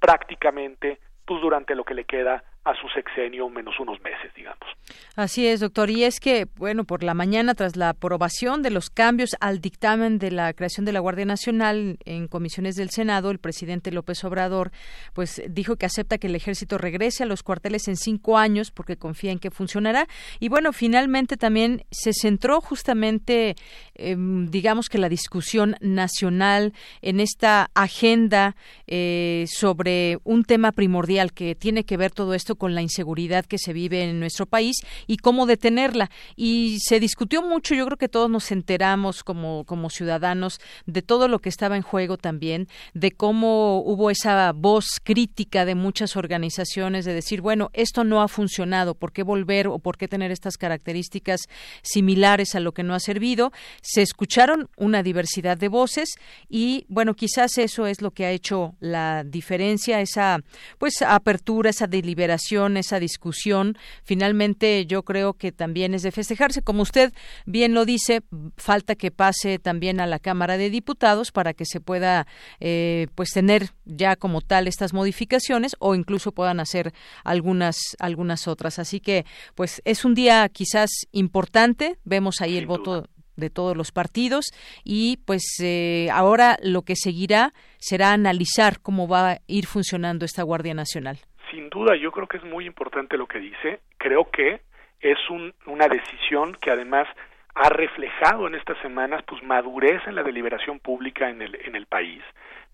prácticamente 0.05 0.99
pues 1.25 1.41
durante 1.41 1.73
lo 1.73 1.83
que 1.83 1.95
le 1.95 2.05
queda 2.05 2.43
a 2.65 2.73
su 2.73 2.87
sexenio 2.89 3.47
menos 3.47 3.79
unos 3.79 4.01
meses, 4.01 4.33
digamos. 4.35 4.67
Así 5.15 5.47
es, 5.47 5.59
doctor. 5.59 5.91
Y 5.91 6.03
es 6.03 6.19
que, 6.19 6.47
bueno, 6.57 6.83
por 6.83 7.03
la 7.03 7.13
mañana, 7.13 7.53
tras 7.53 7.75
la 7.75 7.89
aprobación 7.89 8.63
de 8.63 8.71
los 8.71 8.89
cambios 8.89 9.35
al 9.39 9.61
dictamen 9.61 10.17
de 10.17 10.31
la 10.31 10.51
creación 10.53 10.83
de 10.83 10.91
la 10.91 10.99
Guardia 10.99 11.25
Nacional 11.25 11.99
en 12.05 12.27
comisiones 12.27 12.75
del 12.75 12.89
Senado, 12.89 13.29
el 13.29 13.37
presidente 13.37 13.91
López 13.91 14.23
Obrador, 14.23 14.71
pues 15.13 15.43
dijo 15.47 15.75
que 15.75 15.85
acepta 15.85 16.17
que 16.17 16.25
el 16.25 16.35
ejército 16.35 16.79
regrese 16.79 17.21
a 17.21 17.27
los 17.27 17.43
cuarteles 17.43 17.87
en 17.87 17.97
cinco 17.97 18.37
años 18.37 18.71
porque 18.71 18.97
confía 18.97 19.31
en 19.31 19.39
que 19.39 19.51
funcionará. 19.51 20.07
Y 20.39 20.49
bueno, 20.49 20.73
finalmente 20.73 21.37
también 21.37 21.83
se 21.91 22.13
centró 22.13 22.61
justamente, 22.61 23.55
digamos 23.95 24.89
que 24.89 24.97
la 24.97 25.07
discusión 25.07 25.75
nacional 25.81 26.73
en 27.03 27.19
esta 27.19 27.69
agenda 27.75 28.55
eh, 28.87 29.45
sobre 29.47 30.17
un 30.23 30.43
tema 30.43 30.71
primordial 30.71 31.31
que 31.31 31.53
tiene 31.53 31.83
que 31.83 31.97
ver 31.97 32.11
todo 32.11 32.33
esto 32.33 32.54
con 32.55 32.75
la 32.75 32.81
inseguridad 32.81 33.45
que 33.45 33.57
se 33.57 33.73
vive 33.73 34.03
en 34.03 34.19
nuestro 34.19 34.45
país 34.45 34.77
y 35.07 35.17
cómo 35.17 35.45
detenerla. 35.45 36.09
Y 36.35 36.77
se 36.79 36.99
discutió 36.99 37.41
mucho, 37.41 37.75
yo 37.75 37.85
creo 37.85 37.97
que 37.97 38.09
todos 38.09 38.29
nos 38.29 38.51
enteramos 38.51 39.23
como, 39.23 39.63
como 39.65 39.89
ciudadanos 39.89 40.59
de 40.85 41.01
todo 41.01 41.27
lo 41.27 41.39
que 41.39 41.49
estaba 41.49 41.75
en 41.75 41.81
juego 41.81 42.17
también, 42.17 42.67
de 42.93 43.11
cómo 43.11 43.81
hubo 43.81 44.09
esa 44.09 44.51
voz 44.53 44.85
crítica 45.03 45.65
de 45.65 45.75
muchas 45.75 46.15
organizaciones 46.15 47.05
de 47.05 47.13
decir, 47.13 47.41
bueno, 47.41 47.69
esto 47.73 48.03
no 48.03 48.21
ha 48.21 48.27
funcionado, 48.27 48.95
¿por 48.95 49.11
qué 49.11 49.23
volver 49.23 49.67
o 49.67 49.79
por 49.79 49.97
qué 49.97 50.07
tener 50.07 50.31
estas 50.31 50.57
características 50.57 51.41
similares 51.81 52.55
a 52.55 52.59
lo 52.59 52.73
que 52.73 52.83
no 52.83 52.93
ha 52.93 52.99
servido? 52.99 53.51
Se 53.81 54.01
escucharon 54.01 54.69
una 54.77 55.03
diversidad 55.03 55.57
de 55.57 55.67
voces 55.67 56.15
y, 56.49 56.85
bueno, 56.89 57.13
quizás 57.15 57.57
eso 57.57 57.87
es 57.87 58.01
lo 58.01 58.11
que 58.11 58.25
ha 58.25 58.31
hecho 58.31 58.75
la 58.79 59.23
diferencia, 59.23 60.01
esa 60.01 60.39
pues 60.77 61.01
apertura, 61.01 61.69
esa 61.69 61.87
deliberación 61.87 62.44
esa 62.77 62.99
discusión, 62.99 63.77
finalmente 64.03 64.85
yo 64.85 65.03
creo 65.03 65.33
que 65.33 65.51
también 65.51 65.93
es 65.93 66.03
de 66.03 66.11
festejarse. 66.11 66.61
Como 66.61 66.83
usted 66.83 67.13
bien 67.45 67.73
lo 67.73 67.85
dice, 67.85 68.21
falta 68.57 68.95
que 68.95 69.11
pase 69.11 69.59
también 69.59 69.99
a 69.99 70.07
la 70.07 70.19
Cámara 70.19 70.57
de 70.57 70.69
Diputados 70.69 71.31
para 71.31 71.53
que 71.53 71.65
se 71.65 71.79
pueda 71.79 72.27
eh, 72.59 73.07
pues 73.15 73.29
tener 73.31 73.71
ya 73.85 74.15
como 74.15 74.41
tal 74.41 74.67
estas 74.67 74.93
modificaciones 74.93 75.75
o 75.79 75.95
incluso 75.95 76.31
puedan 76.31 76.59
hacer 76.59 76.93
algunas 77.23 77.77
algunas 77.99 78.47
otras. 78.47 78.79
Así 78.79 78.99
que 78.99 79.25
pues 79.55 79.81
es 79.85 80.05
un 80.05 80.13
día 80.15 80.47
quizás 80.49 80.89
importante. 81.11 81.97
Vemos 82.03 82.41
ahí 82.41 82.57
el 82.57 82.67
voto 82.67 83.07
de 83.35 83.49
todos 83.49 83.75
los 83.75 83.91
partidos 83.91 84.45
y 84.83 85.17
pues 85.25 85.43
eh, 85.59 86.09
ahora 86.11 86.57
lo 86.61 86.83
que 86.83 86.95
seguirá 86.95 87.53
será 87.79 88.13
analizar 88.13 88.79
cómo 88.81 89.07
va 89.07 89.31
a 89.31 89.41
ir 89.47 89.67
funcionando 89.67 90.25
esta 90.25 90.43
Guardia 90.43 90.73
Nacional 90.73 91.19
sin 91.55 91.69
duda 91.69 91.95
yo 91.95 92.11
creo 92.11 92.27
que 92.27 92.37
es 92.37 92.43
muy 92.43 92.65
importante 92.65 93.17
lo 93.17 93.27
que 93.27 93.39
dice. 93.39 93.79
Creo 93.97 94.29
que 94.29 94.61
es 94.99 95.17
una 95.65 95.87
decisión 95.87 96.55
que 96.61 96.71
además 96.71 97.07
ha 97.55 97.69
reflejado 97.69 98.47
en 98.47 98.55
estas 98.55 98.77
semanas 98.79 99.23
pues 99.25 99.41
madurez 99.43 100.01
en 100.05 100.15
la 100.15 100.23
deliberación 100.23 100.79
pública 100.79 101.29
en 101.29 101.41
el, 101.41 101.55
en 101.65 101.75
el 101.75 101.85
país. 101.85 102.21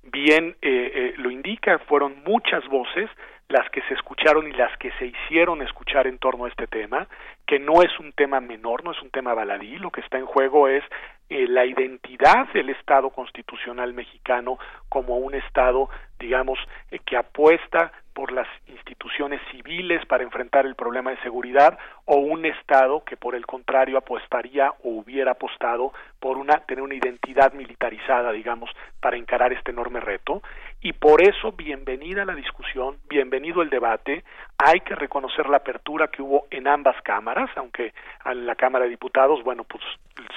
Bien 0.03 0.55
eh, 0.61 0.91
eh, 0.95 1.13
lo 1.17 1.29
indica, 1.29 1.77
fueron 1.79 2.23
muchas 2.25 2.67
voces 2.67 3.07
las 3.49 3.69
que 3.69 3.81
se 3.83 3.93
escucharon 3.93 4.47
y 4.47 4.53
las 4.53 4.75
que 4.77 4.91
se 4.93 5.07
hicieron 5.07 5.61
escuchar 5.61 6.07
en 6.07 6.17
torno 6.17 6.45
a 6.45 6.49
este 6.49 6.67
tema, 6.67 7.07
que 7.45 7.59
no 7.59 7.83
es 7.83 7.99
un 7.99 8.13
tema 8.13 8.39
menor, 8.39 8.83
no 8.83 8.93
es 8.93 9.01
un 9.01 9.11
tema 9.11 9.33
baladí, 9.33 9.77
lo 9.77 9.91
que 9.91 10.01
está 10.01 10.17
en 10.17 10.25
juego 10.25 10.69
es 10.69 10.83
eh, 11.29 11.45
la 11.47 11.65
identidad 11.65 12.47
del 12.53 12.69
Estado 12.69 13.09
constitucional 13.09 13.93
mexicano 13.93 14.57
como 14.89 15.17
un 15.17 15.35
Estado, 15.35 15.89
digamos, 16.17 16.57
que 17.05 17.17
apuesta 17.17 17.91
por 18.13 18.31
las 18.31 18.47
instituciones 18.67 19.41
civiles 19.51 20.05
para 20.05 20.23
enfrentar 20.23 20.65
el 20.65 20.75
problema 20.75 21.11
de 21.11 21.21
seguridad 21.21 21.77
o 22.05 22.17
un 22.17 22.45
Estado 22.45 23.03
que 23.03 23.17
por 23.17 23.35
el 23.35 23.45
contrario 23.45 23.97
apostaría 23.97 24.71
o 24.83 24.89
hubiera 24.89 25.31
apostado 25.31 25.93
por 26.19 26.37
una 26.37 26.59
tener 26.65 26.83
una 26.83 26.95
identidad 26.95 27.53
militarizada, 27.53 28.31
digamos, 28.31 28.69
para 28.99 29.17
encarar 29.17 29.53
este 29.53 29.71
enorme 29.71 29.99
reto 29.99 30.41
y 30.83 30.93
por 30.93 31.21
eso 31.21 31.51
bienvenida 31.51 32.25
la 32.25 32.33
discusión, 32.33 32.97
bienvenido 33.07 33.61
el 33.61 33.69
debate, 33.69 34.23
hay 34.57 34.79
que 34.79 34.95
reconocer 34.95 35.47
la 35.47 35.57
apertura 35.57 36.07
que 36.07 36.23
hubo 36.23 36.47
en 36.49 36.67
ambas 36.67 36.99
cámaras, 37.03 37.51
aunque 37.55 37.93
en 38.25 38.47
la 38.47 38.55
Cámara 38.55 38.85
de 38.85 38.91
Diputados, 38.91 39.43
bueno, 39.43 39.63
pues 39.63 39.83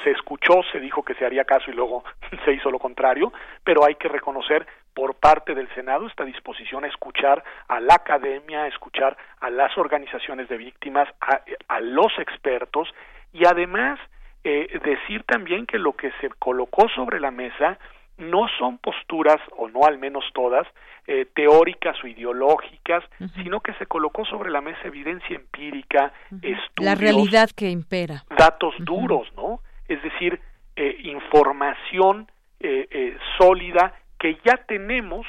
se 0.03 0.11
escuchó, 0.11 0.63
se 0.71 0.81
dijo 0.81 1.03
que 1.03 1.15
se 1.15 1.25
haría 1.25 1.45
caso 1.45 1.71
y 1.71 1.75
luego 1.75 2.05
se 2.45 2.53
hizo 2.53 2.71
lo 2.71 2.79
contrario, 2.79 3.33
pero 3.65 3.87
hay 3.87 3.95
que 3.95 4.09
reconocer 4.09 4.67
por 4.95 5.17
parte 5.17 5.55
del 5.55 5.69
Senado 5.75 6.07
esta 6.07 6.25
disposición 6.25 6.85
a 6.85 6.89
escuchar 6.89 7.43
a 7.69 7.81
la 7.81 7.95
academia, 7.95 8.63
a 8.63 8.69
escuchar 8.69 9.17
a 9.41 9.51
las 9.51 9.77
organizaciones 9.77 10.49
de 10.49 10.57
víctimas, 10.57 11.09
a, 11.21 11.81
los 11.81 12.13
expertos 12.19 12.89
y 13.33 13.45
además 13.45 13.99
eh, 14.45 14.81
decir 14.85 15.25
también 15.25 15.67
que 15.67 15.79
lo 15.79 15.95
que 15.95 16.13
se 16.21 16.29
colocó 16.39 16.89
sobre 16.95 17.21
la 17.21 17.31
mesa 17.31 17.79
no 18.17 18.47
son 18.59 18.79
posturas, 18.79 19.41
o 19.57 19.69
no 19.69 19.85
al 19.85 19.99
menos 19.99 20.25
todas, 20.35 20.67
eh, 21.07 21.27
teóricas 21.35 21.97
o 22.05 22.07
ideológicas, 22.07 23.03
sino 23.35 23.61
que 23.61 23.75
se 23.75 23.87
colocó 23.87 24.25
sobre 24.25 24.51
la 24.51 24.61
mesa 24.61 24.81
evidencia 24.85 25.35
empírica, 25.35 26.13
estudios, 26.31 26.61
la 26.77 26.95
realidad 26.95 27.51
que 27.51 27.69
impera, 27.71 28.25
datos 28.39 28.75
duros, 28.79 29.27
¿no? 29.35 29.61
Es 29.89 30.01
decir, 30.03 30.41
eh, 30.77 30.97
información 31.03 32.31
eh, 32.61 33.17
sólida 33.37 33.95
que 34.25 34.39
ya 34.43 34.57
tenemos, 34.67 35.27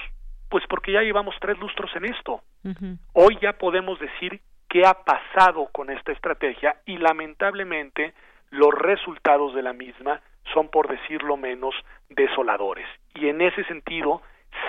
pues 0.47 0.63
porque 0.69 0.93
ya 0.93 1.01
llevamos 1.01 1.35
tres 1.41 1.59
lustros 1.59 1.93
en 1.97 2.05
esto. 2.05 2.39
Hoy 3.11 3.37
ya 3.41 3.51
podemos 3.51 3.99
decir 3.99 4.39
qué 4.69 4.85
ha 4.85 4.93
pasado 4.93 5.67
con 5.73 5.89
esta 5.89 6.13
estrategia 6.13 6.77
y 6.85 6.97
lamentablemente 6.97 8.13
los 8.51 8.73
resultados 8.73 9.53
de 9.53 9.63
la 9.63 9.73
misma 9.73 10.21
son, 10.53 10.69
por 10.69 10.87
decirlo 10.87 11.35
menos, 11.35 11.75
desoladores. 12.07 12.87
Y 13.15 13.27
en 13.27 13.41
ese 13.41 13.65
sentido, 13.65 14.21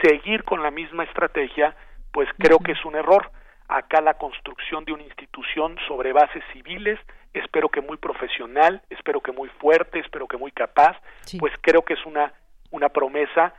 seguir 0.03 0.43
con 0.43 0.61
la 0.61 0.73
misma 0.73 1.05
estrategia, 1.05 1.77
pues 2.11 2.29
creo 2.37 2.59
que 2.59 2.73
es 2.73 2.85
un 2.85 2.97
error. 2.97 3.31
Acá 3.69 4.01
la 4.01 4.15
construcción 4.15 4.85
de 4.87 4.93
una 4.93 5.05
institución 5.05 5.77
sobre 5.87 6.13
bases 6.13 6.43
civiles, 6.53 6.99
espero 7.33 7.69
que 7.69 7.81
muy 7.81 7.97
profesional, 7.97 8.83
espero 8.91 9.21
que 9.21 9.31
muy 9.31 9.51
fuerte, 9.61 10.01
espero 10.01 10.27
que 10.27 10.37
muy 10.37 10.51
capaz, 10.51 10.97
pues 11.39 11.53
creo 11.61 11.83
que 11.83 11.95
es 11.95 12.05
una, 12.05 12.33
una 12.73 12.89
promesa 12.89 13.55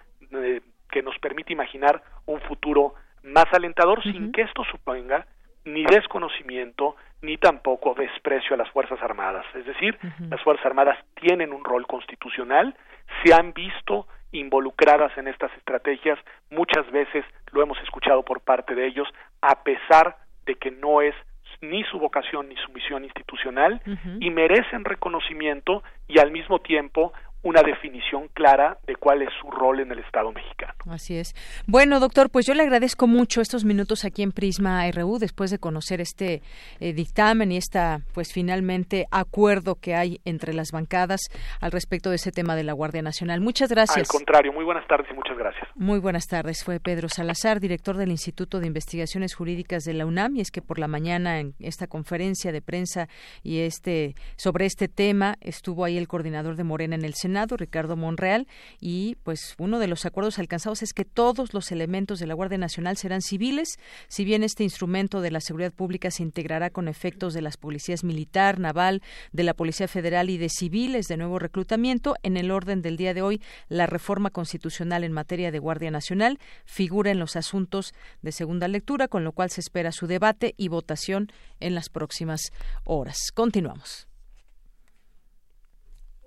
permite 1.38 1.54
imaginar 1.54 2.02
un 2.26 2.42
futuro 2.42 2.96
más 3.22 3.46
alentador 3.54 4.02
sin 4.02 4.32
que 4.32 4.42
esto 4.42 4.64
suponga 4.72 5.28
ni 5.66 5.86
desconocimiento 5.86 6.96
ni 7.22 7.38
tampoco 7.38 7.94
desprecio 7.94 8.56
a 8.56 8.58
las 8.58 8.70
Fuerzas 8.72 9.00
Armadas. 9.04 9.46
Es 9.54 9.66
decir, 9.66 10.00
las 10.32 10.42
Fuerzas 10.42 10.66
Armadas 10.66 10.98
tienen 11.14 11.54
un 11.54 11.64
rol 11.64 11.86
constitucional, 11.86 12.76
se 13.24 13.36
han 13.36 13.54
visto 13.54 14.08
involucradas 14.32 15.16
en 15.18 15.28
estas 15.28 15.52
estrategias, 15.58 16.18
muchas 16.50 16.90
veces 16.92 17.24
lo 17.52 17.62
hemos 17.62 17.78
escuchado 17.84 18.24
por 18.24 18.42
parte 18.42 18.74
de 18.74 18.88
ellos, 18.88 19.08
a 19.42 19.62
pesar 19.64 20.18
de 20.48 20.56
que 20.56 20.72
no 20.72 21.02
es 21.02 21.14
ni 21.62 21.84
su 21.84 22.00
vocación 22.00 22.50
ni 22.50 22.56
su 22.56 22.72
misión 22.72 23.04
institucional 23.04 23.82
y 24.20 24.30
merecen 24.32 24.86
reconocimiento 24.86 25.84
y 26.08 26.20
al 26.20 26.32
mismo 26.32 26.60
tiempo 26.60 27.14
una 27.48 27.64
definición 27.64 28.28
clara 28.34 28.78
de 28.86 28.96
cuál 28.96 29.22
es 29.22 29.30
su 29.42 29.50
rol 29.50 29.80
en 29.80 29.92
el 29.92 30.00
Estado 30.00 30.32
mexicano. 30.32 30.74
Así 30.90 31.18
es. 31.18 31.34
Bueno, 31.66 32.00
doctor, 32.00 32.30
pues 32.30 32.46
yo 32.46 32.54
le 32.54 32.64
agradezco 32.64 33.08
mucho 33.08 33.40
estos 33.40 33.64
minutos 33.64 34.04
aquí 34.04 34.22
en 34.22 34.34
Prisma 34.34 34.90
RU 34.92 35.18
después 35.18 35.50
de 35.50 35.58
conocer 35.58 36.02
este 36.02 36.42
eh, 36.80 36.94
dictamen 36.94 37.52
y 37.52 37.58
esta, 37.58 38.02
pues 38.14 38.34
finalmente, 38.34 39.06
acuerdo 39.12 39.76
que 39.76 39.96
hay 39.96 40.20
entre 40.26 40.54
las 40.54 40.72
bancadas 40.72 41.22
al 41.62 41.72
respecto 41.72 42.10
de 42.10 42.18
ese 42.18 42.32
tema 42.32 42.56
de 42.56 42.64
la 42.64 42.74
Guardia 42.74 43.02
Nacional. 43.02 43.40
Muchas 43.40 43.70
gracias. 43.70 43.98
Al 43.98 44.08
contrario, 44.08 44.52
muy 44.52 44.66
buenas 44.66 44.86
tardes 44.88 45.08
y 45.10 45.14
muchas 45.14 45.38
gracias. 45.38 45.70
Muy 45.76 46.00
buenas 46.00 46.28
tardes. 46.28 46.64
Fue 46.66 46.80
Pedro 46.82 47.08
Salazar, 47.08 47.62
director 47.62 47.96
del 47.96 48.10
Instituto 48.10 48.60
de 48.60 48.68
Investigaciones 48.68 49.36
Jurídicas 49.36 49.84
de 49.84 49.94
la 49.94 50.06
UNAM, 50.06 50.36
y 50.36 50.42
es 50.42 50.52
que 50.52 50.62
por 50.62 50.80
la 50.80 50.88
mañana 50.88 51.40
en 51.40 51.54
esta 51.60 51.88
conferencia 51.88 52.52
de 52.52 52.62
prensa 52.62 53.08
y 53.42 53.60
este 53.60 54.16
sobre 54.36 54.66
este 54.66 54.88
tema 54.88 55.36
estuvo 55.40 55.86
ahí 55.86 55.98
el 55.98 56.08
coordinador 56.08 56.56
de 56.56 56.64
Morena 56.64 56.96
en 56.96 57.06
el 57.06 57.14
Senado, 57.14 57.37
Ricardo 57.46 57.96
Monreal, 57.96 58.48
y 58.80 59.16
pues 59.24 59.56
uno 59.60 59.80
de 59.80 59.88
los 59.88 60.06
acuerdos 60.06 60.40
alcanzados 60.40 60.82
es 60.82 60.94
que 60.94 61.06
todos 61.06 61.54
los 61.54 61.72
elementos 61.72 62.20
de 62.20 62.28
la 62.28 62.34
Guardia 62.34 62.58
Nacional 62.58 62.98
serán 62.98 63.22
civiles, 63.22 63.78
si 64.08 64.26
bien 64.26 64.44
este 64.44 64.64
instrumento 64.64 65.22
de 65.22 65.32
la 65.32 65.42
seguridad 65.42 65.72
pública 65.72 66.10
se 66.10 66.24
integrará 66.24 66.70
con 66.70 66.88
efectos 66.88 67.34
de 67.34 67.42
las 67.42 67.58
policías 67.58 68.04
militar, 68.04 68.60
naval, 68.60 69.02
de 69.32 69.44
la 69.44 69.54
Policía 69.54 69.88
Federal 69.88 70.30
y 70.30 70.38
de 70.38 70.50
civiles 70.50 71.08
de 71.08 71.18
nuevo 71.18 71.38
reclutamiento, 71.38 72.16
en 72.24 72.38
el 72.38 72.52
orden 72.52 72.82
del 72.82 72.98
día 72.98 73.14
de 73.14 73.22
hoy 73.22 73.42
la 73.70 73.86
reforma 73.86 74.32
constitucional 74.32 75.04
en 75.04 75.12
materia 75.12 75.52
de 75.52 75.60
Guardia 75.60 75.92
Nacional 75.92 76.40
figura 76.66 77.12
en 77.12 77.20
los 77.20 77.36
asuntos 77.36 77.94
de 78.22 78.32
segunda 78.32 78.68
lectura, 78.68 79.08
con 79.08 79.24
lo 79.24 79.32
cual 79.32 79.50
se 79.50 79.62
espera 79.62 79.92
su 79.92 80.08
debate 80.08 80.54
y 80.58 80.68
votación 80.70 81.28
en 81.60 81.76
las 81.76 81.90
próximas 81.90 82.42
horas. 82.86 83.18
Continuamos. 83.34 84.07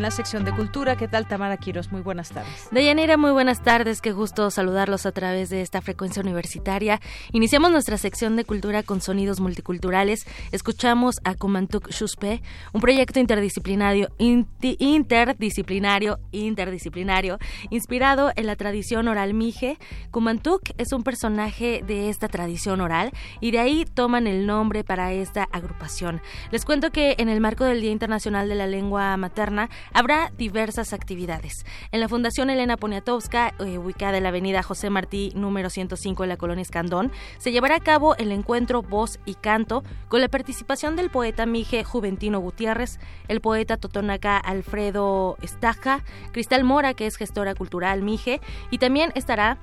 En 0.00 0.04
la 0.04 0.10
sección 0.10 0.46
de 0.46 0.52
cultura. 0.52 0.96
¿Qué 0.96 1.08
tal, 1.08 1.28
Tamara 1.28 1.58
Quiros? 1.58 1.92
Muy 1.92 2.00
buenas 2.00 2.30
tardes. 2.30 2.68
Deyanira, 2.70 3.18
muy 3.18 3.32
buenas 3.32 3.62
tardes. 3.62 4.00
Qué 4.00 4.12
gusto 4.12 4.50
saludarlos 4.50 5.04
a 5.04 5.12
través 5.12 5.50
de 5.50 5.60
esta 5.60 5.82
frecuencia 5.82 6.22
universitaria. 6.22 7.02
Iniciamos 7.32 7.70
nuestra 7.70 7.98
sección 7.98 8.34
de 8.34 8.46
cultura 8.46 8.82
con 8.82 9.02
sonidos 9.02 9.40
multiculturales. 9.40 10.26
Escuchamos 10.52 11.16
a 11.24 11.34
Kumantuk 11.34 11.90
Shuspe, 11.90 12.40
un 12.72 12.80
proyecto 12.80 13.20
interdisciplinario, 13.20 14.08
interdisciplinario, 14.18 16.18
interdisciplinario, 16.32 17.38
inspirado 17.68 18.32
en 18.36 18.46
la 18.46 18.56
tradición 18.56 19.06
oral 19.06 19.34
mije. 19.34 19.76
Kumantuk 20.10 20.62
es 20.78 20.94
un 20.94 21.02
personaje 21.02 21.84
de 21.86 22.08
esta 22.08 22.28
tradición 22.28 22.80
oral 22.80 23.12
y 23.42 23.50
de 23.50 23.58
ahí 23.58 23.84
toman 23.84 24.26
el 24.26 24.46
nombre 24.46 24.82
para 24.82 25.12
esta 25.12 25.46
agrupación. 25.52 26.22
Les 26.52 26.64
cuento 26.64 26.90
que 26.90 27.16
en 27.18 27.28
el 27.28 27.42
marco 27.42 27.66
del 27.66 27.82
Día 27.82 27.92
Internacional 27.92 28.48
de 28.48 28.54
la 28.54 28.66
Lengua 28.66 29.14
Materna, 29.18 29.68
habrá 29.92 30.32
diversas 30.36 30.92
actividades. 30.92 31.64
En 31.92 32.00
la 32.00 32.08
Fundación 32.08 32.50
Elena 32.50 32.76
Poniatowska, 32.76 33.54
eh, 33.58 33.78
ubicada 33.78 34.16
en 34.16 34.24
la 34.24 34.28
avenida 34.30 34.62
José 34.62 34.90
Martí 34.90 35.32
número 35.34 35.70
105 35.70 36.22
en 36.22 36.28
la 36.28 36.36
colonia 36.36 36.62
Escandón, 36.62 37.12
se 37.38 37.52
llevará 37.52 37.76
a 37.76 37.80
cabo 37.80 38.16
el 38.16 38.32
encuentro 38.32 38.82
Voz 38.82 39.18
y 39.24 39.34
Canto 39.34 39.82
con 40.08 40.20
la 40.20 40.28
participación 40.28 40.96
del 40.96 41.10
poeta 41.10 41.46
Mije 41.46 41.84
Juventino 41.84 42.40
Gutiérrez, 42.40 42.98
el 43.28 43.40
poeta 43.40 43.76
totonaca 43.76 44.38
Alfredo 44.38 45.36
Estaja, 45.42 46.04
Cristal 46.32 46.64
Mora, 46.64 46.94
que 46.94 47.06
es 47.06 47.16
gestora 47.16 47.54
cultural 47.54 48.02
Mije, 48.02 48.40
y 48.70 48.78
también 48.78 49.12
estará 49.14 49.58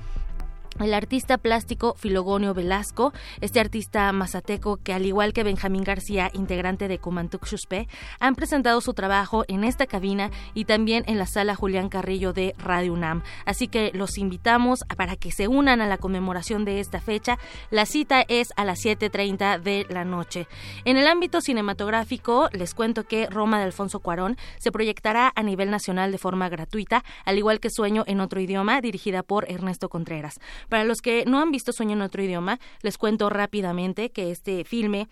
el 0.80 0.93
artista 0.93 1.38
plástico 1.38 1.95
Filogonio 1.97 2.53
Velasco, 2.53 3.13
este 3.41 3.59
artista 3.59 4.11
mazateco 4.11 4.78
que 4.78 4.93
al 4.93 5.05
igual 5.05 5.34
que 5.34 5.43
Benjamín 5.43 5.84
García, 5.84 6.30
integrante 6.34 6.88
de 6.88 6.99
Comantuc 6.99 7.45
Chuspe, 7.45 7.88
han 8.19 8.36
presentado 8.36 8.82
su 8.82 8.93
trabajo 8.93 9.43
en 9.47 9.63
esta 9.63 9.88
cabina 9.88 10.32
y 10.53 10.65
también 10.65 11.03
en 11.07 11.17
la 11.17 11.25
sala 11.25 11.55
Julián 11.55 11.89
Carrillo 11.89 12.34
de 12.34 12.53
Radio 12.57 12.93
UNAM. 12.93 13.23
Así 13.45 13.67
que 13.67 13.91
los 13.93 14.17
invitamos 14.17 14.84
para 14.95 15.15
que 15.15 15.32
se 15.32 15.47
unan 15.47 15.82
a 15.82 15.88
la 15.88 15.97
conmemoración 15.97 16.65
de 16.65 16.80
esta 16.80 17.01
fecha. 17.01 17.38
La 17.71 17.86
cita 17.86 18.23
es 18.28 18.49
a 18.55 18.65
las 18.65 18.84
7.30 18.84 19.59
de 19.59 19.86
la 19.89 20.05
noche. 20.05 20.47
En 20.86 20.97
el 20.97 21.07
ámbito 21.07 21.41
cinematográfico, 21.41 22.49
les 22.51 22.73
cuento 22.73 23.03
que 23.05 23.28
Roma 23.28 23.57
de 23.57 23.65
Alfonso 23.65 23.99
Cuarón 23.99 24.38
se 24.57 24.71
proyectará 24.71 25.32
a 25.36 25.43
nivel 25.43 25.71
nacional 25.71 26.11
de 26.11 26.17
forma 26.17 26.49
gratuita, 26.49 27.03
al 27.25 27.38
igual 27.38 27.59
que 27.59 27.69
Sueño 27.69 28.03
en 28.07 28.21
otro 28.21 28.39
idioma, 28.39 28.82
dirigida 28.82 29.23
por 29.23 29.49
Ernesto 29.49 29.89
Contreras. 29.89 30.39
Para 30.70 30.84
los 30.84 31.01
que 31.01 31.26
no 31.26 31.41
han 31.41 31.51
visto 31.51 31.72
Sueño 31.72 31.93
en 31.93 32.01
otro 32.01 32.24
idioma, 32.24 32.59
les 32.82 32.97
cuento 32.97 33.30
rápidamente 33.30 34.09
que 34.09 34.32
este 34.32 34.63
filme 34.63 35.07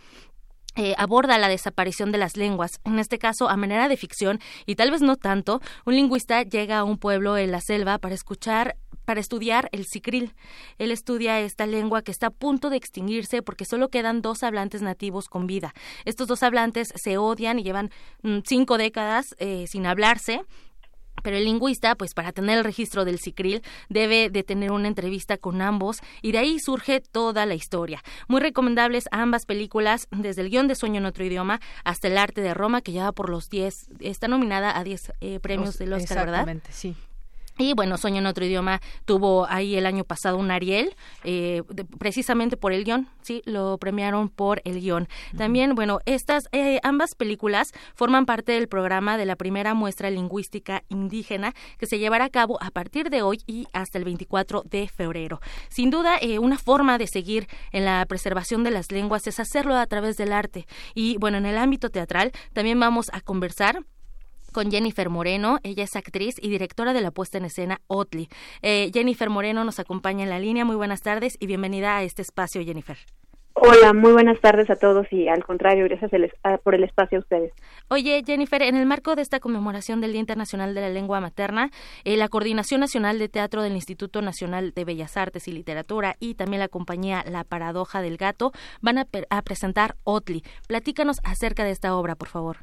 eh, 0.77 0.93
aborda 0.97 1.37
la 1.37 1.47
desaparición 1.47 2.11
de 2.11 2.17
las 2.17 2.35
lenguas, 2.35 2.81
en 2.83 2.99
este 2.99 3.17
caso 3.17 3.47
a 3.47 3.55
manera 3.55 3.87
de 3.87 3.95
ficción, 3.95 4.39
y 4.65 4.75
tal 4.75 4.91
vez 4.91 5.01
no 5.01 5.15
tanto, 5.15 5.61
un 5.85 5.95
lingüista 5.95 6.43
llega 6.43 6.79
a 6.79 6.83
un 6.83 6.97
pueblo 6.97 7.37
en 7.37 7.51
la 7.51 7.61
selva 7.61 7.97
para 7.97 8.15
escuchar 8.15 8.75
para 9.05 9.19
estudiar 9.19 9.69
el 9.71 9.85
sicril. 9.85 10.33
Él 10.77 10.91
estudia 10.91 11.39
esta 11.39 11.65
lengua 11.67 12.01
que 12.01 12.11
está 12.11 12.27
a 12.27 12.31
punto 12.31 12.69
de 12.69 12.77
extinguirse 12.77 13.41
porque 13.41 13.63
solo 13.63 13.89
quedan 13.89 14.21
dos 14.21 14.43
hablantes 14.43 14.81
nativos 14.81 15.29
con 15.29 15.47
vida. 15.47 15.73
Estos 16.05 16.27
dos 16.27 16.43
hablantes 16.43 16.91
se 16.95 17.17
odian 17.17 17.59
y 17.59 17.63
llevan 17.63 17.91
mm, 18.23 18.39
cinco 18.45 18.77
décadas 18.77 19.35
eh, 19.37 19.65
sin 19.67 19.85
hablarse 19.85 20.41
pero 21.25 21.37
el 21.37 21.45
lingüista, 21.45 21.95
pues 21.95 22.13
para 22.13 22.31
tener 22.31 22.59
el 22.59 22.63
registro 22.63 23.03
del 23.03 23.17
CICRIL, 23.17 23.63
debe 23.89 24.29
de 24.29 24.43
tener 24.43 24.71
una 24.71 24.87
entrevista 24.87 25.39
con 25.39 25.59
ambos 25.59 26.01
y 26.21 26.33
de 26.33 26.37
ahí 26.37 26.59
surge 26.59 27.01
toda 27.01 27.47
la 27.47 27.55
historia. 27.55 28.03
Muy 28.27 28.41
recomendables 28.41 29.09
ambas 29.09 29.47
películas, 29.47 30.07
desde 30.11 30.43
el 30.43 30.51
guion 30.51 30.67
de 30.67 30.75
Sueño 30.75 30.99
en 30.99 31.07
otro 31.07 31.25
idioma 31.25 31.61
hasta 31.83 32.09
El 32.09 32.19
arte 32.19 32.41
de 32.41 32.53
Roma, 32.53 32.81
que 32.81 32.91
ya 32.91 33.11
por 33.11 33.31
los 33.31 33.49
10, 33.49 33.89
está 34.01 34.27
nominada 34.27 34.77
a 34.77 34.83
10 34.83 35.13
eh, 35.19 35.39
premios 35.39 35.79
del 35.79 35.93
Oscar, 35.93 36.19
¿verdad? 36.19 36.41
Exactamente, 36.41 36.69
sí. 36.71 36.95
Y 37.57 37.73
bueno, 37.73 37.97
Sueño 37.97 38.19
en 38.19 38.27
otro 38.27 38.45
idioma 38.45 38.81
tuvo 39.05 39.47
ahí 39.49 39.75
el 39.75 39.85
año 39.85 40.03
pasado 40.03 40.37
un 40.37 40.51
Ariel, 40.51 40.95
eh, 41.23 41.63
precisamente 41.97 42.57
por 42.57 42.73
el 42.73 42.83
guion, 42.83 43.07
sí, 43.21 43.41
lo 43.45 43.77
premiaron 43.77 44.29
por 44.29 44.61
el 44.65 44.81
guion. 44.81 45.07
También, 45.37 45.73
bueno, 45.73 45.99
estas 46.05 46.49
eh, 46.51 46.79
ambas 46.83 47.15
películas 47.15 47.71
forman 47.93 48.25
parte 48.25 48.51
del 48.51 48.67
programa 48.67 49.17
de 49.17 49.25
la 49.25 49.37
primera 49.37 49.73
muestra 49.73 50.09
lingüística 50.09 50.83
indígena 50.89 51.53
que 51.77 51.85
se 51.85 51.97
llevará 51.97 52.25
a 52.25 52.29
cabo 52.29 52.61
a 52.61 52.71
partir 52.71 53.09
de 53.09 53.21
hoy 53.21 53.41
y 53.47 53.67
hasta 53.71 53.97
el 53.97 54.03
24 54.03 54.63
de 54.65 54.89
febrero. 54.89 55.39
Sin 55.69 55.89
duda, 55.89 56.17
eh, 56.21 56.39
una 56.39 56.57
forma 56.57 56.97
de 56.97 57.07
seguir 57.07 57.47
en 57.71 57.85
la 57.85 58.05
preservación 58.05 58.63
de 58.63 58.71
las 58.71 58.91
lenguas 58.91 59.27
es 59.27 59.39
hacerlo 59.39 59.75
a 59.75 59.85
través 59.85 60.17
del 60.17 60.33
arte. 60.33 60.67
Y 60.93 61.17
bueno, 61.17 61.37
en 61.37 61.45
el 61.45 61.57
ámbito 61.57 61.89
teatral 61.89 62.31
también 62.53 62.79
vamos 62.79 63.09
a 63.13 63.21
conversar 63.21 63.85
con 64.55 64.71
Jennifer 64.71 65.09
Moreno. 65.09 65.59
Ella 65.63 65.83
es 65.83 65.97
actriz 65.97 66.37
y 66.41 66.49
directora 66.49 66.93
de 66.93 67.01
la 67.01 67.11
puesta 67.11 67.37
en 67.37 67.43
escena 67.43 67.81
Otli. 67.87 68.29
Eh, 68.61 68.89
Jennifer 68.93 69.29
Moreno 69.29 69.65
nos 69.65 69.81
acompaña 69.81 70.23
en 70.23 70.29
la 70.29 70.39
línea. 70.39 70.63
Muy 70.63 70.77
buenas 70.77 71.01
tardes 71.01 71.35
y 71.41 71.45
bienvenida 71.45 71.97
a 71.97 72.03
este 72.03 72.21
espacio, 72.21 72.63
Jennifer. 72.63 72.95
Hola, 73.55 73.93
muy 73.93 74.13
buenas 74.13 74.39
tardes 74.39 74.69
a 74.69 74.77
todos 74.77 75.07
y 75.11 75.27
al 75.27 75.43
contrario, 75.43 75.85
gracias 75.85 76.09
por 76.63 76.73
el 76.73 76.85
espacio 76.85 77.17
a 77.17 77.21
ustedes. 77.21 77.51
Oye, 77.89 78.23
Jennifer, 78.25 78.61
en 78.61 78.77
el 78.77 78.85
marco 78.85 79.15
de 79.15 79.23
esta 79.23 79.41
conmemoración 79.41 79.99
del 79.99 80.13
Día 80.13 80.21
Internacional 80.21 80.73
de 80.73 80.81
la 80.81 80.89
Lengua 80.89 81.19
Materna, 81.19 81.69
eh, 82.05 82.15
la 82.15 82.29
Coordinación 82.29 82.79
Nacional 82.79 83.19
de 83.19 83.27
Teatro 83.27 83.61
del 83.61 83.73
Instituto 83.73 84.21
Nacional 84.21 84.71
de 84.73 84.85
Bellas 84.85 85.17
Artes 85.17 85.49
y 85.49 85.51
Literatura 85.51 86.15
y 86.21 86.35
también 86.35 86.61
la 86.61 86.69
compañía 86.69 87.25
La 87.29 87.43
Paradoja 87.43 88.01
del 88.01 88.15
Gato 88.15 88.53
van 88.81 88.99
a, 88.99 89.07
a 89.29 89.41
presentar 89.41 89.95
Otli. 90.05 90.43
Platícanos 90.67 91.19
acerca 91.25 91.65
de 91.65 91.71
esta 91.71 91.93
obra, 91.95 92.15
por 92.15 92.29
favor. 92.29 92.57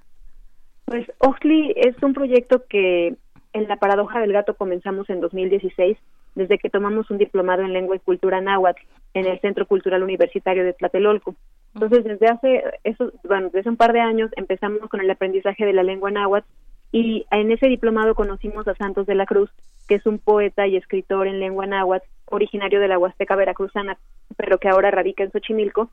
Pues 0.92 1.10
Oxley 1.20 1.72
es 1.74 1.96
un 2.02 2.12
proyecto 2.12 2.66
que 2.68 3.16
en 3.54 3.66
la 3.66 3.76
paradoja 3.76 4.20
del 4.20 4.34
gato 4.34 4.52
comenzamos 4.52 5.08
en 5.08 5.22
2016 5.22 5.96
desde 6.34 6.58
que 6.58 6.68
tomamos 6.68 7.10
un 7.10 7.16
diplomado 7.16 7.62
en 7.62 7.72
lengua 7.72 7.96
y 7.96 7.98
cultura 7.98 8.42
náhuatl 8.42 8.82
en 9.14 9.24
el 9.24 9.40
Centro 9.40 9.66
Cultural 9.66 10.02
Universitario 10.02 10.64
de 10.64 10.74
Tlatelolco. 10.74 11.34
Entonces, 11.72 12.04
desde 12.04 12.26
hace, 12.26 12.62
eso, 12.84 13.10
bueno, 13.24 13.48
desde 13.54 13.70
un 13.70 13.78
par 13.78 13.94
de 13.94 14.00
años 14.00 14.30
empezamos 14.36 14.86
con 14.90 15.00
el 15.00 15.10
aprendizaje 15.10 15.64
de 15.64 15.72
la 15.72 15.82
lengua 15.82 16.10
náhuatl 16.10 16.46
y 16.92 17.24
en 17.30 17.50
ese 17.50 17.68
diplomado 17.68 18.14
conocimos 18.14 18.68
a 18.68 18.74
Santos 18.74 19.06
de 19.06 19.14
la 19.14 19.24
Cruz, 19.24 19.48
que 19.88 19.94
es 19.94 20.04
un 20.04 20.18
poeta 20.18 20.66
y 20.66 20.76
escritor 20.76 21.26
en 21.26 21.40
lengua 21.40 21.64
náhuatl, 21.64 22.06
originario 22.26 22.80
de 22.80 22.88
la 22.88 22.98
Huasteca 22.98 23.34
Veracruzana, 23.34 23.96
pero 24.36 24.58
que 24.58 24.68
ahora 24.68 24.90
radica 24.90 25.24
en 25.24 25.32
Xochimilco. 25.32 25.88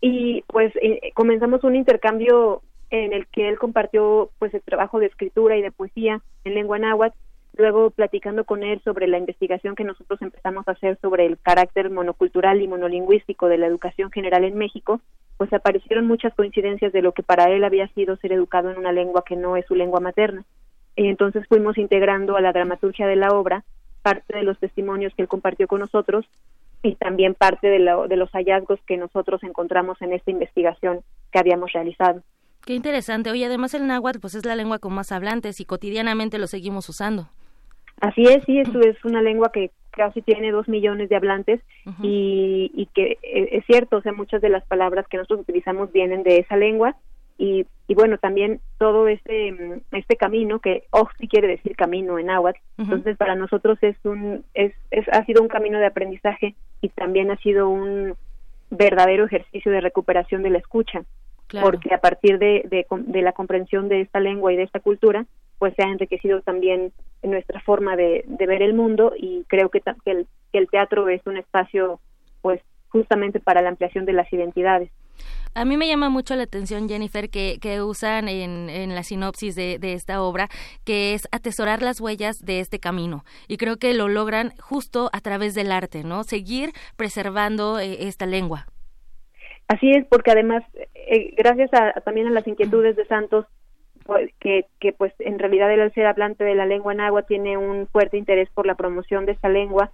Y 0.00 0.42
pues 0.48 0.72
eh, 0.82 1.12
comenzamos 1.14 1.62
un 1.62 1.76
intercambio 1.76 2.60
en 2.92 3.14
el 3.14 3.26
que 3.26 3.48
él 3.48 3.58
compartió 3.58 4.30
pues 4.38 4.52
el 4.52 4.60
trabajo 4.60 5.00
de 5.00 5.06
escritura 5.06 5.56
y 5.56 5.62
de 5.62 5.72
poesía 5.72 6.20
en 6.44 6.54
lengua 6.54 6.78
náhuatl 6.78 7.16
luego 7.56 7.90
platicando 7.90 8.44
con 8.44 8.62
él 8.62 8.80
sobre 8.84 9.06
la 9.06 9.18
investigación 9.18 9.74
que 9.74 9.84
nosotros 9.84 10.20
empezamos 10.22 10.66
a 10.66 10.72
hacer 10.72 10.98
sobre 11.00 11.26
el 11.26 11.38
carácter 11.38 11.90
monocultural 11.90 12.60
y 12.62 12.68
monolingüístico 12.68 13.48
de 13.48 13.58
la 13.58 13.66
educación 13.66 14.10
general 14.10 14.44
en 14.44 14.56
México, 14.56 15.00
pues 15.36 15.52
aparecieron 15.52 16.06
muchas 16.06 16.34
coincidencias 16.34 16.92
de 16.92 17.02
lo 17.02 17.12
que 17.12 17.22
para 17.22 17.50
él 17.50 17.64
había 17.64 17.88
sido 17.88 18.16
ser 18.16 18.32
educado 18.32 18.70
en 18.70 18.78
una 18.78 18.92
lengua 18.92 19.24
que 19.26 19.36
no 19.36 19.56
es 19.56 19.66
su 19.66 19.74
lengua 19.74 20.00
materna. 20.00 20.44
Y 20.96 21.08
entonces 21.08 21.46
fuimos 21.46 21.76
integrando 21.78 22.36
a 22.36 22.40
la 22.40 22.52
dramaturgia 22.52 23.06
de 23.06 23.16
la 23.16 23.30
obra 23.30 23.64
parte 24.02 24.36
de 24.36 24.42
los 24.42 24.58
testimonios 24.58 25.14
que 25.14 25.22
él 25.22 25.28
compartió 25.28 25.68
con 25.68 25.80
nosotros 25.80 26.26
y 26.82 26.96
también 26.96 27.34
parte 27.34 27.68
de, 27.68 27.78
de 28.08 28.16
los 28.16 28.30
hallazgos 28.30 28.80
que 28.86 28.96
nosotros 28.96 29.42
encontramos 29.44 30.00
en 30.02 30.12
esta 30.12 30.30
investigación 30.30 31.00
que 31.30 31.38
habíamos 31.38 31.72
realizado. 31.72 32.22
Qué 32.64 32.74
interesante. 32.74 33.30
Oye, 33.30 33.46
además 33.46 33.74
el 33.74 33.86
náhuatl 33.86 34.20
pues 34.20 34.34
es 34.34 34.44
la 34.44 34.54
lengua 34.54 34.78
con 34.78 34.92
más 34.92 35.10
hablantes 35.12 35.60
y 35.60 35.64
cotidianamente 35.64 36.38
lo 36.38 36.46
seguimos 36.46 36.88
usando. 36.88 37.28
Así 38.00 38.24
es, 38.24 38.44
sí, 38.44 38.58
esto 38.58 38.80
es 38.80 38.96
una 39.04 39.22
lengua 39.22 39.50
que 39.52 39.70
casi 39.90 40.22
tiene 40.22 40.50
dos 40.50 40.68
millones 40.68 41.08
de 41.08 41.16
hablantes 41.16 41.60
y, 42.02 42.70
y, 42.74 42.86
que 42.86 43.18
eh, 43.22 43.48
es 43.52 43.64
cierto, 43.66 43.98
o 43.98 44.02
sea, 44.02 44.12
muchas 44.12 44.40
de 44.40 44.48
las 44.48 44.64
palabras 44.64 45.06
que 45.08 45.18
nosotros 45.18 45.40
utilizamos 45.40 45.92
vienen 45.92 46.22
de 46.22 46.38
esa 46.38 46.56
lengua 46.56 46.96
y, 47.36 47.66
y 47.88 47.94
bueno, 47.94 48.18
también 48.18 48.60
todo 48.78 49.06
este 49.08 49.52
mm, 49.52 49.96
este 49.96 50.16
camino 50.16 50.60
que 50.60 50.84
si 51.18 51.28
quiere 51.28 51.48
decir 51.48 51.76
camino 51.76 52.18
en 52.18 52.26
náhuatl, 52.26 52.58
entonces 52.78 53.16
para 53.16 53.34
nosotros 53.34 53.78
es 53.82 53.96
un 54.04 54.44
es, 54.54 54.72
es 54.90 55.06
ha 55.08 55.24
sido 55.24 55.42
un 55.42 55.48
camino 55.48 55.78
de 55.78 55.86
aprendizaje 55.86 56.54
y 56.80 56.88
también 56.88 57.30
ha 57.30 57.36
sido 57.36 57.68
un 57.68 58.14
verdadero 58.70 59.26
ejercicio 59.26 59.70
de 59.70 59.80
recuperación 59.80 60.42
de 60.42 60.50
la 60.50 60.58
escucha 60.58 61.02
porque 61.60 61.94
a 61.94 61.98
partir 61.98 62.38
de, 62.38 62.66
de, 62.68 63.22
la 63.22 63.32
comprensión 63.32 63.88
de 63.88 64.00
esta 64.00 64.20
lengua 64.20 64.52
y 64.52 64.56
de 64.56 64.62
esta 64.62 64.80
cultura, 64.80 65.26
pues 65.58 65.74
se 65.74 65.82
ha 65.82 65.90
enriquecido 65.90 66.40
también 66.40 66.92
nuestra 67.22 67.60
forma 67.60 67.96
de, 67.96 68.24
ver 68.28 68.62
el 68.62 68.74
mundo 68.74 69.12
y 69.16 69.44
creo 69.48 69.68
que, 69.68 69.82
el, 70.06 70.26
que 70.52 70.58
el 70.58 70.68
teatro 70.68 71.08
es 71.08 71.20
un 71.26 71.36
espacio, 71.36 72.00
pues 72.40 72.60
justamente 72.88 73.40
para 73.40 73.62
la 73.62 73.68
ampliación 73.68 74.04
de 74.04 74.12
las 74.12 74.32
identidades. 74.32 74.90
A 75.54 75.66
mí 75.66 75.76
me 75.76 75.86
llama 75.86 76.08
mucho 76.08 76.34
la 76.34 76.44
atención, 76.44 76.88
Jennifer, 76.88 77.28
que, 77.28 77.58
que 77.60 77.82
usan 77.82 78.28
en, 78.28 78.70
en, 78.70 78.94
la 78.94 79.02
sinopsis 79.02 79.54
de, 79.54 79.78
de, 79.78 79.92
esta 79.92 80.22
obra, 80.22 80.48
que 80.84 81.12
es 81.12 81.28
atesorar 81.30 81.82
las 81.82 82.00
huellas 82.00 82.38
de 82.38 82.60
este 82.60 82.78
camino. 82.78 83.24
Y 83.48 83.58
creo 83.58 83.76
que 83.76 83.92
lo 83.92 84.08
logran 84.08 84.54
justo 84.58 85.10
a 85.12 85.20
través 85.20 85.54
del 85.54 85.70
arte, 85.70 86.04
¿no? 86.04 86.24
Seguir 86.24 86.72
preservando 86.96 87.78
eh, 87.78 88.08
esta 88.08 88.24
lengua. 88.24 88.66
Así 89.72 89.90
es, 89.90 90.04
porque 90.04 90.30
además, 90.30 90.62
eh, 90.94 91.32
gracias 91.34 91.72
a, 91.72 91.92
también 92.02 92.26
a 92.26 92.30
las 92.30 92.46
inquietudes 92.46 92.94
de 92.94 93.06
Santos, 93.06 93.46
pues, 94.04 94.30
que, 94.38 94.66
que 94.80 94.92
pues 94.92 95.14
en 95.18 95.38
realidad 95.38 95.70
al 95.70 95.94
ser 95.94 96.04
hablante 96.04 96.44
de 96.44 96.54
la 96.54 96.66
lengua 96.66 96.92
en 96.92 97.00
agua 97.00 97.22
tiene 97.22 97.56
un 97.56 97.86
fuerte 97.86 98.18
interés 98.18 98.50
por 98.50 98.66
la 98.66 98.74
promoción 98.74 99.24
de 99.24 99.32
esta 99.32 99.48
lengua, 99.48 99.90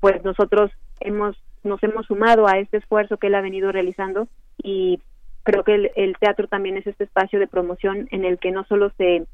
pues 0.00 0.24
nosotros 0.24 0.70
hemos 1.00 1.36
nos 1.62 1.82
hemos 1.82 2.06
sumado 2.06 2.48
a 2.48 2.58
este 2.58 2.78
esfuerzo 2.78 3.18
que 3.18 3.26
él 3.26 3.34
ha 3.34 3.42
venido 3.42 3.70
realizando 3.70 4.28
y 4.62 5.02
creo 5.42 5.62
que 5.62 5.74
el, 5.74 5.90
el 5.94 6.16
teatro 6.18 6.48
también 6.48 6.78
es 6.78 6.86
este 6.86 7.04
espacio 7.04 7.38
de 7.38 7.48
promoción 7.48 8.08
en 8.10 8.24
el 8.24 8.38
que 8.38 8.50
no 8.50 8.64
solo 8.64 8.92
se 8.96 9.26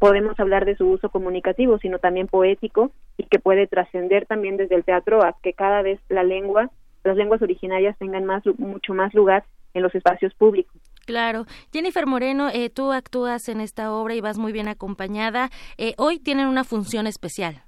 podemos 0.00 0.40
hablar 0.40 0.64
de 0.64 0.74
su 0.74 0.88
uso 0.88 1.08
comunicativo, 1.10 1.78
sino 1.78 2.00
también 2.00 2.26
poético 2.26 2.90
y 3.16 3.24
que 3.24 3.38
puede 3.38 3.68
trascender 3.68 4.26
también 4.26 4.56
desde 4.56 4.74
el 4.74 4.82
teatro 4.82 5.22
a 5.22 5.36
que 5.40 5.52
cada 5.52 5.82
vez 5.82 6.00
la 6.08 6.24
lengua 6.24 6.68
las 7.06 7.16
lenguas 7.16 7.42
originarias 7.42 7.96
tengan 7.98 8.24
más 8.24 8.42
mucho 8.58 8.94
más 8.94 9.14
lugar 9.14 9.44
en 9.74 9.82
los 9.82 9.94
espacios 9.94 10.34
públicos. 10.34 10.80
Claro. 11.06 11.46
Jennifer 11.72 12.06
Moreno, 12.06 12.48
eh, 12.48 12.68
tú 12.70 12.92
actúas 12.92 13.48
en 13.48 13.60
esta 13.60 13.92
obra 13.92 14.14
y 14.14 14.20
vas 14.20 14.38
muy 14.38 14.52
bien 14.52 14.68
acompañada. 14.68 15.50
Eh, 15.78 15.94
hoy 15.98 16.18
tienen 16.18 16.48
una 16.48 16.64
función 16.64 17.06
especial. 17.06 17.62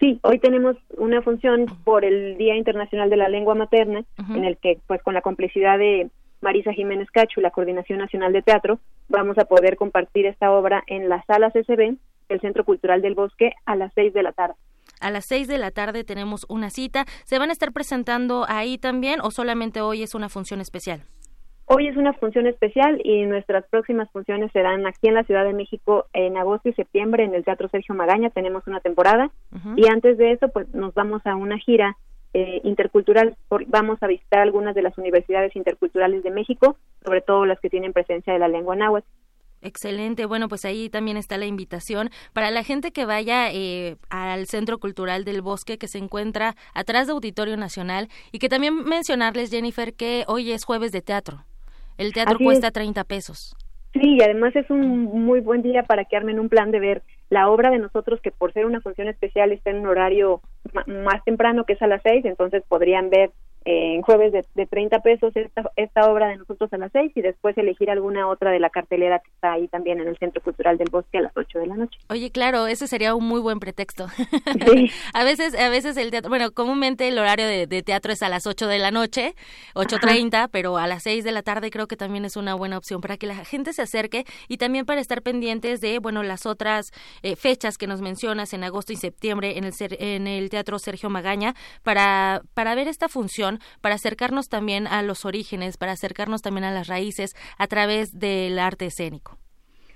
Sí, 0.00 0.20
hoy 0.22 0.38
tenemos 0.38 0.76
una 0.96 1.22
función 1.22 1.66
por 1.84 2.04
el 2.04 2.38
Día 2.38 2.56
Internacional 2.56 3.10
de 3.10 3.16
la 3.16 3.28
Lengua 3.28 3.56
Materna, 3.56 4.04
en 4.32 4.44
el 4.44 4.56
que, 4.56 4.78
pues, 4.86 5.02
con 5.02 5.12
la 5.12 5.22
complicidad 5.22 5.76
de 5.76 6.08
Marisa 6.40 6.72
Jiménez 6.72 7.10
Cacho, 7.10 7.40
la 7.40 7.50
Coordinación 7.50 7.98
Nacional 7.98 8.32
de 8.32 8.42
Teatro, 8.42 8.78
vamos 9.08 9.36
a 9.38 9.46
poder 9.46 9.76
compartir 9.76 10.26
esta 10.26 10.52
obra 10.52 10.84
en 10.86 11.08
la 11.08 11.24
sala 11.24 11.50
CCB 11.50 11.96
del 12.28 12.40
Centro 12.40 12.64
Cultural 12.64 13.02
del 13.02 13.16
Bosque 13.16 13.54
a 13.66 13.74
las 13.74 13.92
seis 13.94 14.14
de 14.14 14.22
la 14.22 14.32
tarde. 14.32 14.54
A 15.00 15.10
las 15.10 15.26
seis 15.26 15.48
de 15.48 15.58
la 15.58 15.70
tarde 15.70 16.04
tenemos 16.04 16.46
una 16.48 16.70
cita. 16.70 17.04
¿Se 17.24 17.38
van 17.38 17.50
a 17.50 17.52
estar 17.52 17.72
presentando 17.72 18.44
ahí 18.48 18.78
también 18.78 19.20
o 19.22 19.30
solamente 19.30 19.80
hoy 19.80 20.02
es 20.02 20.14
una 20.14 20.28
función 20.28 20.60
especial? 20.60 21.02
Hoy 21.70 21.86
es 21.86 21.98
una 21.98 22.14
función 22.14 22.46
especial 22.46 22.98
y 23.04 23.26
nuestras 23.26 23.66
próximas 23.68 24.10
funciones 24.10 24.50
serán 24.52 24.86
aquí 24.86 25.08
en 25.08 25.14
la 25.14 25.24
Ciudad 25.24 25.44
de 25.44 25.52
México 25.52 26.06
en 26.14 26.38
agosto 26.38 26.70
y 26.70 26.72
septiembre 26.72 27.24
en 27.24 27.34
el 27.34 27.44
Teatro 27.44 27.68
Sergio 27.68 27.94
Magaña. 27.94 28.30
Tenemos 28.30 28.66
una 28.66 28.80
temporada 28.80 29.30
y 29.76 29.86
antes 29.86 30.16
de 30.16 30.32
eso 30.32 30.48
pues 30.48 30.72
nos 30.74 30.94
vamos 30.94 31.20
a 31.26 31.36
una 31.36 31.58
gira 31.58 31.98
eh, 32.32 32.62
intercultural. 32.64 33.36
vamos 33.66 34.02
a 34.02 34.06
visitar 34.06 34.40
algunas 34.40 34.74
de 34.74 34.80
las 34.82 34.96
universidades 34.96 35.54
interculturales 35.56 36.22
de 36.22 36.30
México, 36.30 36.76
sobre 37.04 37.20
todo 37.20 37.44
las 37.44 37.60
que 37.60 37.68
tienen 37.68 37.92
presencia 37.92 38.32
de 38.32 38.38
la 38.38 38.48
lengua 38.48 38.74
náhuatl. 38.74 39.06
Excelente. 39.60 40.26
Bueno, 40.26 40.48
pues 40.48 40.64
ahí 40.64 40.88
también 40.88 41.16
está 41.16 41.36
la 41.36 41.46
invitación 41.46 42.10
para 42.32 42.50
la 42.50 42.62
gente 42.62 42.92
que 42.92 43.04
vaya 43.04 43.52
eh, 43.52 43.96
al 44.08 44.46
Centro 44.46 44.78
Cultural 44.78 45.24
del 45.24 45.42
Bosque 45.42 45.78
que 45.78 45.88
se 45.88 45.98
encuentra 45.98 46.54
atrás 46.74 47.06
de 47.06 47.12
Auditorio 47.12 47.56
Nacional 47.56 48.08
y 48.30 48.38
que 48.38 48.48
también 48.48 48.84
mencionarles, 48.84 49.50
Jennifer, 49.50 49.94
que 49.94 50.24
hoy 50.28 50.52
es 50.52 50.64
jueves 50.64 50.92
de 50.92 51.02
teatro. 51.02 51.44
El 51.96 52.12
teatro 52.12 52.38
cuesta 52.38 52.70
30 52.70 53.02
pesos. 53.04 53.56
Sí, 53.94 54.16
y 54.16 54.22
además 54.22 54.54
es 54.54 54.70
un 54.70 55.04
muy 55.24 55.40
buen 55.40 55.62
día 55.62 55.82
para 55.82 56.04
que 56.04 56.16
armen 56.16 56.38
un 56.38 56.48
plan 56.48 56.70
de 56.70 56.78
ver 56.78 57.02
la 57.30 57.48
obra 57.48 57.70
de 57.70 57.78
nosotros, 57.78 58.20
que 58.20 58.30
por 58.30 58.52
ser 58.52 58.66
una 58.66 58.80
función 58.80 59.08
especial 59.08 59.50
está 59.50 59.70
en 59.70 59.80
un 59.80 59.86
horario 59.86 60.40
más 60.86 61.24
temprano, 61.24 61.64
que 61.64 61.72
es 61.72 61.82
a 61.82 61.86
las 61.86 62.02
seis, 62.02 62.24
entonces 62.24 62.62
podrían 62.68 63.10
ver 63.10 63.32
en 63.64 64.02
jueves 64.02 64.32
de, 64.32 64.44
de 64.54 64.66
30 64.66 65.00
pesos 65.00 65.34
esta, 65.34 65.70
esta 65.76 66.10
obra 66.10 66.28
de 66.28 66.36
nosotros 66.36 66.72
a 66.72 66.78
las 66.78 66.92
6 66.92 67.12
y 67.14 67.20
después 67.20 67.56
elegir 67.58 67.90
alguna 67.90 68.28
otra 68.28 68.50
de 68.50 68.60
la 68.60 68.70
cartelera 68.70 69.18
que 69.18 69.30
está 69.30 69.52
ahí 69.52 69.68
también 69.68 70.00
en 70.00 70.08
el 70.08 70.16
Centro 70.18 70.42
Cultural 70.42 70.78
del 70.78 70.88
Bosque 70.90 71.18
a 71.18 71.22
las 71.22 71.36
8 71.36 71.58
de 71.58 71.66
la 71.66 71.76
noche. 71.76 71.98
Oye, 72.08 72.30
claro, 72.30 72.66
ese 72.66 72.86
sería 72.86 73.14
un 73.14 73.24
muy 73.24 73.40
buen 73.40 73.60
pretexto. 73.60 74.06
a 75.14 75.24
veces 75.24 75.54
a 75.58 75.68
veces 75.68 75.96
el 75.96 76.10
teatro, 76.10 76.28
bueno, 76.28 76.50
comúnmente 76.52 77.08
el 77.08 77.18
horario 77.18 77.46
de, 77.46 77.66
teatro 77.82 78.12
es 78.12 78.22
a 78.22 78.28
las 78.28 78.46
8 78.46 78.66
de 78.66 78.78
la 78.78 78.90
noche, 78.90 79.34
8.30, 79.74 80.48
pero 80.50 80.76
a 80.76 80.86
las 80.86 81.02
6 81.02 81.24
de 81.24 81.32
la 81.32 81.42
tarde 81.42 81.70
creo 81.70 81.86
que 81.86 81.96
también 81.96 82.24
es 82.24 82.36
una 82.36 82.54
buena 82.54 82.78
opción 82.78 83.00
para 83.00 83.16
que 83.16 83.26
la 83.26 83.44
gente 83.44 83.72
se 83.72 83.82
acerque 83.82 84.24
y 84.48 84.58
también 84.58 84.84
para 84.84 85.00
estar 85.00 85.22
pendientes 85.22 85.80
de, 85.80 85.98
bueno, 85.98 86.22
las 86.22 86.46
otras 86.46 86.92
eh, 87.22 87.36
fechas 87.36 87.78
que 87.78 87.86
nos 87.86 88.00
mencionas 88.00 88.52
en 88.52 88.64
agosto 88.64 88.92
y 88.92 88.96
septiembre 88.96 89.58
en 89.58 89.64
el, 89.64 89.72
en 89.98 90.26
el 90.26 90.50
Teatro 90.50 90.78
Sergio 90.78 91.10
Magaña 91.10 91.54
para, 91.82 92.42
para 92.54 92.74
ver 92.74 92.88
esta 92.88 93.08
función 93.08 93.47
para 93.80 93.94
acercarnos 93.94 94.48
también 94.48 94.86
a 94.86 95.02
los 95.02 95.24
orígenes, 95.24 95.76
para 95.76 95.92
acercarnos 95.92 96.42
también 96.42 96.64
a 96.64 96.72
las 96.72 96.88
raíces 96.88 97.34
a 97.58 97.66
través 97.66 98.18
del 98.18 98.58
arte 98.58 98.86
escénico. 98.86 99.38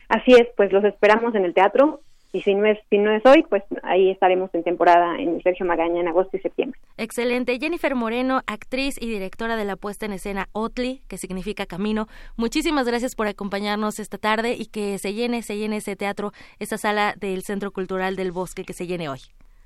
Así 0.09 0.32
es, 0.34 0.48
pues 0.57 0.72
los 0.72 0.84
esperamos 0.84 1.34
en 1.34 1.44
el 1.44 1.55
teatro 1.55 2.00
y 2.32 2.40
si 2.40 2.55
no 2.55 2.66
es 2.66 2.78
si 2.88 2.96
no 2.96 3.14
es 3.14 3.24
hoy, 3.26 3.44
pues 3.48 3.62
ahí 3.82 4.11
estaremos 4.11 4.50
en 4.55 4.62
temporada 4.62 5.16
en 5.18 5.42
Sergio 5.42 5.66
Magaña 5.66 6.00
en 6.00 6.09
agosto 6.09 6.36
y 6.36 6.40
septiembre. 6.40 6.80
Excelente. 6.96 7.59
Jennifer 7.59 7.94
Moreno, 7.94 8.40
actriz 8.46 8.96
y 9.00 9.09
directora 9.09 9.57
de 9.57 9.66
la 9.66 9.76
puesta 9.76 10.07
en 10.07 10.12
escena 10.12 10.48
Otli, 10.53 11.03
que 11.09 11.18
significa 11.18 11.66
camino. 11.66 12.07
Muchísimas 12.36 12.86
gracias 12.86 13.14
por 13.14 13.26
acompañarnos 13.26 13.98
esta 13.98 14.16
tarde 14.16 14.55
y 14.59 14.66
que 14.66 14.96
se 14.98 15.12
llene, 15.12 15.42
se 15.42 15.59
llene 15.59 15.76
ese 15.76 15.94
teatro, 15.94 16.32
esa 16.59 16.78
sala 16.78 17.14
del 17.18 17.42
Centro 17.42 17.70
Cultural 17.70 18.16
del 18.16 18.32
Bosque 18.32 18.64
que 18.64 18.72
se 18.72 18.86
llene 18.86 19.11
hoy. 19.11 19.20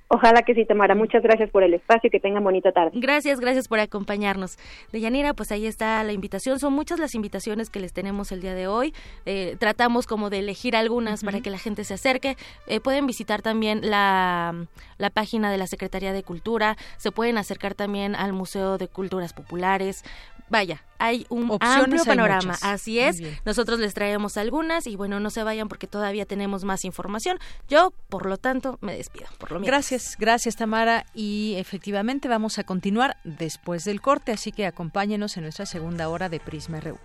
Ojalá 0.08 0.42
que 0.42 0.54
sí, 0.54 0.64
Tamara. 0.64 0.94
Muchas 0.94 1.22
gracias 1.22 1.50
por 1.50 1.64
el 1.64 1.74
espacio 1.74 2.06
y 2.06 2.10
que 2.10 2.20
tengan 2.20 2.44
bonita 2.44 2.70
tarde. 2.70 2.92
Gracias, 2.94 3.40
gracias 3.40 3.66
por 3.66 3.80
acompañarnos. 3.80 4.56
Deyanira, 4.92 5.34
pues 5.34 5.50
ahí 5.50 5.66
está 5.66 6.02
la 6.04 6.12
invitación. 6.12 6.60
Son 6.60 6.72
muchas 6.72 7.00
las 7.00 7.16
invitaciones 7.16 7.70
que 7.70 7.80
les 7.80 7.92
tenemos 7.92 8.30
el 8.30 8.40
día 8.40 8.54
de 8.54 8.68
hoy. 8.68 8.94
Eh, 9.24 9.56
tratamos 9.58 10.06
como 10.06 10.30
de 10.30 10.38
elegir 10.38 10.76
algunas 10.76 11.24
para 11.24 11.40
que 11.40 11.50
la 11.50 11.58
gente 11.58 11.82
se 11.82 11.94
acerque. 11.94 12.36
Eh, 12.68 12.78
pueden 12.78 13.06
visitar 13.06 13.42
también 13.42 13.80
la, 13.82 14.54
la 14.98 15.10
página 15.10 15.50
de 15.50 15.58
la 15.58 15.66
Secretaría 15.66 16.12
de 16.12 16.22
Cultura. 16.22 16.76
Se 16.98 17.10
pueden 17.10 17.36
acercar 17.36 17.74
también 17.74 18.14
al 18.14 18.32
Museo 18.32 18.78
de 18.78 18.86
Culturas 18.86 19.32
Populares 19.32 20.04
vaya, 20.48 20.82
hay 20.98 21.26
un 21.28 21.56
amplio 21.60 22.04
panorama. 22.04 22.56
Así 22.62 22.98
es. 22.98 23.22
Nosotros 23.44 23.78
les 23.78 23.94
traemos 23.94 24.36
algunas 24.36 24.86
y 24.86 24.96
bueno, 24.96 25.20
no 25.20 25.30
se 25.30 25.42
vayan 25.42 25.68
porque 25.68 25.86
todavía 25.86 26.26
tenemos 26.26 26.64
más 26.64 26.84
información. 26.84 27.38
Yo, 27.68 27.92
por 28.08 28.26
lo 28.26 28.36
tanto, 28.36 28.78
me 28.80 28.96
despido. 28.96 29.26
Por 29.38 29.52
lo 29.52 29.60
gracias, 29.60 30.16
gracias 30.18 30.56
Tamara. 30.56 31.06
Y 31.14 31.54
efectivamente 31.58 32.28
vamos 32.28 32.58
a 32.58 32.64
continuar 32.64 33.16
después 33.24 33.84
del 33.84 34.00
corte, 34.00 34.32
así 34.32 34.52
que 34.52 34.66
acompáñenos 34.66 35.36
en 35.36 35.44
nuestra 35.44 35.66
segunda 35.66 36.08
hora 36.08 36.28
de 36.28 36.40
Prisma 36.40 36.80
RU. 36.80 36.98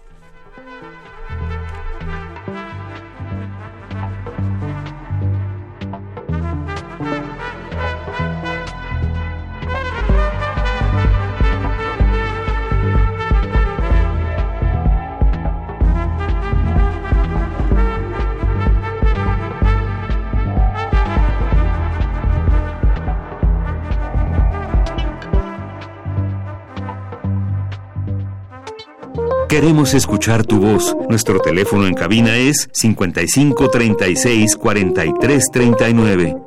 Queremos 29.52 29.94
escuchar 29.94 30.46
tu 30.46 30.62
voz. 30.62 30.96
Nuestro 31.10 31.42
teléfono 31.42 31.86
en 31.86 31.94
cabina 31.94 32.38
es 32.38 32.70
55 32.72 33.70
36 33.70 34.56
43 34.56 35.52
39. 35.52 36.38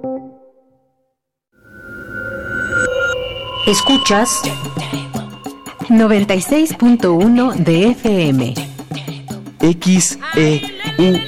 Escuchas 3.66 4.40
96.1 5.90 7.54
de 7.56 7.88
FM. 7.88 8.54
XEUN. 9.60 11.20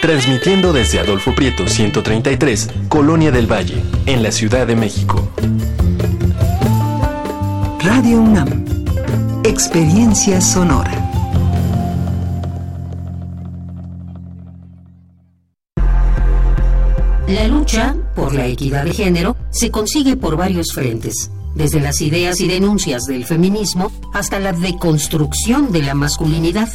Transmitiendo 0.00 0.72
desde 0.72 0.98
Adolfo 0.98 1.34
Prieto 1.34 1.68
133, 1.68 2.70
Colonia 2.88 3.30
del 3.30 3.52
Valle, 3.52 3.82
en 4.06 4.22
la 4.22 4.32
Ciudad 4.32 4.66
de 4.66 4.76
México. 4.76 5.30
Radio 7.84 8.20
UNAM. 8.20 8.64
Experiencia 9.42 10.40
sonora. 10.40 10.92
La 17.26 17.48
lucha 17.48 17.96
por 18.14 18.36
la 18.36 18.46
equidad 18.46 18.84
de 18.84 18.92
género 18.92 19.36
se 19.50 19.72
consigue 19.72 20.16
por 20.16 20.36
varios 20.36 20.72
frentes, 20.72 21.32
desde 21.56 21.80
las 21.80 22.00
ideas 22.00 22.40
y 22.40 22.46
denuncias 22.46 23.02
del 23.06 23.24
feminismo 23.24 23.90
hasta 24.14 24.38
la 24.38 24.52
deconstrucción 24.52 25.72
de 25.72 25.82
la 25.82 25.94
masculinidad. 25.94 26.68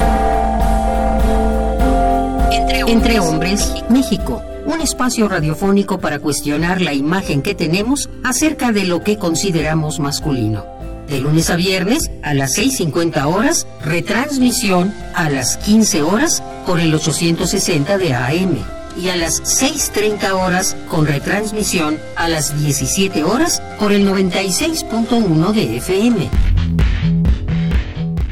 Entre 2.86 3.18
hombres, 3.20 3.72
México, 3.88 4.42
un 4.66 4.82
espacio 4.82 5.26
radiofónico 5.26 6.00
para 6.00 6.18
cuestionar 6.18 6.82
la 6.82 6.92
imagen 6.92 7.40
que 7.40 7.54
tenemos 7.54 8.10
acerca 8.24 8.72
de 8.72 8.84
lo 8.84 9.02
que 9.02 9.16
consideramos 9.16 10.00
masculino 10.00 10.76
de 11.08 11.20
lunes 11.20 11.50
a 11.50 11.56
viernes 11.56 12.10
a 12.22 12.34
las 12.34 12.56
6.50 12.58 13.24
horas, 13.26 13.66
retransmisión 13.84 14.94
a 15.14 15.30
las 15.30 15.56
15 15.58 16.02
horas 16.02 16.42
por 16.66 16.80
el 16.80 16.94
860 16.94 17.98
de 17.98 18.14
AM 18.14 18.58
y 19.00 19.08
a 19.08 19.16
las 19.16 19.42
6.30 19.42 20.32
horas 20.32 20.76
con 20.90 21.06
retransmisión 21.06 21.98
a 22.16 22.28
las 22.28 22.60
17 22.60 23.24
horas 23.24 23.62
por 23.78 23.92
el 23.92 24.06
96.1 24.06 25.52
de 25.52 25.76
FM. 25.76 26.28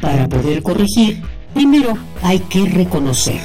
Para 0.01 0.29
poder 0.29 0.63
corregir, 0.63 1.23
primero 1.55 1.97
hay 2.23 2.41
que 2.41 2.65
reconocer. 2.67 3.41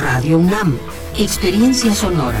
Radio 0.00 0.38
UNAM, 0.38 0.78
experiencia 1.18 1.94
sonora. 1.94 2.40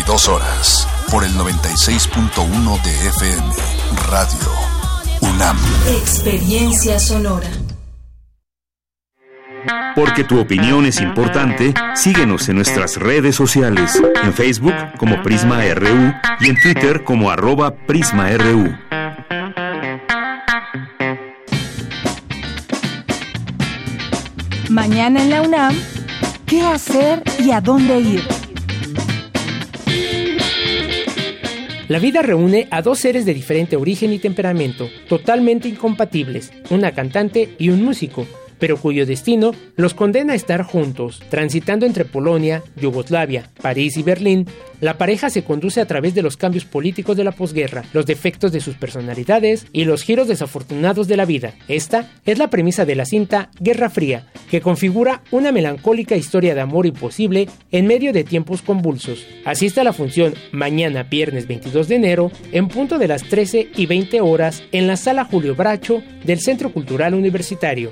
22 0.00 0.28
horas, 0.28 0.88
por 1.10 1.24
el 1.24 1.32
96.1 1.34 2.82
de 2.82 3.08
FM, 3.08 3.52
Radio 4.08 4.50
UNAM. 5.20 5.58
Experiencia 5.88 6.98
sonora. 6.98 7.46
Porque 9.94 10.24
tu 10.24 10.40
opinión 10.40 10.86
es 10.86 11.02
importante, 11.02 11.74
síguenos 11.94 12.48
en 12.48 12.56
nuestras 12.56 12.96
redes 12.96 13.36
sociales, 13.36 14.00
en 14.24 14.32
Facebook 14.32 14.74
como 14.96 15.22
Prisma 15.22 15.60
RU 15.74 16.14
y 16.40 16.48
en 16.48 16.58
Twitter 16.62 17.04
como 17.04 17.30
arroba 17.30 17.74
PrismaRU. 17.86 18.74
Mañana 24.70 25.22
en 25.22 25.30
la 25.30 25.42
UNAM, 25.42 25.74
¿qué 26.46 26.62
hacer 26.62 27.22
y 27.38 27.50
a 27.50 27.60
dónde 27.60 28.00
ir? 28.00 28.39
La 31.90 31.98
vida 31.98 32.22
reúne 32.22 32.68
a 32.70 32.82
dos 32.82 33.00
seres 33.00 33.26
de 33.26 33.34
diferente 33.34 33.74
origen 33.74 34.12
y 34.12 34.20
temperamento, 34.20 34.88
totalmente 35.08 35.68
incompatibles, 35.68 36.52
una 36.70 36.92
cantante 36.92 37.56
y 37.58 37.70
un 37.70 37.84
músico, 37.84 38.28
pero 38.60 38.76
cuyo 38.76 39.06
destino 39.06 39.52
los 39.74 39.94
condena 39.94 40.34
a 40.34 40.36
estar 40.36 40.62
juntos. 40.62 41.20
Transitando 41.30 41.86
entre 41.86 42.04
Polonia, 42.04 42.62
Yugoslavia, 42.76 43.50
París 43.60 43.96
y 43.96 44.04
Berlín, 44.04 44.46
la 44.80 44.96
pareja 44.96 45.28
se 45.28 45.42
conduce 45.42 45.80
a 45.80 45.86
través 45.86 46.14
de 46.14 46.22
los 46.22 46.36
cambios 46.36 46.64
políticos 46.64 47.16
de 47.16 47.24
la 47.24 47.32
posguerra, 47.32 47.84
los 47.92 48.06
defectos 48.06 48.52
de 48.52 48.60
sus 48.60 48.76
personalidades 48.76 49.66
y 49.72 49.84
los 49.84 50.02
giros 50.02 50.28
desafortunados 50.28 51.08
de 51.08 51.16
la 51.16 51.24
vida. 51.24 51.54
Esta 51.68 52.10
es 52.24 52.38
la 52.38 52.48
premisa 52.48 52.84
de 52.84 52.94
la 52.94 53.04
cinta 53.04 53.50
Guerra 53.58 53.90
Fría, 53.90 54.26
que 54.50 54.60
configura 54.60 55.22
una 55.30 55.52
melancólica 55.52 56.16
historia 56.16 56.54
de 56.54 56.60
amor 56.60 56.86
imposible 56.86 57.48
en 57.72 57.86
medio 57.86 58.12
de 58.12 58.24
tiempos 58.24 58.62
convulsos. 58.62 59.26
Asiste 59.44 59.80
a 59.80 59.84
la 59.84 59.92
función 59.92 60.34
mañana 60.52 61.02
viernes 61.02 61.46
22 61.46 61.88
de 61.88 61.96
enero 61.96 62.30
en 62.52 62.68
punto 62.68 62.98
de 62.98 63.08
las 63.08 63.24
13 63.24 63.70
y 63.76 63.86
20 63.86 64.20
horas 64.20 64.62
en 64.72 64.86
la 64.86 64.96
sala 64.96 65.24
Julio 65.24 65.54
Bracho 65.54 66.02
del 66.24 66.40
Centro 66.40 66.72
Cultural 66.72 67.14
Universitario. 67.14 67.90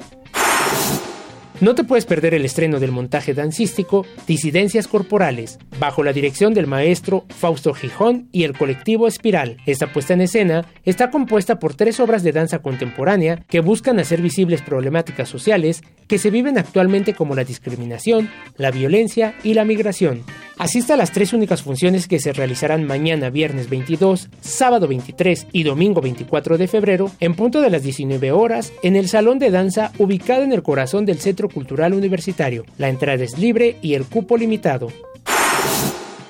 No 1.61 1.74
te 1.74 1.82
puedes 1.82 2.06
perder 2.06 2.34
el 2.34 2.44
estreno 2.44 2.78
del 2.78 2.92
montaje 2.92 3.34
dancístico 3.34 4.06
Disidencias 4.28 4.86
Corporales, 4.86 5.59
bajo 5.80 6.04
la 6.04 6.12
dirección 6.12 6.54
del 6.54 6.68
maestro 6.68 7.24
Fausto 7.30 7.74
Gijón 7.74 8.28
y 8.30 8.44
el 8.44 8.56
colectivo 8.56 9.09
Espiral. 9.09 9.56
Esta 9.66 9.92
puesta 9.92 10.14
en 10.14 10.20
escena 10.20 10.66
está 10.84 11.11
compuesta 11.11 11.59
por 11.59 11.74
tres 11.74 11.98
obras 11.98 12.22
de 12.22 12.30
danza 12.30 12.61
contemporánea 12.61 13.44
que 13.48 13.59
buscan 13.59 13.98
hacer 13.98 14.22
visibles 14.22 14.62
problemáticas 14.62 15.28
sociales 15.28 15.82
que 16.06 16.18
se 16.18 16.30
viven 16.30 16.59
actualmente 16.59 17.14
como 17.14 17.34
la 17.34 17.42
discriminación, 17.42 18.30
la 18.56 18.70
violencia 18.70 19.34
y 19.42 19.54
la 19.54 19.64
migración. 19.64 20.22
Asista 20.59 20.94
a 20.94 20.96
las 20.96 21.12
tres 21.12 21.32
únicas 21.32 21.62
funciones 21.62 22.09
que 22.09 22.18
se 22.18 22.32
realizarán 22.32 22.84
mañana 22.84 23.30
viernes 23.30 23.70
22, 23.70 24.28
sábado 24.40 24.88
23 24.88 25.46
y 25.52 25.62
domingo 25.62 26.00
24 26.00 26.59
de 26.59 26.66
febrero 26.66 27.12
en 27.20 27.34
punto 27.34 27.61
de 27.61 27.70
las 27.70 27.84
19 27.84 28.32
horas 28.32 28.72
en 28.82 28.96
el 28.96 29.09
Salón 29.09 29.38
de 29.38 29.52
Danza 29.52 29.92
ubicado 29.98 30.42
en 30.42 30.52
el 30.52 30.64
corazón 30.64 31.06
del 31.06 31.18
Centro 31.18 31.48
Cultural 31.48 31.94
Universitario. 31.94 32.64
La 32.76 32.88
entrada 32.88 33.22
es 33.22 33.38
libre 33.38 33.76
y 33.82 33.94
el 33.94 34.04
cupo 34.06 34.36
limitado. 34.36 34.88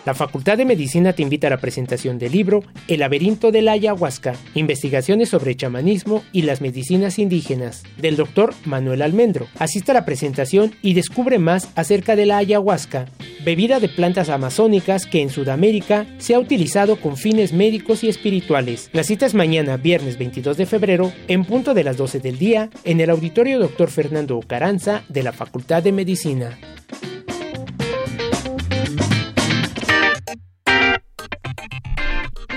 La 0.08 0.14
Facultad 0.14 0.56
de 0.56 0.64
Medicina 0.64 1.12
te 1.12 1.20
invita 1.20 1.48
a 1.48 1.50
la 1.50 1.60
presentación 1.60 2.18
del 2.18 2.32
libro 2.32 2.64
El 2.88 3.00
laberinto 3.00 3.52
de 3.52 3.60
la 3.60 3.72
ayahuasca, 3.72 4.36
investigaciones 4.54 5.28
sobre 5.28 5.54
chamanismo 5.54 6.24
y 6.32 6.40
las 6.42 6.62
medicinas 6.62 7.18
indígenas, 7.18 7.82
del 7.98 8.16
doctor 8.16 8.54
Manuel 8.64 9.02
Almendro. 9.02 9.48
Asista 9.58 9.92
a 9.92 9.96
la 9.96 10.06
presentación 10.06 10.72
y 10.80 10.94
descubre 10.94 11.38
más 11.38 11.68
acerca 11.74 12.16
de 12.16 12.24
la 12.24 12.38
ayahuasca, 12.38 13.04
bebida 13.44 13.80
de 13.80 13.90
plantas 13.90 14.30
amazónicas 14.30 15.04
que 15.04 15.20
en 15.20 15.28
Sudamérica 15.28 16.06
se 16.16 16.34
ha 16.34 16.40
utilizado 16.40 16.96
con 16.96 17.18
fines 17.18 17.52
médicos 17.52 18.02
y 18.02 18.08
espirituales. 18.08 18.88
La 18.94 19.04
cita 19.04 19.26
es 19.26 19.34
mañana, 19.34 19.76
viernes 19.76 20.16
22 20.16 20.56
de 20.56 20.64
febrero, 20.64 21.12
en 21.26 21.44
punto 21.44 21.74
de 21.74 21.84
las 21.84 21.98
12 21.98 22.20
del 22.20 22.38
día, 22.38 22.70
en 22.84 23.02
el 23.02 23.10
auditorio 23.10 23.58
Dr. 23.58 23.90
Fernando 23.90 24.38
Ocaranza 24.38 25.02
de 25.10 25.22
la 25.22 25.32
Facultad 25.32 25.82
de 25.82 25.92
Medicina. 25.92 26.58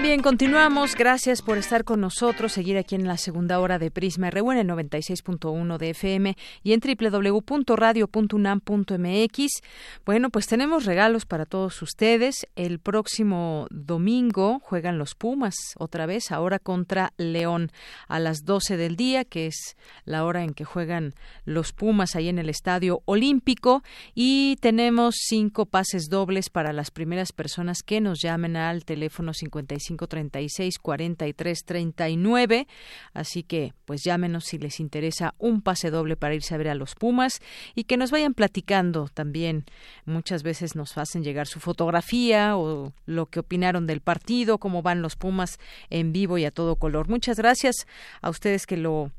Bien, 0.02 0.22
continuamos. 0.24 0.96
Gracias 0.96 1.44
por 1.44 1.60
estar 1.60 1.84
con 1.84 2.02
nosotros, 2.02 2.54
seguir 2.54 2.80
aquí 2.80 2.96
en 2.96 3.08
la 3.08 3.18
segunda 3.18 3.60
hora 3.60 3.78
de 3.78 3.92
Prisma 3.92 4.32
RU 4.32 4.52
en 4.52 4.58
el 4.58 4.68
96.1 4.68 5.78
de 5.78 5.92
FM 5.92 6.36
y 6.64 6.74
en 6.74 6.80
www.radio.unam.mx. 6.80 9.62
Bueno, 10.04 10.32
pues 10.32 10.48
tenemos 10.48 10.86
regalos 10.86 11.28
para 11.28 11.46
todos 11.46 11.80
ustedes. 11.84 12.48
El 12.56 12.80
próximo 12.80 13.68
domingo 13.70 14.60
juegan 14.64 14.98
los 14.98 15.14
Pumas 15.14 15.54
otra 15.78 16.08
vez, 16.08 16.32
ahora 16.32 16.58
contra 16.58 17.14
León 17.18 17.72
a 18.08 18.18
las 18.18 18.44
12 18.44 18.78
del 18.78 18.96
día, 18.96 19.24
que 19.24 19.46
es 19.46 19.78
la 20.04 20.26
hora 20.26 20.44
en 20.44 20.56
que 20.56 20.66
juegan 20.66 21.14
los 21.46 21.74
Pumas 21.74 22.16
ahí 22.16 22.28
en 22.28 22.40
el 22.40 22.50
Estadio 22.50 23.04
Olímpico. 23.06 23.84
Y 24.16 24.58
tenemos 24.62 25.14
cinco 25.28 25.68
pases 25.68 26.10
dobles 26.10 26.50
para 26.50 26.74
las 26.74 26.90
primeras 26.90 27.34
personas 27.34 27.84
que 27.84 28.02
nos 28.02 28.20
llamen 28.20 28.58
al 28.58 28.84
teléfono 28.84 29.36
55 29.36 29.91
36 29.98 30.80
43 30.80 31.64
39. 31.66 32.68
Así 33.14 33.44
que, 33.44 33.74
pues 33.86 34.04
llámenos 34.04 34.46
si 34.46 34.58
les 34.58 34.80
interesa 34.80 35.34
un 35.38 35.62
pase 35.62 35.90
doble 35.92 36.16
para 36.16 36.36
irse 36.36 36.54
a 36.56 36.58
ver 36.58 36.70
a 36.70 36.76
los 36.76 36.96
Pumas 36.96 37.40
y 37.76 37.86
que 37.86 37.98
nos 37.98 38.12
vayan 38.12 38.34
platicando 38.34 39.08
también. 39.14 39.66
Muchas 40.06 40.44
veces 40.44 40.76
nos 40.76 40.98
hacen 40.98 41.24
llegar 41.24 41.48
su 41.48 41.60
fotografía 41.60 42.58
o 42.58 42.94
lo 43.06 43.26
que 43.28 43.40
opinaron 43.40 43.88
del 43.88 44.02
partido, 44.02 44.58
cómo 44.58 44.82
van 44.82 45.02
los 45.02 45.16
Pumas 45.16 45.60
en 45.90 46.12
vivo 46.12 46.38
y 46.38 46.46
a 46.46 46.52
todo 46.52 46.76
color. 46.76 47.10
Muchas 47.10 47.38
gracias 47.38 47.88
a 48.22 48.30
ustedes 48.30 48.66
que 48.66 48.78
lo 48.78 49.12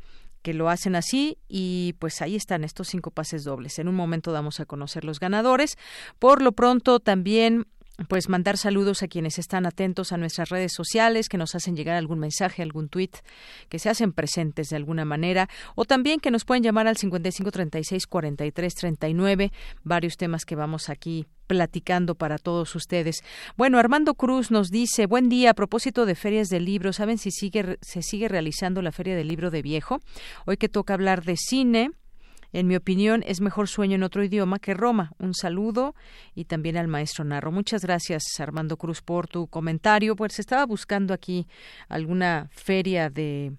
que 0.43 0.55
lo 0.55 0.69
hacen 0.69 0.97
así 0.97 1.39
y 1.49 1.95
pues 1.99 2.21
ahí 2.21 2.37
están 2.37 2.65
estos 2.65 2.89
cinco 2.89 3.11
pases 3.11 3.45
dobles. 3.45 3.79
En 3.79 3.89
un 3.89 3.95
momento 3.95 4.33
damos 4.33 4.61
a 4.61 4.67
conocer 4.67 5.05
los 5.05 5.21
ganadores. 5.21 5.79
Por 6.19 6.43
lo 6.43 6.53
pronto 6.53 7.01
también 7.01 7.67
pues 8.09 8.29
mandar 8.29 8.59
saludos 8.59 9.03
a 9.03 9.09
quienes 9.09 9.39
están 9.39 9.67
atentos 9.67 10.13
a 10.13 10.17
nuestras 10.17 10.49
redes 10.49 10.73
sociales, 10.73 11.29
que 11.29 11.39
nos 11.39 11.55
hacen 11.55 11.77
llegar 11.77 11.97
algún 11.97 12.19
mensaje, 12.19 12.63
algún 12.63 12.89
tuit, 12.89 13.17
que 13.69 13.79
se 13.79 13.91
hacen 13.91 14.13
presentes 14.13 14.71
de 14.71 14.77
alguna 14.77 15.05
manera, 15.05 15.49
o 15.75 15.85
también 15.85 16.21
que 16.21 16.31
nos 16.31 16.45
pueden 16.45 16.63
llamar 16.63 16.87
al 16.87 16.97
5536-4339, 16.97 19.51
varios 19.83 20.17
temas 20.17 20.45
que 20.45 20.55
vamos 20.57 20.89
aquí 20.89 21.27
platicando 21.47 22.15
para 22.15 22.39
todos 22.39 22.75
ustedes. 22.75 23.23
Bueno, 23.57 23.79
Armando 23.79 24.15
Cruz 24.15 24.51
nos 24.51 24.71
dice, 24.71 25.07
buen 25.07 25.29
día, 25.29 25.51
a 25.51 25.55
propósito 25.55 26.07
de 26.07 26.15
ferias 26.15 26.49
de 26.49 26.61
libros, 26.61 26.97
¿saben 26.97 27.19
si 27.19 27.31
sigue, 27.31 27.77
se 27.83 28.01
sigue 28.01 28.29
realizando 28.29 28.81
la 28.81 28.93
Feria 28.93 29.15
del 29.15 29.29
Libro 29.29 29.51
de 29.51 29.61
Viejo? 29.61 30.01
Hoy 30.47 30.57
que 30.57 30.71
toca 30.71 30.95
hablar 30.95 31.25
de 31.25 31.37
cine, 31.37 31.91
en 32.53 32.67
mi 32.67 32.77
opinión, 32.77 33.23
es 33.27 33.41
mejor 33.41 33.69
sueño 33.69 33.95
en 33.95 34.03
otro 34.03 34.23
idioma 34.23 34.59
que 34.59 34.75
Roma. 34.75 35.13
Un 35.19 35.35
saludo 35.35 35.95
y 36.35 36.45
también 36.45 36.77
al 36.77 36.89
maestro 36.89 37.25
Narro. 37.25 37.53
Muchas 37.53 37.83
gracias, 37.83 38.23
Armando 38.39 38.77
Cruz, 38.77 39.03
por 39.03 39.27
tu 39.29 39.47
comentario. 39.47 40.17
Pues 40.17 40.39
estaba 40.39 40.67
buscando 40.67 41.15
aquí 41.15 41.47
alguna 41.89 42.49
feria 42.53 43.11
de 43.11 43.53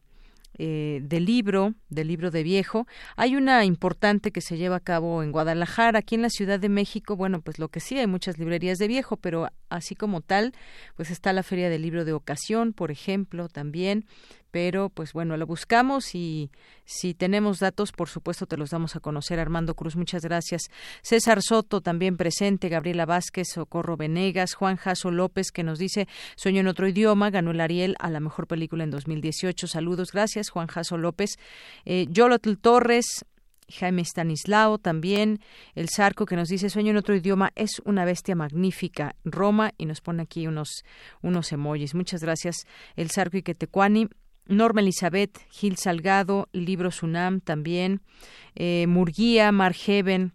eh, 0.59 0.99
de 1.01 1.19
libro, 1.19 1.73
del 1.89 2.09
libro 2.09 2.29
de 2.29 2.43
viejo. 2.43 2.85
Hay 3.15 3.35
una 3.35 3.65
importante 3.65 4.31
que 4.31 4.39
se 4.39 4.55
lleva 4.55 4.75
a 4.75 4.79
cabo 4.79 5.23
en 5.23 5.31
Guadalajara, 5.31 5.97
aquí 5.97 6.13
en 6.13 6.21
la 6.21 6.29
Ciudad 6.29 6.59
de 6.59 6.69
México. 6.69 7.15
Bueno, 7.15 7.41
pues 7.41 7.57
lo 7.57 7.69
que 7.69 7.79
sí, 7.79 7.97
hay 7.97 8.05
muchas 8.05 8.37
librerías 8.37 8.77
de 8.77 8.87
viejo, 8.87 9.17
pero 9.17 9.47
así 9.69 9.95
como 9.95 10.21
tal, 10.21 10.53
pues 10.95 11.09
está 11.09 11.33
la 11.33 11.41
Feria 11.41 11.71
del 11.71 11.81
Libro 11.81 12.05
de 12.05 12.13
Ocasión, 12.13 12.73
por 12.73 12.91
ejemplo, 12.91 13.49
también 13.49 14.05
pero 14.54 14.89
pues 14.89 15.14
bueno, 15.14 15.36
lo 15.36 15.47
buscamos 15.47 16.14
y 16.14 16.51
si 16.86 17.16
tenemos 17.16 17.58
datos, 17.58 17.91
por 17.91 18.08
supuesto, 18.08 18.45
te 18.45 18.56
los 18.56 18.70
damos 18.70 18.95
a 18.95 18.99
conocer. 18.99 19.39
Armando 19.39 19.74
Cruz, 19.74 19.95
muchas 19.95 20.22
gracias. 20.22 20.70
César 21.01 21.41
Soto, 21.41 21.82
también 21.82 22.18
presente, 22.18 22.70
Gabriela 22.70 23.08
Vázquez, 23.08 23.47
Socorro 23.51 23.97
Venegas, 23.97 24.54
Juan 24.54 24.76
Jaso 24.76 25.10
López, 25.10 25.51
que 25.51 25.64
nos 25.64 25.80
dice, 25.80 26.08
sueño 26.36 26.60
en 26.60 26.68
otro 26.68 26.88
idioma, 26.88 27.32
ganó 27.32 27.49
el 27.49 27.62
Ariel 27.62 27.95
a 27.97 28.12
la 28.12 28.20
mejor 28.20 28.45
película 28.45 28.84
en 28.84 28.91
2018. 28.91 29.66
Saludos, 29.66 30.12
gracias, 30.12 30.51
Juan 30.51 30.68
Jaso 30.68 30.99
López. 30.99 31.39
Eh, 31.86 32.06
Yolotl 32.12 32.54
Torres, 32.54 33.26
Jaime 33.70 34.04
Stanislao 34.04 34.78
también, 34.78 35.39
el 35.74 35.89
Zarco 35.89 36.28
que 36.28 36.36
nos 36.36 36.49
dice 36.49 36.70
sueño 36.70 36.91
en 36.91 36.97
otro 36.97 37.16
idioma 37.16 37.51
es 37.56 37.82
una 37.86 38.06
bestia 38.06 38.36
magnífica, 38.36 39.16
Roma 39.24 39.72
y 39.80 39.88
nos 39.88 40.01
pone 40.01 40.22
aquí 40.22 40.45
unos 40.45 40.84
unos 41.24 41.51
emojis. 41.51 41.95
Muchas 41.95 42.22
gracias, 42.22 42.68
el 42.95 43.10
Zarco 43.10 43.38
y 43.38 43.41
Quetecuani. 43.41 44.10
Norma 44.47 44.81
Elizabeth 44.81 45.39
Gil 45.49 45.77
Salgado, 45.77 46.49
Libro 46.51 46.91
Sunam 46.91 47.39
también, 47.39 48.01
eh, 48.55 48.85
Murguía, 48.87 49.51
Margeven, 49.51 50.33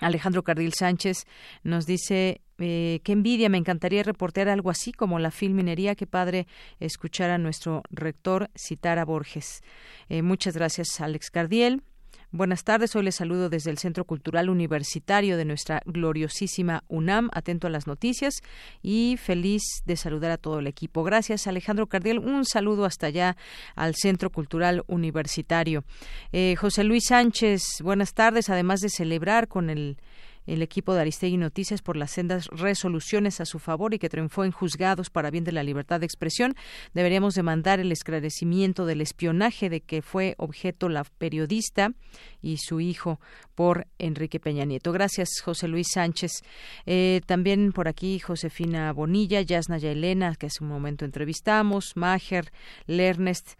Alejandro 0.00 0.42
Cardil 0.42 0.74
Sánchez 0.74 1.24
nos 1.62 1.86
dice 1.86 2.40
eh, 2.58 3.00
qué 3.04 3.12
envidia, 3.12 3.48
me 3.48 3.58
encantaría 3.58 4.02
reportear 4.02 4.48
algo 4.48 4.70
así 4.70 4.92
como 4.92 5.18
la 5.18 5.30
filminería. 5.30 5.94
Qué 5.94 6.06
padre 6.06 6.46
escuchar 6.80 7.30
a 7.30 7.38
nuestro 7.38 7.82
rector 7.90 8.50
citar 8.54 8.98
a 8.98 9.04
Borges. 9.04 9.62
Eh, 10.08 10.22
muchas 10.22 10.54
gracias, 10.54 11.00
Alex 11.00 11.30
Cardiel. 11.30 11.82
Buenas 12.36 12.64
tardes, 12.64 12.96
hoy 12.96 13.04
les 13.04 13.14
saludo 13.14 13.48
desde 13.48 13.70
el 13.70 13.78
Centro 13.78 14.04
Cultural 14.06 14.50
Universitario 14.50 15.36
de 15.36 15.44
nuestra 15.44 15.82
gloriosísima 15.86 16.82
UNAM, 16.88 17.30
atento 17.32 17.68
a 17.68 17.70
las 17.70 17.86
noticias 17.86 18.42
y 18.82 19.16
feliz 19.22 19.62
de 19.84 19.96
saludar 19.96 20.32
a 20.32 20.36
todo 20.36 20.58
el 20.58 20.66
equipo. 20.66 21.04
Gracias, 21.04 21.46
Alejandro 21.46 21.86
Cardiel. 21.86 22.18
Un 22.18 22.44
saludo 22.44 22.86
hasta 22.86 23.06
allá 23.06 23.36
al 23.76 23.94
Centro 23.94 24.30
Cultural 24.30 24.82
Universitario. 24.88 25.84
Eh, 26.32 26.56
José 26.56 26.82
Luis 26.82 27.04
Sánchez, 27.06 27.62
buenas 27.84 28.14
tardes. 28.14 28.50
Además 28.50 28.80
de 28.80 28.88
celebrar 28.88 29.46
con 29.46 29.70
el 29.70 29.96
el 30.46 30.62
equipo 30.62 30.94
de 30.94 31.02
Aristegui 31.02 31.36
Noticias 31.36 31.82
por 31.82 31.96
las 31.96 32.10
sendas 32.10 32.48
resoluciones 32.48 33.40
a 33.40 33.44
su 33.44 33.58
favor 33.58 33.94
y 33.94 33.98
que 33.98 34.08
triunfó 34.08 34.44
en 34.44 34.52
juzgados 34.52 35.10
para 35.10 35.30
bien 35.30 35.44
de 35.44 35.52
la 35.52 35.62
libertad 35.62 36.00
de 36.00 36.06
expresión. 36.06 36.54
Deberíamos 36.92 37.34
demandar 37.34 37.80
el 37.80 37.92
esclarecimiento 37.92 38.86
del 38.86 39.00
espionaje 39.00 39.70
de 39.70 39.80
que 39.80 40.02
fue 40.02 40.34
objeto 40.38 40.88
la 40.88 41.04
periodista 41.04 41.92
y 42.42 42.58
su 42.58 42.80
hijo 42.80 43.20
por 43.54 43.86
Enrique 43.98 44.40
Peña 44.40 44.64
Nieto. 44.64 44.92
Gracias, 44.92 45.28
José 45.42 45.68
Luis 45.68 45.88
Sánchez. 45.92 46.42
Eh, 46.86 47.20
también 47.26 47.72
por 47.72 47.88
aquí 47.88 48.18
Josefina 48.18 48.92
Bonilla, 48.92 49.40
Yasna 49.40 49.76
Elena, 49.76 50.34
que 50.36 50.46
hace 50.46 50.62
un 50.62 50.70
momento 50.70 51.04
entrevistamos, 51.04 51.92
Mager, 51.94 52.52
Lernest, 52.86 53.58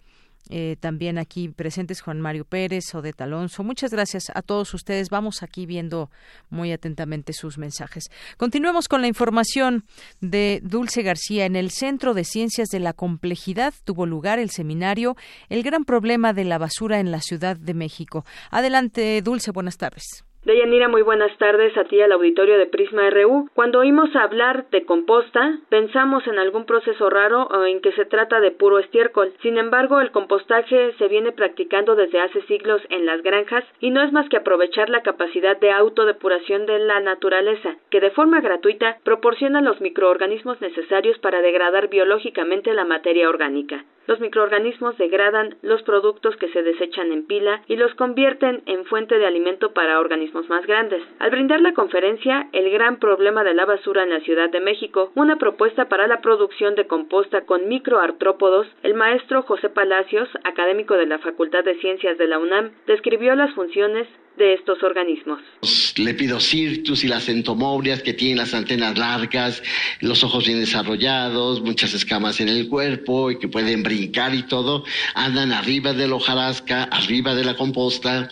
eh, 0.51 0.77
también 0.79 1.19
aquí 1.19 1.49
presentes 1.49 2.03
Juan 2.03 2.21
Mario 2.21 2.45
Pérez, 2.45 2.95
Odeta 2.95 3.25
Alonso. 3.25 3.65
Muchas 3.65 3.91
gracias 3.91 4.31
a 4.35 4.43
todos 4.43 4.75
ustedes. 4.75 5.09
Vamos 5.09 5.43
aquí 5.43 5.65
viendo 5.65 6.11
muy 6.51 6.73
atentamente 6.73 7.33
sus 7.33 7.57
mensajes. 7.57 8.11
Continuemos 8.37 8.89
con 8.89 9.01
la 9.01 9.09
información 9.09 9.85
de 10.21 10.61
Dulce 10.63 11.03
García. 11.03 11.47
En 11.47 11.57
el 11.57 11.71
Centro 11.71 12.13
de 12.15 12.25
Ciencias 12.25 12.69
de 12.69 12.81
la 12.81 12.93
Complejidad 12.93 13.73
tuvo 13.85 14.07
lugar 14.07 14.39
el 14.39 14.51
seminario 14.51 15.17
El 15.49 15.63
gran 15.63 15.85
problema 15.85 16.33
de 16.33 16.45
la 16.45 16.59
basura 16.59 17.01
en 17.01 17.11
la 17.11 17.21
Ciudad 17.21 17.57
de 17.57 17.75
México. 17.75 18.25
Adelante, 18.51 19.23
Dulce, 19.23 19.51
buenas 19.51 19.79
tardes. 19.79 20.25
Deyanira, 20.45 20.89
muy 20.89 21.01
buenas 21.01 21.35
tardes 21.39 21.75
a 21.79 21.85
ti 21.85 22.03
al 22.03 22.13
auditorio 22.13 22.59
de 22.59 22.67
Prisma 22.67 23.09
RU. 23.09 23.49
Cuando 23.55 23.79
oímos 23.79 24.15
hablar 24.15 24.69
de 24.69 24.85
composta, 24.85 25.59
pensamos 25.71 26.27
en 26.27 26.39
algún 26.39 26.67
proceso 26.67 27.09
raro 27.09 27.45
o 27.45 27.65
en 27.65 27.81
que 27.81 27.93
se 27.93 28.05
trata 28.05 28.41
de 28.41 28.51
puro 28.51 28.79
estiércol. 28.79 29.33
Sin 29.41 29.57
embargo, 29.57 30.03
el 30.03 30.11
compostaje 30.11 30.93
se 30.99 31.09
viene 31.09 31.33
practicando 31.33 31.97
desde 31.97 32.21
hace 32.21 32.43
siglos 32.43 32.83
en 32.91 33.07
las 33.07 33.23
granjas 33.23 33.65
y 33.81 33.89
no 33.89 34.03
es 34.03 34.13
más 34.13 34.29
que 34.29 34.37
aprovechar 34.37 34.91
la 34.91 35.01
capacidad 35.01 35.59
de 35.59 35.71
autodepuración 35.71 36.67
de 36.67 36.79
la 36.79 37.01
naturaleza, 37.01 37.77
que 37.89 38.01
de 38.01 38.11
forma 38.11 38.43
gratuita 38.43 38.99
proporciona 39.03 39.63
los 39.63 39.81
microorganismos 39.81 40.61
necesarios 40.61 41.19
para 41.21 41.41
degradar 41.41 41.89
biológicamente 41.89 42.75
la 42.75 42.85
materia 42.85 43.31
orgánica. 43.31 43.83
Los 44.07 44.21
microorganismos 44.21 44.99
degradan 44.99 45.57
los 45.63 45.83
productos 45.83 46.37
que 46.37 46.51
se 46.51 46.63
desechan 46.63 47.11
en 47.11 47.27
pila 47.27 47.63
y 47.67 47.77
los 47.77 47.95
convierten 47.95 48.63
en 48.67 48.85
fuente 48.85 49.17
de 49.17 49.25
alimento 49.25 49.73
para 49.73 49.99
organismos 49.99 50.34
más 50.49 50.67
grandes. 50.67 51.03
Al 51.21 51.31
brindar 51.31 51.61
la 51.61 51.75
conferencia 51.75 52.49
El 52.53 52.71
gran 52.71 52.99
problema 52.99 53.45
de 53.45 53.55
la 53.55 53.65
basura 53.65 54.03
en 54.03 54.11
la 54.11 54.21
Ciudad 54.21 54.51
de 54.51 54.61
México, 54.61 55.13
una 55.15 55.37
propuesta 55.37 55.89
para 55.89 56.07
la 56.07 56.21
producción 56.21 56.75
de 56.75 56.87
composta 56.87 57.43
con 57.47 57.69
microartrópodos, 57.69 58.67
el 58.83 58.95
maestro 58.95 59.43
José 59.43 59.69
Palacios, 59.69 60.29
académico 60.43 60.95
de 60.95 61.07
la 61.07 61.19
Facultad 61.19 61.65
de 61.65 61.77
Ciencias 61.77 62.19
de 62.19 62.27
la 62.27 62.39
UNAM, 62.39 62.73
describió 62.87 63.35
las 63.37 63.55
funciones 63.55 64.09
de 64.37 64.55
estos 64.55 64.83
organismos. 64.83 65.41
Los 65.63 65.99
lepidocirtus 65.99 67.05
y 67.05 67.09
las 67.09 67.29
entomobrias 67.29 68.03
que 68.03 68.13
tienen 68.13 68.39
las 68.39 68.55
antenas 68.55 68.99
largas, 68.99 69.63
los 70.01 70.25
ojos 70.25 70.47
bien 70.47 70.61
desarrollados, 70.61 71.63
muchas 71.63 71.95
escamas 71.95 72.41
en 72.41 72.49
el 72.49 72.69
cuerpo 72.69 73.31
y 73.31 73.39
que 73.39 73.49
pueden 73.49 73.83
brincar 73.83 74.35
y 74.35 74.43
todo, 74.43 74.85
andan 75.15 75.53
arriba 75.53 75.93
de 75.93 76.09
la 76.09 76.17
hojarasca, 76.17 76.85
arriba 76.85 77.35
de 77.35 77.45
la 77.45 77.55
composta. 77.57 78.29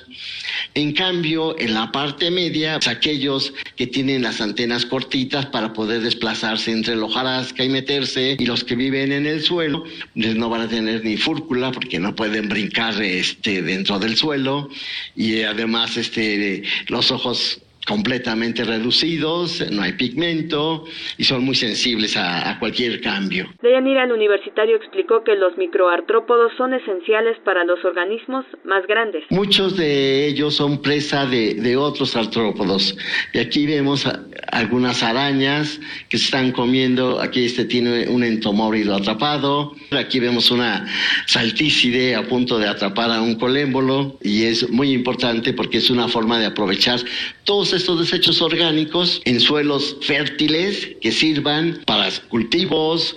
En 0.74 0.92
cambio, 0.92 1.58
en 1.58 1.74
la 1.74 1.92
parte 1.92 2.30
media, 2.30 2.78
pues, 2.78 2.88
aquellos 2.88 3.52
que 3.76 3.86
tienen 3.86 4.22
las 4.22 4.40
antenas 4.40 4.86
cortitas 4.86 5.46
para 5.46 5.72
poder 5.72 6.00
desplazarse 6.00 6.72
entre 6.72 6.96
la 6.96 7.04
hojarasca 7.04 7.64
y 7.64 7.68
meterse, 7.68 8.36
y 8.38 8.46
los 8.46 8.64
que 8.64 8.74
viven 8.74 9.12
en 9.12 9.26
el 9.26 9.42
suelo, 9.42 9.84
pues, 10.14 10.34
no 10.34 10.48
van 10.48 10.62
a 10.62 10.68
tener 10.68 11.04
ni 11.04 11.16
fúrcula 11.16 11.72
porque 11.72 11.98
no 11.98 12.14
pueden 12.14 12.48
brincar 12.48 13.00
este, 13.02 13.62
dentro 13.62 13.98
del 13.98 14.16
suelo 14.16 14.68
y 15.14 15.42
además 15.42 15.91
este, 15.96 16.62
los 16.88 17.10
ojos 17.10 17.61
completamente 17.86 18.64
reducidos, 18.64 19.70
no 19.70 19.82
hay 19.82 19.92
pigmento 19.94 20.84
y 21.18 21.24
son 21.24 21.44
muy 21.44 21.54
sensibles 21.54 22.16
a, 22.16 22.50
a 22.50 22.58
cualquier 22.58 23.00
cambio. 23.00 23.48
Deyanira, 23.62 24.04
el 24.04 24.12
universitario 24.12 24.76
explicó 24.76 25.24
que 25.24 25.34
los 25.34 25.56
microartrópodos 25.58 26.52
son 26.56 26.74
esenciales 26.74 27.38
para 27.44 27.64
los 27.64 27.84
organismos 27.84 28.44
más 28.64 28.86
grandes. 28.86 29.24
Muchos 29.30 29.76
de 29.76 30.26
ellos 30.26 30.54
son 30.54 30.80
presa 30.80 31.26
de, 31.26 31.54
de 31.54 31.76
otros 31.76 32.14
artrópodos 32.16 32.96
y 33.32 33.38
aquí 33.38 33.66
vemos 33.66 34.06
a, 34.06 34.20
algunas 34.50 35.02
arañas 35.02 35.80
que 36.08 36.18
se 36.18 36.26
están 36.26 36.52
comiendo, 36.52 37.20
aquí 37.20 37.44
este 37.44 37.64
tiene 37.64 38.08
un 38.08 38.22
entomóbrido 38.22 38.94
atrapado, 38.94 39.74
aquí 39.90 40.20
vemos 40.20 40.50
una 40.50 40.86
saltícide 41.26 42.14
a 42.14 42.22
punto 42.28 42.58
de 42.58 42.68
atrapar 42.68 43.10
a 43.10 43.22
un 43.22 43.36
colémbolo 43.36 44.18
y 44.22 44.44
es 44.44 44.70
muy 44.70 44.92
importante 44.92 45.52
porque 45.52 45.78
es 45.78 45.90
una 45.90 46.08
forma 46.08 46.38
de 46.38 46.46
aprovechar 46.46 47.00
todos 47.44 47.71
estos 47.72 48.00
desechos 48.00 48.42
orgánicos 48.42 49.20
en 49.24 49.40
suelos 49.40 49.96
fértiles 50.02 50.90
que 51.00 51.12
sirvan 51.12 51.80
para 51.86 52.10
cultivos, 52.28 53.16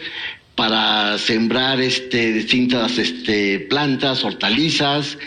para 0.56 1.18
sembrar 1.18 1.82
este, 1.82 2.32
distintas 2.34 2.98
este, 2.98 3.60
plantas, 3.60 4.24
hortalizas, 4.24 5.18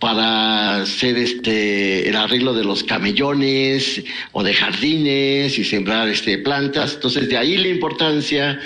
para 0.00 0.76
hacer 0.80 1.18
este 1.18 2.08
el 2.08 2.16
arreglo 2.16 2.54
de 2.54 2.64
los 2.64 2.82
camellones 2.82 4.02
o 4.32 4.42
de 4.42 4.54
jardines 4.54 5.58
y 5.58 5.64
sembrar 5.64 6.08
este 6.08 6.38
plantas. 6.38 6.94
Entonces 6.94 7.28
de 7.28 7.36
ahí 7.36 7.58
la 7.58 7.68
importancia 7.68 8.58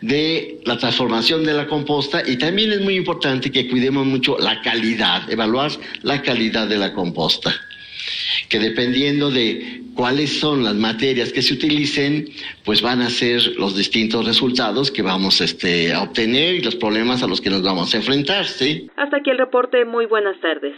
de 0.00 0.60
la 0.64 0.76
transformación 0.76 1.44
de 1.44 1.54
la 1.54 1.68
composta 1.68 2.22
y 2.26 2.36
también 2.36 2.72
es 2.72 2.80
muy 2.80 2.96
importante 2.96 3.52
que 3.52 3.68
cuidemos 3.68 4.04
mucho 4.04 4.36
la 4.38 4.60
calidad, 4.62 5.30
evaluar 5.30 5.70
la 6.02 6.20
calidad 6.22 6.66
de 6.66 6.78
la 6.78 6.92
composta 6.92 7.54
que 8.48 8.58
dependiendo 8.58 9.30
de 9.30 9.82
cuáles 9.94 10.38
son 10.38 10.64
las 10.64 10.74
materias 10.74 11.32
que 11.32 11.42
se 11.42 11.54
utilicen, 11.54 12.28
pues 12.64 12.82
van 12.82 13.00
a 13.00 13.10
ser 13.10 13.42
los 13.58 13.76
distintos 13.76 14.26
resultados 14.26 14.90
que 14.90 15.02
vamos 15.02 15.40
este, 15.40 15.92
a 15.92 16.02
obtener 16.02 16.54
y 16.54 16.60
los 16.60 16.76
problemas 16.76 17.22
a 17.22 17.26
los 17.26 17.40
que 17.40 17.50
nos 17.50 17.62
vamos 17.62 17.92
a 17.94 17.98
enfrentar, 17.98 18.46
¿sí? 18.46 18.88
Hasta 18.96 19.18
aquí 19.18 19.30
el 19.30 19.38
reporte. 19.38 19.84
Muy 19.84 20.06
buenas 20.06 20.40
tardes. 20.40 20.74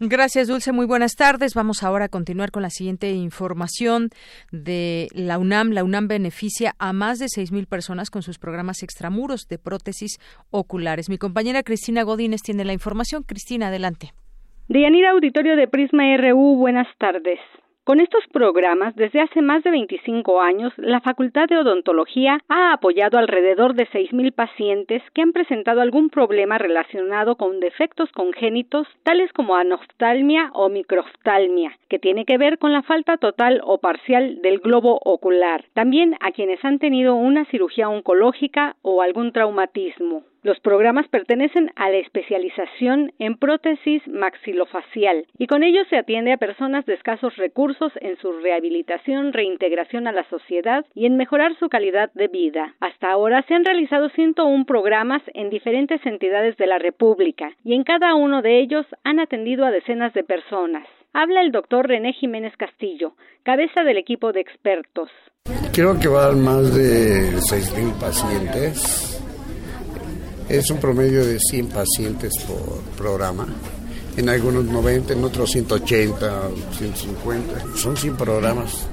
Gracias, 0.00 0.48
Dulce. 0.48 0.72
Muy 0.72 0.86
buenas 0.86 1.14
tardes. 1.14 1.54
Vamos 1.54 1.84
ahora 1.84 2.06
a 2.06 2.08
continuar 2.08 2.50
con 2.50 2.62
la 2.62 2.70
siguiente 2.70 3.12
información 3.12 4.10
de 4.50 5.06
la 5.14 5.38
UNAM. 5.38 5.70
La 5.70 5.84
UNAM 5.84 6.08
beneficia 6.08 6.74
a 6.80 6.92
más 6.92 7.20
de 7.20 7.26
6.000 7.26 7.68
personas 7.68 8.10
con 8.10 8.22
sus 8.22 8.38
programas 8.38 8.82
extramuros 8.82 9.46
de 9.48 9.58
prótesis 9.58 10.18
oculares. 10.50 11.08
Mi 11.08 11.16
compañera 11.16 11.62
Cristina 11.62 12.02
Godínez 12.02 12.42
tiene 12.42 12.64
la 12.64 12.72
información. 12.72 13.22
Cristina, 13.22 13.68
adelante. 13.68 14.12
Deyanira 14.66 15.10
Auditorio 15.10 15.56
de 15.56 15.68
Prisma 15.68 16.04
RU, 16.16 16.56
buenas 16.56 16.88
tardes. 16.96 17.38
Con 17.84 18.00
estos 18.00 18.24
programas, 18.32 18.96
desde 18.96 19.20
hace 19.20 19.42
más 19.42 19.62
de 19.62 19.70
25 19.70 20.40
años, 20.40 20.72
la 20.78 21.02
Facultad 21.02 21.48
de 21.48 21.58
Odontología 21.58 22.38
ha 22.48 22.72
apoyado 22.72 23.18
alrededor 23.18 23.74
de 23.74 23.86
6.000 23.86 24.32
pacientes 24.32 25.02
que 25.12 25.20
han 25.20 25.32
presentado 25.34 25.82
algún 25.82 26.08
problema 26.08 26.56
relacionado 26.56 27.36
con 27.36 27.60
defectos 27.60 28.10
congénitos, 28.12 28.88
tales 29.02 29.30
como 29.34 29.54
anoftalmia 29.54 30.50
o 30.54 30.70
microftalmia, 30.70 31.76
que 31.90 31.98
tiene 31.98 32.24
que 32.24 32.38
ver 32.38 32.56
con 32.56 32.72
la 32.72 32.80
falta 32.80 33.18
total 33.18 33.60
o 33.66 33.76
parcial 33.76 34.40
del 34.40 34.60
globo 34.60 34.98
ocular. 35.04 35.66
También 35.74 36.16
a 36.20 36.32
quienes 36.32 36.64
han 36.64 36.78
tenido 36.78 37.16
una 37.16 37.44
cirugía 37.50 37.90
oncológica 37.90 38.76
o 38.80 39.02
algún 39.02 39.32
traumatismo. 39.32 40.22
Los 40.44 40.60
programas 40.60 41.08
pertenecen 41.08 41.70
a 41.74 41.88
la 41.88 41.96
especialización 41.96 43.12
en 43.18 43.38
prótesis 43.38 44.06
maxilofacial 44.06 45.26
y 45.38 45.46
con 45.46 45.62
ellos 45.62 45.86
se 45.88 45.96
atiende 45.96 46.34
a 46.34 46.36
personas 46.36 46.84
de 46.84 46.92
escasos 46.92 47.34
recursos 47.36 47.90
en 48.02 48.18
su 48.18 48.30
rehabilitación, 48.30 49.32
reintegración 49.32 50.06
a 50.06 50.12
la 50.12 50.28
sociedad 50.28 50.84
y 50.94 51.06
en 51.06 51.16
mejorar 51.16 51.58
su 51.58 51.70
calidad 51.70 52.12
de 52.12 52.28
vida. 52.28 52.74
Hasta 52.80 53.10
ahora 53.10 53.42
se 53.48 53.54
han 53.54 53.64
realizado 53.64 54.10
101 54.10 54.66
programas 54.66 55.22
en 55.32 55.48
diferentes 55.48 56.04
entidades 56.04 56.58
de 56.58 56.66
la 56.66 56.78
República 56.78 57.56
y 57.64 57.72
en 57.72 57.82
cada 57.82 58.14
uno 58.14 58.42
de 58.42 58.60
ellos 58.60 58.84
han 59.02 59.20
atendido 59.20 59.64
a 59.64 59.70
decenas 59.70 60.12
de 60.12 60.24
personas. 60.24 60.86
Habla 61.14 61.40
el 61.40 61.52
doctor 61.52 61.88
René 61.88 62.12
Jiménez 62.12 62.54
Castillo, 62.58 63.14
cabeza 63.44 63.82
del 63.82 63.96
equipo 63.96 64.32
de 64.32 64.42
expertos. 64.42 65.08
Creo 65.72 65.98
que 65.98 66.08
van 66.08 66.44
más 66.44 66.74
de 66.76 67.32
6.000 67.38 67.98
pacientes 67.98 69.14
es 70.48 70.70
un 70.70 70.78
promedio 70.78 71.24
de 71.24 71.38
100 71.38 71.68
pacientes 71.68 72.32
por 72.46 72.80
programa. 72.96 73.46
En 74.16 74.28
algunos 74.28 74.64
90, 74.64 75.12
en 75.14 75.24
otros 75.24 75.50
180, 75.50 76.48
150. 76.78 77.76
Son 77.76 77.96
100 77.96 78.16
programas. 78.16 78.86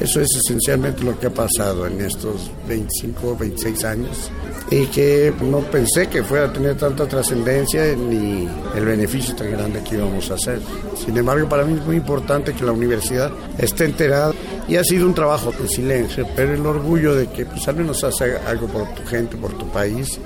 Eso 0.00 0.20
es 0.20 0.28
esencialmente 0.36 1.04
lo 1.04 1.18
que 1.18 1.28
ha 1.28 1.34
pasado 1.34 1.86
en 1.86 2.00
estos 2.02 2.50
25, 2.68 3.36
26 3.38 3.84
años 3.84 4.30
y 4.70 4.86
que 4.86 5.32
no 5.40 5.60
pensé 5.60 6.08
que 6.08 6.22
fuera 6.22 6.46
a 6.46 6.52
tener 6.52 6.76
tanta 6.76 7.06
trascendencia 7.06 7.94
ni 7.94 8.48
el 8.74 8.84
beneficio 8.84 9.34
tan 9.34 9.50
grande 9.50 9.82
que 9.82 9.96
íbamos 9.96 10.30
a 10.30 10.34
hacer. 10.34 10.60
Sin 11.02 11.16
embargo, 11.16 11.48
para 11.48 11.64
mí 11.64 11.78
es 11.78 11.86
muy 11.86 11.96
importante 11.96 12.52
que 12.52 12.64
la 12.64 12.72
universidad 12.72 13.30
esté 13.58 13.84
enterada 13.84 14.34
y 14.68 14.76
ha 14.76 14.84
sido 14.84 15.06
un 15.06 15.14
trabajo 15.14 15.52
de 15.52 15.68
silencio, 15.68 16.26
pero 16.34 16.52
el 16.52 16.66
orgullo 16.66 17.14
de 17.14 17.28
que 17.28 17.46
pues, 17.46 17.66
al 17.68 17.76
menos 17.76 18.02
hace 18.02 18.36
algo 18.38 18.66
por 18.66 18.92
tu 18.94 19.04
gente, 19.06 19.36
por 19.36 19.56
tu 19.56 19.66
país. 19.68 20.18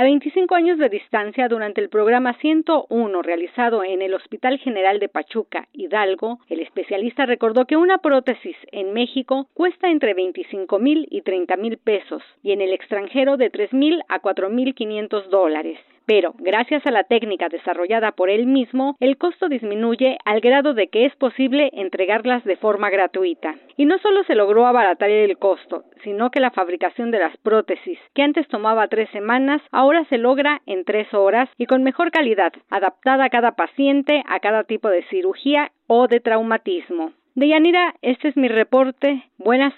A 0.00 0.02
25 0.02 0.54
años 0.54 0.78
de 0.78 0.88
distancia, 0.88 1.46
durante 1.46 1.82
el 1.82 1.90
programa 1.90 2.32
101 2.38 3.20
realizado 3.20 3.84
en 3.84 4.00
el 4.00 4.14
Hospital 4.14 4.58
General 4.58 4.98
de 4.98 5.10
Pachuca, 5.10 5.68
Hidalgo, 5.74 6.38
el 6.48 6.60
especialista 6.60 7.26
recordó 7.26 7.66
que 7.66 7.76
una 7.76 7.98
prótesis 7.98 8.56
en 8.72 8.94
México 8.94 9.48
cuesta 9.52 9.90
entre 9.90 10.14
25 10.14 10.78
mil 10.78 11.06
y 11.10 11.20
30 11.20 11.54
mil 11.58 11.76
pesos 11.76 12.22
y 12.42 12.52
en 12.52 12.62
el 12.62 12.72
extranjero 12.72 13.36
de 13.36 13.50
3 13.50 13.74
mil 13.74 14.00
a 14.08 14.20
4 14.20 14.48
mil 14.48 14.74
500 14.74 15.28
dólares 15.28 15.78
pero 16.10 16.34
gracias 16.40 16.84
a 16.86 16.90
la 16.90 17.04
técnica 17.04 17.48
desarrollada 17.48 18.10
por 18.10 18.30
él 18.30 18.44
mismo, 18.44 18.96
el 18.98 19.16
costo 19.16 19.48
disminuye 19.48 20.18
al 20.24 20.40
grado 20.40 20.74
de 20.74 20.88
que 20.88 21.06
es 21.06 21.14
posible 21.14 21.70
entregarlas 21.72 22.42
de 22.42 22.56
forma 22.56 22.90
gratuita. 22.90 23.54
Y 23.76 23.84
no 23.84 23.96
solo 24.00 24.24
se 24.24 24.34
logró 24.34 24.66
abaratar 24.66 25.08
el 25.08 25.38
costo, 25.38 25.84
sino 26.02 26.32
que 26.32 26.40
la 26.40 26.50
fabricación 26.50 27.12
de 27.12 27.20
las 27.20 27.36
prótesis, 27.36 27.96
que 28.12 28.24
antes 28.24 28.48
tomaba 28.48 28.88
tres 28.88 29.08
semanas, 29.10 29.62
ahora 29.70 30.04
se 30.06 30.18
logra 30.18 30.62
en 30.66 30.84
tres 30.84 31.14
horas 31.14 31.48
y 31.56 31.66
con 31.66 31.84
mejor 31.84 32.10
calidad, 32.10 32.52
adaptada 32.70 33.26
a 33.26 33.30
cada 33.30 33.52
paciente, 33.52 34.24
a 34.26 34.40
cada 34.40 34.64
tipo 34.64 34.88
de 34.88 35.04
cirugía 35.10 35.70
o 35.86 36.08
de 36.08 36.18
traumatismo. 36.18 37.12
Deyanira, 37.36 37.94
este 38.02 38.30
es 38.30 38.36
mi 38.36 38.48
reporte. 38.48 39.30
Buenas. 39.38 39.74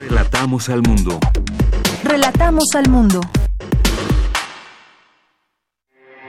Relatamos 0.00 0.68
al 0.68 0.82
mundo. 0.82 1.20
Relatamos 2.02 2.74
al 2.74 2.90
mundo. 2.90 3.20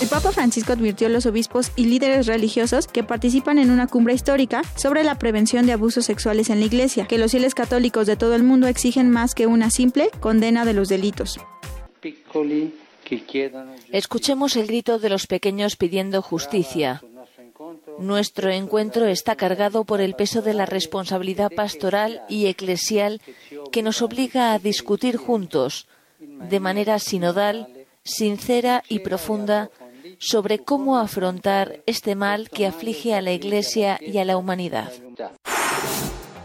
El 0.00 0.06
Papa 0.06 0.30
Francisco 0.30 0.72
advirtió 0.72 1.08
a 1.08 1.10
los 1.10 1.26
obispos 1.26 1.72
y 1.74 1.86
líderes 1.86 2.26
religiosos 2.26 2.86
que 2.86 3.02
participan 3.02 3.58
en 3.58 3.72
una 3.72 3.88
cumbre 3.88 4.14
histórica 4.14 4.62
sobre 4.76 5.02
la 5.02 5.18
prevención 5.18 5.66
de 5.66 5.72
abusos 5.72 6.04
sexuales 6.04 6.50
en 6.50 6.60
la 6.60 6.66
Iglesia, 6.66 7.06
que 7.06 7.18
los 7.18 7.32
fieles 7.32 7.54
católicos 7.54 8.06
de 8.06 8.16
todo 8.16 8.36
el 8.36 8.44
mundo 8.44 8.68
exigen 8.68 9.10
más 9.10 9.34
que 9.34 9.48
una 9.48 9.70
simple 9.70 10.10
condena 10.20 10.64
de 10.64 10.72
los 10.72 10.88
delitos. 10.88 11.40
Escuchemos 13.90 14.56
el 14.56 14.66
grito 14.68 15.00
de 15.00 15.08
los 15.08 15.26
pequeños 15.26 15.76
pidiendo 15.76 16.22
justicia. 16.22 17.02
Nuestro 17.98 18.50
encuentro 18.50 19.06
está 19.06 19.34
cargado 19.34 19.84
por 19.84 20.00
el 20.00 20.14
peso 20.14 20.42
de 20.42 20.54
la 20.54 20.64
responsabilidad 20.64 21.50
pastoral 21.50 22.22
y 22.28 22.46
eclesial 22.46 23.20
que 23.72 23.82
nos 23.82 24.00
obliga 24.00 24.52
a 24.52 24.60
discutir 24.60 25.16
juntos, 25.16 25.88
de 26.20 26.60
manera 26.60 27.00
sinodal, 27.00 27.66
sincera 28.04 28.84
y 28.88 29.00
profunda, 29.00 29.70
sobre 30.18 30.58
cómo 30.58 30.98
afrontar 30.98 31.82
este 31.86 32.14
mal 32.14 32.50
que 32.50 32.66
aflige 32.66 33.14
a 33.14 33.22
la 33.22 33.32
Iglesia 33.32 33.98
y 34.00 34.18
a 34.18 34.24
la 34.24 34.36
humanidad. 34.36 34.92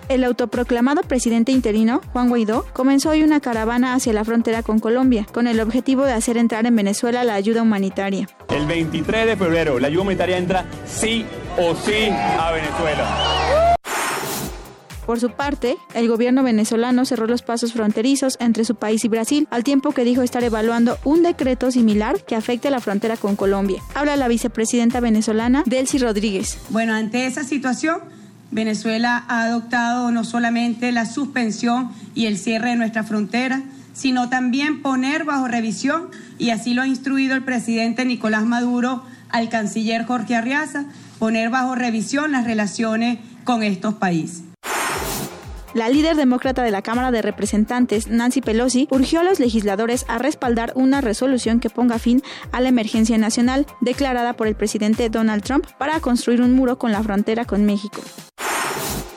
El 0.09 0.25
autoproclamado 0.25 1.01
presidente 1.01 1.51
interino, 1.51 2.01
Juan 2.11 2.29
Guaidó, 2.29 2.65
comenzó 2.73 3.11
hoy 3.11 3.23
una 3.23 3.39
caravana 3.39 3.93
hacia 3.93 4.13
la 4.13 4.25
frontera 4.25 4.61
con 4.61 4.79
Colombia, 4.79 5.25
con 5.33 5.47
el 5.47 5.59
objetivo 5.59 6.03
de 6.03 6.11
hacer 6.11 6.37
entrar 6.37 6.65
en 6.65 6.75
Venezuela 6.75 7.23
la 7.23 7.35
ayuda 7.35 7.61
humanitaria. 7.61 8.27
El 8.49 8.65
23 8.65 9.27
de 9.27 9.37
febrero, 9.37 9.79
la 9.79 9.87
ayuda 9.87 10.01
humanitaria 10.01 10.37
entra 10.37 10.65
sí 10.85 11.25
o 11.57 11.73
sí 11.73 12.09
a 12.09 12.51
Venezuela. 12.51 13.62
Por 15.05 15.19
su 15.19 15.31
parte, 15.31 15.77
el 15.93 16.07
gobierno 16.07 16.43
venezolano 16.43 17.03
cerró 17.03 17.27
los 17.27 17.41
pasos 17.41 17.73
fronterizos 17.73 18.37
entre 18.39 18.63
su 18.63 18.75
país 18.75 19.03
y 19.03 19.09
Brasil, 19.09 19.47
al 19.51 19.63
tiempo 19.63 19.91
que 19.91 20.05
dijo 20.05 20.21
estar 20.21 20.43
evaluando 20.43 20.97
un 21.03 21.23
decreto 21.23 21.71
similar 21.71 22.23
que 22.23 22.35
afecte 22.35 22.69
la 22.69 22.79
frontera 22.79 23.17
con 23.17 23.35
Colombia. 23.35 23.81
Habla 23.95 24.15
la 24.15 24.27
vicepresidenta 24.27 24.99
venezolana, 25.01 25.63
Delcy 25.65 25.97
Rodríguez. 25.97 26.57
Bueno, 26.69 26.93
ante 26.93 27.25
esa 27.25 27.43
situación, 27.43 27.97
Venezuela 28.51 29.25
ha 29.27 29.43
adoptado 29.43 30.11
no 30.11 30.23
solamente 30.23 30.91
la 30.91 31.05
suspensión 31.05 31.91
y 32.15 32.27
el 32.27 32.37
cierre 32.37 32.69
de 32.69 32.75
nuestra 32.75 33.03
frontera, 33.03 33.63
sino 33.93 34.29
también 34.29 34.81
poner 34.81 35.23
bajo 35.23 35.47
revisión, 35.47 36.09
y 36.37 36.51
así 36.51 36.73
lo 36.73 36.81
ha 36.81 36.87
instruido 36.87 37.35
el 37.35 37.43
presidente 37.43 38.05
Nicolás 38.05 38.45
Maduro 38.45 39.03
al 39.29 39.49
canciller 39.49 40.05
Jorge 40.05 40.35
Arriaza, 40.35 40.85
poner 41.19 41.49
bajo 41.49 41.75
revisión 41.75 42.31
las 42.31 42.45
relaciones 42.45 43.19
con 43.43 43.63
estos 43.63 43.95
países. 43.95 44.52
La 45.73 45.89
líder 45.89 46.15
demócrata 46.15 46.61
de 46.61 46.69
la 46.69 46.83
Cámara 46.83 47.09
de 47.09 47.23
Representantes, 47.23 48.07
Nancy 48.07 48.41
Pelosi, 48.41 48.87
urgió 48.91 49.21
a 49.21 49.23
los 49.23 49.39
legisladores 49.39 50.05
a 50.07 50.19
respaldar 50.19 50.71
una 50.75 51.01
resolución 51.01 51.59
que 51.59 51.71
ponga 51.71 51.97
fin 51.97 52.21
a 52.51 52.61
la 52.61 52.69
emergencia 52.69 53.17
nacional 53.17 53.65
declarada 53.81 54.33
por 54.33 54.45
el 54.45 54.55
presidente 54.55 55.09
Donald 55.09 55.43
Trump 55.43 55.65
para 55.79 55.99
construir 55.99 56.41
un 56.41 56.53
muro 56.53 56.77
con 56.77 56.91
la 56.91 57.01
frontera 57.01 57.45
con 57.45 57.65
México. 57.65 58.01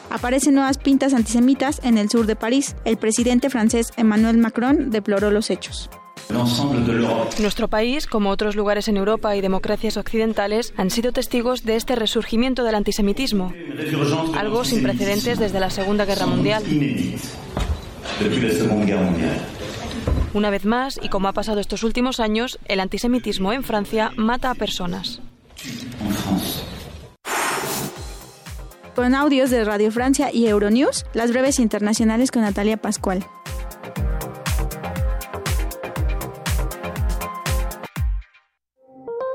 Aparecen 0.08 0.54
nuevas 0.54 0.78
pintas 0.78 1.12
antisemitas 1.12 1.80
en 1.84 1.98
el 1.98 2.08
sur 2.08 2.24
de 2.24 2.36
París. 2.36 2.74
El 2.86 2.96
presidente 2.96 3.50
francés 3.50 3.92
Emmanuel 3.98 4.38
Macron 4.38 4.88
deploró 4.88 5.30
los 5.30 5.50
hechos. 5.50 5.90
Nuestro 6.28 7.68
país, 7.68 8.06
como 8.06 8.30
otros 8.30 8.56
lugares 8.56 8.88
en 8.88 8.96
Europa 8.96 9.36
y 9.36 9.40
democracias 9.40 9.96
occidentales, 9.96 10.74
han 10.76 10.90
sido 10.90 11.12
testigos 11.12 11.64
de 11.64 11.76
este 11.76 11.94
resurgimiento 11.94 12.64
del 12.64 12.74
antisemitismo, 12.74 13.52
algo 14.36 14.64
sin 14.64 14.82
precedentes 14.82 15.38
desde 15.38 15.60
la 15.60 15.70
Segunda 15.70 16.04
Guerra 16.04 16.26
Mundial. 16.26 16.64
Una 20.34 20.50
vez 20.50 20.64
más, 20.64 20.98
y 21.02 21.08
como 21.08 21.28
ha 21.28 21.32
pasado 21.32 21.60
estos 21.60 21.82
últimos 21.82 22.20
años, 22.20 22.58
el 22.66 22.80
antisemitismo 22.80 23.52
en 23.52 23.62
Francia 23.62 24.10
mata 24.16 24.50
a 24.50 24.54
personas. 24.54 25.20
Con 28.94 29.14
audios 29.14 29.50
de 29.50 29.64
Radio 29.64 29.92
Francia 29.92 30.30
y 30.32 30.46
Euronews, 30.46 31.04
las 31.14 31.30
breves 31.30 31.58
internacionales 31.58 32.30
con 32.30 32.42
Natalia 32.42 32.78
Pascual. 32.78 33.26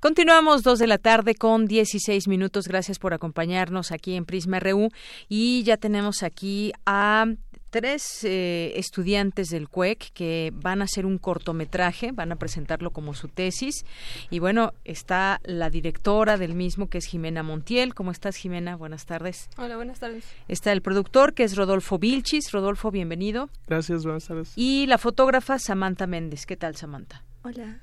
Continuamos 0.00 0.62
dos 0.62 0.78
de 0.78 0.86
la 0.86 0.98
tarde 0.98 1.34
con 1.34 1.66
16 1.66 2.28
minutos. 2.28 2.68
Gracias 2.68 3.00
por 3.00 3.14
acompañarnos 3.14 3.90
aquí 3.90 4.14
en 4.14 4.26
Prisma 4.26 4.60
RU. 4.60 4.90
Y 5.28 5.64
ya 5.64 5.76
tenemos 5.76 6.22
aquí 6.22 6.72
a 6.86 7.26
tres 7.70 8.22
eh, 8.22 8.74
estudiantes 8.76 9.48
del 9.48 9.68
CUEC 9.68 10.12
que 10.12 10.52
van 10.54 10.82
a 10.82 10.84
hacer 10.84 11.04
un 11.04 11.18
cortometraje, 11.18 12.12
van 12.12 12.30
a 12.30 12.36
presentarlo 12.36 12.92
como 12.92 13.12
su 13.14 13.26
tesis. 13.26 13.84
Y 14.30 14.38
bueno, 14.38 14.72
está 14.84 15.40
la 15.42 15.68
directora 15.68 16.36
del 16.36 16.54
mismo, 16.54 16.88
que 16.88 16.98
es 16.98 17.06
Jimena 17.06 17.42
Montiel. 17.42 17.94
¿Cómo 17.94 18.12
estás, 18.12 18.36
Jimena? 18.36 18.76
Buenas 18.76 19.04
tardes. 19.04 19.50
Hola, 19.56 19.74
buenas 19.74 19.98
tardes. 19.98 20.24
Está 20.46 20.70
el 20.70 20.80
productor, 20.80 21.34
que 21.34 21.42
es 21.42 21.56
Rodolfo 21.56 21.98
Vilchis. 21.98 22.52
Rodolfo, 22.52 22.92
bienvenido. 22.92 23.50
Gracias, 23.66 24.04
buenas 24.04 24.26
tardes. 24.26 24.52
Y 24.54 24.86
la 24.86 24.98
fotógrafa, 24.98 25.58
Samantha 25.58 26.06
Méndez. 26.06 26.46
¿Qué 26.46 26.56
tal, 26.56 26.76
Samantha? 26.76 27.24
Hola. 27.42 27.80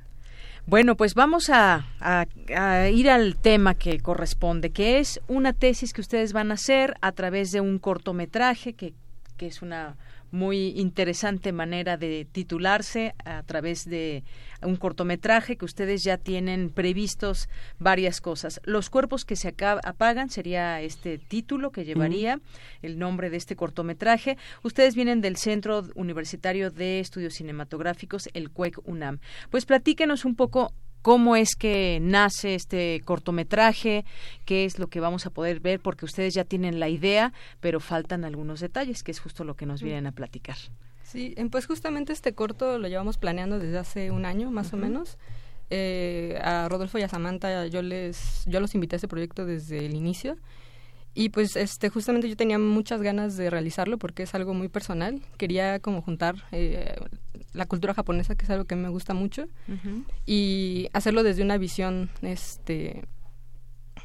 Bueno, 0.67 0.95
pues 0.95 1.13
vamos 1.13 1.51
a, 1.51 1.85
ir 2.91 3.09
al 3.09 3.35
tema 3.35 3.75
que 3.75 3.99
corresponde, 3.99 4.71
que 4.71 4.97
es 4.97 5.21
una 5.27 5.53
tesis 5.53 5.93
que 5.93 6.01
ustedes 6.01 6.33
van 6.33 6.49
a 6.49 6.55
hacer 6.55 6.95
a 7.01 7.11
través 7.11 7.51
de 7.51 7.61
un 7.61 7.77
cortometraje 7.77 8.73
que, 8.73 8.93
que 9.37 9.45
es 9.45 9.61
una 9.61 9.95
muy 10.35 10.77
interesante 10.79 11.51
manera 11.51 11.97
de 11.97 12.27
titularse 12.29 13.15
a 13.23 13.41
través 13.43 13.89
de 13.89 14.23
un 14.61 14.75
cortometraje 14.75 15.57
que 15.57 15.65
ustedes 15.65 16.03
ya 16.03 16.17
tienen 16.17 16.69
previstos 16.69 17.49
varias 17.79 18.21
cosas. 18.21 18.59
Los 18.63 18.89
cuerpos 18.89 19.25
que 19.25 19.35
se 19.35 19.55
apagan 19.83 20.29
sería 20.29 20.81
este 20.81 21.17
título 21.17 21.71
que 21.71 21.85
llevaría 21.85 22.39
el 22.81 22.99
nombre 22.99 23.29
de 23.29 23.37
este 23.37 23.55
cortometraje. 23.55 24.37
Ustedes 24.61 24.95
vienen 24.95 25.21
del 25.21 25.37
Centro 25.37 25.83
Universitario 25.95 26.69
de 26.69 26.99
Estudios 26.99 27.35
Cinematográficos, 27.35 28.29
el 28.33 28.51
CUEC 28.51 28.79
UNAM. 28.87 29.19
Pues 29.49 29.65
platíquenos 29.65 30.25
un 30.25 30.35
poco 30.35 30.73
cómo 31.05 31.35
es 31.35 31.55
que 31.55 31.99
nace 32.01 32.55
este 32.55 32.99
cortometraje, 33.05 34.05
qué 34.43 34.65
es 34.65 34.79
lo 34.79 34.87
que 34.87 34.99
vamos 34.99 35.27
a 35.27 35.29
poder 35.29 35.59
ver, 35.59 35.79
porque 35.79 36.03
ustedes 36.03 36.33
ya 36.33 36.45
tienen 36.45 36.79
la 36.79 36.89
idea, 36.89 37.31
pero 37.59 37.79
faltan 37.79 38.25
algunos 38.25 38.59
detalles, 38.59 39.03
que 39.03 39.11
es 39.11 39.19
justo 39.19 39.43
lo 39.43 39.53
que 39.53 39.67
nos 39.67 39.83
vienen 39.83 40.07
a 40.07 40.13
platicar. 40.13 40.57
Sí, 41.03 41.35
pues 41.51 41.67
justamente 41.67 42.11
este 42.11 42.33
corto 42.33 42.79
lo 42.79 42.87
llevamos 42.87 43.19
planeando 43.19 43.59
desde 43.59 43.77
hace 43.77 44.09
un 44.09 44.25
año, 44.25 44.49
más 44.49 44.73
o 44.73 44.77
menos. 44.77 45.19
Eh, 45.69 46.39
a 46.41 46.67
Rodolfo 46.69 46.97
y 46.97 47.03
a 47.03 47.07
Samantha 47.07 47.67
yo 47.67 47.83
les 47.83 48.43
yo 48.47 48.59
los 48.59 48.73
invité 48.73 48.95
a 48.95 48.97
este 48.97 49.07
proyecto 49.07 49.45
desde 49.45 49.85
el 49.85 49.95
inicio 49.95 50.37
y 51.15 51.29
pues 51.29 51.55
este 51.55 51.89
justamente 51.89 52.27
yo 52.27 52.35
tenía 52.35 52.59
muchas 52.59 53.01
ganas 53.01 53.37
de 53.37 53.49
realizarlo 53.49 53.97
porque 53.97 54.23
es 54.23 54.35
algo 54.35 54.53
muy 54.53 54.67
personal. 54.67 55.21
Quería 55.37 55.79
como 55.79 56.01
juntar 56.01 56.35
eh, 56.51 56.93
la 57.53 57.65
cultura 57.65 57.93
japonesa 57.93 58.35
que 58.35 58.43
es 58.43 58.49
algo 58.51 58.65
que 58.65 58.75
me 58.75 58.89
gusta 58.89 59.13
mucho 59.13 59.47
y 60.25 60.89
hacerlo 60.93 61.23
desde 61.23 61.41
una 61.41 61.57
visión 61.57 62.09
este 62.21 63.03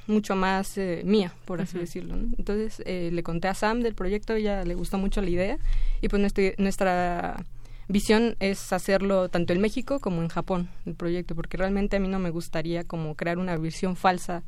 mucho 0.06 0.36
más 0.36 0.78
eh, 0.78 1.02
mía 1.04 1.34
por 1.44 1.60
así 1.60 1.78
decirlo 1.78 2.14
entonces 2.14 2.82
eh, 2.86 3.10
le 3.12 3.22
conté 3.22 3.48
a 3.48 3.54
Sam 3.54 3.80
del 3.80 3.94
proyecto 3.94 4.34
ella 4.34 4.64
le 4.64 4.74
gustó 4.74 4.98
mucho 4.98 5.20
la 5.20 5.30
idea 5.30 5.58
y 6.00 6.08
pues 6.08 6.20
nuestra, 6.20 6.44
nuestra 6.58 7.44
visión 7.88 8.36
es 8.38 8.72
hacerlo 8.72 9.28
tanto 9.28 9.52
en 9.52 9.60
México 9.60 9.98
como 10.00 10.22
en 10.22 10.28
Japón 10.28 10.68
el 10.86 10.94
proyecto 10.94 11.34
porque 11.34 11.56
realmente 11.56 11.96
a 11.96 12.00
mí 12.00 12.08
no 12.08 12.18
me 12.18 12.30
gustaría 12.30 12.84
como 12.84 13.16
crear 13.16 13.38
una 13.38 13.56
visión 13.56 13.96
falsa 13.96 14.42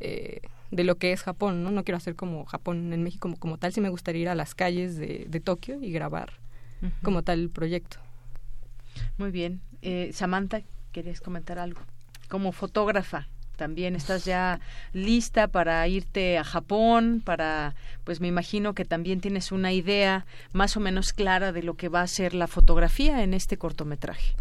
eh, 0.00 0.42
de 0.72 0.84
lo 0.84 0.96
que 0.96 1.12
es 1.12 1.22
Japón, 1.22 1.62
¿no? 1.62 1.70
No 1.70 1.84
quiero 1.84 1.98
hacer 1.98 2.16
como 2.16 2.44
Japón 2.46 2.92
en 2.92 3.04
México 3.04 3.32
como, 3.38 3.58
tal, 3.58 3.72
sí 3.72 3.80
me 3.80 3.90
gustaría 3.90 4.22
ir 4.22 4.28
a 4.28 4.34
las 4.34 4.54
calles 4.54 4.96
de, 4.96 5.40
Tokio 5.44 5.80
y 5.80 5.92
grabar 5.92 6.32
como 7.02 7.22
tal 7.22 7.40
el 7.40 7.50
proyecto. 7.50 7.98
Muy 9.18 9.30
bien. 9.30 9.60
Eh, 9.82 10.10
Samantha, 10.12 10.62
¿quieres 10.90 11.20
comentar 11.20 11.58
algo? 11.58 11.80
Como 12.28 12.52
fotógrafa, 12.52 13.28
también 13.56 13.94
estás 13.94 14.24
ya 14.24 14.60
lista 14.92 15.46
para 15.46 15.86
irte 15.86 16.38
a 16.38 16.44
Japón, 16.44 17.22
para, 17.24 17.74
pues 18.02 18.20
me 18.20 18.28
imagino 18.28 18.74
que 18.74 18.84
también 18.84 19.20
tienes 19.20 19.52
una 19.52 19.72
idea 19.72 20.26
más 20.52 20.76
o 20.76 20.80
menos 20.80 21.12
clara 21.12 21.52
de 21.52 21.62
lo 21.62 21.74
que 21.74 21.88
va 21.88 22.00
a 22.00 22.06
ser 22.06 22.34
la 22.34 22.48
fotografía 22.48 23.22
en 23.22 23.34
este 23.34 23.58
cortometraje. 23.58 24.34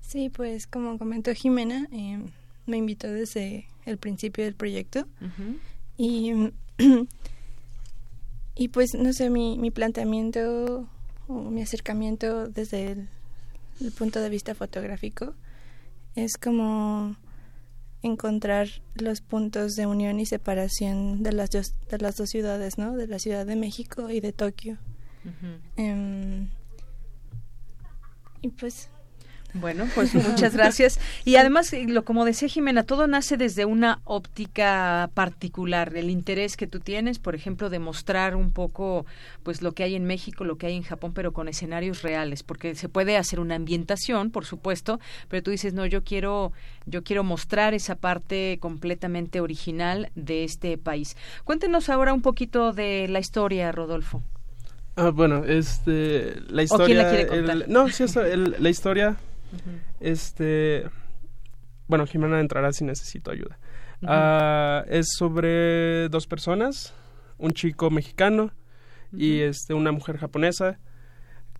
Sí, 0.00 0.28
pues 0.28 0.66
como 0.66 0.98
comentó 0.98 1.32
Jimena, 1.32 1.86
eh, 1.92 2.18
me 2.66 2.76
invitó 2.76 3.08
desde 3.08 3.66
el 3.86 3.98
principio 3.98 4.44
del 4.44 4.54
proyecto. 4.54 5.06
Y, 5.96 6.32
y 8.54 8.68
pues, 8.68 8.94
no 8.94 9.12
sé, 9.12 9.30
mi, 9.30 9.58
mi 9.58 9.70
planteamiento 9.70 10.88
o 11.28 11.34
mi 11.50 11.62
acercamiento 11.62 12.48
desde 12.48 12.92
el, 12.92 13.08
el 13.80 13.92
punto 13.92 14.20
de 14.20 14.28
vista 14.28 14.54
fotográfico 14.54 15.34
es 16.14 16.36
como 16.36 17.16
encontrar 18.02 18.68
los 18.94 19.20
puntos 19.20 19.74
de 19.74 19.86
unión 19.86 20.20
y 20.20 20.26
separación 20.26 21.22
de 21.22 21.32
las 21.32 21.50
dos, 21.50 21.74
de 21.90 21.98
las 21.98 22.16
dos 22.16 22.30
ciudades, 22.30 22.78
¿no? 22.78 22.96
De 22.96 23.06
la 23.06 23.18
Ciudad 23.18 23.46
de 23.46 23.56
México 23.56 24.10
y 24.10 24.20
de 24.20 24.32
Tokio. 24.32 24.78
Em, 25.76 26.48
y 28.40 28.48
pues 28.48 28.88
bueno, 29.54 29.86
pues 29.94 30.14
muchas 30.14 30.54
gracias. 30.54 31.00
Y 31.24 31.36
además, 31.36 31.72
eh, 31.72 31.84
lo 31.88 32.04
como 32.04 32.24
decía 32.24 32.48
Jimena, 32.48 32.84
todo 32.84 33.06
nace 33.06 33.36
desde 33.36 33.64
una 33.64 34.00
óptica 34.04 35.10
particular, 35.14 35.96
el 35.96 36.08
interés 36.10 36.56
que 36.56 36.66
tú 36.66 36.80
tienes, 36.80 37.18
por 37.18 37.34
ejemplo, 37.34 37.68
de 37.70 37.78
mostrar 37.78 38.36
un 38.36 38.52
poco 38.52 39.06
pues 39.42 39.62
lo 39.62 39.72
que 39.72 39.82
hay 39.82 39.96
en 39.96 40.04
México, 40.04 40.44
lo 40.44 40.56
que 40.56 40.66
hay 40.66 40.76
en 40.76 40.82
Japón, 40.82 41.12
pero 41.14 41.32
con 41.32 41.48
escenarios 41.48 42.02
reales, 42.02 42.42
porque 42.42 42.74
se 42.74 42.88
puede 42.88 43.16
hacer 43.16 43.40
una 43.40 43.56
ambientación, 43.56 44.30
por 44.30 44.44
supuesto, 44.44 45.00
pero 45.28 45.42
tú 45.42 45.50
dices, 45.50 45.72
"No, 45.74 45.86
yo 45.86 46.04
quiero 46.04 46.52
yo 46.86 47.02
quiero 47.02 47.24
mostrar 47.24 47.74
esa 47.74 47.94
parte 47.96 48.58
completamente 48.60 49.40
original 49.40 50.10
de 50.14 50.44
este 50.44 50.78
país." 50.78 51.16
Cuéntenos 51.44 51.88
ahora 51.88 52.12
un 52.12 52.22
poquito 52.22 52.72
de 52.72 53.08
la 53.08 53.18
historia, 53.18 53.72
Rodolfo. 53.72 54.22
Ah, 54.96 55.10
bueno, 55.10 55.44
este 55.44 56.34
la 56.50 56.62
historia 56.62 56.84
¿O 56.84 56.86
quién 56.86 56.98
la 56.98 57.08
quiere 57.08 57.26
contar? 57.26 57.68
no, 57.68 57.88
sí, 57.88 58.04
el- 58.20 58.56
la 58.58 58.68
historia 58.68 59.16
este 60.00 60.88
bueno, 61.90 62.06
Jimena 62.06 62.38
entrará 62.38 62.72
si 62.72 62.84
necesito 62.84 63.32
ayuda. 63.32 63.58
Ah, 64.06 64.84
es 64.88 65.08
sobre 65.18 66.08
dos 66.08 66.28
personas, 66.28 66.94
un 67.36 67.50
chico 67.50 67.90
mexicano 67.90 68.52
y 69.12 69.40
este 69.40 69.74
una 69.74 69.90
mujer 69.90 70.16
japonesa, 70.16 70.78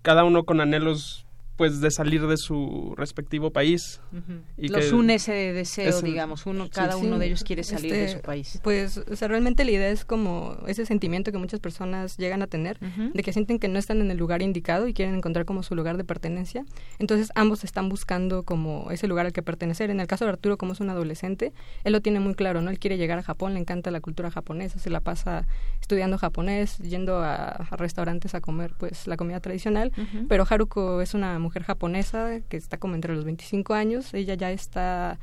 cada 0.03 0.23
uno 0.23 0.45
con 0.45 0.61
anhelos 0.61 1.27
pues 1.61 1.83
de 1.83 1.91
salir 1.91 2.27
de 2.27 2.39
su 2.39 2.95
respectivo 2.97 3.51
país. 3.53 4.01
Ujú. 4.13 4.41
y 4.57 4.69
Los 4.69 4.87
que- 4.87 4.95
une 4.95 5.15
ese 5.17 5.33
deseo, 5.53 5.91
ese- 5.91 6.07
digamos, 6.07 6.47
uno, 6.47 6.65
sí, 6.65 6.71
cada 6.71 6.95
sí. 6.95 7.05
uno 7.05 7.19
de 7.19 7.27
ellos 7.27 7.45
quiere 7.45 7.63
salir 7.65 7.93
de 7.93 8.05
Este, 8.07 8.17
su 8.17 8.23
país. 8.23 8.59
Pues, 8.63 8.97
o 8.97 9.15
sea, 9.15 9.29
realmente 9.29 9.63
la 9.67 9.73
idea 9.73 9.91
es 9.91 10.07
como 10.07 10.57
ese 10.67 10.87
sentimiento 10.87 11.33
que 11.33 11.37
muchas 11.37 11.61
personas 11.61 12.17
llegan 12.17 12.41
a 12.41 12.47
tener, 12.47 12.79
de 12.81 13.23
que 13.23 13.33
sienten 13.35 13.59
que 13.59 13.69
no 13.69 13.79
están 13.79 14.01
en 14.01 14.11
el 14.11 14.17
lugar 14.17 14.41
indicado 14.41 14.89
y 14.89 14.95
quieren 14.95 15.15
encontrar 15.17 15.45
como 15.45 15.63
su 15.63 15.75
lugar 15.75 15.99
de 15.99 16.05
pertenencia. 16.05 16.65
Entonces, 16.99 17.31
ambos 17.35 17.63
están 17.63 17.91
buscando 17.91 18.43
como 18.43 18.91
ese 18.91 19.07
lugar 19.07 19.27
al 19.27 19.35
que 19.35 19.43
pertenecer. 19.43 19.91
En 19.91 20.01
el 20.01 20.07
caso 20.07 20.25
de 20.25 20.31
Arturo, 20.31 20.57
como 20.57 20.73
es 20.73 20.81
un 20.81 20.89
adolescente, 20.89 21.53
él 21.85 21.93
lo 21.93 22.01
tiene 22.01 22.21
muy 22.21 22.35
claro, 22.35 22.63
¿no? 22.63 22.71
Él 22.71 22.79
quiere 22.79 22.97
llegar 22.97 23.19
a 23.19 23.23
Japón, 23.23 23.53
le 23.53 23.61
encanta 23.61 23.91
la 23.91 24.01
cultura 24.01 24.31
japonesa, 24.31 24.79
se 24.79 24.89
la 24.89 25.01
pasa 25.01 25.47
estudiando 25.83 26.17
japonés, 26.17 26.79
yendo 26.79 27.19
a, 27.19 27.35
a 27.35 27.77
restaurantes 27.77 28.35
a 28.35 28.41
comer, 28.41 28.73
pues, 28.79 29.07
la 29.07 29.19
comida 29.19 29.41
tradicional. 29.41 29.93
Ujú. 29.99 30.27
Pero 30.27 30.47
Haruko 30.49 31.03
es 31.03 31.13
una 31.13 31.39
mujer 31.39 31.50
japonesa 31.65 32.41
que 32.49 32.57
está 32.57 32.79
como 32.79 32.95
entre 32.95 33.15
los 33.15 33.25
25 33.25 33.75
años, 33.75 34.15
ella 34.15 34.35
ya 34.35 34.51
está 34.51 35.19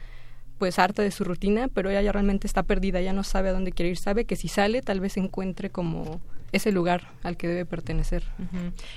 pues 0.57 0.79
harta 0.79 1.03
de 1.03 1.11
su 1.11 1.23
rutina, 1.23 1.67
pero 1.67 1.89
ella 1.89 2.01
ya 2.01 2.11
realmente 2.11 2.47
está 2.47 2.63
perdida, 2.63 3.01
ya 3.01 3.13
no 3.13 3.23
sabe 3.23 3.49
a 3.49 3.53
dónde 3.53 3.71
quiere 3.71 3.91
ir, 3.91 3.97
sabe 3.97 4.25
que 4.25 4.35
si 4.35 4.47
sale 4.47 4.81
tal 4.81 4.99
vez 4.99 5.17
encuentre 5.17 5.69
como 5.69 6.19
ese 6.51 6.71
lugar 6.71 7.11
al 7.23 7.37
que 7.37 7.47
debe 7.47 7.65
pertenecer. 7.65 8.23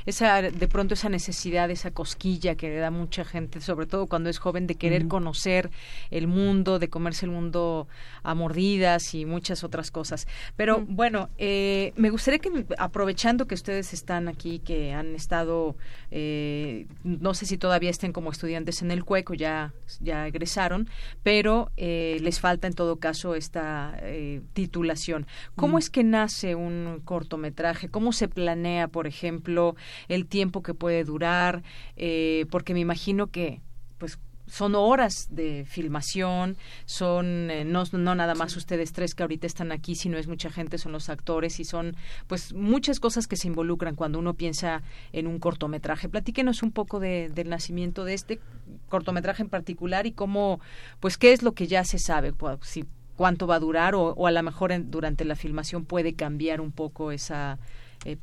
Esa, 0.06 0.42
de 0.42 0.68
pronto 0.68 0.94
esa 0.94 1.08
necesidad, 1.08 1.70
esa 1.70 1.90
cosquilla 1.90 2.54
que 2.54 2.68
le 2.68 2.76
da 2.76 2.90
mucha 2.90 3.24
gente, 3.24 3.60
sobre 3.60 3.86
todo 3.86 4.06
cuando 4.06 4.30
es 4.30 4.38
joven, 4.38 4.66
de 4.66 4.76
querer 4.76 5.08
conocer 5.08 5.70
el 6.10 6.26
mundo, 6.26 6.78
de 6.78 6.88
comerse 6.88 7.26
el 7.26 7.32
mundo 7.32 7.88
a 8.22 8.34
mordidas 8.34 9.14
y 9.14 9.24
muchas 9.24 9.64
otras 9.64 9.90
cosas. 9.90 10.26
Pero 10.56 10.84
bueno, 10.86 11.28
eh, 11.38 11.92
me 11.96 12.10
gustaría 12.10 12.38
que, 12.38 12.66
aprovechando 12.78 13.46
que 13.46 13.54
ustedes 13.54 13.92
están 13.92 14.28
aquí, 14.28 14.60
que 14.60 14.92
han 14.92 15.14
estado, 15.14 15.76
eh, 16.10 16.86
no 17.04 17.34
sé 17.34 17.46
si 17.46 17.58
todavía 17.58 17.90
estén 17.90 18.12
como 18.12 18.30
estudiantes 18.30 18.82
en 18.82 18.90
el 18.90 19.04
cueco, 19.04 19.34
ya, 19.34 19.72
ya 20.00 20.26
egresaron, 20.26 20.88
pero 21.22 21.70
eh, 21.76 22.18
les 22.20 22.40
falta 22.40 22.66
en 22.66 22.74
todo 22.74 22.96
caso 22.96 23.34
esta 23.34 23.96
eh, 24.02 24.40
titulación. 24.52 25.26
¿Cómo 25.56 25.78
es 25.78 25.90
que 25.90 26.04
nace 26.04 26.54
un 26.54 27.00
cortometraje? 27.40 27.88
¿Cómo 27.88 28.12
se 28.12 28.28
planea, 28.28 28.88
por 28.88 29.06
ejemplo, 29.06 29.74
el 30.08 30.26
tiempo 30.26 30.62
que 30.62 30.74
puede 30.74 31.04
durar? 31.04 31.62
Eh, 31.96 32.46
porque 32.50 32.74
me 32.74 32.80
imagino 32.80 33.28
que, 33.28 33.60
pues, 33.98 34.18
son 34.46 34.74
horas 34.74 35.28
de 35.30 35.64
filmación, 35.64 36.56
son 36.84 37.50
eh, 37.52 37.64
no, 37.64 37.84
no 37.92 38.14
nada 38.16 38.34
más 38.34 38.56
ustedes 38.56 38.92
tres 38.92 39.14
que 39.14 39.22
ahorita 39.22 39.46
están 39.46 39.70
aquí, 39.70 39.94
sino 39.94 40.18
es 40.18 40.26
mucha 40.26 40.50
gente, 40.50 40.76
son 40.76 40.90
los 40.90 41.08
actores 41.08 41.60
y 41.60 41.64
son 41.64 41.94
pues 42.26 42.52
muchas 42.52 42.98
cosas 42.98 43.28
que 43.28 43.36
se 43.36 43.46
involucran 43.46 43.94
cuando 43.94 44.18
uno 44.18 44.34
piensa 44.34 44.82
en 45.12 45.28
un 45.28 45.38
cortometraje. 45.38 46.08
Platíquenos 46.08 46.64
un 46.64 46.72
poco 46.72 46.98
de- 46.98 47.28
del 47.32 47.48
nacimiento 47.48 48.04
de 48.04 48.14
este 48.14 48.40
cortometraje 48.88 49.44
en 49.44 49.50
particular 49.50 50.06
y 50.08 50.12
cómo, 50.12 50.58
pues 50.98 51.16
qué 51.16 51.32
es 51.32 51.44
lo 51.44 51.52
que 51.52 51.68
ya 51.68 51.84
se 51.84 52.00
sabe, 52.00 52.32
si 52.62 52.84
cuánto 53.20 53.46
va 53.46 53.56
a 53.56 53.60
durar 53.60 53.94
o, 53.94 54.14
o 54.14 54.26
a 54.26 54.30
lo 54.30 54.42
mejor 54.42 54.72
en- 54.72 54.90
durante 54.90 55.26
la 55.26 55.36
filmación 55.36 55.84
puede 55.84 56.14
cambiar 56.14 56.62
un 56.62 56.72
poco 56.72 57.12
esa 57.12 57.58
eh, 58.06 58.16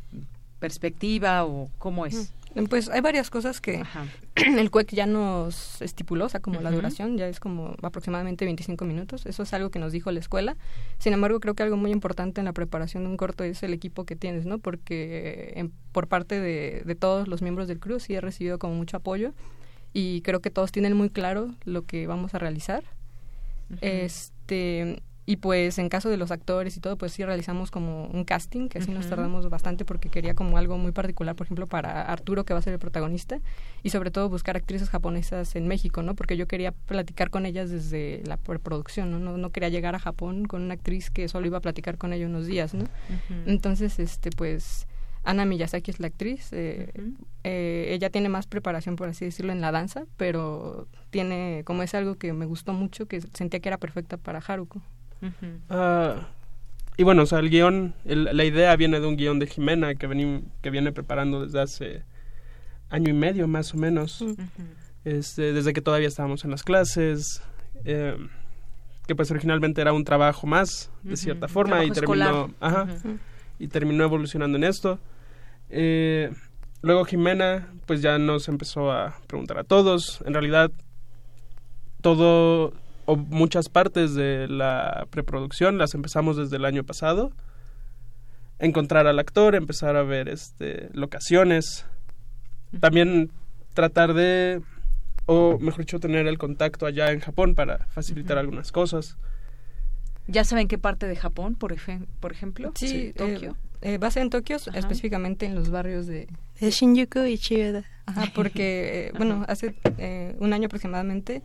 perspectiva 0.59 1.45
o 1.45 1.69
cómo 1.77 2.05
es. 2.07 2.33
Pues 2.69 2.89
hay 2.89 3.01
varias 3.01 3.29
cosas 3.29 3.61
que 3.61 3.83
el 4.35 4.71
CUEC 4.71 4.89
ya 4.95 5.05
nos 5.05 5.79
estipuló, 5.83 6.25
o 6.25 6.29
sea, 6.29 6.39
como 6.39 6.59
la 6.61 6.69
duración 6.77 7.15
ya 7.15 7.27
es 7.27 7.39
como 7.39 7.75
aproximadamente 7.83 8.45
25 8.45 8.85
minutos. 8.85 9.27
Eso 9.27 9.43
es 9.43 9.53
algo 9.53 9.69
que 9.69 9.77
nos 9.77 9.91
dijo 9.91 10.09
la 10.11 10.19
escuela. 10.19 10.57
Sin 10.97 11.13
embargo, 11.13 11.39
creo 11.39 11.53
que 11.53 11.61
algo 11.61 11.77
muy 11.77 11.91
importante 11.91 12.41
en 12.41 12.45
la 12.45 12.53
preparación 12.53 13.03
de 13.03 13.09
un 13.11 13.17
corto 13.17 13.43
es 13.43 13.61
el 13.61 13.73
equipo 13.73 14.05
que 14.05 14.15
tienes, 14.15 14.47
¿no? 14.47 14.57
Porque 14.57 15.53
en- 15.57 15.71
por 15.91 16.07
parte 16.07 16.39
de, 16.41 16.81
de 16.83 16.95
todos 16.95 17.27
los 17.27 17.43
miembros 17.43 17.67
del 17.67 17.79
crew 17.79 17.99
sí 17.99 18.15
he 18.15 18.21
recibido 18.21 18.57
como 18.57 18.73
mucho 18.73 18.97
apoyo 18.97 19.33
y 19.93 20.21
creo 20.21 20.39
que 20.39 20.49
todos 20.49 20.71
tienen 20.71 20.93
muy 20.97 21.11
claro 21.11 21.53
lo 21.65 21.83
que 21.83 22.07
vamos 22.07 22.33
a 22.33 22.39
realizar. 22.39 22.83
Este 23.69 24.05
y 25.29 25.35
pues 25.35 25.77
en 25.77 25.89
caso 25.89 26.09
de 26.09 26.15
los 26.15 26.31
actores 26.31 26.77
y 26.77 26.79
todo, 26.79 26.97
pues 26.97 27.11
sí 27.11 27.25
realizamos 27.25 27.69
como 27.69 28.05
un 28.05 28.23
casting, 28.23 28.69
que 28.69 28.77
así 28.77 28.91
nos 28.91 29.09
tardamos 29.09 29.49
bastante 29.49 29.83
porque 29.83 30.07
quería 30.07 30.35
como 30.35 30.57
algo 30.57 30.77
muy 30.77 30.93
particular, 30.93 31.35
por 31.35 31.45
ejemplo, 31.47 31.67
para 31.67 32.01
Arturo, 32.03 32.45
que 32.45 32.53
va 32.53 32.59
a 32.59 32.61
ser 32.61 32.71
el 32.71 32.79
protagonista, 32.79 33.41
y 33.83 33.89
sobre 33.89 34.09
todo 34.09 34.29
buscar 34.29 34.55
actrices 34.55 34.89
japonesas 34.89 35.57
en 35.57 35.67
México, 35.67 36.01
¿no? 36.01 36.15
Porque 36.15 36.37
yo 36.37 36.47
quería 36.47 36.71
platicar 36.71 37.29
con 37.29 37.45
ellas 37.45 37.69
desde 37.69 38.23
la 38.25 38.37
preproducción, 38.37 39.11
¿no? 39.11 39.19
No, 39.19 39.37
no 39.37 39.49
quería 39.49 39.67
llegar 39.67 39.95
a 39.95 39.99
Japón 39.99 40.45
con 40.45 40.61
una 40.61 40.75
actriz 40.75 41.09
que 41.09 41.27
solo 41.27 41.45
iba 41.45 41.57
a 41.57 41.61
platicar 41.61 41.97
con 41.97 42.13
ella 42.13 42.25
unos 42.25 42.45
días, 42.47 42.73
¿no? 42.73 42.85
Entonces, 43.45 43.99
este, 43.99 44.29
pues, 44.29 44.87
Ana 45.29 45.45
Miyazaki 45.45 45.91
es 45.91 45.99
la 45.99 46.07
actriz. 46.07 46.49
eh, 46.53 46.91
eh, 47.43 47.87
ella 47.91 48.09
tiene 48.09 48.29
más 48.29 48.47
preparación, 48.47 48.95
por 48.95 49.09
así 49.09 49.25
decirlo, 49.25 49.51
en 49.51 49.59
la 49.61 49.71
danza, 49.71 50.05
pero 50.17 50.87
tiene, 51.09 51.63
como 51.65 51.83
es 51.83 51.93
algo 51.93 52.15
que 52.15 52.31
me 52.33 52.45
gustó 52.45 52.71
mucho, 52.73 53.07
que 53.07 53.19
sentía 53.33 53.59
que 53.59 53.69
era 53.69 53.77
perfecta 53.77 54.17
para 54.17 54.39
Haruko. 54.39 54.81
Ah, 55.69 56.27
y 56.95 57.03
bueno, 57.03 57.23
o 57.23 57.25
sea, 57.25 57.39
el 57.39 57.49
guion, 57.49 57.93
el- 58.05 58.29
la 58.35 58.43
idea 58.45 58.75
viene 58.75 58.99
de 58.99 59.07
un 59.07 59.17
guion 59.17 59.39
de 59.39 59.47
Jimena 59.47 59.95
que, 59.95 60.07
vení- 60.07 60.43
que 60.61 60.69
viene 60.69 60.91
preparando 60.91 61.43
desde 61.45 61.59
hace 61.61 62.03
año 62.89 63.09
y 63.09 63.13
medio 63.13 63.47
más 63.47 63.73
o 63.73 63.77
menos, 63.77 64.23
este, 65.05 65.53
desde 65.53 65.73
que 65.73 65.81
todavía 65.81 66.07
estábamos 66.07 66.45
en 66.45 66.51
las 66.51 66.63
clases, 66.63 67.41
eh, 67.85 68.15
que 69.07 69.15
pues 69.15 69.29
originalmente 69.31 69.81
era 69.81 69.91
un 69.93 70.03
trabajo 70.05 70.47
más, 70.47 70.89
de 71.03 71.17
cierta 71.17 71.47
forma, 71.47 71.83
y 71.83 71.89
terminó, 71.99 72.53
ajá, 72.59 72.85
y 73.59 73.67
terminó 73.67 74.03
evolucionando 74.03 74.57
en 74.57 74.63
esto. 74.63 74.99
Eh, 75.69 76.31
luego 76.81 77.05
Jimena, 77.05 77.67
pues 77.85 78.01
ya 78.01 78.17
nos 78.17 78.47
empezó 78.47 78.91
a 78.91 79.17
preguntar 79.27 79.57
a 79.57 79.63
todos, 79.63 80.21
en 80.25 80.33
realidad 80.33 80.71
todo 82.01 82.73
o 83.05 83.15
muchas 83.15 83.69
partes 83.69 84.13
de 84.15 84.47
la 84.47 85.07
preproducción 85.09 85.77
las 85.77 85.93
empezamos 85.93 86.37
desde 86.37 86.57
el 86.57 86.65
año 86.65 86.83
pasado. 86.83 87.31
Encontrar 88.59 89.07
al 89.07 89.19
actor, 89.19 89.55
empezar 89.55 89.95
a 89.95 90.03
ver 90.03 90.29
este 90.29 90.89
locaciones, 90.93 91.85
también 92.79 93.31
tratar 93.73 94.13
de 94.13 94.61
o 95.27 95.57
mejor 95.59 95.81
dicho 95.81 95.99
tener 95.99 96.25
el 96.27 96.37
contacto 96.37 96.85
allá 96.85 97.11
en 97.11 97.19
Japón 97.19 97.53
para 97.53 97.85
facilitar 97.87 98.37
algunas 98.37 98.71
cosas. 98.71 99.17
¿Ya 100.27 100.43
saben 100.43 100.67
qué 100.67 100.77
parte 100.77 101.07
de 101.07 101.15
Japón, 101.15 101.55
por, 101.55 101.73
ejem- 101.73 102.07
por 102.19 102.31
ejemplo? 102.31 102.71
Sí, 102.75 103.13
Tokio. 103.15 103.51
eh, 103.51 103.55
eh, 103.81 103.99
ser 104.09 104.23
en 104.23 104.29
Tokio, 104.29 104.57
Ajá. 104.57 104.77
específicamente 104.77 105.45
en 105.45 105.55
los 105.55 105.69
barrios 105.69 106.07
de... 106.07 106.27
De 106.59 106.71
Shinjuku 106.71 107.19
y 107.19 107.37
Chiyoda. 107.37 107.83
Ajá, 108.05 108.31
porque, 108.33 109.07
eh, 109.07 109.11
bueno, 109.17 109.45
hace 109.47 109.75
eh, 109.97 110.35
un 110.39 110.53
año 110.53 110.67
aproximadamente 110.67 111.41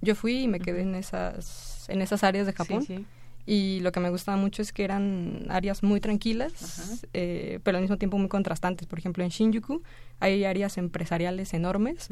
yo 0.00 0.14
fui 0.14 0.42
y 0.42 0.48
me 0.48 0.60
quedé 0.60 0.82
en 0.82 0.94
esas, 0.94 1.88
en 1.88 2.02
esas 2.02 2.24
áreas 2.24 2.46
de 2.46 2.52
Japón. 2.52 2.82
Sí, 2.82 2.96
sí. 2.98 3.06
Y 3.48 3.78
lo 3.80 3.92
que 3.92 4.00
me 4.00 4.10
gustaba 4.10 4.36
mucho 4.36 4.60
es 4.60 4.72
que 4.72 4.82
eran 4.82 5.46
áreas 5.48 5.84
muy 5.84 6.00
tranquilas, 6.00 7.06
eh, 7.12 7.60
pero 7.62 7.78
al 7.78 7.82
mismo 7.82 7.96
tiempo 7.96 8.18
muy 8.18 8.28
contrastantes. 8.28 8.88
Por 8.88 8.98
ejemplo, 8.98 9.22
en 9.22 9.30
Shinjuku 9.30 9.82
hay 10.18 10.44
áreas 10.44 10.78
empresariales 10.78 11.54
enormes 11.54 12.08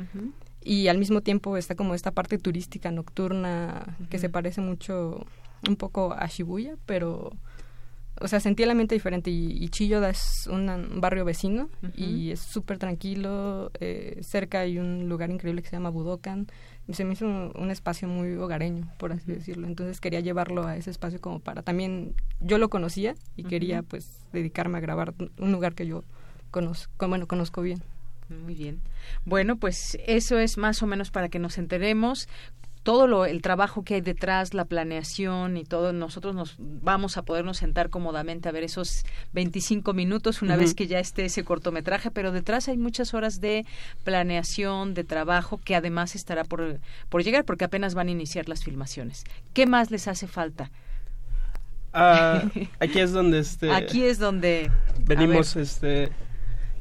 y 0.62 0.86
al 0.86 0.98
mismo 0.98 1.22
tiempo 1.22 1.56
está 1.56 1.74
como 1.74 1.96
esta 1.96 2.12
parte 2.12 2.38
turística 2.38 2.92
nocturna 2.92 3.96
que 4.10 4.20
se 4.20 4.28
parece 4.28 4.60
mucho, 4.60 5.26
un 5.68 5.74
poco 5.74 6.12
a 6.12 6.26
Shibuya, 6.28 6.76
pero 6.86 7.32
o 8.20 8.28
sea, 8.28 8.40
sentí 8.40 8.62
el 8.62 8.70
ambiente 8.70 8.94
diferente 8.94 9.30
y, 9.30 9.68
Chilloda 9.68 10.10
es 10.10 10.46
un 10.46 11.00
barrio 11.00 11.24
vecino 11.24 11.68
y 11.96 12.30
es 12.30 12.40
súper 12.40 12.78
tranquilo, 12.78 13.72
eh, 13.80 14.18
cerca 14.22 14.60
hay 14.60 14.78
un 14.78 15.08
lugar 15.08 15.30
increíble 15.30 15.62
que 15.62 15.68
se 15.68 15.76
llama 15.76 15.90
Budokan, 15.90 16.46
se 16.92 17.04
me 17.04 17.14
hizo 17.14 17.26
un, 17.26 17.70
espacio 17.70 18.06
muy 18.06 18.34
hogareño, 18.36 18.88
por 18.98 19.12
así 19.12 19.32
decirlo, 19.32 19.66
entonces 19.66 20.00
quería 20.00 20.20
llevarlo 20.20 20.66
a 20.66 20.76
ese 20.76 20.90
espacio 20.90 21.20
como 21.20 21.40
para 21.40 21.62
también, 21.62 22.14
yo 22.40 22.58
lo 22.58 22.70
conocía 22.70 23.14
y 23.36 23.44
quería 23.44 23.82
pues 23.82 24.20
dedicarme 24.32 24.78
a 24.78 24.80
grabar 24.80 25.14
un 25.38 25.52
lugar 25.52 25.74
que 25.74 25.86
yo 25.86 26.04
conozco, 26.50 27.08
bueno, 27.08 27.26
conozco 27.26 27.62
bien. 27.62 27.82
Muy 28.28 28.54
bien. 28.54 28.80
Bueno, 29.26 29.56
pues 29.56 29.98
eso 30.06 30.38
es 30.38 30.56
más 30.56 30.82
o 30.82 30.86
menos 30.86 31.10
para 31.10 31.28
que 31.28 31.38
nos 31.38 31.58
enteremos 31.58 32.26
todo 32.84 33.06
lo, 33.06 33.24
el 33.24 33.40
trabajo 33.40 33.82
que 33.82 33.94
hay 33.94 34.00
detrás, 34.02 34.52
la 34.52 34.66
planeación 34.66 35.56
y 35.56 35.64
todo, 35.64 35.94
nosotros 35.94 36.34
nos 36.34 36.56
vamos 36.58 37.16
a 37.16 37.22
podernos 37.22 37.56
sentar 37.56 37.88
cómodamente 37.88 38.48
a 38.48 38.52
ver 38.52 38.62
esos 38.62 39.04
25 39.32 39.94
minutos 39.94 40.42
una 40.42 40.56
vez 40.56 40.74
que 40.74 40.86
ya 40.86 41.00
esté 41.00 41.24
ese 41.24 41.44
cortometraje, 41.44 42.10
pero 42.10 42.30
detrás 42.30 42.68
hay 42.68 42.76
muchas 42.76 43.14
horas 43.14 43.40
de 43.40 43.64
planeación, 44.04 44.92
de 44.92 45.02
trabajo 45.02 45.58
que 45.64 45.74
además 45.74 46.14
estará 46.14 46.44
por, 46.44 46.78
por 47.08 47.24
llegar 47.24 47.46
porque 47.46 47.64
apenas 47.64 47.94
van 47.94 48.08
a 48.08 48.10
iniciar 48.10 48.50
las 48.50 48.62
filmaciones. 48.62 49.24
¿Qué 49.54 49.66
más 49.66 49.90
les 49.90 50.06
hace 50.06 50.26
falta? 50.26 50.70
Ah, 51.94 52.42
aquí 52.80 53.00
es 53.00 53.12
donde 53.12 53.38
este 53.38 53.70
aquí 53.70 54.04
es 54.04 54.18
donde 54.18 54.70
venimos 55.06 55.56
este 55.56 56.10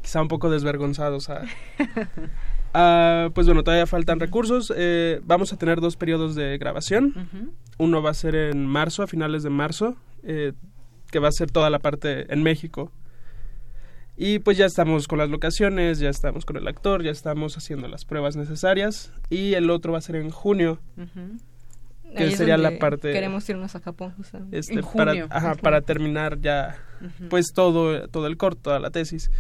quizá 0.02 0.22
un 0.22 0.28
poco 0.28 0.50
desvergonzados 0.50 1.30
a 1.30 1.44
Ah, 2.74 3.30
pues 3.34 3.46
bueno, 3.48 3.64
todavía 3.64 3.86
faltan 3.86 4.20
recursos. 4.20 4.74
Eh, 4.76 5.22
vamos 5.24 5.54
a 5.54 5.58
tener 5.58 5.80
dos 5.80 5.96
periodos 5.96 6.36
de 6.36 6.58
grabación. 6.58 7.62
Uno 7.78 8.02
va 8.02 8.10
a 8.10 8.14
ser 8.14 8.36
en 8.36 8.66
marzo, 8.66 9.04
a 9.04 9.08
finales 9.08 9.44
de 9.44 9.50
marzo, 9.50 9.96
eh, 10.24 10.54
que 11.12 11.20
va 11.20 11.28
a 11.28 11.32
ser 11.32 11.52
toda 11.52 11.70
la 11.70 11.80
parte 11.80 12.32
en 12.34 12.42
México. 12.42 12.92
Y 14.16 14.40
pues 14.40 14.58
ya 14.58 14.66
estamos 14.66 15.08
con 15.08 15.18
las 15.18 15.30
locaciones, 15.30 16.00
ya 16.00 16.10
estamos 16.10 16.46
con 16.46 16.58
el 16.58 16.68
actor, 16.68 17.04
ya 17.04 17.12
estamos 17.12 17.58
haciendo 17.58 17.88
las 17.88 18.06
pruebas 18.06 18.36
necesarias. 18.36 19.12
Y 19.30 19.54
el 19.54 19.70
otro 19.70 19.94
va 19.94 20.00
a 20.00 20.02
ser 20.02 20.16
en 20.16 20.30
junio. 20.30 20.80
Que 22.16 22.32
sería 22.36 22.58
la 22.58 22.78
parte... 22.78 23.12
Queremos 23.12 23.48
irnos 23.50 23.76
a 23.76 23.80
Japón. 23.80 24.14
Este, 24.52 24.82
para, 24.84 25.56
para 25.56 25.82
terminar 25.82 26.40
ya, 26.42 26.78
pues 27.30 27.54
todo, 27.54 28.08
todo 28.08 28.28
el 28.28 28.38
corto, 28.38 28.62
toda 28.62 28.80
la 28.80 28.92
tesis. 28.92 29.32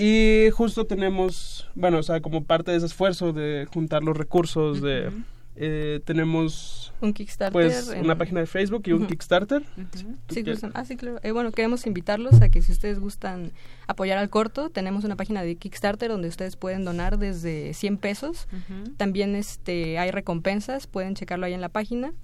Y 0.00 0.48
justo 0.52 0.86
tenemos, 0.86 1.68
bueno, 1.74 1.98
o 1.98 2.02
sea, 2.02 2.20
como 2.20 2.42
parte 2.42 2.70
de 2.70 2.78
ese 2.78 2.86
esfuerzo 2.86 3.34
de 3.34 3.68
juntar 3.70 4.02
los 4.02 4.16
recursos, 4.16 4.80
de 4.80 5.10
eh, 5.56 6.00
tenemos 6.06 6.90
un 7.02 7.12
Kickstarter, 7.12 7.52
pues 7.52 7.94
una 8.00 8.16
página 8.16 8.40
de 8.40 8.46
Facebook 8.46 8.82
y 8.86 8.92
un 8.92 9.06
Kickstarter. 9.06 9.62
Sí, 10.30 10.42
ah, 10.72 10.84
sí, 10.86 10.96
claro. 10.96 11.20
Eh, 11.22 11.32
bueno, 11.32 11.52
queremos 11.52 11.86
invitarlos 11.86 12.40
a 12.40 12.48
que 12.48 12.62
si 12.62 12.72
ustedes 12.72 12.98
gustan 12.98 13.52
apoyar 13.86 14.16
al 14.16 14.30
corto, 14.30 14.70
tenemos 14.70 15.04
una 15.04 15.16
página 15.16 15.42
de 15.42 15.56
Kickstarter 15.56 16.10
donde 16.10 16.28
ustedes 16.28 16.56
pueden 16.56 16.86
donar 16.86 17.18
desde 17.18 17.74
100 17.74 17.98
pesos. 17.98 18.48
También 18.96 19.36
este 19.36 19.98
hay 19.98 20.10
recompensas, 20.10 20.86
pueden 20.86 21.14
checarlo 21.14 21.44
ahí 21.44 21.52
en 21.52 21.60
la 21.60 21.68
página. 21.68 22.14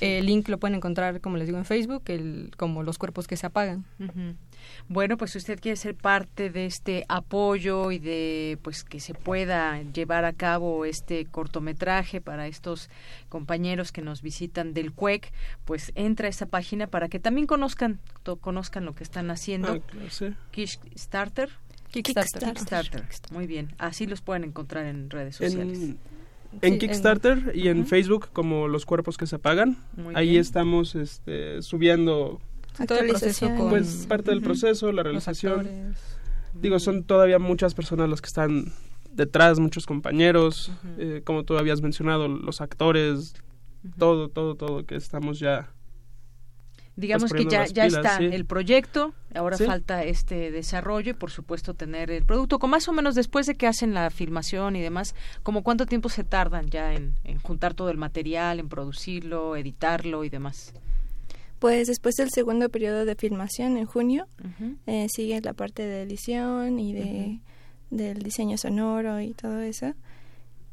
El 0.00 0.26
link 0.26 0.48
lo 0.48 0.58
pueden 0.58 0.76
encontrar, 0.76 1.20
como 1.20 1.36
les 1.36 1.46
digo, 1.46 1.58
en 1.58 1.64
Facebook, 1.64 2.02
el, 2.06 2.50
como 2.56 2.82
los 2.82 2.98
cuerpos 2.98 3.26
que 3.26 3.36
se 3.36 3.46
apagan. 3.46 3.84
Bueno, 4.88 5.16
pues 5.16 5.32
si 5.32 5.38
usted 5.38 5.60
quiere 5.60 5.76
ser 5.76 5.94
parte 5.94 6.50
de 6.50 6.66
este 6.66 7.04
apoyo 7.08 7.90
y 7.90 7.98
de 7.98 8.58
pues 8.62 8.84
que 8.84 9.00
se 9.00 9.14
pueda 9.14 9.80
llevar 9.82 10.24
a 10.24 10.32
cabo 10.32 10.84
este 10.84 11.24
cortometraje 11.26 12.20
para 12.20 12.46
estos 12.46 12.90
compañeros 13.28 13.92
que 13.92 14.02
nos 14.02 14.22
visitan 14.22 14.74
del 14.74 14.92
CUEC, 14.92 15.32
pues 15.64 15.92
entra 15.94 16.26
a 16.26 16.30
esa 16.30 16.46
página 16.46 16.86
para 16.86 17.08
que 17.08 17.18
también 17.18 17.46
conozcan 17.46 18.00
conozcan 18.40 18.84
lo 18.84 18.94
que 18.94 19.04
están 19.04 19.30
haciendo. 19.30 19.82
Ah, 19.82 20.00
Kickstarter. 20.50 21.50
Kickstarter. 21.90 23.04
Muy 23.30 23.46
bien. 23.46 23.74
Así 23.78 24.06
los 24.06 24.20
pueden 24.20 24.44
encontrar 24.44 24.84
en 24.84 25.08
redes 25.08 25.36
sociales. 25.36 25.78
En, 25.78 25.98
Kickstarter 26.60 27.52
y 27.54 27.68
en 27.68 27.86
Facebook 27.86 28.28
como 28.32 28.68
Los 28.68 28.86
Cuerpos 28.86 29.16
que 29.16 29.26
se 29.26 29.36
apagan. 29.36 29.76
Ahí 30.14 30.36
estamos 30.36 30.94
este, 30.94 31.62
subiendo 31.62 32.40
todo 32.86 33.00
el 33.00 33.08
proceso 33.08 33.50
pues 33.68 34.06
parte 34.06 34.30
del 34.30 34.40
proceso 34.40 34.92
la 34.92 35.02
realización. 35.02 35.94
digo 36.54 36.78
son 36.78 37.04
todavía 37.04 37.38
muchas 37.38 37.74
personas 37.74 38.08
las 38.08 38.20
que 38.20 38.28
están 38.28 38.72
detrás 39.10 39.58
muchos 39.58 39.86
compañeros 39.86 40.70
eh, 40.98 41.22
como 41.24 41.44
tú 41.44 41.58
habías 41.58 41.82
mencionado 41.82 42.28
los 42.28 42.60
actores 42.60 43.34
todo 43.98 44.28
todo 44.28 44.54
todo 44.54 44.86
que 44.86 44.94
estamos 44.94 45.40
ya 45.40 45.70
digamos 46.98 47.32
que 47.32 47.46
ya 47.46 47.64
ya 47.66 47.86
está 47.86 48.18
el 48.18 48.44
proyecto 48.44 49.14
ahora 49.34 49.56
falta 49.56 50.04
este 50.04 50.50
desarrollo 50.50 51.12
y 51.12 51.14
por 51.14 51.30
supuesto 51.30 51.74
tener 51.74 52.10
el 52.10 52.24
producto 52.24 52.58
con 52.58 52.70
más 52.70 52.88
o 52.88 52.92
menos 52.92 53.14
después 53.14 53.46
de 53.46 53.54
que 53.54 53.66
hacen 53.66 53.94
la 53.94 54.10
filmación 54.10 54.76
y 54.76 54.82
demás 54.82 55.14
como 55.42 55.62
cuánto 55.62 55.86
tiempo 55.86 56.08
se 56.08 56.24
tardan 56.24 56.68
ya 56.68 56.92
en 56.92 57.14
juntar 57.42 57.74
todo 57.74 57.90
el 57.90 57.96
material 57.96 58.60
en 58.60 58.68
producirlo 58.68 59.56
editarlo 59.56 60.24
y 60.24 60.28
demás 60.28 60.74
pues 61.58 61.88
después 61.88 62.14
del 62.16 62.30
segundo 62.30 62.68
periodo 62.68 63.04
de 63.04 63.16
filmación, 63.16 63.76
en 63.78 63.86
junio, 63.86 64.28
eh, 64.86 65.06
sigue 65.12 65.40
la 65.40 65.54
parte 65.54 65.84
de 65.84 66.02
edición 66.02 66.78
y 66.78 66.92
de, 66.92 67.40
del 67.90 68.22
diseño 68.22 68.56
sonoro 68.56 69.20
y 69.20 69.34
todo 69.34 69.60
eso. 69.60 69.94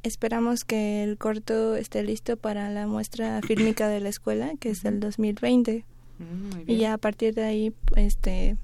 Esperamos 0.03 0.63
que 0.63 1.03
el 1.03 1.17
corto 1.17 1.75
esté 1.75 2.03
listo 2.03 2.37
para 2.37 2.69
la 2.69 2.85
muestra 2.85 3.41
fílmica 3.41 3.87
de 3.87 3.99
la 3.99 4.09
escuela, 4.09 4.51
que 4.59 4.69
es 4.69 4.85
el 4.85 4.99
2020. 4.99 5.85
Mm, 6.19 6.69
y 6.69 6.77
ya 6.77 6.93
a 6.93 6.97
partir 6.97 7.33
de 7.33 7.43
ahí, 7.43 7.73
este, 7.95 8.57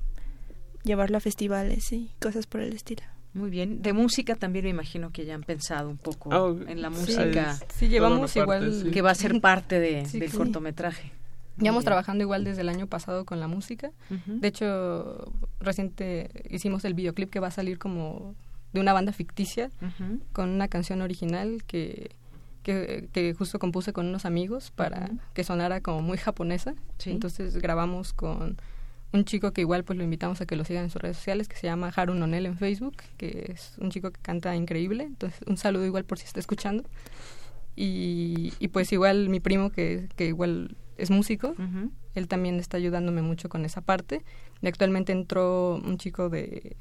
llevarlo 0.84 1.18
a 1.18 1.20
festivales 1.20 1.92
y 1.92 2.12
cosas 2.20 2.48
por 2.48 2.62
el 2.62 2.74
estilo. 2.74 3.04
Muy 3.34 3.50
bien. 3.50 3.82
De 3.82 3.94
música 3.94 4.36
también 4.36 4.66
me 4.66 4.72
imagino 4.72 5.12
que 5.12 5.26
ya 5.26 5.36
han 5.36 5.44
pensado 5.44 5.90
un 5.90 5.98
poco 5.98 6.30
ah, 6.34 6.54
en 6.68 6.82
la 6.82 6.90
música. 6.90 7.58
Sí, 7.76 7.88
llevamos 7.88 8.36
igual. 8.36 8.92
Que 8.92 9.02
va 9.02 9.12
a 9.12 9.16
ser 9.16 9.40
parte 9.42 9.80
de, 9.80 10.04
del 10.04 10.32
cortometraje. 10.32 11.12
Llevamos 11.58 11.86
trabajando 11.86 12.24
igual 12.24 12.44
desde 12.44 12.62
el 12.62 12.70
año 12.70 12.88
pasado 12.88 13.26
con 13.26 13.40
la 13.40 13.48
música. 13.48 13.92
De 14.26 14.48
hecho, 14.48 15.32
reciente 15.60 16.30
hicimos 16.50 16.84
el 16.86 16.94
videoclip 16.94 17.30
que 17.30 17.40
va 17.40 17.48
a 17.48 17.52
salir 17.52 17.78
como 17.78 18.36
de 18.74 18.80
una 18.80 18.94
banda 18.94 19.12
ficticia 19.12 19.70
con 20.34 20.50
una 20.50 20.68
canción 20.68 21.02
original 21.02 21.64
que, 21.68 22.12
que, 22.64 23.36
justo 23.38 23.60
compuse 23.60 23.94
con 23.94 24.08
unos 24.08 24.26
amigos 24.26 24.72
para 24.72 25.10
que 25.34 25.44
sonara 25.44 25.82
como 25.82 26.02
muy 26.02 26.18
japonesa. 26.18 26.76
Entonces 27.06 27.58
grabamos 27.58 28.14
con 28.14 28.58
un 29.14 29.26
chico 29.26 29.52
que 29.52 29.62
igual 29.62 29.84
pues 29.84 29.98
lo 29.98 30.04
invitamos 30.04 30.40
a 30.42 30.46
que 30.46 30.56
lo 30.56 30.64
sigan 30.64 30.86
en 30.86 30.90
sus 30.90 31.02
redes 31.02 31.18
sociales 31.18 31.48
que 31.48 31.58
se 31.58 31.68
llama 31.68 31.92
Haru 31.94 32.14
Nonel 32.14 32.46
en 32.46 32.58
Facebook, 32.58 32.96
que 33.18 33.52
es 33.52 33.76
un 33.80 33.92
chico 33.92 34.12
que 34.12 34.22
canta 34.22 34.56
increíble. 34.56 35.04
Entonces 35.04 35.40
un 35.48 35.58
saludo 35.58 35.86
igual 35.86 36.06
por 36.06 36.18
si 36.18 36.26
está 36.26 36.40
escuchando. 36.40 36.84
Y, 37.76 38.54
y 38.60 38.68
pues 38.70 38.92
igual 38.92 39.30
mi 39.30 39.40
primo 39.40 39.72
que, 39.72 40.08
que 40.16 40.28
igual 40.28 40.76
es 40.98 41.10
músico, 41.10 41.56
él 42.14 42.28
también 42.28 42.60
está 42.60 42.78
ayudándome 42.78 43.22
mucho 43.22 43.50
con 43.50 43.66
esa 43.66 43.82
parte. 43.82 44.24
Y 44.62 44.68
actualmente 44.68 45.12
entró 45.12 45.76
un 45.76 45.98
chico 45.98 46.30
de, 46.30 46.76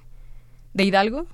de 0.73 0.85
Hidalgo, 0.85 1.27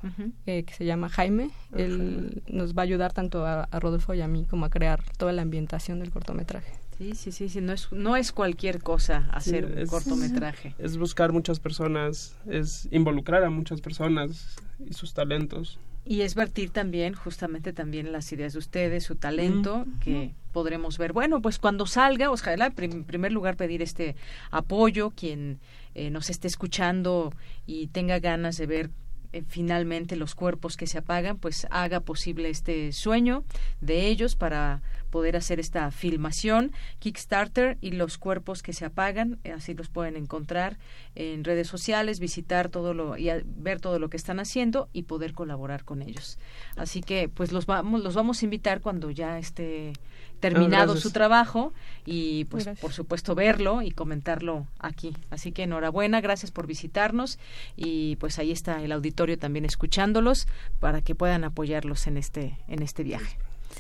eh, 0.47 0.65
que 0.65 0.75
se 0.75 0.85
llama 0.85 1.09
Jaime. 1.09 1.51
Él 1.77 2.43
nos 2.49 2.75
va 2.75 2.83
a 2.83 2.85
ayudar 2.85 3.13
tanto 3.13 3.47
a, 3.47 3.67
Rodolfo 3.73 4.15
y 4.15 4.21
a 4.21 4.29
mí 4.29 4.47
como 4.47 4.67
a 4.67 4.71
crear 4.71 5.03
toda 5.17 5.33
la 5.33 5.43
ambientación 5.43 6.01
del 6.01 6.11
cortometraje. 6.11 6.73
Sí, 6.99 7.15
sí, 7.15 7.31
sí, 7.33 7.49
sí. 7.49 7.61
No, 7.61 7.75
es, 7.75 7.93
no 7.93 8.17
es 8.17 8.33
cualquier 8.33 8.83
cosa 8.83 9.29
hacer 9.31 9.67
un 9.67 9.87
cortometraje. 9.87 10.75
Es 10.79 10.97
buscar 10.97 11.33
muchas 11.33 11.61
personas, 11.61 12.37
es 12.49 12.89
involucrar 12.91 13.45
a 13.45 13.51
muchas 13.51 13.83
personas 13.83 14.57
y 14.89 14.95
sus 14.95 15.13
talentos 15.13 15.79
y 16.09 16.21
es 16.21 16.37
vertir 16.37 16.71
también 16.71 17.15
justamente 17.15 17.73
también 17.73 18.13
las 18.13 18.31
ideas 18.31 18.53
de 18.53 18.61
ustedes, 18.61 19.03
su 19.03 19.17
talento, 19.17 19.87
que 20.01 20.35
podremos 20.53 20.99
ver. 20.99 21.13
Bueno, 21.13 21.43
pues 21.43 21.59
cuando 21.59 21.85
salga, 21.85 22.31
ojalá 22.31 22.73
en 22.77 23.03
primer 23.05 23.33
lugar 23.33 23.57
pedir 23.57 23.83
este 23.83 24.15
apoyo, 24.53 25.11
quien 25.11 25.59
eh, 25.97 26.11
nos 26.11 26.31
esté 26.31 26.47
escuchando 26.47 27.35
y 27.67 27.89
tenga 27.89 28.21
ganas 28.21 28.57
de 28.57 28.67
ver 28.67 28.91
eh, 29.37 29.45
finalmente 29.47 30.17
los 30.17 30.35
cuerpos 30.35 30.79
que 30.79 30.87
se 30.87 30.97
apagan, 30.97 31.37
pues 31.37 31.67
haga 31.71 32.01
posible 32.01 32.49
este 32.49 32.91
sueño 32.93 33.45
de 33.83 34.07
ellos 34.07 34.35
para 34.35 34.81
poder 35.11 35.37
hacer 35.37 35.61
esta 35.61 35.91
filmación, 35.91 36.73
Kickstarter 37.01 37.77
y 37.83 37.91
los 37.91 38.17
cuerpos 38.17 38.63
que 38.63 38.73
se 38.73 38.87
apagan, 38.87 39.39
eh, 39.45 39.53
así 39.53 39.75
los 39.75 39.89
pueden 39.89 40.17
encontrar 40.17 40.79
en 41.15 41.45
redes 41.45 41.69
sociales, 41.69 42.19
visitar 42.19 42.71
todo 42.71 42.95
lo 42.95 43.19
y 43.19 43.29
ver 43.45 43.79
todo 43.79 43.99
lo 43.99 44.09
que 44.09 44.17
están 44.17 44.41
haciendo 44.41 44.89
y 44.95 45.03
poder 45.03 45.35
colaborar 45.35 45.85
con 45.85 46.01
ellos. 46.01 46.39
Así 46.77 47.03
que 47.03 47.29
pues 47.29 47.53
los 47.53 47.67
vamos 47.67 48.03
los 48.03 48.15
vamos 48.15 48.41
a 48.41 48.45
invitar 48.47 48.81
cuando 48.81 49.11
ya 49.11 49.39
esté 49.39 49.93
terminado 50.41 50.97
su 50.97 51.11
trabajo 51.11 51.73
y 52.05 52.45
pues 52.47 52.69
por 52.81 52.93
supuesto 52.93 53.35
verlo 53.35 53.83
y 53.83 53.91
comentarlo 53.91 54.67
aquí. 54.79 55.17
Así 55.31 55.53
que 55.53 55.65
enhorabuena, 55.65 56.21
gracias 56.21 56.51
por 56.51 56.67
visitarnos 56.67 57.39
y 57.77 58.17
pues 58.17 58.39
ahí 58.39 58.53
está 58.53 58.83
el 58.83 58.93
auditorio 58.93 59.39
también 59.39 59.65
escuchándolos 59.65 60.47
para 60.81 61.01
que 61.03 61.15
puedan 61.15 61.45
apoyarlos 61.45 62.07
en 62.07 62.17
este 62.17 62.59
en 62.69 62.83
este 62.83 63.03
viaje. 63.03 63.39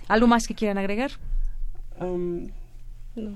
¿Algo 0.08 0.26
más 0.26 0.46
que 0.46 0.54
quieran 0.54 0.78
agregar? 0.78 1.12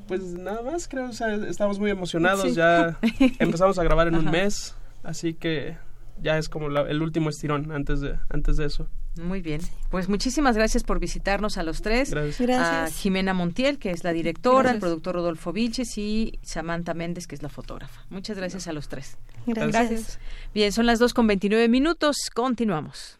Pues 0.06 0.22
nada 0.34 0.62
más, 0.62 0.88
creo, 0.88 1.08
o 1.08 1.12
sea, 1.12 1.34
estamos 1.34 1.78
muy 1.78 1.90
emocionados, 1.90 2.54
ya 2.54 2.98
empezamos 3.38 3.78
a 3.78 3.84
grabar 3.84 4.08
en 4.08 4.16
un 4.16 4.30
mes, 4.30 4.74
así 5.02 5.32
que 5.32 5.78
ya 6.22 6.36
es 6.36 6.50
como 6.50 6.66
el 6.66 7.02
último 7.02 7.30
estirón 7.30 7.72
antes 7.72 8.00
de, 8.00 8.18
antes 8.28 8.58
de 8.58 8.66
eso. 8.66 8.88
Muy 9.16 9.42
bien. 9.42 9.60
Pues 9.90 10.08
muchísimas 10.08 10.56
gracias 10.56 10.84
por 10.84 11.00
visitarnos 11.00 11.58
a 11.58 11.62
los 11.62 11.82
tres. 11.82 12.10
Gracias. 12.10 12.50
A 12.60 12.88
Jimena 12.90 13.34
Montiel, 13.34 13.78
que 13.78 13.90
es 13.90 14.04
la 14.04 14.12
directora, 14.12 14.70
al 14.70 14.78
productor 14.78 15.16
Rodolfo 15.16 15.52
Vilches 15.52 15.98
y 15.98 16.38
Samantha 16.42 16.94
Méndez, 16.94 17.26
que 17.26 17.34
es 17.34 17.42
la 17.42 17.48
fotógrafa. 17.48 18.04
Muchas 18.08 18.36
gracias 18.36 18.68
a 18.68 18.72
los 18.72 18.88
tres. 18.88 19.18
Gracias. 19.46 20.18
Bien, 20.54 20.72
son 20.72 20.86
las 20.86 20.98
dos 20.98 21.12
con 21.14 21.26
29 21.26 21.68
minutos. 21.68 22.16
Continuamos. 22.32 23.18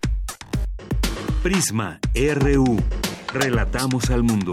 Prisma 1.42 1.98
RU. 2.14 2.78
Relatamos 3.32 4.10
al 4.10 4.22
mundo. 4.22 4.52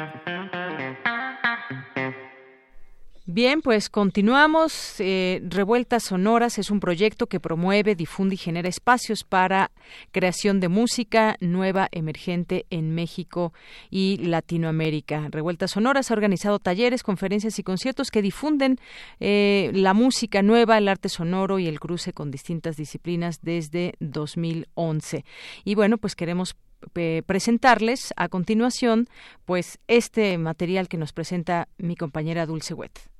Bien, 3.27 3.61
pues 3.61 3.89
continuamos. 3.89 4.95
Eh, 4.97 5.41
Revueltas 5.47 6.05
Sonoras 6.05 6.57
es 6.57 6.71
un 6.71 6.79
proyecto 6.79 7.27
que 7.27 7.39
promueve, 7.39 7.93
difunde 7.93 8.33
y 8.33 8.37
genera 8.37 8.67
espacios 8.67 9.23
para 9.23 9.69
creación 10.11 10.59
de 10.59 10.69
música 10.69 11.37
nueva 11.39 11.87
emergente 11.91 12.65
en 12.71 12.95
México 12.95 13.53
y 13.91 14.17
Latinoamérica. 14.17 15.27
Revueltas 15.29 15.71
Sonoras 15.71 16.09
ha 16.09 16.15
organizado 16.15 16.57
talleres, 16.57 17.03
conferencias 17.03 17.59
y 17.59 17.63
conciertos 17.63 18.09
que 18.09 18.23
difunden 18.23 18.79
eh, 19.19 19.69
la 19.71 19.93
música 19.93 20.41
nueva, 20.41 20.79
el 20.79 20.87
arte 20.87 21.07
sonoro 21.07 21.59
y 21.59 21.67
el 21.67 21.79
cruce 21.79 22.13
con 22.13 22.31
distintas 22.31 22.75
disciplinas 22.75 23.41
desde 23.43 23.93
2011. 23.99 25.25
Y 25.63 25.75
bueno, 25.75 25.99
pues 25.99 26.15
queremos 26.15 26.55
eh, 26.95 27.21
presentarles 27.27 28.15
a 28.17 28.29
continuación 28.29 29.07
pues 29.45 29.77
este 29.87 30.39
material 30.39 30.87
que 30.87 30.97
nos 30.97 31.13
presenta 31.13 31.67
mi 31.77 31.95
compañera 31.95 32.47
Dulce 32.47 32.73
Wet. 32.73 33.10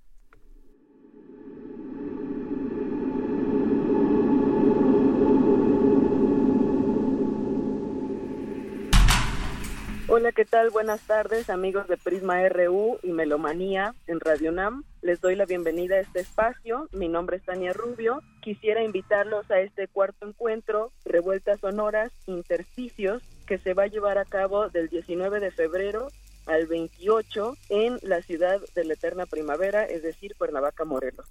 Hola, 10.13 10.33
¿qué 10.33 10.43
tal? 10.43 10.71
Buenas 10.71 10.99
tardes, 11.07 11.49
amigos 11.49 11.88
de 11.88 11.95
Prisma 11.95 12.45
RU 12.49 12.99
y 13.01 13.13
Melomanía 13.13 13.95
en 14.07 14.19
Radio 14.19 14.51
NAM. 14.51 14.83
Les 15.01 15.21
doy 15.21 15.38
la 15.38 15.45
bienvenida 15.45 15.95
a 15.95 15.99
este 16.01 16.19
espacio. 16.19 16.89
Mi 16.91 17.07
nombre 17.07 17.38
es 17.38 17.45
Tania 17.45 17.71
Rubio. 17.71 18.21
Quisiera 18.41 18.83
invitarlos 18.83 19.49
a 19.49 19.61
este 19.61 19.88
cuarto 19.88 20.27
encuentro, 20.27 20.91
Revueltas 21.05 21.61
Sonoras, 21.61 22.11
Intersticios, 22.27 23.23
que 23.47 23.57
se 23.57 23.73
va 23.73 23.83
a 23.83 23.88
llevar 23.88 24.17
a 24.17 24.25
cabo 24.25 24.67
del 24.67 24.89
19 24.89 25.39
de 25.39 25.51
febrero 25.51 26.09
al 26.45 26.67
28 26.67 27.55
en 27.69 27.97
la 28.01 28.21
ciudad 28.21 28.59
de 28.75 28.83
la 28.83 28.95
eterna 28.95 29.25
primavera, 29.27 29.85
es 29.85 30.03
decir, 30.03 30.35
Cuernavaca, 30.35 30.83
Morelos. 30.83 31.29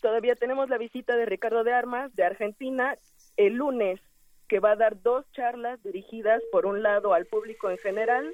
Todavía 0.00 0.34
tenemos 0.34 0.68
la 0.68 0.78
visita 0.78 1.16
de 1.16 1.26
Ricardo 1.26 1.64
de 1.64 1.72
Armas 1.72 2.14
de 2.14 2.24
Argentina 2.24 2.96
el 3.36 3.54
lunes, 3.54 4.00
que 4.48 4.60
va 4.60 4.72
a 4.72 4.76
dar 4.76 5.02
dos 5.02 5.24
charlas 5.32 5.82
dirigidas, 5.82 6.42
por 6.52 6.66
un 6.66 6.82
lado, 6.82 7.14
al 7.14 7.26
público 7.26 7.70
en 7.70 7.78
general 7.78 8.32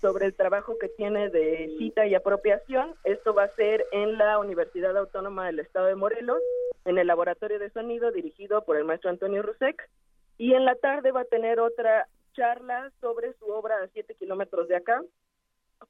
sobre 0.00 0.26
el 0.26 0.34
trabajo 0.34 0.78
que 0.78 0.88
tiene 0.88 1.28
de 1.28 1.74
cita 1.78 2.06
y 2.06 2.14
apropiación. 2.14 2.94
Esto 3.04 3.34
va 3.34 3.44
a 3.44 3.54
ser 3.56 3.84
en 3.92 4.16
la 4.16 4.38
Universidad 4.38 4.96
Autónoma 4.96 5.46
del 5.46 5.58
Estado 5.58 5.86
de 5.86 5.96
Morelos, 5.96 6.40
en 6.84 6.98
el 6.98 7.06
laboratorio 7.08 7.58
de 7.58 7.70
sonido 7.70 8.12
dirigido 8.12 8.64
por 8.64 8.76
el 8.76 8.84
maestro 8.84 9.10
Antonio 9.10 9.42
Rusek. 9.42 9.90
Y 10.36 10.54
en 10.54 10.64
la 10.64 10.76
tarde 10.76 11.10
va 11.10 11.22
a 11.22 11.24
tener 11.24 11.58
otra 11.58 12.06
charla 12.34 12.92
sobre 13.00 13.32
su 13.34 13.46
obra 13.46 13.82
a 13.82 13.88
siete 13.88 14.14
kilómetros 14.14 14.68
de 14.68 14.76
acá, 14.76 15.02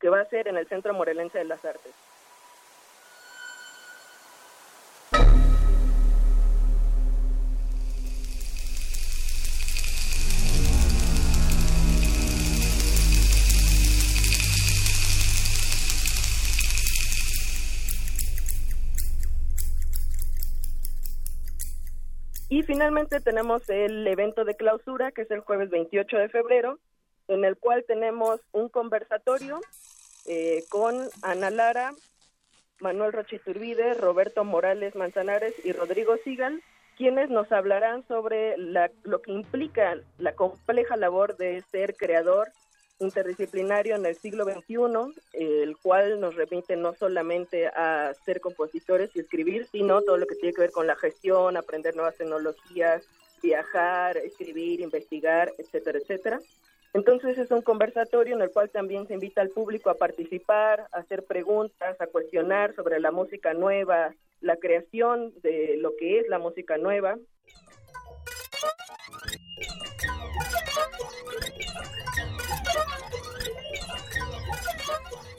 que 0.01 0.09
va 0.09 0.21
a 0.21 0.29
ser 0.31 0.49
en 0.49 0.57
el 0.57 0.67
Centro 0.69 0.95
Morelense 0.95 1.39
de 1.39 1.45
las 1.45 1.65
Artes. 1.65 2.18
Y 22.59 22.65
finalmente 22.65 23.21
tenemos 23.21 23.69
el 23.69 24.05
evento 24.09 24.45
de 24.45 24.57
clausura, 24.57 25.13
que 25.13 25.23
es 25.23 25.31
el 25.31 25.43
jueves 25.43 25.71
28 25.71 26.17
de 26.17 26.29
febrero, 26.29 26.81
en 27.29 27.45
el 27.45 27.57
cual 27.57 27.85
tenemos 27.87 28.41
un 28.51 28.69
conversatorio 28.69 29.61
eh, 30.27 30.65
con 30.69 31.09
Ana 31.23 31.51
Lara, 31.51 31.93
Manuel 32.81 33.13
Rochiturbide, 33.13 33.95
Roberto 33.95 34.43
Morales 34.43 34.97
Manzanares 34.97 35.55
y 35.65 35.71
Rodrigo 35.71 36.17
Sigal, 36.25 36.61
quienes 36.97 37.31
nos 37.31 37.53
hablarán 37.53 38.05
sobre 38.09 38.57
lo 38.59 39.23
que 39.23 39.31
implica 39.31 39.97
la 40.19 40.33
compleja 40.33 40.97
labor 40.97 41.37
de 41.37 41.63
ser 41.71 41.95
creador 41.95 42.49
interdisciplinario 43.01 43.95
en 43.95 44.07
el 44.07 44.17
siglo 44.17 44.45
XXI, 44.45 45.15
el 45.33 45.77
cual 45.77 46.21
nos 46.21 46.35
remite 46.35 46.77
no 46.77 46.95
solamente 46.95 47.69
a 47.69 48.13
ser 48.25 48.41
compositores 48.41 49.11
y 49.15 49.21
escribir, 49.21 49.67
sino 49.71 50.03
todo 50.03 50.17
lo 50.17 50.27
que 50.27 50.35
tiene 50.35 50.55
que 50.55 50.63
ver 50.63 50.73
con 50.73 50.87
la 50.87 50.97
gestión, 50.97 51.57
aprender 51.57 51.95
nuevas 51.95 52.17
tecnologías, 52.17 53.05
viajar, 53.43 54.17
escribir, 54.17 54.81
investigar, 54.81 55.53
etcétera, 55.59 55.99
etcétera. 55.99 56.41
Entonces 56.95 57.39
es 57.39 57.51
un 57.51 57.63
conversatorio 57.63 58.35
en 58.35 58.43
el 58.43 58.51
cual 58.51 58.71
también 58.71 59.07
se 59.07 59.15
invita 59.15 59.41
al 59.41 59.51
público 59.51 59.91
a 59.91 59.95
participar, 59.95 60.87
a 60.93 60.99
hacer 60.99 61.25
preguntas, 61.25 62.01
a 62.01 62.07
cuestionar 62.07 62.75
sobre 62.75 62.99
la 62.99 63.11
música 63.11 63.53
nueva, 63.55 64.15
la 64.41 64.57
creación 64.57 65.33
de 65.43 65.77
lo 65.79 65.95
que 65.97 66.21
es 66.21 66.29
la 66.29 66.39
música 66.39 66.79
nueva. 66.79 67.17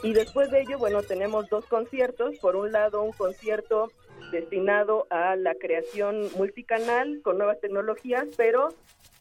Y 0.03 0.13
después 0.13 0.49
de 0.49 0.61
ello, 0.61 0.77
bueno, 0.77 1.03
tenemos 1.03 1.49
dos 1.49 1.65
conciertos. 1.65 2.37
Por 2.39 2.55
un 2.55 2.71
lado, 2.71 3.03
un 3.03 3.11
concierto 3.11 3.91
destinado 4.31 5.07
a 5.09 5.35
la 5.35 5.55
creación 5.55 6.29
multicanal 6.37 7.21
con 7.23 7.37
nuevas 7.37 7.59
tecnologías, 7.59 8.27
pero 8.37 8.69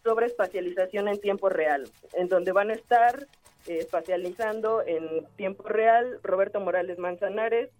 sobre 0.04 0.26
espacialización 0.26 1.08
en 1.08 1.20
tiempo 1.20 1.48
real, 1.48 1.88
en 2.14 2.28
donde 2.28 2.52
van 2.52 2.70
a 2.70 2.74
estar 2.74 3.26
eh, 3.66 3.78
espacializando 3.78 4.82
en 4.86 5.26
tiempo 5.36 5.64
real 5.64 6.20
Roberto 6.22 6.60
Morales 6.60 6.98
Manzanares, 6.98 7.70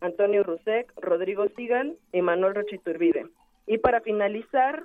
Antonio 0.00 0.42
Rusek, 0.42 0.92
Rodrigo 0.96 1.46
Sigan 1.56 1.96
y 2.12 2.22
Manuel 2.22 2.54
Rochiturbide. 2.54 3.26
Y 3.66 3.78
para 3.78 4.00
finalizar, 4.00 4.84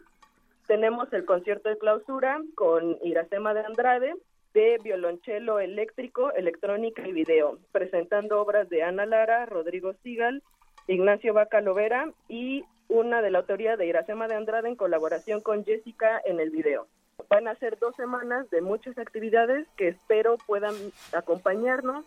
tenemos 0.67 1.11
el 1.13 1.25
concierto 1.25 1.69
de 1.69 1.77
clausura 1.77 2.39
con 2.55 2.97
Iracema 3.03 3.53
de 3.53 3.61
Andrade, 3.61 4.13
de 4.53 4.79
violonchelo 4.83 5.59
eléctrico, 5.59 6.31
electrónica 6.33 7.07
y 7.07 7.11
video, 7.11 7.57
presentando 7.71 8.41
obras 8.41 8.69
de 8.69 8.83
Ana 8.83 9.05
Lara, 9.05 9.45
Rodrigo 9.45 9.93
Sigal, 10.03 10.43
Ignacio 10.87 11.33
Vaca 11.33 11.61
Lovera 11.61 12.11
y 12.27 12.63
una 12.87 13.21
de 13.21 13.31
la 13.31 13.39
autoría 13.39 13.77
de 13.77 13.87
Iracema 13.87 14.27
de 14.27 14.35
Andrade 14.35 14.69
en 14.69 14.75
colaboración 14.75 15.41
con 15.41 15.65
Jessica 15.65 16.21
en 16.25 16.39
el 16.39 16.51
video. 16.51 16.87
Van 17.29 17.47
a 17.47 17.55
ser 17.55 17.79
dos 17.79 17.95
semanas 17.95 18.49
de 18.49 18.61
muchas 18.61 18.97
actividades 18.97 19.67
que 19.77 19.87
espero 19.89 20.37
puedan 20.45 20.75
acompañarnos 21.13 22.05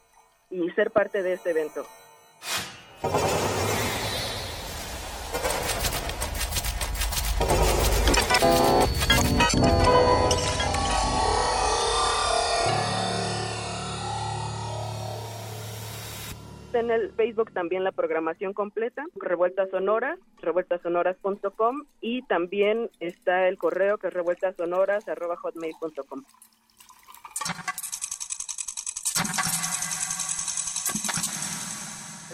y 0.51 0.71
ser 0.71 0.91
parte 0.91 1.23
de 1.23 1.33
este 1.33 1.51
evento. 1.51 1.85
En 16.87 16.93
el 16.93 17.13
Facebook 17.13 17.53
también 17.53 17.85
la 17.85 17.93
programación 17.93 18.53
completa, 18.53 19.07
Revueltas 19.17 19.71
Sonoras, 19.71 20.19
revueltasonoras.com 20.41 21.85
y 22.01 22.23
también 22.23 22.91
está 23.01 23.49
el 23.49 23.59
correo 23.59 23.99
que 23.99 24.07
es 24.09 24.15
revueltasonoras.hotmail.com. 24.15 26.25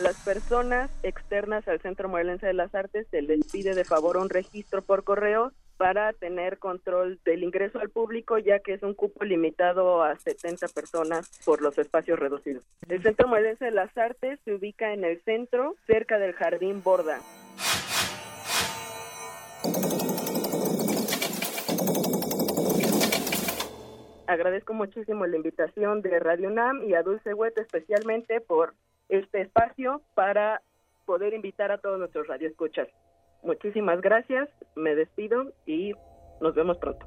Las 0.03 0.16
personas 0.24 0.91
externas 1.03 1.69
al 1.69 1.81
Centro 1.81 2.09
Morelense 2.09 2.47
de 2.47 2.55
las 2.55 2.74
Artes 2.74 3.07
se 3.11 3.20
les 3.23 3.47
pide 3.51 3.74
de 3.74 3.85
favor 3.85 4.16
un 4.16 4.29
registro 4.29 4.83
por 4.83 5.05
correo 5.05 5.53
para 5.77 6.12
tener 6.12 6.59
control 6.59 7.19
del 7.24 7.43
ingreso 7.43 7.78
al 7.78 7.90
público, 7.90 8.39
ya 8.39 8.61
que 8.61 8.74
es 8.74 8.82
un 8.82 8.94
cupo 8.94 9.24
limitado 9.24 10.03
a 10.03 10.16
70 10.16 10.69
personas 10.69 11.31
por 11.44 11.62
los 11.62 11.78
espacios 11.78 12.19
reducidos. 12.19 12.62
El 12.89 13.03
Centro 13.03 13.28
Morelense 13.28 13.65
de 13.65 13.70
las 13.70 13.97
Artes 13.97 14.39
se 14.44 14.55
ubica 14.55 14.93
en 14.93 15.05
el 15.05 15.20
centro, 15.23 15.77
cerca 15.86 16.19
del 16.19 16.35
Jardín 16.35 16.82
Borda. 16.82 17.20
Agradezco 24.27 24.73
muchísimo 24.73 25.27
la 25.27 25.36
invitación 25.36 26.01
de 26.01 26.19
Radio 26.19 26.49
NAM 26.49 26.85
y 26.85 26.94
a 26.94 27.03
Dulce 27.03 27.35
Huete 27.35 27.61
especialmente 27.61 28.40
por 28.40 28.74
este 29.09 29.43
espacio 29.43 30.01
para 30.15 30.62
poder 31.05 31.35
invitar 31.35 31.70
a 31.70 31.78
todos 31.78 31.99
nuestros 31.99 32.27
radioescuchas. 32.27 32.89
Muchísimas 33.43 34.01
gracias, 34.01 34.48
me 34.77 34.94
despido 34.94 35.52
y 35.66 35.93
nos 36.40 36.55
vemos 36.55 36.78
pronto. 36.78 37.06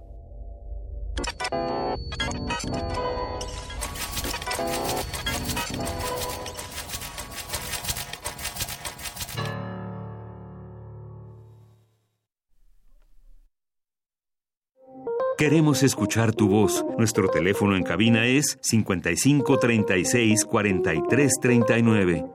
Queremos 15.37 15.83
escuchar 15.83 16.33
tu 16.33 16.47
voz. 16.47 16.85
Nuestro 16.97 17.27
teléfono 17.27 17.75
en 17.75 17.83
cabina 17.83 18.25
es 18.25 18.57
55 18.61 19.59
36 19.59 20.45
43 20.45 21.31
39. 21.41 22.34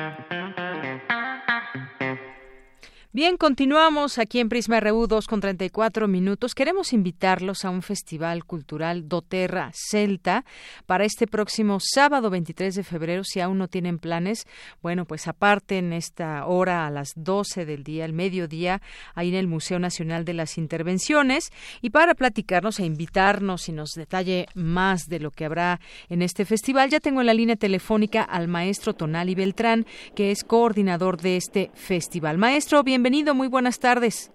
Bien, 3.13 3.35
continuamos 3.35 4.17
aquí 4.19 4.39
en 4.39 4.47
Prisma 4.47 4.79
RU 4.79 5.05
2 5.05 5.27
con 5.27 5.41
34 5.41 6.07
minutos. 6.07 6.55
Queremos 6.55 6.93
invitarlos 6.93 7.65
a 7.65 7.69
un 7.69 7.81
festival 7.81 8.45
cultural 8.45 9.09
Doterra 9.09 9.69
Celta 9.73 10.45
para 10.85 11.03
este 11.03 11.27
próximo 11.27 11.79
sábado 11.81 12.29
23 12.29 12.73
de 12.73 12.83
febrero. 12.85 13.25
Si 13.25 13.41
aún 13.41 13.57
no 13.57 13.67
tienen 13.67 13.99
planes, 13.99 14.47
bueno, 14.81 15.03
pues 15.03 15.27
aparte 15.27 15.77
en 15.77 15.91
esta 15.91 16.45
hora 16.45 16.87
a 16.87 16.89
las 16.89 17.11
12 17.17 17.65
del 17.65 17.83
día, 17.83 18.05
el 18.05 18.13
mediodía, 18.13 18.81
ahí 19.13 19.27
en 19.27 19.35
el 19.35 19.47
Museo 19.47 19.77
Nacional 19.77 20.23
de 20.23 20.33
las 20.33 20.57
Intervenciones. 20.57 21.51
Y 21.81 21.89
para 21.89 22.15
platicarnos 22.15 22.79
e 22.79 22.85
invitarnos 22.85 23.67
y 23.67 23.73
nos 23.73 23.91
detalle 23.91 24.45
más 24.55 25.09
de 25.09 25.19
lo 25.19 25.31
que 25.31 25.43
habrá 25.43 25.81
en 26.07 26.21
este 26.21 26.45
festival, 26.45 26.89
ya 26.89 27.01
tengo 27.01 27.19
en 27.19 27.27
la 27.27 27.33
línea 27.33 27.57
telefónica 27.57 28.21
al 28.21 28.47
maestro 28.47 28.93
Tonali 28.93 29.35
Beltrán, 29.35 29.85
que 30.15 30.31
es 30.31 30.45
coordinador 30.45 31.19
de 31.19 31.35
este 31.35 31.71
festival. 31.73 32.37
Maestro, 32.37 32.83
bien 32.83 33.00
bienvenido, 33.01 33.33
muy 33.33 33.47
buenas 33.47 33.79
tardes. 33.79 34.31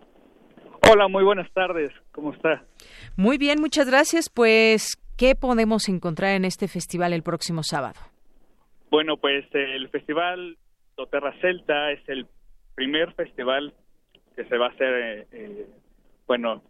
Hola, 0.90 1.06
muy 1.06 1.22
buenas 1.22 1.48
tardes, 1.52 1.92
¿cómo 2.10 2.32
está? 2.32 2.64
Muy 3.16 3.38
bien, 3.38 3.60
muchas 3.60 3.88
gracias. 3.88 4.28
Pues, 4.28 5.00
¿qué 5.16 5.36
podemos 5.36 5.88
encontrar 5.88 6.34
en 6.34 6.44
este 6.44 6.66
festival 6.66 7.12
el 7.12 7.22
próximo 7.22 7.62
sábado? 7.62 8.00
Bueno, 8.90 9.18
pues 9.18 9.44
el 9.52 9.88
festival 9.90 10.56
Doterra 10.96 11.32
Celta 11.40 11.92
es 11.92 12.00
el 12.08 12.26
primer 12.74 13.12
festival 13.12 13.72
que 14.34 14.44
se 14.46 14.56
va 14.58 14.66
a 14.66 14.70
hacer, 14.70 14.94
eh, 14.94 15.26
eh, 15.30 15.66
bueno, 16.26 16.60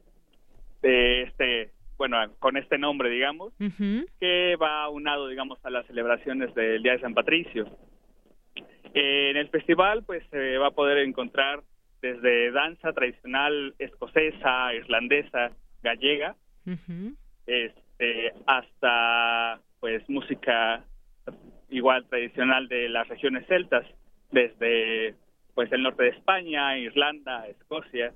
de 0.82 1.23
este, 1.23 1.70
bueno, 1.97 2.18
con 2.40 2.59
este 2.59 2.77
nombre, 2.77 3.09
digamos, 3.09 3.55
que 4.20 4.56
va 4.60 4.82
aunado, 4.82 5.28
digamos, 5.28 5.59
a 5.64 5.70
las 5.70 5.86
celebraciones 5.86 6.55
del 6.55 6.82
Día 6.82 6.93
de 6.93 7.01
San 7.01 7.14
Patricio. 7.14 7.64
Eh, 8.93 9.31
en 9.31 9.39
el 9.39 9.48
festival, 9.48 10.02
pues, 10.05 10.23
se 10.31 10.59
va 10.59 10.66
a 10.66 10.73
poder 10.73 10.98
encontrar 10.98 11.62
desde 12.02 12.51
danza 12.52 12.93
tradicional 12.93 13.74
escocesa, 13.78 14.74
irlandesa, 14.74 15.51
gallega, 15.82 16.36
este, 17.47 18.32
hasta 18.47 19.60
pues 19.81 20.09
música 20.09 20.85
igual 21.70 22.06
tradicional 22.06 22.68
de 22.68 22.89
las 22.89 23.09
regiones 23.09 23.47
celtas, 23.47 23.86
desde 24.31 25.14
pues 25.55 25.73
el 25.73 25.82
norte 25.82 26.05
de 26.05 26.10
España, 26.10 26.78
Irlanda, 26.78 27.47
Escocia, 27.48 28.12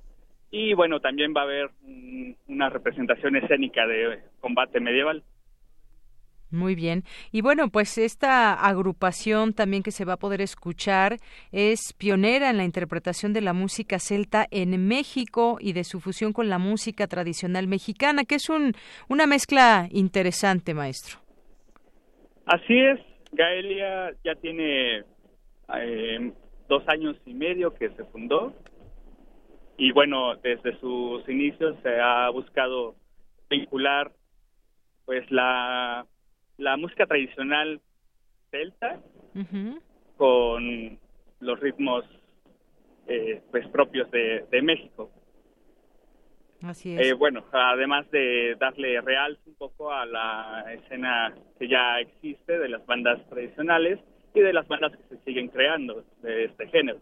y 0.51 0.73
bueno, 0.73 0.99
también 0.99 1.33
va 1.35 1.41
a 1.41 1.45
haber 1.45 1.69
una 2.47 2.69
representación 2.69 3.37
escénica 3.37 3.87
de 3.87 4.19
combate 4.41 4.81
medieval. 4.81 5.23
Muy 6.51 6.75
bien. 6.75 7.03
Y 7.31 7.41
bueno, 7.41 7.69
pues 7.69 7.97
esta 7.97 8.53
agrupación 8.53 9.53
también 9.53 9.83
que 9.83 9.91
se 9.91 10.05
va 10.05 10.13
a 10.13 10.17
poder 10.17 10.41
escuchar 10.41 11.17
es 11.51 11.93
pionera 11.97 12.49
en 12.49 12.57
la 12.57 12.65
interpretación 12.65 13.33
de 13.33 13.41
la 13.41 13.53
música 13.53 13.99
celta 13.99 14.45
en 14.51 14.87
México 14.87 15.57
y 15.59 15.73
de 15.73 15.83
su 15.83 15.99
fusión 15.99 16.33
con 16.33 16.49
la 16.49 16.57
música 16.59 17.07
tradicional 17.07 17.67
mexicana, 17.67 18.25
que 18.25 18.35
es 18.35 18.49
un, 18.49 18.73
una 19.07 19.27
mezcla 19.27 19.87
interesante, 19.91 20.73
maestro. 20.73 21.19
Así 22.45 22.77
es. 22.77 22.99
Gaelia 23.31 24.13
ya 24.25 24.35
tiene 24.35 25.03
eh, 25.73 26.33
dos 26.67 26.83
años 26.87 27.15
y 27.25 27.33
medio 27.33 27.73
que 27.73 27.89
se 27.91 28.03
fundó 28.05 28.53
y 29.77 29.91
bueno, 29.93 30.35
desde 30.35 30.77
sus 30.79 31.27
inicios 31.27 31.75
se 31.81 31.99
ha 31.99 32.29
buscado 32.29 32.95
vincular 33.49 34.11
pues 35.05 35.29
la 35.31 36.05
la 36.61 36.77
música 36.77 37.07
tradicional 37.07 37.81
celta 38.51 38.99
con 40.15 40.99
los 41.39 41.59
ritmos 41.59 42.05
eh, 43.07 43.41
pues 43.49 43.67
propios 43.69 44.09
de, 44.11 44.61
México. 44.61 45.09
Así 46.61 46.95
es. 46.95 47.07
Eh, 47.07 47.13
bueno, 47.13 47.43
además 47.51 48.09
de 48.11 48.55
darle 48.59 49.01
real 49.01 49.39
un 49.47 49.55
poco 49.55 49.91
a 49.91 50.05
la 50.05 50.65
escena 50.71 51.33
que 51.57 51.67
ya 51.67 51.99
existe 51.99 52.59
de 52.59 52.69
las 52.69 52.85
bandas 52.85 53.27
tradicionales 53.27 53.99
y 54.35 54.41
de 54.41 54.53
las 54.53 54.67
bandas 54.67 54.91
que 54.91 55.15
se 55.15 55.23
siguen 55.23 55.47
creando 55.47 56.03
de 56.21 56.45
este 56.45 56.67
género. 56.67 56.99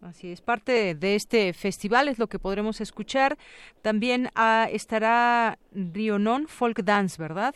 Así 0.00 0.32
es, 0.32 0.40
parte 0.40 0.94
de 0.94 1.14
este 1.14 1.52
festival 1.52 2.08
es 2.08 2.18
lo 2.18 2.28
que 2.28 2.38
podremos 2.38 2.80
escuchar. 2.80 3.36
También 3.82 4.28
ah, 4.34 4.66
estará 4.72 5.58
Rionon 5.72 6.46
Folk 6.46 6.82
Dance, 6.84 7.20
¿verdad? 7.20 7.54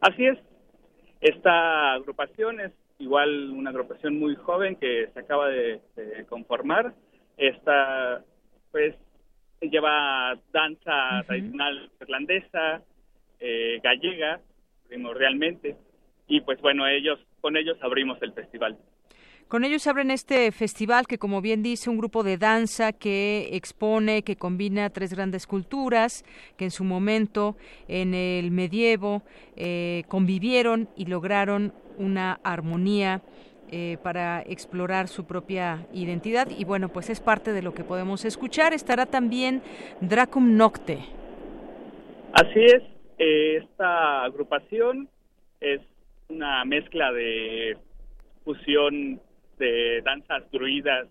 Así 0.00 0.24
es, 0.26 0.38
esta 1.24 1.94
agrupación 1.94 2.60
es 2.60 2.72
igual 2.98 3.50
una 3.50 3.70
agrupación 3.70 4.18
muy 4.18 4.36
joven 4.36 4.76
que 4.76 5.08
se 5.14 5.20
acaba 5.20 5.48
de, 5.48 5.80
conformar. 6.28 6.92
Esta, 7.38 8.22
pues, 8.70 8.94
lleva 9.62 10.38
danza 10.52 11.22
tradicional 11.26 11.90
irlandesa, 11.98 12.82
eh, 13.40 13.80
gallega, 13.82 14.40
primordialmente, 14.86 15.76
y 16.28 16.42
pues 16.42 16.60
bueno, 16.60 16.86
ellos, 16.86 17.18
con 17.40 17.56
ellos 17.56 17.78
abrimos 17.80 18.20
el 18.20 18.34
festival. 18.34 18.76
Con 19.48 19.64
ellos 19.64 19.86
abren 19.86 20.10
este 20.10 20.50
festival 20.52 21.06
que, 21.06 21.18
como 21.18 21.40
bien 21.40 21.62
dice, 21.62 21.90
un 21.90 21.98
grupo 21.98 22.22
de 22.22 22.38
danza 22.38 22.92
que 22.92 23.50
expone, 23.52 24.22
que 24.22 24.36
combina 24.36 24.90
tres 24.90 25.12
grandes 25.14 25.46
culturas 25.46 26.24
que 26.56 26.64
en 26.64 26.70
su 26.70 26.82
momento, 26.82 27.56
en 27.86 28.14
el 28.14 28.50
medievo, 28.50 29.22
eh, 29.56 30.04
convivieron 30.08 30.88
y 30.96 31.06
lograron 31.06 31.72
una 31.98 32.40
armonía 32.42 33.22
eh, 33.70 33.98
para 34.02 34.42
explorar 34.42 35.08
su 35.08 35.26
propia 35.26 35.86
identidad. 35.92 36.48
Y 36.50 36.64
bueno, 36.64 36.88
pues 36.88 37.10
es 37.10 37.20
parte 37.20 37.52
de 37.52 37.62
lo 37.62 37.74
que 37.74 37.84
podemos 37.84 38.24
escuchar. 38.24 38.72
Estará 38.72 39.06
también 39.06 39.62
Dracum 40.00 40.56
Nocte. 40.56 40.98
Así 42.32 42.60
es, 42.64 42.82
eh, 43.18 43.58
esta 43.62 44.24
agrupación 44.24 45.08
es 45.60 45.80
una 46.28 46.64
mezcla 46.64 47.12
de 47.12 47.76
fusión 48.44 49.20
de 49.64 50.02
danzas 50.02 50.50
druidas 50.50 51.08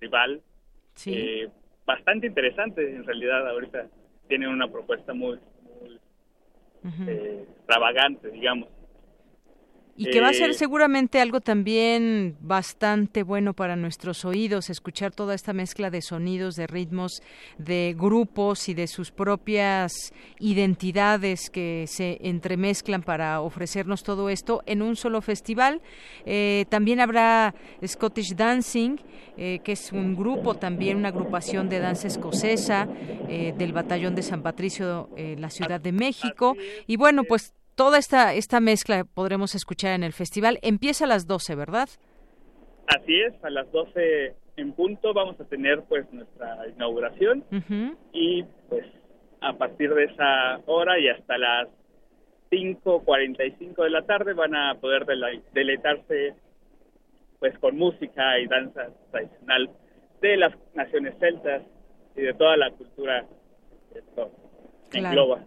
rival 0.00 0.40
eh, 1.06 1.48
bastante 1.86 2.26
interesante 2.26 2.96
en 2.96 3.04
realidad 3.04 3.48
ahorita 3.48 3.86
tienen 4.28 4.48
una 4.48 4.68
propuesta 4.68 5.12
muy, 5.14 5.38
muy 5.62 6.00
eh, 7.08 7.44
extravagante 7.56 8.30
digamos 8.30 8.68
Y 9.94 10.10
que 10.10 10.20
va 10.20 10.28
a 10.28 10.32
ser 10.32 10.50
Eh, 10.50 10.54
seguramente 10.54 11.20
algo 11.20 11.40
también 11.40 12.36
bastante 12.40 13.22
bueno 13.22 13.52
para 13.52 13.76
nuestros 13.76 14.24
oídos, 14.24 14.70
escuchar 14.70 15.12
toda 15.12 15.34
esta 15.34 15.52
mezcla 15.52 15.90
de 15.90 16.00
sonidos, 16.00 16.56
de 16.56 16.66
ritmos, 16.66 17.22
de 17.58 17.94
grupos 17.96 18.68
y 18.68 18.74
de 18.74 18.86
sus 18.86 19.10
propias 19.10 20.12
identidades 20.40 21.50
que 21.50 21.84
se 21.88 22.18
entremezclan 22.22 23.02
para 23.02 23.40
ofrecernos 23.42 24.02
todo 24.02 24.30
esto 24.30 24.62
en 24.66 24.80
un 24.80 24.96
solo 24.96 25.20
festival. 25.20 25.82
Eh, 26.24 26.64
también 26.70 27.00
habrá 27.00 27.54
Scottish 27.86 28.34
Dancing, 28.34 28.96
eh, 29.36 29.60
que 29.62 29.72
es 29.72 29.92
un 29.92 30.16
grupo 30.16 30.54
también, 30.54 30.96
una 30.96 31.08
agrupación 31.08 31.68
de 31.68 31.80
danza 31.80 32.08
escocesa 32.08 32.88
eh, 33.28 33.54
del 33.56 33.72
Batallón 33.72 34.14
de 34.14 34.22
San 34.22 34.42
Patricio 34.42 35.10
en 35.16 35.40
la 35.40 35.50
Ciudad 35.50 35.80
de 35.80 35.92
México. 35.92 36.56
Y 36.86 36.96
bueno, 36.96 37.24
pues 37.24 37.54
toda 37.74 37.98
esta, 37.98 38.34
esta 38.34 38.60
mezcla 38.60 39.04
podremos 39.04 39.54
escuchar 39.54 39.92
en 39.92 40.02
el 40.04 40.12
festival. 40.12 40.58
Empieza 40.62 41.04
a 41.04 41.08
las 41.08 41.26
12, 41.26 41.54
¿verdad? 41.54 41.88
Así 42.86 43.20
es, 43.20 43.32
a 43.44 43.50
las 43.50 43.70
12 43.72 44.34
en 44.56 44.72
punto 44.74 45.14
vamos 45.14 45.40
a 45.40 45.44
tener 45.44 45.82
pues 45.88 46.04
nuestra 46.12 46.68
inauguración 46.68 47.44
y 48.12 48.42
pues 48.68 48.84
a 49.40 49.54
partir 49.54 49.92
de 49.94 50.04
esa 50.04 50.60
hora 50.66 50.98
y 50.98 51.08
hasta 51.08 51.38
las 51.38 51.68
5.45 52.50 53.82
de 53.84 53.90
la 53.90 54.02
tarde 54.02 54.34
van 54.34 54.54
a 54.54 54.74
poder 54.74 55.06
dele- 55.06 55.42
deleitarse 55.52 56.34
pues 57.38 57.58
con 57.58 57.76
música 57.76 58.38
y 58.38 58.46
danza 58.46 58.88
tradicional 59.10 59.70
de 60.20 60.36
las 60.36 60.52
naciones 60.74 61.14
celtas 61.18 61.62
y 62.14 62.20
de 62.22 62.34
toda 62.34 62.56
la 62.56 62.70
cultura 62.72 63.24
que 63.92 63.98
esto 64.00 64.30
Claro. 64.90 65.08
engloba. 65.08 65.44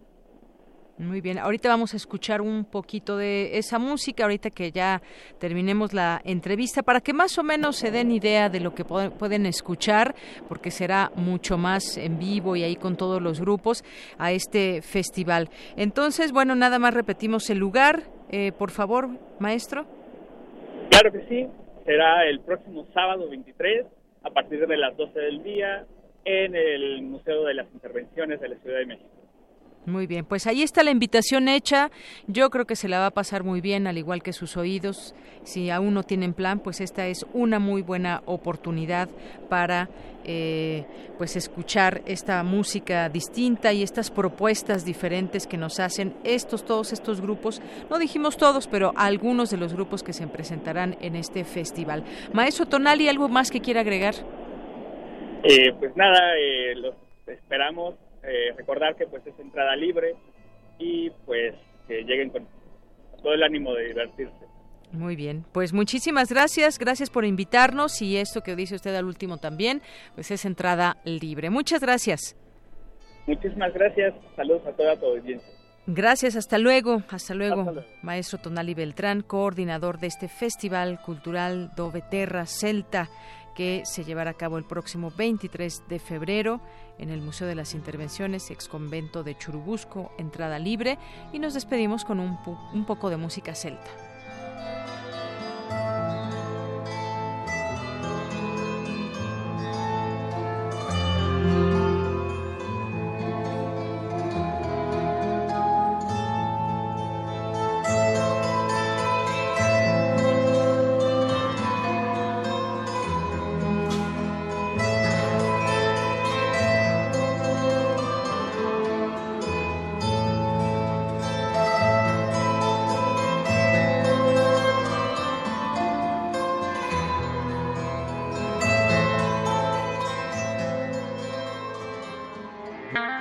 Muy 0.98 1.20
bien, 1.20 1.38
ahorita 1.38 1.68
vamos 1.68 1.92
a 1.92 1.98
escuchar 1.98 2.40
un 2.40 2.64
poquito 2.64 3.18
de 3.18 3.58
esa 3.58 3.78
música, 3.78 4.22
ahorita 4.22 4.48
que 4.48 4.70
ya 4.70 5.02
terminemos 5.38 5.92
la 5.92 6.22
entrevista, 6.24 6.82
para 6.82 7.02
que 7.02 7.12
más 7.12 7.36
o 7.36 7.42
menos 7.42 7.76
se 7.76 7.90
den 7.90 8.10
idea 8.10 8.48
de 8.48 8.60
lo 8.60 8.74
que 8.74 8.86
pueden 8.86 9.44
escuchar, 9.44 10.14
porque 10.48 10.70
será 10.70 11.12
mucho 11.14 11.58
más 11.58 11.98
en 11.98 12.18
vivo 12.18 12.56
y 12.56 12.62
ahí 12.62 12.76
con 12.76 12.96
todos 12.96 13.20
los 13.20 13.42
grupos 13.42 13.84
a 14.16 14.32
este 14.32 14.80
festival. 14.80 15.50
Entonces, 15.76 16.32
bueno, 16.32 16.54
nada 16.54 16.78
más 16.78 16.94
repetimos 16.94 17.50
el 17.50 17.58
lugar, 17.58 18.04
eh, 18.30 18.52
por 18.52 18.70
favor, 18.70 19.10
maestro. 19.38 19.84
Claro 20.88 21.12
que 21.12 21.26
sí, 21.28 21.46
será 21.84 22.26
el 22.26 22.40
próximo 22.40 22.86
sábado 22.94 23.28
23 23.28 23.84
a 24.22 24.30
partir 24.30 24.66
de 24.66 24.76
las 24.78 24.96
12 24.96 25.20
del 25.20 25.42
día 25.42 25.84
en 26.24 26.56
el 26.56 27.02
Museo 27.02 27.44
de 27.44 27.52
las 27.52 27.70
Intervenciones 27.74 28.40
de 28.40 28.48
la 28.48 28.56
Ciudad 28.56 28.78
de 28.78 28.86
México. 28.86 29.15
Muy 29.86 30.08
bien, 30.08 30.24
pues 30.24 30.48
ahí 30.48 30.62
está 30.62 30.82
la 30.82 30.90
invitación 30.90 31.46
hecha. 31.46 31.92
Yo 32.26 32.50
creo 32.50 32.64
que 32.64 32.74
se 32.74 32.88
la 32.88 32.98
va 32.98 33.06
a 33.06 33.10
pasar 33.12 33.44
muy 33.44 33.60
bien, 33.60 33.86
al 33.86 33.98
igual 33.98 34.20
que 34.20 34.32
sus 34.32 34.56
oídos. 34.56 35.14
Si 35.44 35.70
aún 35.70 35.94
no 35.94 36.02
tienen 36.02 36.34
plan, 36.34 36.58
pues 36.58 36.80
esta 36.80 37.06
es 37.06 37.24
una 37.32 37.60
muy 37.60 37.82
buena 37.82 38.20
oportunidad 38.26 39.08
para 39.48 39.88
eh, 40.24 40.84
pues 41.18 41.36
escuchar 41.36 42.02
esta 42.04 42.42
música 42.42 43.08
distinta 43.08 43.72
y 43.72 43.84
estas 43.84 44.10
propuestas 44.10 44.84
diferentes 44.84 45.46
que 45.46 45.56
nos 45.56 45.78
hacen 45.78 46.16
estos 46.24 46.64
todos 46.64 46.92
estos 46.92 47.20
grupos. 47.20 47.62
No 47.88 48.00
dijimos 48.00 48.36
todos, 48.36 48.66
pero 48.66 48.92
algunos 48.96 49.50
de 49.50 49.56
los 49.56 49.72
grupos 49.72 50.02
que 50.02 50.12
se 50.12 50.26
presentarán 50.26 50.96
en 51.00 51.14
este 51.14 51.44
festival. 51.44 52.02
Maestro 52.32 52.66
Tonali, 52.66 53.08
algo 53.08 53.28
más 53.28 53.52
que 53.52 53.60
quiera 53.60 53.82
agregar. 53.82 54.16
Eh, 55.44 55.72
pues 55.78 55.96
nada, 55.96 56.36
eh, 56.36 56.74
los 56.74 56.96
esperamos. 57.28 57.94
Eh, 58.26 58.52
recordar 58.56 58.96
que 58.96 59.06
pues 59.06 59.26
es 59.26 59.38
entrada 59.38 59.76
libre 59.76 60.14
y 60.78 61.10
pues 61.24 61.54
que 61.86 62.02
lleguen 62.02 62.30
con 62.30 62.46
todo 63.22 63.34
el 63.34 63.42
ánimo 63.42 63.74
de 63.74 63.86
divertirse. 63.88 64.46
Muy 64.92 65.16
bien, 65.16 65.44
pues 65.52 65.72
muchísimas 65.72 66.30
gracias, 66.30 66.78
gracias 66.78 67.10
por 67.10 67.24
invitarnos 67.24 68.00
y 68.02 68.16
esto 68.16 68.42
que 68.42 68.54
dice 68.54 68.76
usted 68.76 68.94
al 68.94 69.04
último 69.04 69.38
también, 69.38 69.82
pues 70.14 70.30
es 70.30 70.44
entrada 70.44 70.96
libre. 71.04 71.50
Muchas 71.50 71.80
gracias. 71.80 72.36
Muchísimas 73.26 73.72
gracias, 73.74 74.14
saludos 74.36 74.62
a 74.66 74.72
toda 74.72 74.96
tu 74.96 75.06
audiencia. 75.06 75.48
Gracias, 75.88 76.34
hasta 76.36 76.58
luego, 76.58 77.02
hasta 77.10 77.34
luego, 77.34 77.60
Hasta 77.60 77.72
luego. 77.72 77.88
maestro 78.02 78.38
Tonali 78.38 78.74
Beltrán, 78.74 79.22
coordinador 79.22 79.98
de 79.98 80.08
este 80.08 80.28
Festival 80.28 81.00
Cultural 81.00 81.70
Dove 81.76 82.02
Terra 82.10 82.44
Celta 82.46 83.08
que 83.56 83.82
se 83.86 84.04
llevará 84.04 84.30
a 84.32 84.34
cabo 84.34 84.58
el 84.58 84.64
próximo 84.64 85.10
23 85.16 85.84
de 85.88 85.98
febrero 85.98 86.60
en 86.98 87.10
el 87.10 87.22
Museo 87.22 87.48
de 87.48 87.54
las 87.54 87.74
Intervenciones, 87.74 88.50
ex 88.50 88.68
convento 88.68 89.24
de 89.24 89.36
Churubusco, 89.36 90.12
entrada 90.18 90.58
libre, 90.58 90.98
y 91.32 91.38
nos 91.38 91.54
despedimos 91.54 92.04
con 92.04 92.20
un, 92.20 92.38
un 92.72 92.84
poco 92.84 93.10
de 93.10 93.16
música 93.16 93.54
celta. 93.54 93.90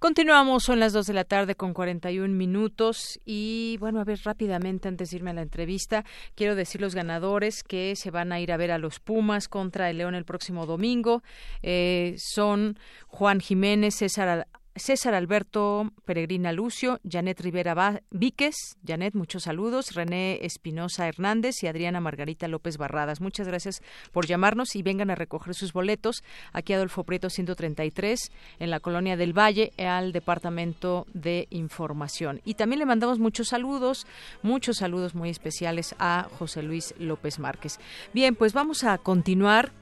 Continuamos, 0.00 0.62
son 0.62 0.80
las 0.80 0.94
2 0.94 1.08
de 1.08 1.12
la 1.12 1.24
tarde 1.24 1.56
con 1.56 1.74
41 1.74 2.34
minutos 2.34 3.20
y 3.26 3.76
bueno, 3.80 4.00
a 4.00 4.04
ver 4.04 4.18
rápidamente 4.24 4.88
antes 4.88 5.10
de 5.10 5.18
irme 5.18 5.28
a 5.28 5.34
la 5.34 5.42
entrevista, 5.42 6.06
quiero 6.34 6.54
decir 6.54 6.80
los 6.80 6.94
ganadores 6.94 7.62
que 7.62 7.94
se 7.96 8.10
van 8.10 8.32
a 8.32 8.40
ir 8.40 8.50
a 8.50 8.56
ver 8.56 8.70
a 8.70 8.78
los 8.78 8.98
Pumas 8.98 9.46
contra 9.46 9.90
el 9.90 9.98
León 9.98 10.14
el 10.14 10.24
próximo 10.24 10.64
domingo. 10.64 11.22
Eh, 11.62 12.14
son 12.16 12.78
Juan 13.08 13.40
Jiménez, 13.40 13.96
César 13.96 14.48
César 14.76 15.14
Alberto 15.14 15.92
Peregrina 16.04 16.52
Lucio, 16.52 17.00
Janet 17.08 17.40
Rivera 17.40 18.02
Víquez, 18.10 18.54
Janet, 18.86 19.14
muchos 19.14 19.44
saludos, 19.44 19.94
René 19.94 20.38
Espinosa 20.42 21.08
Hernández 21.08 21.62
y 21.62 21.66
Adriana 21.66 22.00
Margarita 22.00 22.48
López 22.48 22.78
Barradas. 22.78 23.20
Muchas 23.20 23.48
gracias 23.48 23.82
por 24.12 24.26
llamarnos 24.26 24.76
y 24.76 24.82
vengan 24.82 25.10
a 25.10 25.14
recoger 25.14 25.54
sus 25.54 25.72
boletos 25.72 26.22
aquí 26.52 26.72
a 26.72 26.76
Adolfo 26.76 27.04
Prieto 27.04 27.30
133 27.30 28.30
en 28.58 28.70
la 28.70 28.80
colonia 28.80 29.16
del 29.16 29.36
Valle 29.36 29.72
al 29.78 30.12
Departamento 30.12 31.06
de 31.14 31.48
Información. 31.50 32.40
Y 32.44 32.54
también 32.54 32.78
le 32.78 32.86
mandamos 32.86 33.18
muchos 33.18 33.48
saludos, 33.48 34.06
muchos 34.42 34.78
saludos 34.78 35.14
muy 35.14 35.30
especiales 35.30 35.94
a 35.98 36.28
José 36.38 36.62
Luis 36.62 36.94
López 36.98 37.38
Márquez. 37.38 37.78
Bien, 38.12 38.34
pues 38.34 38.52
vamos 38.52 38.84
a 38.84 38.98
continuar 38.98 39.72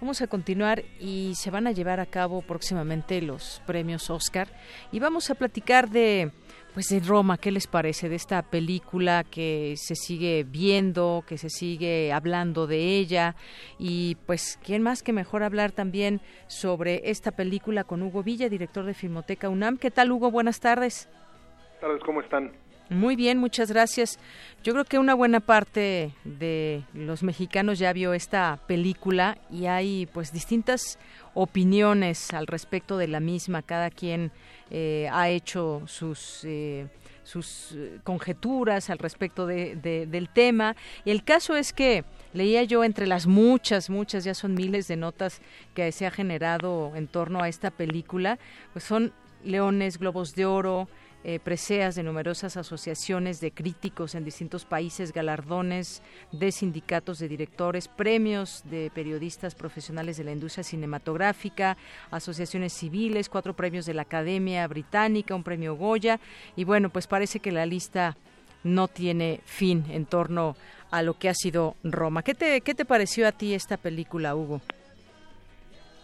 Vamos 0.00 0.22
a 0.22 0.28
continuar 0.28 0.84
y 1.00 1.32
se 1.34 1.50
van 1.50 1.66
a 1.66 1.72
llevar 1.72 1.98
a 1.98 2.06
cabo 2.06 2.40
próximamente 2.40 3.20
los 3.20 3.60
premios 3.66 4.10
Oscar 4.10 4.46
y 4.92 5.00
vamos 5.00 5.28
a 5.28 5.34
platicar 5.34 5.90
de 5.90 6.30
pues 6.72 6.90
de 6.90 7.00
Roma, 7.00 7.38
¿qué 7.38 7.50
les 7.50 7.66
parece 7.66 8.08
de 8.08 8.14
esta 8.14 8.42
película 8.42 9.24
que 9.24 9.74
se 9.76 9.96
sigue 9.96 10.44
viendo, 10.44 11.24
que 11.26 11.36
se 11.36 11.50
sigue 11.50 12.12
hablando 12.12 12.68
de 12.68 12.96
ella 12.96 13.34
y 13.76 14.16
pues 14.26 14.60
quién 14.62 14.84
más 14.84 15.02
que 15.02 15.12
mejor 15.12 15.42
hablar 15.42 15.72
también 15.72 16.20
sobre 16.46 17.10
esta 17.10 17.32
película 17.32 17.82
con 17.82 18.00
Hugo 18.00 18.22
Villa, 18.22 18.48
director 18.48 18.84
de 18.84 18.94
Filmoteca 18.94 19.48
UNAM. 19.48 19.78
¿Qué 19.78 19.90
tal 19.90 20.12
Hugo? 20.12 20.30
Buenas 20.30 20.60
tardes. 20.60 21.08
Buenas 21.10 21.80
tardes, 21.80 22.02
¿cómo 22.04 22.20
están? 22.20 22.52
Muy 22.90 23.16
bien, 23.16 23.36
muchas 23.38 23.70
gracias. 23.70 24.18
Yo 24.64 24.72
creo 24.72 24.84
que 24.86 24.98
una 24.98 25.14
buena 25.14 25.40
parte 25.40 26.12
de 26.24 26.84
los 26.94 27.22
mexicanos 27.22 27.78
ya 27.78 27.92
vio 27.92 28.14
esta 28.14 28.58
película 28.66 29.36
y 29.50 29.66
hay 29.66 30.06
pues 30.06 30.32
distintas 30.32 30.98
opiniones 31.34 32.32
al 32.32 32.46
respecto 32.46 32.96
de 32.96 33.08
la 33.08 33.20
misma. 33.20 33.60
Cada 33.60 33.90
quien 33.90 34.32
eh, 34.70 35.06
ha 35.12 35.28
hecho 35.28 35.82
sus 35.86 36.40
eh, 36.44 36.86
sus 37.24 37.72
eh, 37.76 37.98
conjeturas 38.04 38.88
al 38.88 38.96
respecto 38.96 39.46
de, 39.46 39.76
de- 39.76 40.06
del 40.06 40.30
tema. 40.30 40.74
Y 41.04 41.10
el 41.10 41.24
caso 41.24 41.56
es 41.56 41.74
que 41.74 42.04
leía 42.32 42.62
yo 42.62 42.84
entre 42.84 43.06
las 43.06 43.26
muchas, 43.26 43.90
muchas, 43.90 44.24
ya 44.24 44.32
son 44.32 44.54
miles 44.54 44.88
de 44.88 44.96
notas 44.96 45.42
que 45.74 45.92
se 45.92 46.06
ha 46.06 46.10
generado 46.10 46.92
en 46.96 47.06
torno 47.06 47.42
a 47.42 47.48
esta 47.50 47.70
película, 47.70 48.38
pues 48.72 48.86
son 48.86 49.12
leones, 49.44 49.98
globos 49.98 50.34
de 50.34 50.46
oro, 50.46 50.88
eh, 51.28 51.40
preseas 51.40 51.94
de 51.94 52.02
numerosas 52.02 52.56
asociaciones 52.56 53.38
de 53.38 53.50
críticos 53.50 54.14
en 54.14 54.24
distintos 54.24 54.64
países, 54.64 55.12
galardones 55.12 56.00
de 56.32 56.50
sindicatos 56.50 57.18
de 57.18 57.28
directores, 57.28 57.86
premios 57.86 58.62
de 58.64 58.90
periodistas 58.94 59.54
profesionales 59.54 60.16
de 60.16 60.24
la 60.24 60.32
industria 60.32 60.64
cinematográfica, 60.64 61.76
asociaciones 62.10 62.72
civiles, 62.72 63.28
cuatro 63.28 63.52
premios 63.52 63.84
de 63.84 63.92
la 63.92 64.02
Academia 64.08 64.66
Británica, 64.68 65.34
un 65.34 65.42
premio 65.42 65.76
Goya 65.76 66.18
y 66.56 66.64
bueno, 66.64 66.88
pues 66.88 67.06
parece 67.06 67.40
que 67.40 67.52
la 67.52 67.66
lista 67.66 68.16
no 68.64 68.88
tiene 68.88 69.42
fin 69.44 69.84
en 69.90 70.06
torno 70.06 70.56
a 70.90 71.02
lo 71.02 71.18
que 71.18 71.28
ha 71.28 71.34
sido 71.34 71.76
Roma. 71.84 72.22
¿Qué 72.22 72.34
te, 72.34 72.62
qué 72.62 72.74
te 72.74 72.86
pareció 72.86 73.28
a 73.28 73.32
ti 73.32 73.52
esta 73.52 73.76
película, 73.76 74.34
Hugo? 74.34 74.62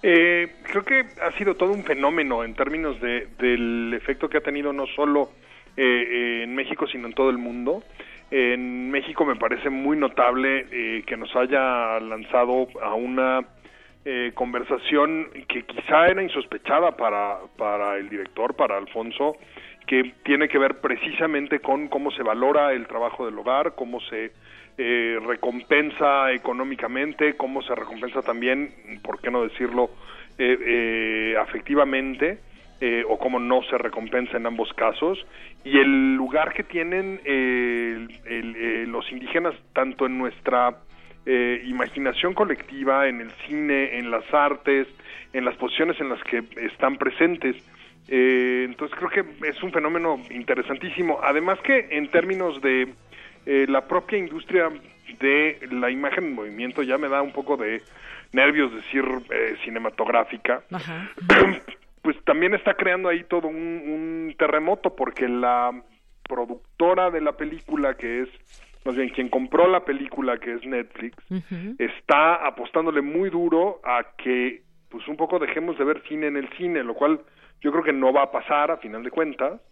Eh, 0.06 0.56
creo 0.64 0.84
que 0.84 1.06
ha 1.22 1.32
sido 1.38 1.54
todo 1.54 1.72
un 1.72 1.82
fenómeno 1.82 2.44
en 2.44 2.52
términos 2.54 3.00
de, 3.00 3.26
del 3.38 3.94
efecto 3.94 4.28
que 4.28 4.36
ha 4.36 4.42
tenido 4.42 4.70
no 4.70 4.86
solo 4.88 5.30
eh, 5.78 6.42
en 6.42 6.54
México, 6.54 6.86
sino 6.86 7.06
en 7.06 7.14
todo 7.14 7.30
el 7.30 7.38
mundo. 7.38 7.82
En 8.30 8.90
México 8.90 9.24
me 9.24 9.36
parece 9.36 9.70
muy 9.70 9.96
notable 9.96 10.66
eh, 10.70 11.04
que 11.06 11.16
nos 11.16 11.34
haya 11.34 11.98
lanzado 12.00 12.68
a 12.82 12.92
una 12.92 13.46
conversación 14.34 15.30
que 15.48 15.62
quizá 15.62 16.08
era 16.08 16.22
insospechada 16.22 16.94
para, 16.94 17.38
para 17.56 17.96
el 17.96 18.10
director, 18.10 18.54
para 18.54 18.76
Alfonso, 18.76 19.38
que 19.86 20.12
tiene 20.22 20.46
que 20.46 20.58
ver 20.58 20.82
precisamente 20.82 21.60
con 21.60 21.88
cómo 21.88 22.10
se 22.10 22.22
valora 22.22 22.74
el 22.74 22.86
trabajo 22.86 23.24
del 23.24 23.38
hogar, 23.38 23.74
cómo 23.74 24.00
se 24.02 24.32
eh, 24.76 25.20
recompensa 25.24 26.32
económicamente, 26.32 27.36
cómo 27.36 27.62
se 27.62 27.76
recompensa 27.76 28.22
también, 28.22 28.74
por 29.04 29.20
qué 29.20 29.30
no 29.30 29.44
decirlo, 29.44 29.90
eh, 30.36 30.58
eh, 30.60 31.36
afectivamente, 31.40 32.38
o 33.08 33.18
cómo 33.18 33.38
no 33.38 33.62
se 33.62 33.78
recompensa 33.78 34.36
en 34.36 34.44
ambos 34.44 34.70
casos, 34.74 35.24
y 35.64 35.78
el 35.78 36.16
lugar 36.16 36.52
que 36.52 36.64
tienen 36.64 37.18
los 38.92 39.10
indígenas 39.10 39.54
tanto 39.72 40.04
en 40.04 40.18
nuestra 40.18 40.76
imaginación 41.64 42.34
colectiva, 42.34 43.08
en 43.08 43.22
el 43.22 43.30
cine, 43.46 43.96
en 43.96 44.10
las 44.10 44.24
artes, 44.34 44.86
en 45.32 45.46
las 45.46 45.56
posiciones 45.56 45.98
en 45.98 46.10
las 46.10 46.22
que 46.24 46.44
están 46.60 46.98
presentes. 46.98 47.56
entonces 48.06 48.94
creo 48.98 49.08
que 49.08 49.48
es 49.48 49.62
un 49.62 49.72
fenómeno 49.72 50.20
interesantísimo. 50.28 51.20
Además 51.22 51.58
que 51.62 51.88
en 51.90 52.10
términos 52.10 52.60
de 52.60 52.92
eh, 53.46 53.66
la 53.68 53.86
propia 53.86 54.18
industria 54.18 54.70
de 55.20 55.58
la 55.70 55.90
imagen 55.90 56.24
en 56.24 56.34
movimiento 56.34 56.82
ya 56.82 56.98
me 56.98 57.08
da 57.08 57.22
un 57.22 57.32
poco 57.32 57.56
de 57.56 57.82
nervios 58.32 58.74
decir 58.74 59.04
eh, 59.30 59.56
cinematográfica. 59.64 60.62
Pues 62.02 62.22
también 62.24 62.52
está 62.52 62.74
creando 62.74 63.08
ahí 63.08 63.24
todo 63.24 63.48
un, 63.48 64.34
terremoto 64.36 64.94
porque 64.94 65.26
la 65.26 65.72
productora 66.28 67.10
de 67.10 67.22
la 67.22 67.32
película 67.32 67.94
que 67.94 68.24
es 68.24 68.28
más 68.84 68.94
bien 68.94 69.08
quien 69.08 69.30
compró 69.30 69.66
la 69.66 69.86
película 69.86 70.36
que 70.36 70.52
es 70.52 70.66
Netflix 70.66 71.16
está 71.78 72.46
apostándole 72.46 73.00
muy 73.00 73.30
duro 73.30 73.80
a 73.84 74.04
que 74.18 74.64
pues 74.90 75.08
un 75.08 75.16
poco 75.16 75.38
dejemos 75.38 75.78
de 75.78 75.84
ver 75.84 76.02
cine 76.06 76.26
en 76.26 76.36
el 76.36 76.48
cine, 76.58 76.84
lo 76.84 76.92
cual 76.92 77.20
yo 77.62 77.72
creo 77.72 77.82
que 77.82 77.94
no 77.94 78.12
va 78.12 78.24
a 78.24 78.30
pasar 78.30 78.70
a 78.70 78.76
final 78.76 79.02
de 79.02 79.10
cuentas 79.10 79.62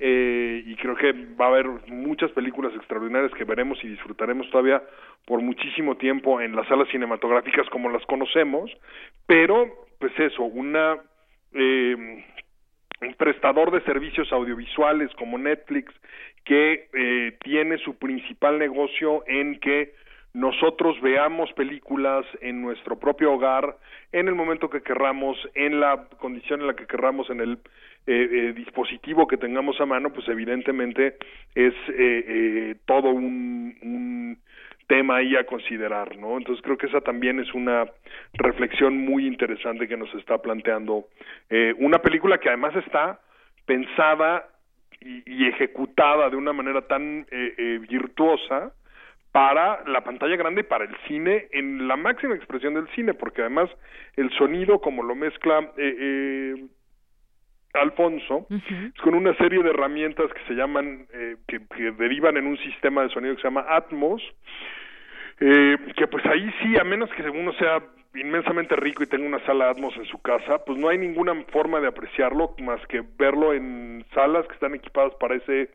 eh, 0.00 0.62
y 0.66 0.74
creo 0.76 0.96
que 0.96 1.12
va 1.40 1.44
a 1.44 1.48
haber 1.48 1.66
muchas 1.88 2.30
películas 2.32 2.74
extraordinarias 2.74 3.32
que 3.34 3.44
veremos 3.44 3.78
y 3.84 3.88
disfrutaremos 3.88 4.50
todavía 4.50 4.82
por 5.26 5.42
muchísimo 5.42 5.96
tiempo 5.96 6.40
en 6.40 6.56
las 6.56 6.66
salas 6.68 6.88
cinematográficas 6.88 7.68
como 7.68 7.90
las 7.90 8.04
conocemos, 8.06 8.70
pero 9.26 9.86
pues 9.98 10.18
eso, 10.18 10.42
una 10.44 10.98
eh, 11.52 12.24
un 13.02 13.14
prestador 13.14 13.70
de 13.70 13.80
servicios 13.82 14.32
audiovisuales 14.32 15.10
como 15.18 15.38
Netflix 15.38 15.92
que 16.44 16.88
eh, 16.92 17.36
tiene 17.42 17.78
su 17.78 17.96
principal 17.96 18.58
negocio 18.58 19.22
en 19.26 19.58
que 19.60 19.94
nosotros 20.32 21.00
veamos 21.00 21.52
películas 21.54 22.24
en 22.40 22.62
nuestro 22.62 22.98
propio 22.98 23.32
hogar, 23.32 23.76
en 24.12 24.28
el 24.28 24.34
momento 24.34 24.70
que 24.70 24.82
querramos, 24.82 25.36
en 25.54 25.80
la 25.80 26.06
condición 26.18 26.60
en 26.60 26.68
la 26.68 26.76
que 26.76 26.86
querramos, 26.86 27.28
en 27.30 27.40
el 27.40 27.58
eh, 28.06 28.28
eh, 28.32 28.52
dispositivo 28.54 29.26
que 29.26 29.36
tengamos 29.36 29.80
a 29.80 29.86
mano, 29.86 30.12
pues 30.12 30.28
evidentemente 30.28 31.16
es 31.54 31.74
eh, 31.88 32.24
eh, 32.26 32.76
todo 32.86 33.10
un, 33.10 34.38
tema 34.86 35.18
ahí 35.18 35.36
a 35.36 35.46
considerar, 35.46 36.16
¿no? 36.16 36.36
Entonces 36.36 36.64
creo 36.64 36.76
que 36.76 36.88
esa 36.88 37.00
también 37.00 37.38
es 37.38 37.54
una 37.54 37.86
reflexión 38.32 38.96
muy 38.96 39.24
interesante 39.24 39.86
que 39.86 39.96
nos 39.96 40.12
está 40.16 40.38
planteando 40.38 41.04
eh, 41.48 41.72
una 41.78 41.98
película 41.98 42.38
que 42.38 42.48
además 42.48 42.74
está 42.74 43.20
pensada 43.66 44.48
y, 45.00 45.22
y 45.32 45.46
ejecutada 45.46 46.28
de 46.28 46.34
una 46.34 46.52
manera 46.52 46.82
tan 46.88 47.24
eh, 47.30 47.54
eh, 47.56 47.78
virtuosa 47.88 48.72
para 49.32 49.84
la 49.86 50.02
pantalla 50.02 50.36
grande 50.36 50.62
y 50.62 50.64
para 50.64 50.84
el 50.84 50.96
cine 51.06 51.46
en 51.52 51.86
la 51.86 51.96
máxima 51.96 52.34
expresión 52.34 52.74
del 52.74 52.88
cine, 52.88 53.14
porque 53.14 53.42
además 53.42 53.70
el 54.16 54.30
sonido 54.32 54.80
como 54.80 55.02
lo 55.02 55.14
mezcla 55.14 55.60
eh, 55.76 55.96
eh, 55.98 56.64
Alfonso, 57.74 58.46
es 58.50 59.00
con 59.02 59.14
una 59.14 59.34
serie 59.36 59.62
de 59.62 59.70
herramientas 59.70 60.32
que 60.32 60.44
se 60.48 60.54
llaman, 60.54 61.06
eh, 61.12 61.36
que, 61.46 61.60
que, 61.76 61.92
derivan 61.92 62.36
en 62.36 62.46
un 62.46 62.58
sistema 62.58 63.02
de 63.02 63.10
sonido 63.10 63.36
que 63.36 63.42
se 63.42 63.48
llama 63.48 63.64
Atmos, 63.68 64.22
eh, 65.40 65.76
que 65.96 66.06
pues 66.06 66.24
ahí 66.26 66.52
sí, 66.62 66.76
a 66.78 66.84
menos 66.84 67.10
que 67.10 67.22
uno 67.22 67.52
sea 67.54 67.82
inmensamente 68.14 68.74
rico 68.74 69.02
y 69.02 69.06
tenga 69.06 69.26
una 69.26 69.44
sala 69.46 69.70
Atmos 69.70 69.96
en 69.96 70.04
su 70.06 70.20
casa, 70.20 70.64
pues 70.64 70.78
no 70.78 70.88
hay 70.88 70.98
ninguna 70.98 71.34
forma 71.52 71.80
de 71.80 71.88
apreciarlo 71.88 72.54
más 72.58 72.84
que 72.88 73.04
verlo 73.18 73.54
en 73.54 74.04
salas 74.14 74.46
que 74.46 74.54
están 74.54 74.74
equipadas 74.74 75.14
para 75.20 75.36
ese 75.36 75.70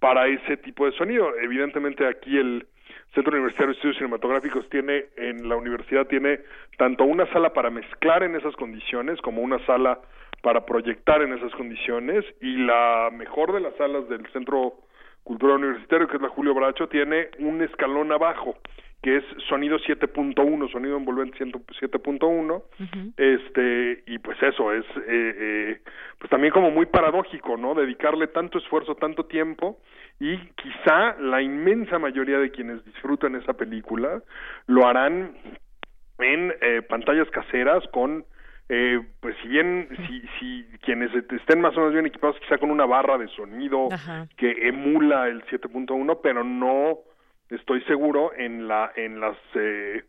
para 0.00 0.26
ese 0.26 0.56
tipo 0.56 0.84
de 0.84 0.92
sonido. 0.92 1.30
Evidentemente 1.40 2.04
aquí 2.04 2.36
el 2.36 2.66
Centro 3.14 3.32
Universitario 3.32 3.68
de 3.68 3.74
Estudios 3.74 3.96
Cinematográficos 3.98 4.68
tiene 4.68 5.04
en 5.16 5.48
la 5.48 5.54
universidad 5.54 6.06
tiene 6.08 6.40
tanto 6.76 7.04
una 7.04 7.30
sala 7.32 7.52
para 7.52 7.70
mezclar 7.70 8.24
en 8.24 8.34
esas 8.34 8.56
condiciones 8.56 9.20
como 9.20 9.42
una 9.42 9.64
sala 9.64 10.00
para 10.42 10.66
proyectar 10.66 11.22
en 11.22 11.32
esas 11.32 11.52
condiciones 11.52 12.24
y 12.40 12.56
la 12.56 13.10
mejor 13.12 13.52
de 13.52 13.60
las 13.60 13.74
salas 13.76 14.08
del 14.08 14.26
Centro 14.32 14.74
Cultural 15.24 15.58
Universitario, 15.58 16.08
que 16.08 16.16
es 16.16 16.22
la 16.22 16.28
Julio 16.28 16.52
Bracho, 16.52 16.88
tiene 16.88 17.28
un 17.38 17.62
escalón 17.62 18.12
abajo 18.12 18.56
que 19.02 19.16
es 19.16 19.24
sonido 19.48 19.78
7.1, 19.78 20.70
sonido 20.70 20.96
envolvente 20.96 21.36
7.1, 21.44 22.54
uh 22.54 22.62
-huh. 22.78 23.12
este, 23.16 24.04
y 24.06 24.18
pues 24.18 24.40
eso 24.40 24.72
es, 24.72 24.84
eh, 24.96 25.00
eh, 25.08 25.80
pues 26.20 26.30
también 26.30 26.52
como 26.52 26.70
muy 26.70 26.86
paradójico, 26.86 27.56
¿no? 27.56 27.74
Dedicarle 27.74 28.28
tanto 28.28 28.58
esfuerzo, 28.58 28.94
tanto 28.94 29.24
tiempo, 29.24 29.80
y 30.20 30.38
quizá 30.54 31.16
la 31.18 31.42
inmensa 31.42 31.98
mayoría 31.98 32.38
de 32.38 32.52
quienes 32.52 32.84
disfrutan 32.84 33.34
esa 33.34 33.54
película 33.54 34.22
lo 34.68 34.86
harán 34.86 35.34
en 36.20 36.54
eh, 36.60 36.82
pantallas 36.82 37.28
caseras 37.30 37.82
con 37.88 38.24
eh, 38.68 39.00
pues 39.20 39.36
si 39.42 39.48
bien 39.48 39.88
si, 40.06 40.22
si 40.38 40.64
quienes 40.82 41.14
estén 41.14 41.60
más 41.60 41.76
o 41.76 41.80
menos 41.80 41.92
bien 41.92 42.06
equipados 42.06 42.38
quizá 42.40 42.58
con 42.58 42.70
una 42.70 42.86
barra 42.86 43.18
de 43.18 43.28
sonido 43.28 43.88
Ajá. 43.92 44.26
que 44.36 44.68
emula 44.68 45.28
el 45.28 45.44
7.1 45.46 46.20
pero 46.22 46.44
no 46.44 46.98
estoy 47.50 47.82
seguro 47.82 48.32
en 48.36 48.68
la 48.68 48.92
en 48.96 49.20
las 49.20 49.36
eh, 49.54 50.04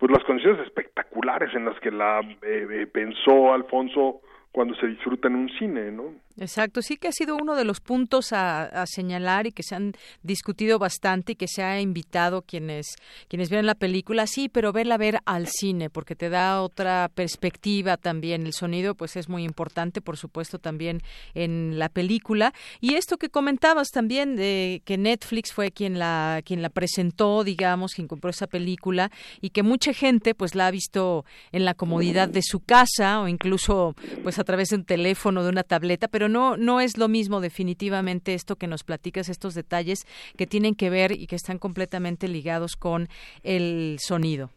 pues 0.00 0.12
las 0.12 0.24
condiciones 0.24 0.60
espectaculares 0.66 1.54
en 1.54 1.64
las 1.64 1.78
que 1.80 1.90
la 1.90 2.20
eh, 2.42 2.86
pensó 2.92 3.52
Alfonso 3.52 4.20
cuando 4.52 4.74
se 4.76 4.86
disfruta 4.86 5.28
en 5.28 5.34
un 5.34 5.48
cine, 5.50 5.90
¿no? 5.92 6.14
Exacto, 6.40 6.82
sí 6.82 6.96
que 6.96 7.08
ha 7.08 7.12
sido 7.12 7.36
uno 7.36 7.56
de 7.56 7.64
los 7.64 7.80
puntos 7.80 8.32
a, 8.32 8.62
a, 8.62 8.86
señalar 8.86 9.48
y 9.48 9.52
que 9.52 9.64
se 9.64 9.74
han 9.74 9.92
discutido 10.22 10.78
bastante 10.78 11.32
y 11.32 11.34
que 11.34 11.48
se 11.48 11.64
ha 11.64 11.80
invitado 11.80 12.42
quienes 12.42 12.86
quienes 13.26 13.50
ven 13.50 13.66
la 13.66 13.74
película, 13.74 14.26
sí, 14.28 14.48
pero 14.48 14.72
verla 14.72 14.96
ver 14.98 15.18
al 15.24 15.48
cine 15.48 15.90
porque 15.90 16.14
te 16.14 16.28
da 16.28 16.62
otra 16.62 17.10
perspectiva 17.12 17.96
también. 17.96 18.46
El 18.46 18.52
sonido, 18.52 18.94
pues 18.94 19.16
es 19.16 19.28
muy 19.28 19.42
importante, 19.42 20.00
por 20.00 20.16
supuesto, 20.16 20.60
también 20.60 21.02
en 21.34 21.78
la 21.78 21.88
película. 21.88 22.52
Y 22.80 22.94
esto 22.94 23.16
que 23.16 23.30
comentabas 23.30 23.88
también 23.88 24.36
de 24.36 24.82
que 24.84 24.96
Netflix 24.96 25.52
fue 25.52 25.72
quien 25.72 25.98
la 25.98 26.42
quien 26.44 26.62
la 26.62 26.70
presentó, 26.70 27.42
digamos, 27.42 27.94
quien 27.94 28.06
compró 28.06 28.30
esa 28.30 28.46
película 28.46 29.10
y 29.40 29.50
que 29.50 29.64
mucha 29.64 29.92
gente, 29.92 30.36
pues 30.36 30.54
la 30.54 30.68
ha 30.68 30.70
visto 30.70 31.24
en 31.50 31.64
la 31.64 31.74
comodidad 31.74 32.28
de 32.28 32.42
su 32.42 32.60
casa 32.60 33.20
o 33.20 33.28
incluso, 33.28 33.96
pues 34.22 34.38
a 34.38 34.44
través 34.44 34.68
de 34.68 34.76
un 34.76 34.84
teléfono, 34.84 35.42
de 35.42 35.50
una 35.50 35.64
tableta, 35.64 36.06
pero 36.06 36.27
no, 36.28 36.56
no 36.56 36.80
es 36.80 36.98
lo 36.98 37.08
mismo 37.08 37.40
definitivamente 37.40 38.34
esto 38.34 38.56
que 38.56 38.66
nos 38.66 38.84
platicas, 38.84 39.28
estos 39.28 39.54
detalles 39.54 40.06
que 40.36 40.46
tienen 40.46 40.74
que 40.74 40.90
ver 40.90 41.12
y 41.12 41.26
que 41.26 41.36
están 41.36 41.58
completamente 41.58 42.28
ligados 42.28 42.76
con 42.76 43.08
el 43.42 43.96
sonido. 43.98 44.50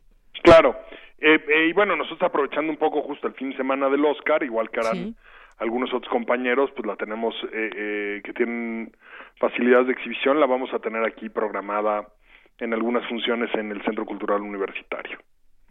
Claro, 0.44 0.76
eh, 1.20 1.40
eh, 1.48 1.68
y 1.68 1.74
bueno, 1.74 1.96
nosotros 1.96 2.24
aprovechando 2.24 2.72
un 2.72 2.78
poco 2.78 3.04
justo 3.04 3.28
el 3.28 3.36
fin 3.36 3.52
de 3.52 3.58
semana 3.58 3.90
del 3.90 4.04
Oscar, 4.04 4.42
igual 4.44 4.72
que 4.72 4.80
harán 4.80 4.96
sí. 4.96 5.16
algunos 5.60 5.94
otros 5.94 6.12
compañeros, 6.12 6.72
pues 6.76 6.86
la 6.88 6.96
tenemos 6.96 7.36
eh, 7.54 8.22
que 8.24 8.34
tienen 8.34 8.92
facilidades 9.38 9.88
de 9.88 9.94
exhibición, 9.94 10.40
la 10.40 10.48
vamos 10.48 10.74
a 10.74 10.80
tener 10.80 11.06
aquí 11.06 11.30
programada 11.30 12.08
en 12.58 12.74
algunas 12.74 13.08
funciones 13.08 13.54
en 13.54 13.72
el 13.72 13.84
Centro 13.84 14.06
Cultural 14.06 14.42
Universitario. 14.42 15.20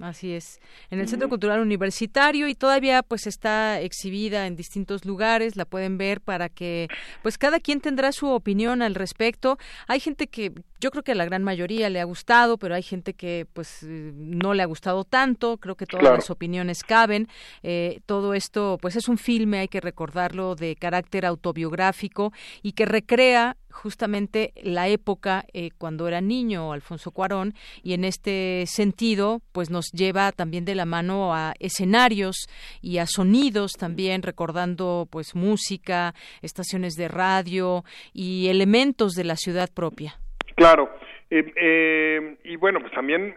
Así 0.00 0.32
es, 0.32 0.60
en 0.90 0.98
el 0.98 1.08
Centro 1.08 1.28
Cultural 1.28 1.60
Universitario 1.60 2.48
y 2.48 2.54
todavía 2.54 3.02
pues 3.02 3.26
está 3.26 3.80
exhibida 3.80 4.46
en 4.46 4.56
distintos 4.56 5.04
lugares, 5.04 5.56
la 5.56 5.66
pueden 5.66 5.98
ver 5.98 6.22
para 6.22 6.48
que 6.48 6.88
pues 7.22 7.36
cada 7.36 7.60
quien 7.60 7.82
tendrá 7.82 8.10
su 8.12 8.28
opinión 8.28 8.80
al 8.80 8.94
respecto. 8.94 9.58
Hay 9.88 10.00
gente 10.00 10.26
que 10.26 10.52
yo 10.80 10.90
creo 10.90 11.02
que 11.02 11.12
a 11.12 11.14
la 11.14 11.26
gran 11.26 11.44
mayoría 11.44 11.90
le 11.90 12.00
ha 12.00 12.04
gustado, 12.04 12.56
pero 12.56 12.74
hay 12.74 12.82
gente 12.82 13.12
que 13.12 13.46
pues 13.52 13.82
no 13.82 14.54
le 14.54 14.62
ha 14.62 14.66
gustado 14.66 15.04
tanto, 15.04 15.58
creo 15.58 15.74
que 15.74 15.84
todas 15.84 16.04
las 16.04 16.30
opiniones 16.30 16.82
caben. 16.82 17.28
Eh, 17.62 18.00
todo 18.06 18.32
esto 18.32 18.78
pues 18.80 18.96
es 18.96 19.06
un 19.06 19.18
filme, 19.18 19.58
hay 19.58 19.68
que 19.68 19.82
recordarlo, 19.82 20.54
de 20.54 20.76
carácter 20.76 21.26
autobiográfico 21.26 22.32
y 22.62 22.72
que 22.72 22.86
recrea 22.86 23.58
justamente 23.70 24.52
la 24.62 24.88
época 24.88 25.44
eh, 25.52 25.70
cuando 25.78 26.08
era 26.08 26.20
niño 26.20 26.72
Alfonso 26.72 27.10
Cuarón 27.10 27.54
y 27.82 27.94
en 27.94 28.04
este 28.04 28.64
sentido 28.66 29.40
pues 29.52 29.70
nos 29.70 29.90
lleva 29.92 30.32
también 30.32 30.64
de 30.64 30.74
la 30.74 30.84
mano 30.84 31.34
a 31.34 31.54
escenarios 31.58 32.48
y 32.82 32.98
a 32.98 33.06
sonidos 33.06 33.72
también 33.72 34.22
recordando 34.22 35.06
pues 35.10 35.34
música 35.34 36.14
estaciones 36.42 36.94
de 36.94 37.08
radio 37.08 37.84
y 38.12 38.48
elementos 38.48 39.12
de 39.12 39.24
la 39.24 39.36
ciudad 39.36 39.70
propia. 39.72 40.14
Claro. 40.56 40.90
Eh, 41.32 41.52
eh, 41.54 42.38
y 42.42 42.56
bueno 42.56 42.80
pues 42.80 42.92
también 42.92 43.34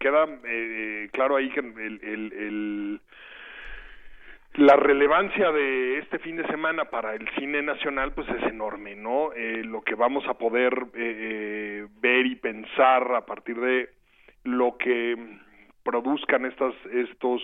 queda 0.00 0.26
claro 1.12 1.36
ahí 1.36 1.48
que 1.50 1.60
el 1.60 3.00
la 4.54 4.76
relevancia 4.76 5.50
de 5.50 5.98
este 5.98 6.20
fin 6.20 6.36
de 6.36 6.46
semana 6.46 6.84
para 6.84 7.14
el 7.14 7.28
cine 7.36 7.60
nacional 7.62 8.12
pues 8.12 8.28
es 8.28 8.42
enorme, 8.44 8.94
¿no? 8.94 9.32
Eh, 9.32 9.64
lo 9.64 9.82
que 9.82 9.96
vamos 9.96 10.26
a 10.28 10.34
poder 10.34 10.72
eh, 10.72 10.94
eh, 10.94 11.86
ver 12.00 12.26
y 12.26 12.36
pensar 12.36 13.14
a 13.14 13.26
partir 13.26 13.58
de 13.58 13.90
lo 14.44 14.76
que 14.76 15.16
produzcan 15.82 16.44
estas 16.44 16.74
estos 16.92 17.42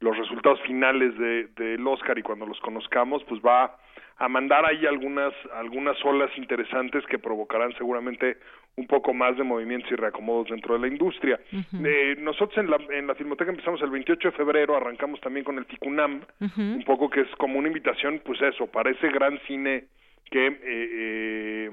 los 0.00 0.16
resultados 0.16 0.60
finales 0.62 1.16
de 1.18 1.48
del 1.48 1.86
Oscar 1.86 2.18
y 2.18 2.22
cuando 2.22 2.46
los 2.46 2.58
conozcamos 2.60 3.22
pues 3.24 3.40
va 3.42 3.76
a 4.22 4.28
mandar 4.28 4.64
ahí 4.64 4.86
algunas 4.86 5.34
algunas 5.52 5.96
olas 6.04 6.30
interesantes 6.36 7.04
que 7.06 7.18
provocarán 7.18 7.72
seguramente 7.76 8.36
un 8.76 8.86
poco 8.86 9.12
más 9.12 9.36
de 9.36 9.42
movimientos 9.42 9.90
y 9.90 9.96
reacomodos 9.96 10.48
dentro 10.48 10.74
de 10.74 10.80
la 10.80 10.86
industria. 10.86 11.40
eh, 11.84 12.14
nosotros 12.20 12.56
en 12.58 12.70
la, 12.70 12.78
en 12.90 13.08
la 13.08 13.16
Filmoteca 13.16 13.50
empezamos 13.50 13.82
el 13.82 13.90
28 13.90 14.30
de 14.30 14.36
febrero, 14.36 14.76
arrancamos 14.76 15.20
también 15.20 15.44
con 15.44 15.58
el 15.58 15.66
Ticunam, 15.66 16.20
un 16.40 16.84
poco 16.86 17.10
que 17.10 17.22
es 17.22 17.30
como 17.36 17.58
una 17.58 17.66
invitación, 17.66 18.22
pues 18.24 18.40
eso, 18.42 18.68
para 18.68 18.90
ese 18.90 19.08
gran 19.08 19.40
cine 19.40 19.86
que, 20.30 20.46
eh, 20.46 20.60
eh, 20.62 21.70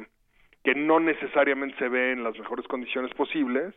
que 0.64 0.74
no 0.74 1.00
necesariamente 1.00 1.78
se 1.78 1.88
ve 1.88 2.14
en 2.14 2.24
las 2.24 2.38
mejores 2.38 2.68
condiciones 2.68 3.14
posibles 3.14 3.76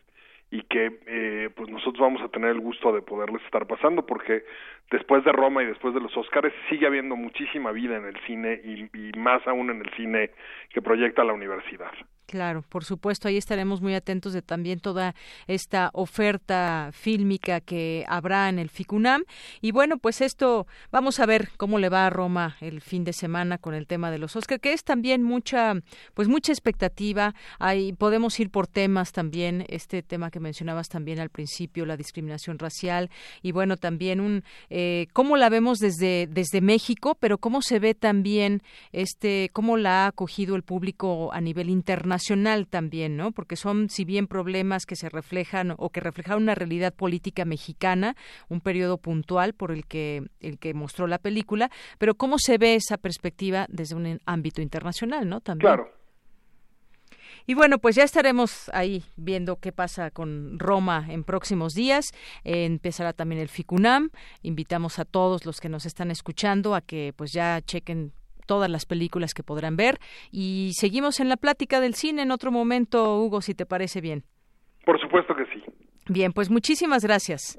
y 0.53 0.61
que 0.69 0.99
eh, 1.07 1.49
pues 1.55 1.67
nosotros 1.71 1.99
vamos 1.99 2.21
a 2.21 2.27
tener 2.27 2.51
el 2.51 2.59
gusto 2.59 2.93
de 2.93 3.01
poderles 3.01 3.41
estar 3.43 3.65
pasando 3.65 4.05
porque 4.05 4.43
después 4.91 5.23
de 5.23 5.31
Roma 5.31 5.63
y 5.63 5.65
después 5.65 5.95
de 5.95 5.99
los 5.99 6.15
Óscares 6.15 6.53
sigue 6.69 6.85
habiendo 6.85 7.15
muchísima 7.15 7.71
vida 7.71 7.97
en 7.97 8.05
el 8.05 8.15
cine 8.27 8.61
y, 8.63 8.83
y 8.95 9.17
más 9.17 9.41
aún 9.47 9.71
en 9.71 9.81
el 9.81 9.89
cine 9.95 10.29
que 10.69 10.79
proyecta 10.79 11.23
la 11.23 11.33
universidad. 11.33 11.91
Claro, 12.33 12.63
por 12.67 12.83
supuesto, 12.83 13.27
ahí 13.27 13.37
estaremos 13.37 13.79
muy 13.79 13.93
atentos 13.93 14.33
de 14.33 14.41
también 14.41 14.79
toda 14.79 15.13
esta 15.45 15.91
oferta 15.93 16.89
fílmica 16.91 17.61
que 17.61 18.05
habrá 18.07 18.49
en 18.49 18.57
el 18.57 18.71
FICUNAM. 18.71 19.21
Y 19.61 19.71
bueno, 19.71 19.99
pues 19.99 20.19
esto, 20.19 20.65
vamos 20.91 21.19
a 21.19 21.27
ver 21.27 21.51
cómo 21.57 21.77
le 21.77 21.89
va 21.89 22.07
a 22.07 22.09
Roma 22.09 22.57
el 22.59 22.81
fin 22.81 23.03
de 23.03 23.13
semana 23.13 23.59
con 23.59 23.75
el 23.75 23.85
tema 23.85 24.09
de 24.09 24.17
los 24.17 24.35
Oscar, 24.35 24.59
que 24.59 24.73
es 24.73 24.83
también 24.83 25.21
mucha, 25.21 25.75
pues 26.15 26.27
mucha 26.27 26.51
expectativa. 26.51 27.35
Ahí 27.59 27.93
podemos 27.93 28.39
ir 28.39 28.49
por 28.49 28.65
temas 28.65 29.11
también, 29.11 29.63
este 29.69 30.01
tema 30.01 30.31
que 30.31 30.39
mencionabas 30.39 30.89
también 30.89 31.19
al 31.19 31.29
principio, 31.29 31.85
la 31.85 31.97
discriminación 31.97 32.57
racial, 32.57 33.11
y 33.43 33.51
bueno, 33.51 33.77
también 33.77 34.19
un, 34.19 34.43
eh, 34.71 35.05
cómo 35.13 35.37
la 35.37 35.49
vemos 35.49 35.77
desde, 35.77 36.25
desde 36.25 36.61
México, 36.61 37.15
pero 37.19 37.37
cómo 37.37 37.61
se 37.61 37.77
ve 37.77 37.93
también 37.93 38.63
este, 38.91 39.51
cómo 39.53 39.77
la 39.77 40.05
ha 40.05 40.07
acogido 40.07 40.55
el 40.55 40.63
público 40.63 41.31
a 41.31 41.39
nivel 41.39 41.69
internacional 41.69 42.22
nacional 42.23 42.67
también, 42.67 43.17
¿no? 43.17 43.33
Porque 43.33 43.57
son, 43.57 43.89
si 43.89 44.05
bien 44.05 44.27
problemas 44.27 44.85
que 44.85 44.95
se 44.95 45.09
reflejan 45.09 45.75
o 45.77 45.89
que 45.89 45.99
reflejan 45.99 46.37
una 46.37 46.55
realidad 46.55 46.93
política 46.93 47.43
mexicana, 47.43 48.15
un 48.47 48.61
periodo 48.61 48.97
puntual 48.97 49.53
por 49.53 49.71
el 49.71 49.85
que 49.85 50.23
el 50.39 50.57
que 50.57 50.73
mostró 50.73 51.05
la 51.07 51.17
película, 51.17 51.69
pero 51.97 52.15
cómo 52.15 52.37
se 52.39 52.57
ve 52.57 52.75
esa 52.75 52.97
perspectiva 52.97 53.65
desde 53.67 53.95
un 53.95 54.19
ámbito 54.25 54.61
internacional, 54.61 55.27
¿no? 55.27 55.41
También. 55.41 55.67
Claro. 55.67 55.91
Y 57.45 57.55
bueno, 57.55 57.77
pues 57.77 57.95
ya 57.97 58.03
estaremos 58.03 58.69
ahí 58.73 59.03
viendo 59.17 59.57
qué 59.57 59.73
pasa 59.73 60.11
con 60.11 60.57
Roma 60.59 61.07
en 61.09 61.25
próximos 61.25 61.73
días. 61.73 62.13
Eh, 62.45 62.63
empezará 62.63 63.11
también 63.11 63.41
el 63.41 63.49
FICUNAM. 63.49 64.11
Invitamos 64.43 64.97
a 64.97 65.03
todos 65.03 65.45
los 65.45 65.59
que 65.59 65.67
nos 65.67 65.85
están 65.85 66.09
escuchando 66.09 66.73
a 66.73 66.79
que 66.79 67.11
pues 67.17 67.33
ya 67.33 67.61
chequen 67.61 68.13
todas 68.45 68.69
las 68.69 68.85
películas 68.85 69.33
que 69.33 69.43
podrán 69.43 69.75
ver. 69.75 69.99
Y 70.31 70.71
seguimos 70.73 71.19
en 71.19 71.29
la 71.29 71.37
plática 71.37 71.79
del 71.79 71.95
cine 71.95 72.23
en 72.23 72.31
otro 72.31 72.51
momento, 72.51 73.19
Hugo, 73.19 73.41
si 73.41 73.53
te 73.53 73.65
parece 73.65 74.01
bien. 74.01 74.23
Por 74.85 74.99
supuesto 74.99 75.35
que 75.35 75.45
sí. 75.45 75.63
Bien, 76.09 76.33
pues 76.33 76.49
muchísimas 76.49 77.03
gracias. 77.03 77.57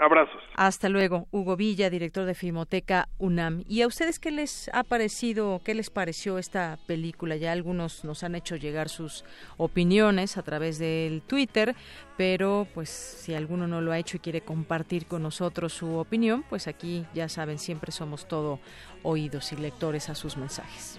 Abrazos. 0.00 0.42
Hasta 0.54 0.88
luego, 0.88 1.26
Hugo 1.30 1.56
Villa, 1.56 1.90
director 1.90 2.24
de 2.24 2.34
Filmoteca 2.34 3.08
UNAM. 3.18 3.64
¿Y 3.68 3.82
a 3.82 3.86
ustedes 3.86 4.18
qué 4.18 4.30
les 4.30 4.70
ha 4.72 4.82
parecido, 4.82 5.60
qué 5.62 5.74
les 5.74 5.90
pareció 5.90 6.38
esta 6.38 6.78
película? 6.86 7.36
Ya 7.36 7.52
algunos 7.52 8.02
nos 8.02 8.24
han 8.24 8.34
hecho 8.34 8.56
llegar 8.56 8.88
sus 8.88 9.26
opiniones 9.58 10.38
a 10.38 10.42
través 10.42 10.78
del 10.78 11.20
Twitter, 11.20 11.74
pero 12.16 12.66
pues 12.72 12.88
si 12.88 13.34
alguno 13.34 13.68
no 13.68 13.82
lo 13.82 13.92
ha 13.92 13.98
hecho 13.98 14.16
y 14.16 14.20
quiere 14.20 14.40
compartir 14.40 15.04
con 15.04 15.22
nosotros 15.22 15.74
su 15.74 15.98
opinión, 15.98 16.44
pues 16.48 16.66
aquí 16.66 17.04
ya 17.12 17.28
saben, 17.28 17.58
siempre 17.58 17.92
somos 17.92 18.26
todo 18.26 18.58
oídos 19.02 19.52
y 19.52 19.56
lectores 19.56 20.08
a 20.08 20.14
sus 20.14 20.36
mensajes. 20.36 20.98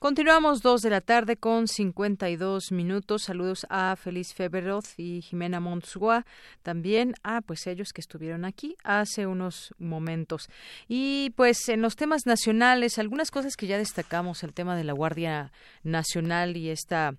Continuamos 0.00 0.62
dos 0.62 0.80
de 0.80 0.88
la 0.88 1.02
tarde 1.02 1.36
con 1.36 1.68
52 1.68 2.72
minutos. 2.72 3.24
Saludos 3.24 3.66
a 3.68 3.94
Feliz 3.96 4.32
Feberoz 4.32 4.94
y 4.96 5.20
Jimena 5.20 5.60
Montsua, 5.60 6.24
también 6.62 7.12
a 7.22 7.42
pues 7.42 7.66
ellos 7.66 7.92
que 7.92 8.00
estuvieron 8.00 8.46
aquí 8.46 8.76
hace 8.82 9.26
unos 9.26 9.74
momentos. 9.78 10.48
Y 10.88 11.34
pues 11.36 11.68
en 11.68 11.82
los 11.82 11.96
temas 11.96 12.24
nacionales, 12.24 12.98
algunas 12.98 13.30
cosas 13.30 13.56
que 13.58 13.66
ya 13.66 13.76
destacamos, 13.76 14.42
el 14.42 14.54
tema 14.54 14.74
de 14.74 14.84
la 14.84 14.94
Guardia 14.94 15.52
Nacional 15.82 16.56
y 16.56 16.70
esta 16.70 17.12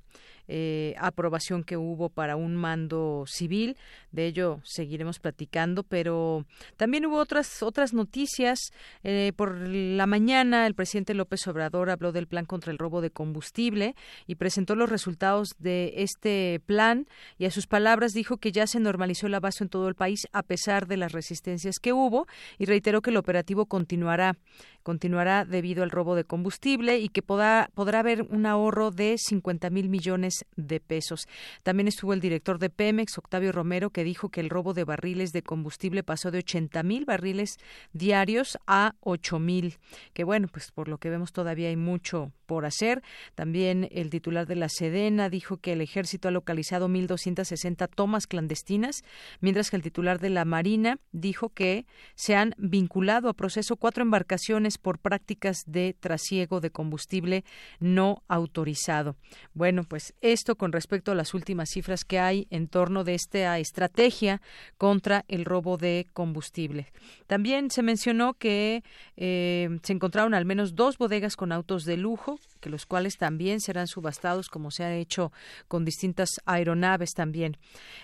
eh, 0.48 0.96
aprobación 0.98 1.64
que 1.64 1.78
hubo 1.78 2.10
para 2.10 2.36
un 2.36 2.56
mando 2.56 3.24
civil. 3.28 3.78
De 4.12 4.26
ello 4.26 4.60
seguiremos 4.64 5.20
platicando, 5.20 5.84
pero 5.84 6.46
también 6.78 7.06
hubo 7.06 7.18
otras 7.18 7.64
otras 7.64 7.94
noticias. 7.94 8.72
Eh, 9.04 9.34
por 9.36 9.56
la 9.68 10.06
mañana, 10.08 10.68
el 10.68 10.76
presidente 10.76 11.14
López 11.14 11.48
Obrador 11.48 11.90
habló 11.90 12.12
del 12.12 12.28
plan 12.28 12.46
contra 12.46 12.72
el 12.72 12.78
robo 12.78 13.02
de 13.02 13.12
combustible 13.12 13.96
y 14.28 14.36
presentó 14.36 14.76
los 14.76 14.90
resultados 14.90 15.50
de 15.60 15.94
este 15.98 16.62
plan. 16.66 17.08
Y 17.38 17.46
a 17.46 17.52
sus 17.52 17.68
palabras 17.68 18.14
dijo 18.14 18.38
que 18.38 18.52
ya 18.52 18.68
se 18.68 18.80
normalizó 18.80 19.28
el 19.28 19.36
abasto 19.36 19.64
en 19.64 19.70
todo 19.70 19.88
el 19.88 19.96
país 19.96 20.28
a 20.32 20.44
pesar 20.44 20.88
de 20.88 20.98
las 20.98 21.12
resistencias 21.12 21.80
que 21.80 21.94
hubo 21.94 22.28
y 22.58 22.66
reiteró 22.66 23.02
que 23.02 23.10
el 23.10 23.18
operativo 23.18 23.66
continuará 23.66 24.38
continuará 24.84 25.46
debido 25.46 25.84
al 25.84 25.92
robo 25.92 26.16
de 26.16 26.24
combustible 26.24 27.00
y 27.00 27.10
que 27.10 27.22
podrá, 27.22 27.70
haber 27.76 28.24
un 28.24 28.46
ahorro 28.46 28.92
de 28.92 29.18
50 29.18 29.70
mil 29.70 29.90
millones 29.90 30.46
de 30.56 30.80
pesos. 30.80 31.28
También 31.64 31.88
estuvo 31.88 32.14
el 32.14 32.22
director 32.22 32.60
de 32.60 32.70
Pemex, 32.70 33.18
Octavio 33.18 33.52
Romero, 33.52 33.90
que 33.90 34.04
dijo 34.04 34.30
que 34.30 34.42
el 34.42 34.50
robo 34.50 34.74
de 34.74 34.84
barriles 34.84 35.34
de 35.34 35.44
combustible 35.44 36.04
pasó 36.04 36.32
de 36.32 36.40
80 36.40 36.84
mil 36.84 37.06
barriles 37.06 37.58
diarios 37.94 38.58
a 38.68 38.96
8 39.02 39.40
mil. 39.40 39.78
Que 40.14 40.24
bueno, 40.24 40.48
pues 40.52 40.72
por 40.72 40.88
lo 40.88 40.98
que 40.98 41.10
vemos 41.10 41.32
todavía 41.34 41.70
hay 41.70 41.78
mucho 41.78 42.32
por 42.46 42.66
hacer. 42.66 43.02
También 43.34 43.88
el 43.92 44.10
titular 44.10 44.46
de 44.46 44.58
la 44.58 44.68
Sedena 44.68 45.30
dijo 45.30 45.58
que 45.58 45.72
el 45.72 45.80
ejército 45.80 46.28
ha 46.28 46.32
localizado 46.32 46.90
1.260 46.90 47.88
tomas 47.96 48.28
clandestinas, 48.28 49.04
mientras 49.40 49.70
que 49.70 49.78
el 49.78 49.82
titular 49.82 50.20
de 50.20 50.30
la 50.30 50.44
Marina 50.44 51.00
dijo 51.14 51.48
que 51.48 51.86
se 52.16 52.36
han 52.36 52.54
vinculado 52.58 53.30
a 53.30 53.34
proceso 53.34 53.78
cuatro 53.78 54.04
embarcaciones 54.04 54.71
por 54.78 55.00
prácticas 55.00 55.64
de 55.66 55.96
trasiego 56.00 56.60
de 56.60 56.72
combustible 56.72 57.44
no 57.80 58.24
autorizado. 58.28 59.16
Bueno, 59.54 59.84
pues 59.84 60.14
esto 60.22 60.56
con 60.56 60.72
respecto 60.72 61.12
a 61.12 61.16
las 61.16 61.34
últimas 61.34 61.70
cifras 61.70 62.04
que 62.04 62.20
hay 62.20 62.48
en 62.50 62.68
torno 62.68 63.04
de 63.04 63.16
esta 63.16 63.58
estrategia 63.60 64.42
contra 64.78 65.26
el 65.28 65.46
robo 65.46 65.78
de 65.78 66.08
combustible. 66.14 66.92
También 67.28 67.72
se 67.72 67.84
mencionó 67.84 68.34
que 68.34 68.84
eh, 69.18 69.80
se 69.84 69.94
encontraron 69.94 70.34
al 70.34 70.46
menos 70.46 70.76
dos 70.76 70.98
bodegas 70.98 71.36
con 71.36 71.52
autos 71.52 71.86
de 71.86 71.98
lujo, 71.98 72.40
que 72.60 72.70
los 72.70 72.86
cuales 72.86 73.18
también 73.18 73.60
serán 73.60 73.88
subastados, 73.88 74.50
como 74.50 74.72
se 74.72 74.84
ha 74.84 74.96
hecho 74.96 75.32
con 75.68 75.86
distintas 75.86 76.30
aeronaves 76.46 77.12
también. 77.14 77.58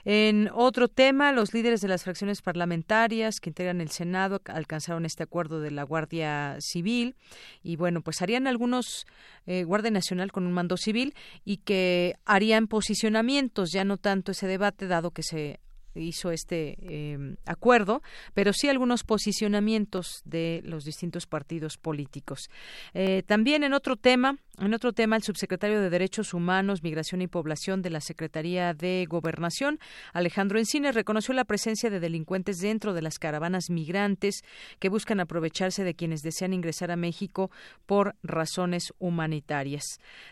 En 0.06 0.50
otro 0.54 0.88
tema, 0.88 1.32
los 1.32 1.54
líderes 1.54 1.82
de 1.82 1.88
las 1.88 2.04
fracciones 2.04 2.42
parlamentarias 2.42 3.40
que 3.40 3.50
integran 3.50 3.82
el 3.82 3.90
Senado 3.90 4.42
alcanzaron 4.46 5.06
este 5.06 5.24
acuerdo 5.24 5.60
de 5.62 5.72
la 5.72 5.84
Guardia 5.84 6.57
Civil 6.60 7.16
y 7.64 7.76
bueno, 7.76 8.02
pues 8.02 8.22
harían 8.22 8.48
algunos 8.48 9.06
eh, 9.46 9.64
Guardia 9.64 9.92
Nacional 9.92 10.32
con 10.32 10.46
un 10.46 10.54
mando 10.54 10.78
civil 10.78 11.14
y 11.46 11.58
que 11.58 12.16
harían 12.26 12.68
posicionamientos, 12.68 13.72
ya 13.72 13.84
no 13.84 13.98
tanto 13.98 14.32
ese 14.32 14.48
debate, 14.48 14.88
dado 14.88 15.12
que 15.12 15.24
se 15.24 15.60
hizo 15.96 16.32
este 16.32 16.78
em, 16.82 17.38
acuerdo, 17.46 18.02
pero 18.34 18.54
sí 18.54 18.70
algunos 18.70 19.04
posicionamientos 19.04 20.22
de 20.26 20.62
los 20.64 20.84
distintos 20.84 21.26
partidos 21.26 21.78
políticos. 21.78 22.50
Eh, 22.94 23.24
también 23.26 23.64
en 23.64 23.74
otro 23.74 23.96
tema, 23.96 24.38
en 24.60 24.74
otro 24.74 24.92
tema, 24.92 25.16
el 25.16 25.22
subsecretario 25.22 25.80
de 25.80 25.92
Derechos 25.92 26.34
Humanos, 26.34 26.82
Migración 26.82 27.22
y 27.22 27.28
Población 27.28 27.84
de 27.84 27.92
la 27.92 28.02
Secretaría 28.02 28.74
de 28.74 29.06
Gobernación, 29.08 29.80
Alejandro 30.14 30.58
Encines, 30.58 30.96
reconoció 30.96 31.36
la 31.36 31.46
presencia 31.46 31.92
de 31.92 32.00
delincuentes 32.00 32.58
dentro 32.58 32.94
de 32.94 33.04
las 33.04 33.20
caravanas 33.20 33.70
migrantes 33.70 34.42
que 34.80 34.90
buscan 34.90 35.20
aprovecharse 35.20 35.84
de 35.84 35.94
quienes 35.94 36.24
desean 36.24 36.54
ingresar 36.54 36.90
a 36.90 36.96
México 36.96 37.52
por 37.86 38.16
razones 38.24 38.94
humanitarias. 38.98 39.84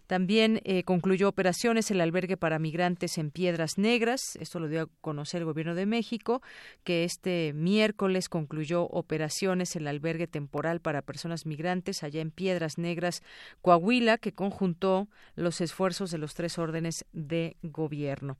También 0.08 0.60
eh, 0.64 0.84
concluyó 0.84 1.30
operaciones 1.30 1.92
el 1.92 2.02
albergue 2.02 2.36
para 2.36 2.58
migrantes 2.58 3.20
en 3.20 3.30
Piedras 3.30 3.78
Negras. 3.78 4.22
Esto 4.40 4.60
lo 4.60 4.68
dio 4.68 4.82
a 4.82 4.90
conocer 5.02 5.42
el 5.42 5.46
Gobierno 5.46 5.76
de 5.76 5.86
México, 5.86 6.42
que 6.84 7.04
este 7.04 7.54
miércoles 7.54 8.28
concluyó 8.28 8.86
operaciones 8.86 9.76
el 9.76 9.88
albergue 9.88 10.26
temporal 10.26 10.80
para 10.80 11.04
personas 11.04 11.46
migrantes 11.46 12.02
allá 12.02 12.22
en 12.22 12.32
Piedras 12.32 12.80
Negras, 12.80 13.22
Coahuila 13.62 14.15
que 14.18 14.34
conjuntó 14.34 15.08
los 15.36 15.62
esfuerzos 15.62 16.12
de 16.12 16.18
los 16.18 16.34
tres 16.34 16.58
órdenes 16.58 17.06
de 17.14 17.58
gobierno. 17.62 18.38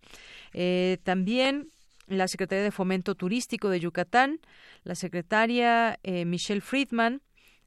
Eh, 0.54 0.98
también 1.04 1.70
la 2.08 2.28
Secretaría 2.28 2.64
de 2.64 2.72
Fomento 2.72 3.16
Turístico 3.16 3.70
de 3.70 3.80
Yucatán, 3.80 4.40
la 4.84 4.96
secretaria 4.96 6.00
eh, 6.04 6.26
Michelle 6.26 6.62
Friedman, 6.62 7.22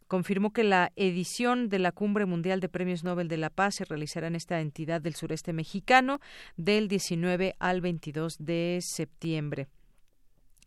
confirmó 0.07 0.53
que 0.53 0.65
la 0.65 0.93
edición 0.97 1.69
de 1.69 1.79
la 1.79 1.93
Cumbre 1.93 2.25
Mundial 2.25 2.61
de 2.61 2.69
Premios 2.69 3.05
Nobel 3.05 3.29
de 3.29 3.37
la 3.37 3.51
Paz 3.51 3.77
se 3.77 3.85
realizará 3.85 4.27
en 4.27 4.37
esta 4.37 4.61
entidad 4.61 5.01
del 5.01 5.15
sureste 5.15 5.53
mexicano 5.53 6.21
del 6.57 6.89
19 6.89 7.57
al 7.59 7.81
22 7.81 8.37
de 8.39 8.79
septiembre 8.81 9.69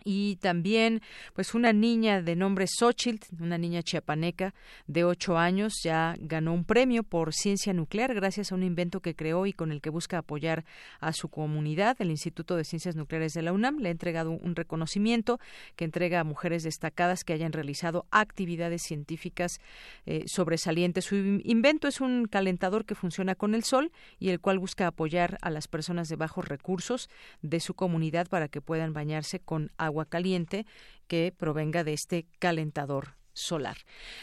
y 0.04 0.38
también 0.38 1.02
pues 1.34 1.54
una 1.54 1.74
niña 1.74 2.22
de 2.22 2.36
nombre 2.36 2.66
Xochitl, 2.68 3.42
una 3.42 3.58
niña 3.58 3.84
chiapaneca 3.84 4.54
de 4.88 5.04
ocho 5.04 5.38
años, 5.38 5.74
ya 5.84 6.16
ganó 6.20 6.54
un 6.54 6.66
premio 6.66 7.04
por 7.04 7.34
ciencia 7.34 7.74
nuclear 7.74 8.14
gracias 8.14 8.52
a 8.52 8.56
un 8.56 8.64
invento 8.64 9.02
que 9.02 9.16
creó 9.16 9.46
y 9.46 9.54
con 9.54 9.72
el 9.72 9.82
que 9.82 9.90
busca 9.90 10.20
apoyar 10.20 10.66
a 11.00 11.14
su 11.14 11.30
comunidad. 11.30 11.98
El 12.00 12.12
Instituto 12.12 12.56
de 12.56 12.64
Ciencias 12.64 12.96
Nucleares 12.96 13.34
de 13.34 13.42
la 13.42 13.54
UNAM 13.54 13.80
le 13.80 13.90
ha 13.90 13.92
entregado 13.92 14.32
un 14.32 14.56
reconocimiento 14.56 15.40
que 15.76 15.86
entrega 15.86 16.20
a 16.20 16.24
mujeres 16.24 16.64
destacadas 16.64 17.24
que 17.24 17.34
hayan 17.34 17.52
realizado 17.52 18.06
actividades 18.12 18.82
científicas 18.84 19.60
eh, 20.06 20.24
sobresalientes. 20.28 21.06
Su 21.06 21.16
invento 21.16 21.88
es 21.88 22.02
un 22.02 22.26
calentador 22.26 22.86
que 22.86 22.96
funciona 22.96 23.36
con 23.36 23.56
el 23.56 23.64
sol 23.64 23.92
y 24.20 24.30
el 24.30 24.40
cual 24.40 24.60
busca 24.60 24.88
apoyar 24.88 25.38
a 25.42 25.50
las 25.50 25.68
personas 25.68 26.10
de 26.10 26.16
bajos 26.16 26.48
recursos 26.48 27.10
de 27.42 27.60
su 27.60 27.74
comunidad 27.74 28.28
para 28.28 28.48
que 28.48 28.62
puedan 28.62 28.94
bañarse 28.94 29.40
con 29.40 29.72
agua 29.78 29.91
agua 29.92 30.06
caliente 30.06 30.66
que 31.08 31.34
provenga 31.38 31.84
de 31.84 31.94
este 31.94 32.26
calentador 32.40 33.16
solar. 33.34 33.78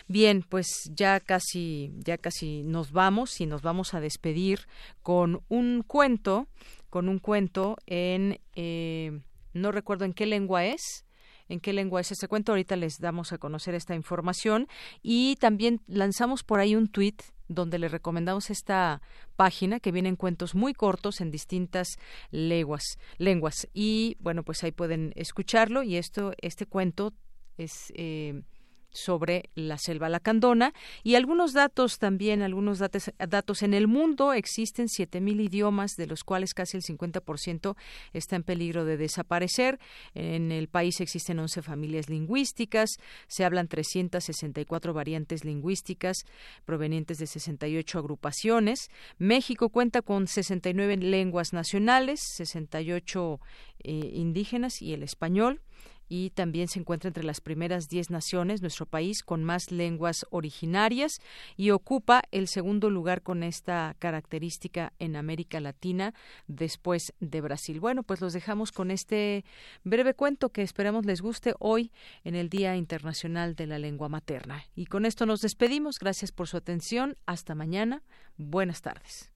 Bien, 0.07 0.43
pues 0.43 0.91
ya 0.95 1.21
casi, 1.21 1.93
ya 1.97 2.19
casi 2.19 2.63
nos 2.63 2.93
vamos 2.93 3.41
y 3.41 3.47
nos 3.47 3.63
vamos 3.63 3.95
a 3.95 4.01
despedir 4.01 4.61
con 5.03 5.43
un 5.49 5.83
cuento, 5.87 6.49
con 6.91 7.09
un 7.09 7.19
cuento 7.19 7.77
en, 7.87 8.41
eh, 8.55 9.21
no 9.53 9.73
recuerdo 9.73 10.05
en 10.05 10.13
qué 10.13 10.27
lengua 10.27 10.67
es, 10.67 11.05
en 11.49 11.61
qué 11.61 11.73
lengua 11.73 12.01
es 12.01 12.13
este 12.13 12.29
cuento. 12.29 12.53
Ahorita 12.53 12.77
les 12.77 12.99
damos 12.99 13.33
a 13.33 13.39
conocer 13.39 13.75
esta 13.75 13.95
información. 13.95 14.69
Y 15.03 15.37
también 15.37 15.81
lanzamos 15.87 16.45
por 16.45 16.61
ahí 16.61 16.75
un 16.75 16.89
tuit 16.89 17.23
donde 17.49 17.79
le 17.79 17.89
recomendamos 17.89 18.51
esta 18.51 19.01
página 19.37 19.81
que 19.81 19.93
vienen 19.93 20.17
cuentos 20.17 20.55
muy 20.55 20.75
cortos 20.75 21.21
en 21.21 21.31
distintas 21.31 21.97
lenguas, 22.31 22.99
lenguas. 23.17 23.69
Y 23.73 24.17
bueno 24.21 24.43
pues 24.43 24.63
ahí 24.65 24.73
pueden 24.73 25.13
escucharlo. 25.17 25.83
Y 25.83 25.97
esto 25.97 26.33
este 26.41 26.67
cuento 26.67 27.15
es 27.57 27.93
eh, 27.97 28.43
sobre 28.91 29.51
la 29.55 29.79
selva 29.79 30.09
lacandona 30.09 30.73
y 31.03 31.15
algunos 31.15 31.53
datos 31.53 31.99
también, 31.99 32.43
algunos 32.43 32.79
datos, 32.79 33.13
datos 33.19 33.63
en 33.63 33.75
el 33.75 33.87
mundo. 33.87 34.33
Existen 34.33 34.87
7.000 34.87 35.45
idiomas, 35.45 35.97
de 35.97 36.07
los 36.07 36.25
cuales 36.25 36.55
casi 36.55 36.77
el 36.77 36.83
50% 36.83 37.77
está 38.13 38.37
en 38.37 38.43
peligro 38.43 38.85
de 38.85 38.97
desaparecer. 38.97 39.79
En 40.15 40.53
el 40.53 40.69
país 40.69 41.01
existen 41.01 41.39
11 41.39 41.63
familias 41.63 42.09
lingüísticas, 42.09 42.97
se 43.27 43.45
hablan 43.45 43.69
364 43.69 44.95
variantes 44.95 45.45
lingüísticas 45.45 46.25
provenientes 46.65 47.19
de 47.19 47.27
68 47.27 47.99
agrupaciones. 47.99 48.89
México 49.19 49.69
cuenta 49.69 50.03
con 50.03 50.27
69 50.27 50.97
lenguas 50.99 51.53
nacionales, 51.53 52.21
68 52.37 53.41
eh, 53.81 54.11
indígenas 54.15 54.83
y 54.83 54.93
el 54.93 55.03
español 55.03 55.61
y 56.09 56.31
también 56.31 56.69
se 56.69 56.81
encuentra 56.81 57.09
entre 57.09 57.25
las 57.25 57.41
primeras 57.41 57.89
diez 57.89 58.11
naciones, 58.11 58.63
nuestro 58.63 58.87
país, 58.87 59.23
con 59.23 59.45
más 59.45 59.71
lenguas 59.71 60.27
originarias 60.31 61.21
y 61.57 61.71
ocupa 61.71 62.23
el 62.31 62.49
segundo 62.49 62.91
lugar 62.91 63.23
con 63.23 63.43
esta 63.43 63.95
característica 63.99 64.93
en 64.99 65.17
América 65.17 65.61
Latina 65.61 66.15
después 66.47 67.13
de 67.21 67.41
Brasil. 67.41 67.81
Bueno, 67.81 68.03
pues 68.03 68.21
los 68.21 68.33
dejamos 68.33 68.73
con 68.73 68.91
este 68.91 69.45
breve 69.85 70.15
cuento 70.15 70.51
que 70.51 70.63
esperamos 70.63 71.05
les 71.05 71.21
guste 71.21 71.55
hoy 71.59 71.93
en 72.25 72.35
el 72.35 72.49
Día 72.49 72.77
Internacional 72.77 73.55
de 73.55 73.67
la 73.67 73.79
Lengua 73.79 74.09
Materna. 74.09 74.65
Y 74.75 74.87
con 74.87 75.05
esto 75.05 75.27
nos 75.27 75.41
despedimos. 75.41 75.99
Gracias 75.99 76.33
por 76.33 76.49
su 76.49 76.57
atención. 76.57 77.17
Hasta 77.27 77.55
mañana. 77.55 78.03
Buenas 78.37 78.83
tardes. 78.83 79.31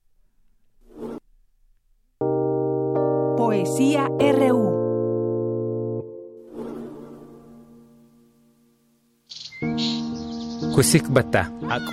Poesía 3.37 4.07
RU 4.19 4.82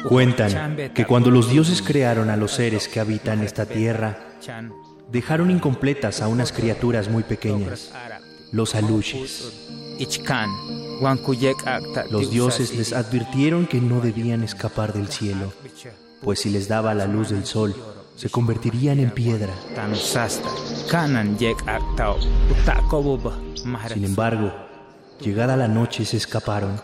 Cuentan 0.09 0.77
que 0.95 1.05
cuando 1.05 1.31
los 1.31 1.51
dioses 1.51 1.83
crearon 1.83 2.31
a 2.31 2.37
los 2.37 2.53
seres 2.53 2.89
que 2.89 3.01
habitan 3.01 3.43
esta 3.43 3.67
tierra, 3.67 4.19
dejaron 5.11 5.51
incompletas 5.51 6.23
a 6.23 6.29
unas 6.29 6.53
criaturas 6.53 7.09
muy 7.09 7.23
pequeñas, 7.23 7.93
los 8.53 8.75
aluches. 8.75 9.53
Los 12.11 12.31
dioses 12.31 12.75
les 12.75 12.93
advirtieron 12.93 13.67
que 13.67 13.81
no 13.81 14.01
debían 14.01 14.43
escapar 14.43 14.93
del 14.93 15.09
cielo, 15.09 15.53
pues 16.23 16.41
si 16.41 16.51
les 16.51 16.69
daba 16.69 16.95
la 16.95 17.07
luz 17.07 17.31
del 17.31 17.45
sol, 17.45 17.75
se 18.17 18.31
convertirían 18.31 18.99
en 18.99 19.11
piedra. 19.11 19.53
Sin 23.93 24.05
embargo, 24.05 24.53
llegada 25.21 25.57
la 25.57 25.69
noche 25.69 26.05
se 26.05 26.17
escaparon. 26.17 26.81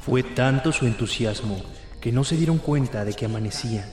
Fue 0.00 0.22
tanto 0.22 0.72
su 0.72 0.86
entusiasmo 0.86 1.60
que 2.00 2.12
no 2.12 2.24
se 2.24 2.36
dieron 2.36 2.58
cuenta 2.58 3.04
de 3.04 3.14
que 3.14 3.26
amanecía. 3.26 3.90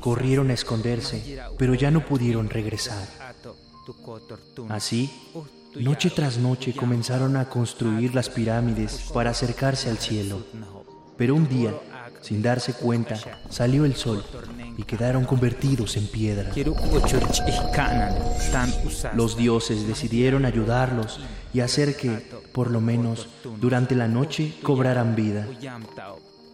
Corrieron 0.00 0.50
a 0.50 0.54
esconderse, 0.54 1.38
pero 1.58 1.74
ya 1.74 1.90
no 1.90 2.04
pudieron 2.04 2.48
regresar. 2.48 3.06
Así, 4.68 5.10
noche 5.74 6.10
tras 6.10 6.38
noche 6.38 6.74
comenzaron 6.74 7.36
a 7.36 7.48
construir 7.48 8.14
las 8.14 8.28
pirámides 8.28 9.10
para 9.12 9.30
acercarse 9.30 9.90
al 9.90 9.98
cielo. 9.98 10.44
Pero 11.16 11.34
un 11.34 11.48
día, 11.48 11.74
sin 12.20 12.42
darse 12.42 12.72
cuenta, 12.74 13.18
salió 13.48 13.84
el 13.84 13.96
sol 13.96 14.24
y 14.80 14.84
quedaron 14.84 15.26
convertidos 15.26 15.98
en 15.98 16.06
piedra. 16.06 16.50
Los 19.14 19.36
dioses 19.36 19.86
decidieron 19.86 20.46
ayudarlos 20.46 21.20
y 21.52 21.60
hacer 21.60 21.96
que, 21.96 22.10
por 22.54 22.70
lo 22.70 22.80
menos 22.80 23.28
durante 23.60 23.94
la 23.94 24.08
noche, 24.08 24.54
cobraran 24.62 25.14
vida. 25.14 25.46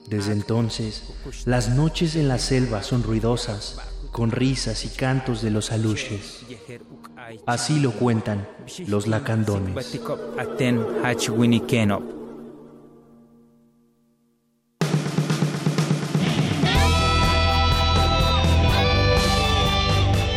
Desde 0.09 0.33
entonces, 0.33 1.05
las 1.45 1.69
noches 1.69 2.17
en 2.17 2.27
la 2.27 2.39
selva 2.39 2.83
son 2.83 3.05
ruidosas, 3.05 3.79
con 4.11 4.33
risas 4.33 4.85
y 4.85 4.89
cantos 4.89 5.41
de 5.41 5.53
los 5.53 5.71
aluches. 5.71 6.41
Así 7.47 7.79
lo 7.79 7.93
cuentan 7.93 8.49
los 8.89 9.07
lacandones. 9.07 10.01